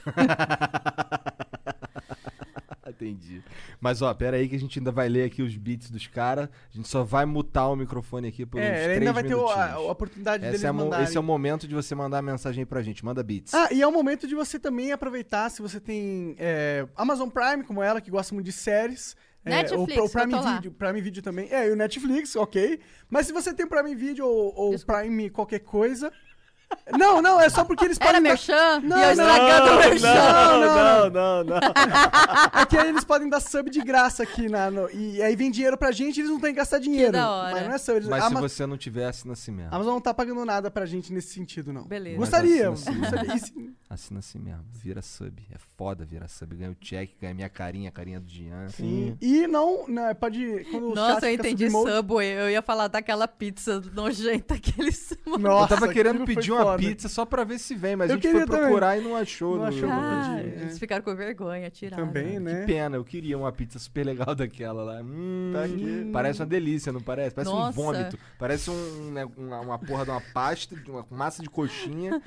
Entendi. 2.88 3.42
Mas, 3.80 4.02
ó, 4.02 4.14
pera 4.14 4.38
aí 4.38 4.48
que 4.48 4.56
a 4.56 4.60
gente 4.60 4.78
ainda 4.80 4.92
vai 4.92 5.08
ler 5.10 5.24
aqui 5.24 5.42
os 5.42 5.56
beats 5.56 5.90
dos 5.90 6.06
caras. 6.08 6.48
A 6.72 6.76
gente 6.78 6.88
só 6.88 7.04
vai 7.04 7.26
mutar 7.26 7.68
o 7.70 7.76
microfone 7.76 8.28
aqui 8.28 8.46
por 8.46 8.60
uns 8.60 8.64
É, 8.64 8.76
ele 8.76 8.84
três 8.84 8.98
ainda 9.00 9.14
vai 9.14 9.24
ter 9.24 9.34
o- 9.36 9.48
a, 9.48 9.56
minutinhos. 9.56 9.88
a 9.88 9.92
oportunidade 9.92 10.44
Esse 10.44 10.52
deles 10.52 10.64
é, 10.64 10.72
mandarem. 10.72 11.04
esse 11.06 11.18
é 11.18 11.20
o 11.20 11.24
momento 11.24 11.68
de 11.68 11.74
você 11.74 11.96
mandar 11.96 12.20
a 12.20 12.22
mensagem 12.22 12.62
aí 12.62 12.66
pra 12.66 12.82
gente. 12.84 13.04
Manda 13.04 13.24
beats. 13.24 13.54
Ah, 13.54 13.70
e 13.72 13.82
é 13.82 13.88
o 13.88 13.92
momento 13.92 14.28
de 14.28 14.36
você 14.36 14.60
também 14.60 14.92
aproveitar, 14.92 15.50
se 15.50 15.62
você 15.62 15.80
tem 15.80 16.36
é, 16.38 16.86
Amazon 16.96 17.30
Prime, 17.30 17.64
como 17.64 17.82
ela, 17.82 18.00
que 18.02 18.12
gosta 18.12 18.34
muito 18.36 18.46
de 18.46 18.52
séries. 18.52 19.16
É, 19.44 19.50
Netflix, 19.50 19.98
o, 19.98 20.06
o 20.06 20.10
Prime. 20.10 20.54
Video, 20.56 20.72
Prime 20.72 21.02
Video 21.02 21.24
também. 21.24 21.48
É, 21.52 21.68
e 21.68 21.72
o 21.72 21.76
Netflix, 21.76 22.36
ok. 22.36 22.80
Mas 23.10 23.28
se 23.28 23.34
você 23.34 23.54
tem 23.54 23.68
Prime 23.68 23.96
Video 23.96 24.26
ou, 24.26 24.54
ou. 24.56 24.80
Prime 24.80 25.30
qualquer 25.30 25.60
coisa. 25.60 26.12
Não, 26.98 27.22
não, 27.22 27.40
é 27.40 27.50
só 27.50 27.64
porque 27.64 27.86
eles 27.86 27.98
podem. 27.98 28.12
Era 28.16 28.22
merchan? 28.22 28.80
Não, 28.82 28.98
e 28.98 29.02
eu 29.12 29.16
não, 29.16 29.26
estragando 29.26 29.72
o 29.72 29.78
merchan. 29.78 30.14
não, 30.14 30.60
não, 30.60 31.10
não, 31.10 31.44
não. 31.44 31.60
É 32.62 32.66
que 32.66 32.78
aí 32.78 32.90
eles 32.90 33.04
podem 33.04 33.30
dar 33.30 33.40
sub 33.40 33.70
de 33.70 33.82
graça 33.82 34.24
aqui 34.24 34.50
na, 34.50 34.70
no- 34.70 34.90
e 34.92 35.22
aí 35.22 35.36
vem 35.36 35.50
dinheiro 35.50 35.78
pra 35.78 35.92
gente 35.92 36.18
e 36.18 36.22
eles 36.22 36.32
não 36.32 36.40
têm 36.40 36.52
que 36.52 36.58
gastar 36.58 36.80
dinheiro. 36.80 37.12
da 37.14 37.30
hora. 37.30 37.52
Mas 37.56 37.68
não 37.68 37.74
é 37.74 37.78
sub. 37.78 37.98
Eles, 37.98 38.08
Mas 38.10 38.24
se 38.24 38.30
Ama- 38.30 38.42
você 38.42 38.66
não 38.66 38.78
tiver, 38.78 39.06
assina 39.06 39.34
assim 39.34 39.52
mesmo. 39.52 39.72
a 39.72 39.76
Amazon 39.76 39.94
não 39.94 40.02
tá 40.02 40.14
pagando 40.14 40.44
nada 40.46 40.70
pra 40.70 40.86
gente 40.86 41.14
nesse 41.14 41.34
sentido, 41.34 41.72
não. 41.72 41.84
Beleza. 41.84 42.18
Gostaria. 42.18 42.70
Mas 42.70 42.86
assina 43.90 44.20
assim 44.20 44.40
mesmo. 44.40 44.64
Vira 44.74 45.02
sub. 45.02 45.42
É 45.52 45.58
foda 45.78 46.06
virar 46.06 46.28
sub. 46.28 46.56
Ganha 46.56 46.72
o 46.72 46.76
check, 46.76 47.12
ganha 47.22 47.34
minha 47.34 47.50
carinha, 47.50 47.90
a 47.90 47.92
carinha 47.92 48.20
do 48.20 48.30
Jean. 48.30 48.68
Sim. 48.70 49.18
E 49.22 49.48
não, 49.48 49.86
não, 49.88 50.14
pode. 50.16 50.66
Quando 50.72 50.92
o 50.92 50.96
Nossa, 50.96 51.14
chat 51.22 51.24
eu 51.26 51.34
entendi 51.34 51.70
Subway. 51.70 52.28
Eu 52.34 52.50
ia 52.50 52.62
falar 52.62 52.88
daquela 52.88 53.28
pizza 53.28 53.82
nojenta 53.94 54.58
que 54.58 54.74
eles 54.80 55.18
Nossa, 55.26 55.74
eu 55.74 55.80
tava 55.80 55.92
querendo 55.94 56.26
pedir 56.26 56.52
uma 56.52 56.61
foda. 56.64 56.78
pizza 56.78 57.08
só 57.10 57.26
pra 57.26 57.44
ver 57.44 57.60
se 57.60 57.76
vem, 57.76 57.96
mas 57.96 58.10
Eu 58.10 58.16
a 58.16 58.18
gente 58.18 58.24
foi 58.24 58.32
queria 58.32 58.46
também. 58.48 58.62
procurar 58.62 58.98
e 58.98 59.02
não 59.02 59.16
achou. 59.16 59.52
Não 59.56 59.64
no- 59.64 59.68
achou 59.68 59.90
Ah, 59.90 60.40
é. 60.40 60.44
eles 60.62 60.80
ficaram 60.80 61.04
com 61.04 61.16
vergonha, 61.16 61.70
tiraram. 61.70 62.06
Também, 62.08 62.34
Que 62.34 62.40
né? 62.40 62.66
pena, 62.66 62.96
eu 62.98 63.04
queria 63.04 63.38
uma 63.38 63.52
pizza 63.52 63.78
super 63.80 64.06
legal 64.06 64.34
daquela 64.36 64.84
lá. 64.84 65.02
Hum, 65.02 65.52
Tá 65.54 65.64
aqui. 65.66 66.10
Parece 66.14 66.40
uma 66.42 66.46
delícia, 66.48 66.92
não 66.92 67.02
parece? 67.02 67.36
Parece 67.36 67.52
Nossa. 67.52 67.70
um 67.80 67.84
vômito. 67.84 68.18
Parece 68.40 68.70
um, 68.70 69.12
né, 69.12 69.28
uma, 69.38 69.60
uma 69.62 69.80
porra 69.80 70.06
de 70.06 70.12
uma 70.12 70.22
pasta, 70.34 70.76
de 70.76 70.90
uma 70.92 71.06
massa 71.10 71.42
de 71.44 71.50
coxinha 71.50 72.22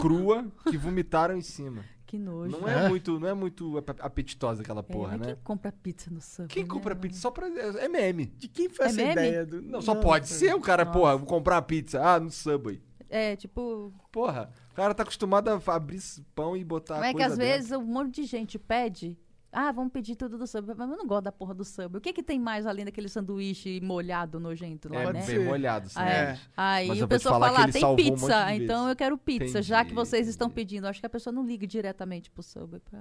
crua 0.00 0.46
que 0.68 0.76
vomitaram 0.76 1.36
em 1.36 1.42
cima. 1.42 1.84
Que 2.06 2.18
nojo. 2.18 2.58
Não 2.58 2.66
é, 2.66 2.88
muito, 2.88 3.20
não 3.20 3.28
é 3.28 3.34
muito 3.34 3.76
ap- 3.76 4.00
apetitosa 4.00 4.62
aquela 4.62 4.80
É, 4.80 4.82
porra, 4.82 5.10
mas 5.18 5.20
né? 5.20 5.26
Quem 5.34 5.42
compra 5.44 5.70
pizza 5.70 6.10
no 6.10 6.22
Subway? 6.22 6.48
Quem 6.48 6.62
né? 6.62 6.68
compra 6.70 6.96
pizza 6.96 7.20
só 7.20 7.30
pra. 7.30 7.46
É 7.48 7.84
é 7.84 7.88
meme. 7.88 8.32
De 8.38 8.48
quem 8.48 8.66
foi 8.70 8.86
É 8.86 8.88
essa 8.88 8.96
meme? 8.96 9.12
ideia? 9.12 9.44
Do... 9.44 9.60
Não, 9.60 9.82
só 9.82 9.94
pode 9.94 10.26
ser 10.26 10.54
o 10.54 10.60
cara, 10.60 10.86
Nossa. 10.86 10.98
porra, 10.98 11.16
vou 11.18 11.26
comprar 11.26 11.56
uma 11.56 11.62
pizza. 11.62 12.00
Ah, 12.02 12.18
no 12.18 12.30
Subway. 12.30 12.80
É, 13.10 13.36
tipo... 13.36 13.92
Porra, 14.12 14.50
o 14.70 14.74
cara 14.74 14.94
tá 14.94 15.02
acostumado 15.02 15.48
a 15.48 15.60
abrir 15.74 16.00
pão 16.34 16.56
e 16.56 16.62
botar 16.64 16.94
Como 16.94 17.06
é 17.06 17.14
que 17.14 17.22
às 17.22 17.36
dentro. 17.36 17.44
vezes 17.52 17.72
um 17.72 17.82
monte 17.84 18.16
de 18.20 18.24
gente 18.24 18.58
pede... 18.58 19.16
Ah, 19.50 19.72
vamos 19.72 19.90
pedir 19.94 20.14
tudo 20.14 20.36
do 20.36 20.46
Subway. 20.46 20.76
Mas 20.76 20.90
eu 20.90 20.96
não 20.98 21.06
gosto 21.06 21.24
da 21.24 21.32
porra 21.32 21.54
do 21.54 21.64
Subway. 21.64 21.96
O 21.98 22.00
que 22.02 22.12
que 22.12 22.22
tem 22.22 22.38
mais 22.38 22.66
além 22.66 22.84
daquele 22.84 23.08
sanduíche 23.08 23.80
molhado, 23.80 24.38
nojento 24.38 24.92
lá, 24.92 25.00
É 25.04 25.12
né? 25.14 25.24
bem 25.24 25.42
molhado, 25.42 25.88
Ah, 25.94 26.06
é. 26.06 26.34
sim. 26.36 26.40
Aí 26.54 26.88
Mas 26.88 27.00
o 27.00 27.08
pessoal 27.08 27.40
fala, 27.40 27.64
ah, 27.64 27.72
tem 27.72 27.82
um 27.82 27.96
pizza, 27.96 28.44
de 28.44 28.62
então 28.62 28.76
vezes. 28.80 28.90
eu 28.90 28.96
quero 28.96 29.16
pizza, 29.16 29.62
já 29.62 29.78
que 29.78 29.92
Entendi, 29.92 29.94
vocês 29.94 30.28
estão 30.28 30.48
entendi. 30.48 30.54
pedindo. 30.66 30.86
Acho 30.86 31.00
que 31.00 31.06
a 31.06 31.10
pessoa 31.10 31.32
não 31.32 31.46
liga 31.46 31.66
diretamente 31.66 32.30
pro 32.30 32.42
Subway 32.42 32.78
pra... 32.90 33.00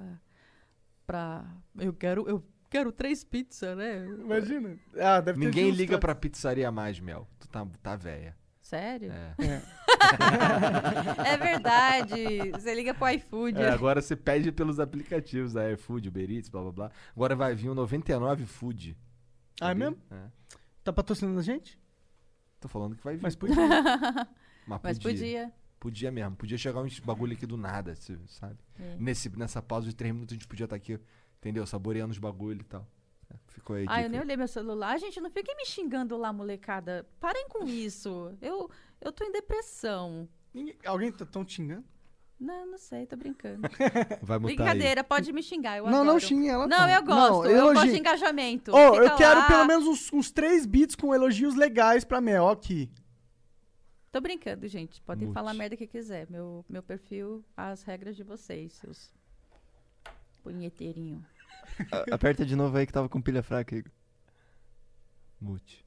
pra... 1.06 1.46
Eu 1.78 1.92
quero... 1.92 2.26
Eu 2.30 2.42
quero 2.70 2.94
três 2.94 3.26
pizzas, 3.26 3.76
né? 3.76 4.06
Imagina. 4.06 4.78
Ah, 5.02 5.20
deve 5.20 5.40
ter 5.42 5.46
Ninguém 5.48 5.70
liga 5.70 5.98
pra 6.00 6.16
pizzaria 6.16 6.72
mais, 6.72 6.98
Mel. 6.98 7.28
Tu 7.40 7.50
tá, 7.50 7.68
tá 7.84 7.98
velha. 7.98 8.37
Sério? 8.68 9.14
É. 9.14 9.34
É 11.26 11.38
verdade. 11.38 12.52
Você 12.52 12.73
liga 12.76 12.94
pro 12.94 13.10
iFood. 13.10 13.60
É, 13.60 13.69
agora 13.69 14.02
você 14.02 14.15
pede 14.15 14.52
pelos 14.52 14.80
aplicativos 14.80 15.53
da 15.53 15.72
iFood, 15.72 16.10
Uber 16.10 16.30
Eats, 16.30 16.49
blá 16.49 16.61
blá 16.61 16.72
blá. 16.72 16.91
Agora 17.15 17.35
vai 17.35 17.56
vir 17.56 17.69
o 17.69 17.73
99 17.76 18.45
Food. 18.45 18.98
Ah, 19.60 19.68
é 19.68 19.69
Sabia? 19.69 19.89
mesmo? 19.89 20.03
É. 20.11 20.30
Tá 20.84 20.94
patrocinando 20.94 21.39
a 21.39 21.44
gente? 21.44 21.80
Tô 22.60 22.68
falando 22.68 22.95
que 22.95 23.03
vai 23.03 23.15
vir. 23.15 23.23
Mas 23.23 23.35
podia. 23.35 23.56
Mas 24.68 24.81
Mas 24.84 24.99
podia. 24.99 25.52
Podia 25.80 26.11
mesmo. 26.11 26.35
Podia 26.35 26.57
chegar 26.57 26.81
uns 26.81 26.99
bagulho 26.99 27.34
aqui 27.34 27.45
do 27.45 27.57
nada, 27.57 27.95
você 27.95 28.18
sabe? 28.27 28.60
É. 28.80 28.95
Nesse, 28.99 29.30
nessa 29.38 29.61
pausa 29.61 29.88
de 29.88 29.95
três 29.95 30.14
minutos 30.14 30.34
a 30.34 30.35
gente 30.35 30.48
podia 30.48 30.65
estar 30.65 30.76
aqui, 30.76 30.99
entendeu? 31.38 31.65
Saboreando 31.65 32.11
os 32.11 32.19
bagulho 32.19 32.61
e 32.61 32.65
tal. 32.65 32.88
Ficou 33.48 33.76
aí. 33.76 33.86
Ah, 33.88 34.02
eu 34.04 34.10
nem 34.10 34.20
olhei 34.20 34.38
meu 34.38 34.48
celular. 34.48 34.98
Gente, 34.99 35.20
não 35.20 35.30
fiquem 35.30 35.56
me 35.56 35.66
xingando 35.66 36.16
lá, 36.18 36.32
molecada. 36.32 37.06
Parem 37.20 37.48
com 37.49 37.66
isso. 37.66 38.36
Eu, 38.41 38.70
eu 39.02 39.12
tô 39.12 39.24
em 39.24 39.32
depressão. 39.32 40.28
Ninguém- 40.54 40.76
Alguém 40.86 41.12
tá 41.12 41.26
tão 41.26 41.44
te 41.44 41.56
xingando? 41.56 41.84
Não, 42.40 42.68
não 42.68 42.78
sei, 42.78 43.08
tô 43.08 43.16
brincando. 43.18 43.62
Vai 44.22 44.38
mutar 44.38 44.52
aí. 44.52 44.56
Brincadeira, 44.56 45.04
pode 45.04 45.34
me 45.34 45.41
xingar. 45.41 45.78
Eu 45.78 45.86
não, 45.86 45.90
adoro. 46.02 46.06
não 46.06 46.20
xingue 46.20 46.48
ela. 46.48 46.68
Não, 46.68 46.88
eu 46.88 47.04
gosto. 47.04 47.45
eu 47.45 47.58
elogie. 47.58 47.74
gosto 47.74 47.90
de 47.91 47.99
engajamento. 47.99 48.72
Ô, 48.76 48.94
Fica 48.94 49.06
eu 49.06 49.16
quero 49.16 49.40
lá. 49.40 49.48
pelo 49.48 49.66
menos 49.66 49.88
uns, 49.88 50.14
uns 50.14 50.30
três 50.32 50.66
beats 50.66 50.95
com 50.95 51.16
elogios 51.16 51.56
legais 51.56 52.04
pra 52.06 52.22
Mel 52.22 52.48
aqui. 52.48 52.91
Tô 54.12 54.22
brincando, 54.22 54.68
gente. 54.68 55.02
Podem 55.02 55.28
Mute. 55.28 55.34
falar 55.34 55.52
a 55.52 55.54
merda 55.56 55.76
que 55.76 55.88
quiser. 55.88 56.30
Meu, 56.30 56.64
meu 56.70 56.84
perfil, 56.84 57.44
as 57.56 57.82
regras 57.84 58.16
de 58.16 58.24
vocês, 58.24 58.72
seus 58.74 59.12
punheteirinho. 60.44 61.26
A- 61.91 62.16
Aperta 62.16 62.45
de 62.45 62.56
novo 62.56 62.76
aí 62.78 62.86
que 62.86 62.94
tava 62.94 63.10
com 63.10 63.22
pilha 63.22 63.44
fraca, 63.44 63.76
Igor. 63.76 63.91
Mute. 65.40 65.86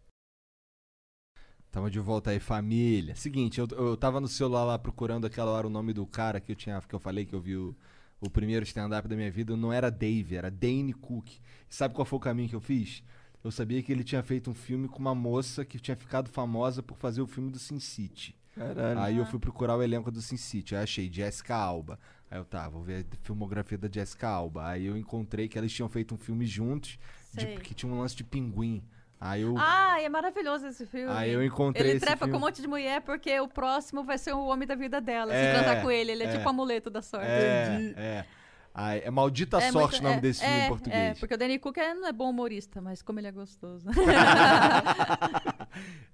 Tamo 1.70 1.88
de 1.90 2.00
volta 2.00 2.30
aí, 2.30 2.40
família. 2.40 3.14
Seguinte, 3.14 3.60
eu, 3.60 3.66
eu 3.72 3.96
tava 3.96 4.20
no 4.20 4.26
celular 4.28 4.64
lá 4.64 4.78
procurando 4.78 5.26
aquela 5.26 5.50
hora 5.52 5.66
o 5.66 5.70
nome 5.70 5.92
do 5.92 6.04
cara 6.06 6.40
que 6.40 6.52
eu 6.52 6.56
tinha, 6.56 6.80
que 6.80 6.94
eu 6.94 6.98
falei 6.98 7.24
que 7.24 7.34
eu 7.34 7.40
vi 7.40 7.56
o, 7.56 7.76
o 8.20 8.28
primeiro 8.28 8.64
stand-up 8.64 9.06
da 9.06 9.14
minha 9.14 9.30
vida. 9.30 9.56
Não 9.56 9.72
era 9.72 9.88
Dave, 9.90 10.34
era 10.36 10.50
Dane 10.50 10.92
Cook. 10.92 11.28
E 11.28 11.40
sabe 11.74 11.94
qual 11.94 12.04
foi 12.04 12.16
o 12.16 12.20
caminho 12.20 12.48
que 12.48 12.56
eu 12.56 12.60
fiz? 12.60 13.02
Eu 13.42 13.50
sabia 13.52 13.82
que 13.82 13.90
ele 13.92 14.02
tinha 14.04 14.22
feito 14.22 14.50
um 14.50 14.54
filme 14.54 14.88
com 14.88 14.98
uma 14.98 15.14
moça 15.14 15.64
que 15.64 15.78
tinha 15.78 15.96
ficado 15.96 16.28
famosa 16.28 16.82
por 16.82 16.96
fazer 16.98 17.22
o 17.22 17.26
filme 17.26 17.50
do 17.50 17.58
Sin 17.58 17.78
City. 17.78 18.36
Caralho. 18.54 19.00
Aí 19.00 19.16
eu 19.16 19.24
fui 19.26 19.38
procurar 19.38 19.76
o 19.76 19.82
elenco 19.82 20.10
do 20.10 20.20
Sin 20.20 20.36
City. 20.36 20.74
Aí 20.74 20.82
achei 20.82 21.10
Jessica 21.10 21.54
Alba. 21.54 21.98
Aí 22.30 22.38
eu, 22.38 22.44
tá, 22.44 22.68
vou 22.68 22.82
ver 22.82 23.04
a 23.12 23.16
filmografia 23.24 23.76
da 23.76 23.88
Jessica 23.90 24.28
Alba. 24.28 24.68
Aí 24.68 24.86
eu 24.86 24.96
encontrei 24.96 25.48
que 25.48 25.58
eles 25.58 25.72
tinham 25.72 25.88
feito 25.88 26.14
um 26.14 26.18
filme 26.18 26.46
juntos, 26.46 26.98
de, 27.34 27.46
que 27.56 27.74
tinha 27.74 27.92
um 27.92 27.98
lance 27.98 28.14
de 28.14 28.22
pinguim. 28.22 28.84
Aí 29.20 29.42
eu, 29.42 29.54
Ah, 29.58 30.00
é 30.00 30.08
maravilhoso 30.08 30.66
esse 30.68 30.86
filme. 30.86 31.12
aí 31.12 31.30
eu 31.30 31.44
encontrei 31.44 31.88
Ele 31.90 31.96
esse 31.96 32.06
trepa 32.06 32.20
filme. 32.24 32.32
com 32.32 32.38
um 32.38 32.40
monte 32.40 32.62
de 32.62 32.68
mulher 32.68 33.02
porque 33.02 33.38
o 33.40 33.48
próximo 33.48 34.02
vai 34.04 34.16
ser 34.16 34.32
o 34.32 34.46
homem 34.46 34.66
da 34.66 34.74
vida 34.74 35.00
dela. 35.00 35.34
É, 35.34 35.44
se 35.52 35.58
transar 35.62 35.82
com 35.82 35.90
ele. 35.90 36.12
Ele 36.12 36.22
é, 36.22 36.26
é. 36.26 36.36
tipo 36.38 36.48
amuleto 36.48 36.88
da 36.88 37.02
sorte. 37.02 37.26
É, 37.26 37.92
é. 37.96 38.24
Aí, 38.72 39.00
é 39.04 39.10
Maldita 39.10 39.58
É 39.58 39.72
Sorte 39.72 39.94
muito- 39.94 40.00
o 40.00 40.04
nome 40.04 40.16
é, 40.18 40.20
desse 40.20 40.40
filme 40.40 40.54
é, 40.56 40.64
em 40.64 40.68
português. 40.68 40.96
É, 40.96 41.14
porque 41.20 41.34
o 41.34 41.36
Danny 41.36 41.58
Cook 41.58 41.76
é- 41.76 41.92
não 41.92 42.06
é 42.06 42.12
bom 42.12 42.30
humorista, 42.30 42.80
mas 42.80 43.02
como 43.02 43.18
ele 43.18 43.26
é 43.26 43.32
gostoso. 43.32 43.84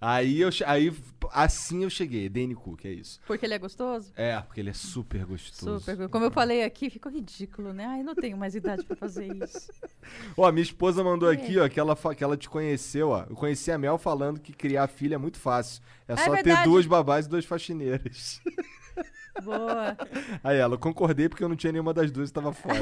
Aí 0.01 0.41
eu 0.41 0.51
aí 0.67 0.93
assim 1.33 1.83
eu 1.83 1.91
cheguei, 1.91 2.29
Danny 2.29 2.55
Cook, 2.55 2.85
é 2.85 2.91
isso. 2.91 3.19
porque 3.27 3.47
ele 3.47 3.55
é 3.55 3.59
gostoso? 3.59 4.13
É, 4.15 4.39
porque 4.41 4.61
ele 4.61 4.69
é 4.71 4.75
super 4.75 5.25
gostoso. 5.25 5.81
Super. 5.91 6.09
Como 6.09 6.25
eu 6.25 6.31
falei 6.31 6.63
aqui, 6.65 6.91
ficou 6.91 7.11
ridículo, 7.11 7.73
né? 7.73 7.87
Ai, 7.87 8.03
não 8.03 8.15
tenho 8.15 8.37
mais 8.37 8.55
idade 8.55 8.85
pra 8.85 8.95
fazer 8.95 9.27
isso. 9.43 9.71
Ó, 10.37 10.53
minha 10.53 10.63
esposa 10.63 11.03
mandou 11.03 11.31
É. 11.33 11.35
aqui, 11.35 11.59
ó, 11.59 11.69
que 11.69 11.81
ela, 11.81 11.97
que 12.15 12.23
ela 12.23 12.37
te 12.37 12.49
conheceu, 12.49 13.09
ó. 13.09 13.25
Eu 13.29 13.35
conheci 13.35 13.73
a 13.73 13.79
Mel 13.79 13.99
falando 13.99 14.39
que 14.39 14.53
criar 14.53 14.87
filha 14.87 15.17
é 15.17 15.19
muito 15.19 15.39
fácil. 15.39 15.83
É, 16.07 16.15
só 16.15 16.41
ter 16.43 16.63
duas 16.63 16.87
babás 16.87 17.27
e 17.27 17.29
duas 17.29 17.45
faxineiras. 17.45 18.41
Boa. 19.43 19.97
Aí 20.43 20.57
ela, 20.57 20.75
eu 20.75 20.79
concordei 20.79 21.29
porque 21.29 21.45
eu 21.45 21.49
não 21.49 21.57
tinha 21.57 21.73
nenhuma 21.73 21.93
das 21.93 22.11
duas 22.11 22.31
e 22.31 22.33
tava 22.33 22.53
foda. 22.53 22.79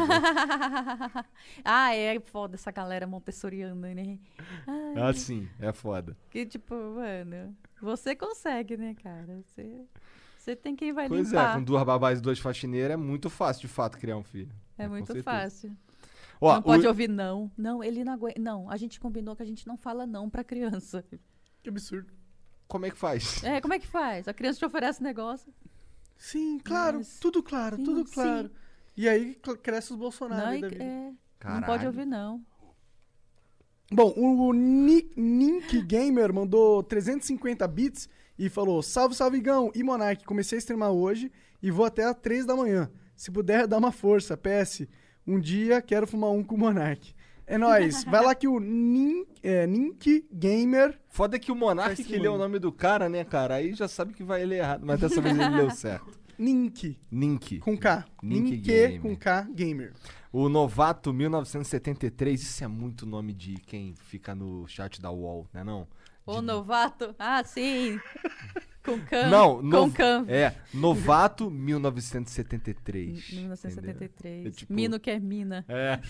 ah, 1.64 1.94
é 1.94 2.20
foda 2.20 2.54
essa 2.54 2.70
galera 2.70 3.06
montessoriana, 3.06 3.92
né? 3.94 4.18
Ah, 4.66 4.83
sim, 5.12 5.48
é 5.60 5.72
foda. 5.72 6.16
que 6.30 6.44
tipo, 6.46 6.74
mano, 6.74 7.56
você 7.80 8.14
consegue, 8.14 8.76
né, 8.76 8.94
cara? 9.02 9.42
Você, 9.46 9.80
você 10.38 10.54
tem 10.56 10.74
quem 10.76 10.92
vai 10.92 11.08
Pois 11.08 11.28
limpar. 11.28 11.52
é, 11.52 11.54
com 11.54 11.62
duas 11.64 11.82
babás 11.84 12.18
e 12.18 12.22
duas 12.22 12.38
faxineiras 12.38 12.92
é 12.92 12.96
muito 12.96 13.28
fácil, 13.30 13.62
de 13.62 13.68
fato, 13.68 13.98
criar 13.98 14.16
um 14.16 14.22
filho. 14.24 14.52
É 14.78 14.86
muito 14.88 15.22
fácil. 15.22 15.76
Ó, 16.40 16.54
não 16.56 16.62
pode 16.62 16.84
o- 16.84 16.88
ouvir 16.88 17.08
não. 17.08 17.50
Não, 17.56 17.82
ele 17.82 18.04
não 18.04 18.12
aguenta. 18.12 18.40
Não, 18.40 18.68
a 18.70 18.76
gente 18.76 18.98
combinou 19.00 19.34
que 19.36 19.42
a 19.42 19.46
gente 19.46 19.66
não 19.66 19.76
fala 19.76 20.04
não 20.06 20.28
pra 20.28 20.42
criança. 20.44 21.04
Que 21.62 21.68
absurdo. 21.68 22.12
Como 22.66 22.84
é 22.86 22.90
que 22.90 22.96
faz? 22.98 23.42
É, 23.44 23.60
como 23.60 23.72
é 23.74 23.78
que 23.78 23.86
faz? 23.86 24.26
A 24.28 24.34
criança 24.34 24.58
te 24.58 24.64
oferece 24.64 25.02
negócio. 25.02 25.52
Sim, 26.16 26.58
claro, 26.58 26.98
Mas- 26.98 27.18
tudo 27.20 27.42
claro, 27.42 27.76
Sim, 27.76 27.84
tudo 27.84 28.06
sim. 28.06 28.14
claro. 28.14 28.50
E 28.96 29.08
aí 29.08 29.34
cresce 29.62 29.92
os 29.92 29.98
Bolsonaro 29.98 30.60
Não, 30.60 30.68
é, 30.68 31.12
não 31.44 31.62
pode 31.62 31.86
ouvir 31.86 32.06
não. 32.06 32.44
Bom, 33.92 34.12
o 34.16 34.52
Ni- 34.52 35.10
Nink 35.16 35.80
Gamer 35.82 36.32
mandou 36.32 36.82
350 36.82 37.66
bits 37.68 38.08
e 38.38 38.48
falou: 38.48 38.82
Salve, 38.82 39.14
salve, 39.14 39.38
Igão 39.38 39.70
e 39.74 39.82
Monark. 39.82 40.24
Comecei 40.24 40.56
a 40.56 40.60
streamar 40.60 40.90
hoje 40.90 41.30
e 41.62 41.70
vou 41.70 41.84
até 41.84 42.04
às 42.04 42.16
3 42.16 42.46
da 42.46 42.56
manhã. 42.56 42.90
Se 43.16 43.30
puder, 43.30 43.66
dá 43.66 43.78
uma 43.78 43.92
força. 43.92 44.36
PS, 44.36 44.86
um 45.26 45.38
dia 45.38 45.80
quero 45.80 46.06
fumar 46.06 46.30
um 46.30 46.42
com 46.42 46.54
o 46.54 46.58
Monark. 46.58 47.14
É 47.46 47.58
nóis. 47.58 48.04
Vai 48.04 48.24
lá 48.24 48.34
que 48.34 48.48
o 48.48 48.58
Nin, 48.58 49.24
é, 49.42 49.66
Nink 49.66 50.26
Gamer. 50.32 50.98
Foda 51.08 51.38
que 51.38 51.52
o 51.52 51.54
Monark 51.54 52.02
que 52.02 52.16
leu 52.16 52.34
o 52.34 52.38
nome 52.38 52.58
do 52.58 52.72
cara, 52.72 53.06
né, 53.08 53.22
cara? 53.22 53.56
Aí 53.56 53.74
já 53.74 53.86
sabe 53.86 54.14
que 54.14 54.24
vai 54.24 54.44
ler 54.46 54.60
errado. 54.60 54.84
Mas 54.86 54.98
dessa 54.98 55.20
vez 55.20 55.38
ele 55.38 55.56
leu 55.56 55.70
certo. 55.70 56.18
Nink, 56.38 56.98
Nink. 57.12 57.58
com 57.60 57.76
K. 57.76 58.04
Nink 58.22 58.50
Nink 58.50 58.56
Gamer. 58.62 59.00
com 59.00 59.14
K 59.14 59.42
Gamer. 59.54 59.92
O 60.36 60.48
Novato 60.48 61.12
1973, 61.12 62.42
isso 62.42 62.64
é 62.64 62.66
muito 62.66 63.06
nome 63.06 63.32
de 63.32 63.54
quem 63.54 63.94
fica 63.94 64.34
no 64.34 64.66
chat 64.66 65.00
da 65.00 65.08
UOL, 65.08 65.46
né 65.52 65.62
não? 65.62 65.86
O 66.26 66.42
novato. 66.42 67.14
Ah, 67.18 67.44
sim. 67.44 68.00
Com 68.84 68.98
can. 69.00 69.28
Não, 69.28 69.56
com 69.58 69.62
no- 69.86 69.92
can. 69.92 70.24
É, 70.28 70.56
Novato 70.74 71.48
1973. 71.48 73.30
1973. 73.32 74.34
entendeu? 74.34 74.48
É 74.48 74.50
tipo- 74.50 74.72
Mino 74.74 74.98
que 74.98 75.10
é 75.10 75.20
mina. 75.20 75.64
É. 75.68 76.00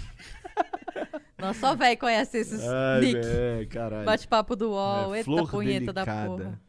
Nossa, 1.39 1.61
só 1.61 1.75
velho 1.77 1.99
conhece 1.99 2.39
esses 2.39 2.63
Ai, 2.67 3.01
nick. 3.01 3.21
é, 3.23 3.67
caralho. 3.67 4.07
Bate-papo 4.07 4.57
do 4.57 4.71
UOL. 4.71 5.15
É, 5.15 5.19
Eita 5.19 5.47
punheta 5.47 5.93
da 5.93 6.05
delicada. 6.05 6.27
porra. 6.29 6.61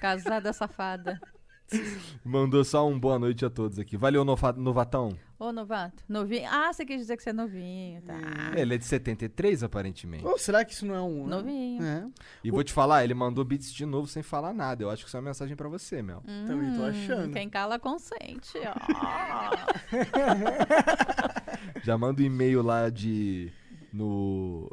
Casada 0.00 0.52
safada. 0.52 1.20
Mandou 2.24 2.64
só 2.64 2.86
um 2.88 2.98
boa 2.98 3.18
noite 3.18 3.44
a 3.44 3.50
todos 3.50 3.78
aqui. 3.78 3.96
Valeu, 3.96 4.24
Nova- 4.24 4.52
Novatão. 4.52 5.16
Ô, 5.38 5.52
novato. 5.52 6.04
Novinho. 6.08 6.48
Ah, 6.48 6.72
você 6.72 6.84
quis 6.86 7.00
dizer 7.00 7.16
que 7.16 7.22
você 7.22 7.30
é 7.30 7.32
novinho, 7.32 8.00
tá? 8.02 8.14
Ele 8.56 8.74
é 8.74 8.78
de 8.78 8.84
73, 8.84 9.64
aparentemente. 9.64 10.24
Ou 10.24 10.38
será 10.38 10.64
que 10.64 10.72
isso 10.72 10.86
não 10.86 10.94
é 10.94 11.02
um. 11.02 11.26
Novinho. 11.26 11.82
É. 11.82 12.06
E 12.44 12.50
vou 12.50 12.62
te 12.62 12.72
falar, 12.72 13.02
ele 13.02 13.12
mandou 13.14 13.44
beats 13.44 13.72
de 13.72 13.84
novo 13.84 14.06
sem 14.06 14.22
falar 14.22 14.52
nada. 14.54 14.84
Eu 14.84 14.90
acho 14.90 15.02
que 15.02 15.08
isso 15.08 15.16
é 15.16 15.20
uma 15.20 15.26
mensagem 15.30 15.56
pra 15.56 15.68
você, 15.68 16.00
Mel. 16.00 16.22
Também 16.46 16.72
tô 16.74 16.82
Hum, 16.82 16.86
achando. 16.86 17.32
Quem 17.32 17.50
cala 17.50 17.78
consente. 17.78 18.52
ó. 18.58 18.72
Já 21.82 21.98
manda 21.98 22.22
um 22.22 22.24
e-mail 22.24 22.62
lá 22.62 22.88
de. 22.88 23.52
no. 23.92 24.70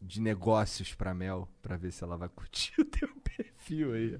de 0.00 0.20
negócios 0.20 0.94
pra 0.94 1.14
Mel, 1.14 1.48
pra 1.62 1.76
ver 1.76 1.92
se 1.92 2.02
ela 2.04 2.16
vai 2.16 2.28
curtir 2.28 2.72
o 2.80 2.84
teu 2.84 3.08
perfil 3.36 3.92
aí. 3.94 4.18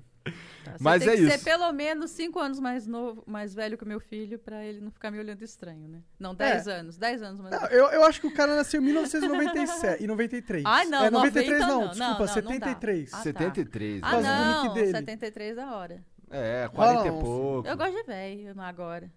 Tá, 0.65 0.73
Você 0.73 0.77
Mas 0.81 1.05
tem 1.05 1.13
é 1.13 1.17
que 1.17 1.23
isso. 1.23 1.39
ser 1.39 1.45
pelo 1.45 1.71
menos 1.73 2.11
5 2.13 2.39
anos 2.41 2.59
mais 2.59 2.87
novo, 2.87 3.23
mais 3.27 3.55
velho 3.55 3.77
que 3.77 3.85
o 3.85 3.87
meu 3.87 4.01
filho, 4.01 4.39
pra 4.39 4.65
ele 4.65 4.81
não 4.81 4.91
ficar 4.91 5.11
me 5.11 5.19
olhando 5.19 5.43
estranho, 5.43 5.87
né? 5.87 6.01
Não, 6.19 6.35
10 6.35 6.67
anos. 6.67 6.97
10 6.97 7.23
anos 7.23 7.41
mais 7.41 7.61
Não, 7.61 7.69
eu, 7.69 7.87
eu 7.91 8.05
acho 8.05 8.21
que 8.21 8.27
o 8.27 8.33
cara 8.35 8.57
nasceu 8.57 8.81
em 8.81 8.85
1997 8.85 10.03
e 10.03 10.07
93. 10.07 10.65
Ai, 10.67 10.87
não, 10.87 11.05
é, 11.05 11.11
93 11.11 11.61
90 11.61 11.67
não, 11.67 11.81
não, 11.83 11.89
desculpa, 11.91 12.13
não, 12.13 12.19
não, 12.21 12.27
73. 12.35 13.11
não. 13.13 13.19
Ah, 13.19 13.23
tá. 13.23 13.23
73. 13.25 14.01
Ah, 14.03 14.11
causa 14.11 14.27
do 14.27 14.33
né? 14.33 14.47
nick 14.55 14.67
não, 14.69 14.75
dele. 14.75 14.91
73 14.93 15.57
da 15.57 15.77
hora. 15.77 16.05
É, 16.31 16.69
40 16.73 16.97
Fala, 16.97 17.07
e 17.07 17.11
pouco. 17.21 17.69
Eu 17.69 17.77
gosto 17.77 17.95
de 17.97 18.03
velho 18.05 18.61
agora. 18.61 19.13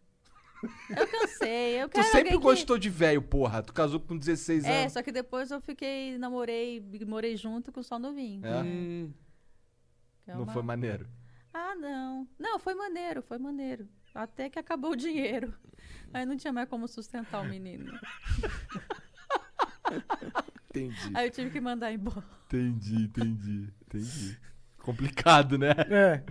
Eu 0.89 1.07
cansei, 1.07 1.81
eu 1.81 1.87
Tu 1.89 1.93
quero 1.93 2.05
sempre 2.07 2.19
alguém 2.19 2.37
que- 2.39 2.43
gostou 2.43 2.77
de 2.77 2.89
velho, 2.89 3.21
porra. 3.21 3.63
Tu 3.63 3.73
casou 3.73 3.99
com 3.99 4.17
16 4.17 4.65
É, 4.65 4.81
anos. 4.81 4.93
só 4.93 5.01
que 5.01 5.11
depois 5.11 5.49
eu 5.51 5.61
fiquei, 5.61 6.17
namorei, 6.17 6.83
morei 7.07 7.37
junto 7.37 7.71
com 7.71 7.81
só 7.81 7.97
novinho. 7.97 8.45
É? 8.45 8.61
Hum, 8.61 9.11
é 10.27 10.33
Não 10.35 10.43
uma- 10.43 10.53
foi 10.53 10.63
maneiro. 10.63 11.07
Ah, 11.53 11.75
não. 11.75 12.27
Não, 12.37 12.59
foi 12.59 12.75
maneiro, 12.75 13.21
foi 13.21 13.37
maneiro. 13.37 13.87
Até 14.13 14.49
que 14.49 14.59
acabou 14.59 14.91
o 14.91 14.95
dinheiro. 14.95 15.53
Aí 16.13 16.25
não 16.25 16.37
tinha 16.37 16.53
mais 16.53 16.69
como 16.69 16.87
sustentar 16.87 17.41
o 17.41 17.45
menino. 17.47 17.91
Entendi. 20.69 21.11
Aí 21.13 21.27
eu 21.27 21.31
tive 21.31 21.49
que 21.49 21.61
mandar 21.61 21.91
embora. 21.91 22.23
Entendi, 22.45 23.03
entendi, 23.03 23.69
entendi. 23.85 24.37
Complicado, 24.79 25.57
né? 25.57 25.71
é. 25.89 26.23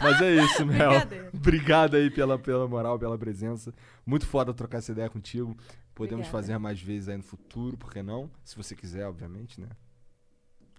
Mas 0.00 0.20
é 0.20 0.34
isso, 0.36 0.66
Mel. 0.66 0.90
Obrigado 1.32 1.96
aí 1.96 2.10
pela, 2.10 2.38
pela 2.38 2.66
moral, 2.66 2.98
pela 2.98 3.16
presença. 3.18 3.72
Muito 4.04 4.26
foda 4.26 4.52
trocar 4.54 4.78
essa 4.78 4.92
ideia 4.92 5.08
contigo. 5.08 5.56
Podemos 5.94 6.26
Obrigada. 6.26 6.30
fazer 6.32 6.58
mais 6.58 6.80
vezes 6.80 7.08
aí 7.08 7.16
no 7.16 7.22
futuro, 7.22 7.76
por 7.76 7.92
que 7.92 8.02
não? 8.02 8.30
Se 8.42 8.56
você 8.56 8.74
quiser, 8.74 9.06
obviamente, 9.06 9.60
né? 9.60 9.68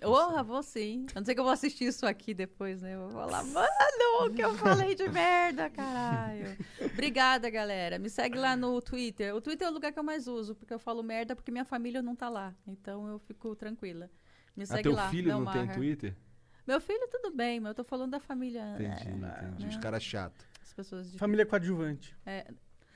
Porra, 0.02 0.42
vou 0.44 0.64
sim. 0.64 1.06
A 1.16 1.20
não 1.20 1.26
ser 1.26 1.34
que 1.36 1.40
eu 1.40 1.44
vou 1.44 1.54
assistir 1.54 1.86
isso 1.86 2.06
aqui 2.06 2.34
depois, 2.34 2.82
né? 2.82 2.96
Eu 2.96 3.02
vou 3.02 3.12
falar, 3.12 3.44
mano, 3.46 3.68
o 4.26 4.30
que 4.34 4.42
eu 4.44 4.54
falei 4.56 4.96
de 4.96 5.08
merda, 5.10 5.70
caralho. 5.70 6.58
Obrigada, 6.94 7.50
galera. 7.50 8.00
Me 8.00 8.10
segue 8.10 8.38
lá 8.38 8.56
no 8.56 8.82
Twitter. 8.82 9.36
O 9.36 9.42
Twitter 9.42 9.68
é 9.68 9.70
o 9.72 9.74
lugar 9.74 9.92
que 9.94 10.00
eu 10.00 10.04
mais 10.04 10.28
uso, 10.28 10.56
porque 10.56 10.74
eu 10.74 10.80
falo 10.80 11.04
merda 11.04 11.36
porque 11.36 11.52
minha 11.52 11.66
família 11.66 12.02
não 12.02 12.16
tá 12.16 12.30
lá. 12.30 12.54
Então 12.66 13.08
eu 13.08 13.20
fico 13.20 13.56
tranquila. 13.56 14.10
Me 14.56 14.64
Ah, 14.64 14.68
segue 14.68 14.84
teu 14.84 14.94
lá. 14.94 15.10
filho 15.10 15.30
não 15.32 15.46
tem 15.52 15.64
Maher. 15.66 15.76
Twitter? 15.76 16.16
Meu 16.68 16.80
filho, 16.82 17.08
tudo 17.10 17.36
bem, 17.36 17.60
mas 17.60 17.70
eu 17.70 17.76
tô 17.76 17.84
falando 17.84 18.12
da 18.12 18.20
família. 18.20 18.62
Entendi, 18.76 19.08
é, 19.08 19.12
entendi. 19.12 19.64
né? 19.64 19.70
Os 19.70 19.78
caras 19.78 20.04
chatos. 20.04 20.46
As 20.62 20.74
pessoas 20.74 21.12
de... 21.12 21.18
Família 21.18 21.46
coadjuvante. 21.46 22.16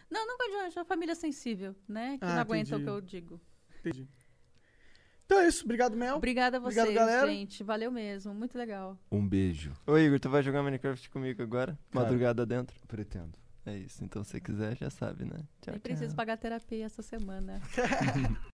Não, 0.10 0.26
não 0.28 0.38
coadjuvante, 0.38 0.78
é 0.78 0.82
uma 0.82 0.86
família 0.86 1.16
sensível, 1.16 1.76
né? 1.88 2.18
Que 2.18 2.26
Ah, 2.26 2.34
não 2.36 2.42
aguenta 2.42 2.76
o 2.76 2.80
entendi. 2.80 2.84
que 2.84 2.90
eu 2.90 3.02
digo. 3.02 3.42
Entendi. 3.80 4.08
Então 5.26 5.40
é 5.40 5.48
isso. 5.48 5.64
Obrigado, 5.64 5.96
Mel. 5.98 6.16
Obrigada 6.18 6.58
a 6.58 6.60
Obrigado, 6.60 6.86
vocês, 6.86 6.96
galera. 6.98 7.28
gente. 7.28 7.64
Valeu 7.64 7.92
mesmo. 7.92 8.34
Muito 8.34 8.58
legal. 8.58 8.98
Um 9.12 9.28
beijo. 9.28 9.74
Ô 9.88 9.98
Igor, 9.98 10.20
tu 10.20 10.30
vai 10.30 10.44
jogar 10.44 10.62
Minecraft 10.64 11.10
comigo 11.10 11.42
agora? 11.42 11.78
Cara. 11.92 12.06
Madrugada 12.06 12.46
dentro? 12.46 12.76
Pretendo. 12.88 13.38
É 13.66 13.76
isso, 13.76 14.04
então 14.04 14.24
se 14.24 14.30
você 14.30 14.40
quiser 14.40 14.78
já 14.78 14.92
sabe, 14.92 15.26
né? 15.26 15.40
Tchau, 15.60 15.72
Nem 15.72 15.80
preciso 15.80 16.10
tchau. 16.10 16.16
pagar 16.16 16.38
terapia 16.38 16.86
essa 16.86 17.02
semana. 17.02 17.60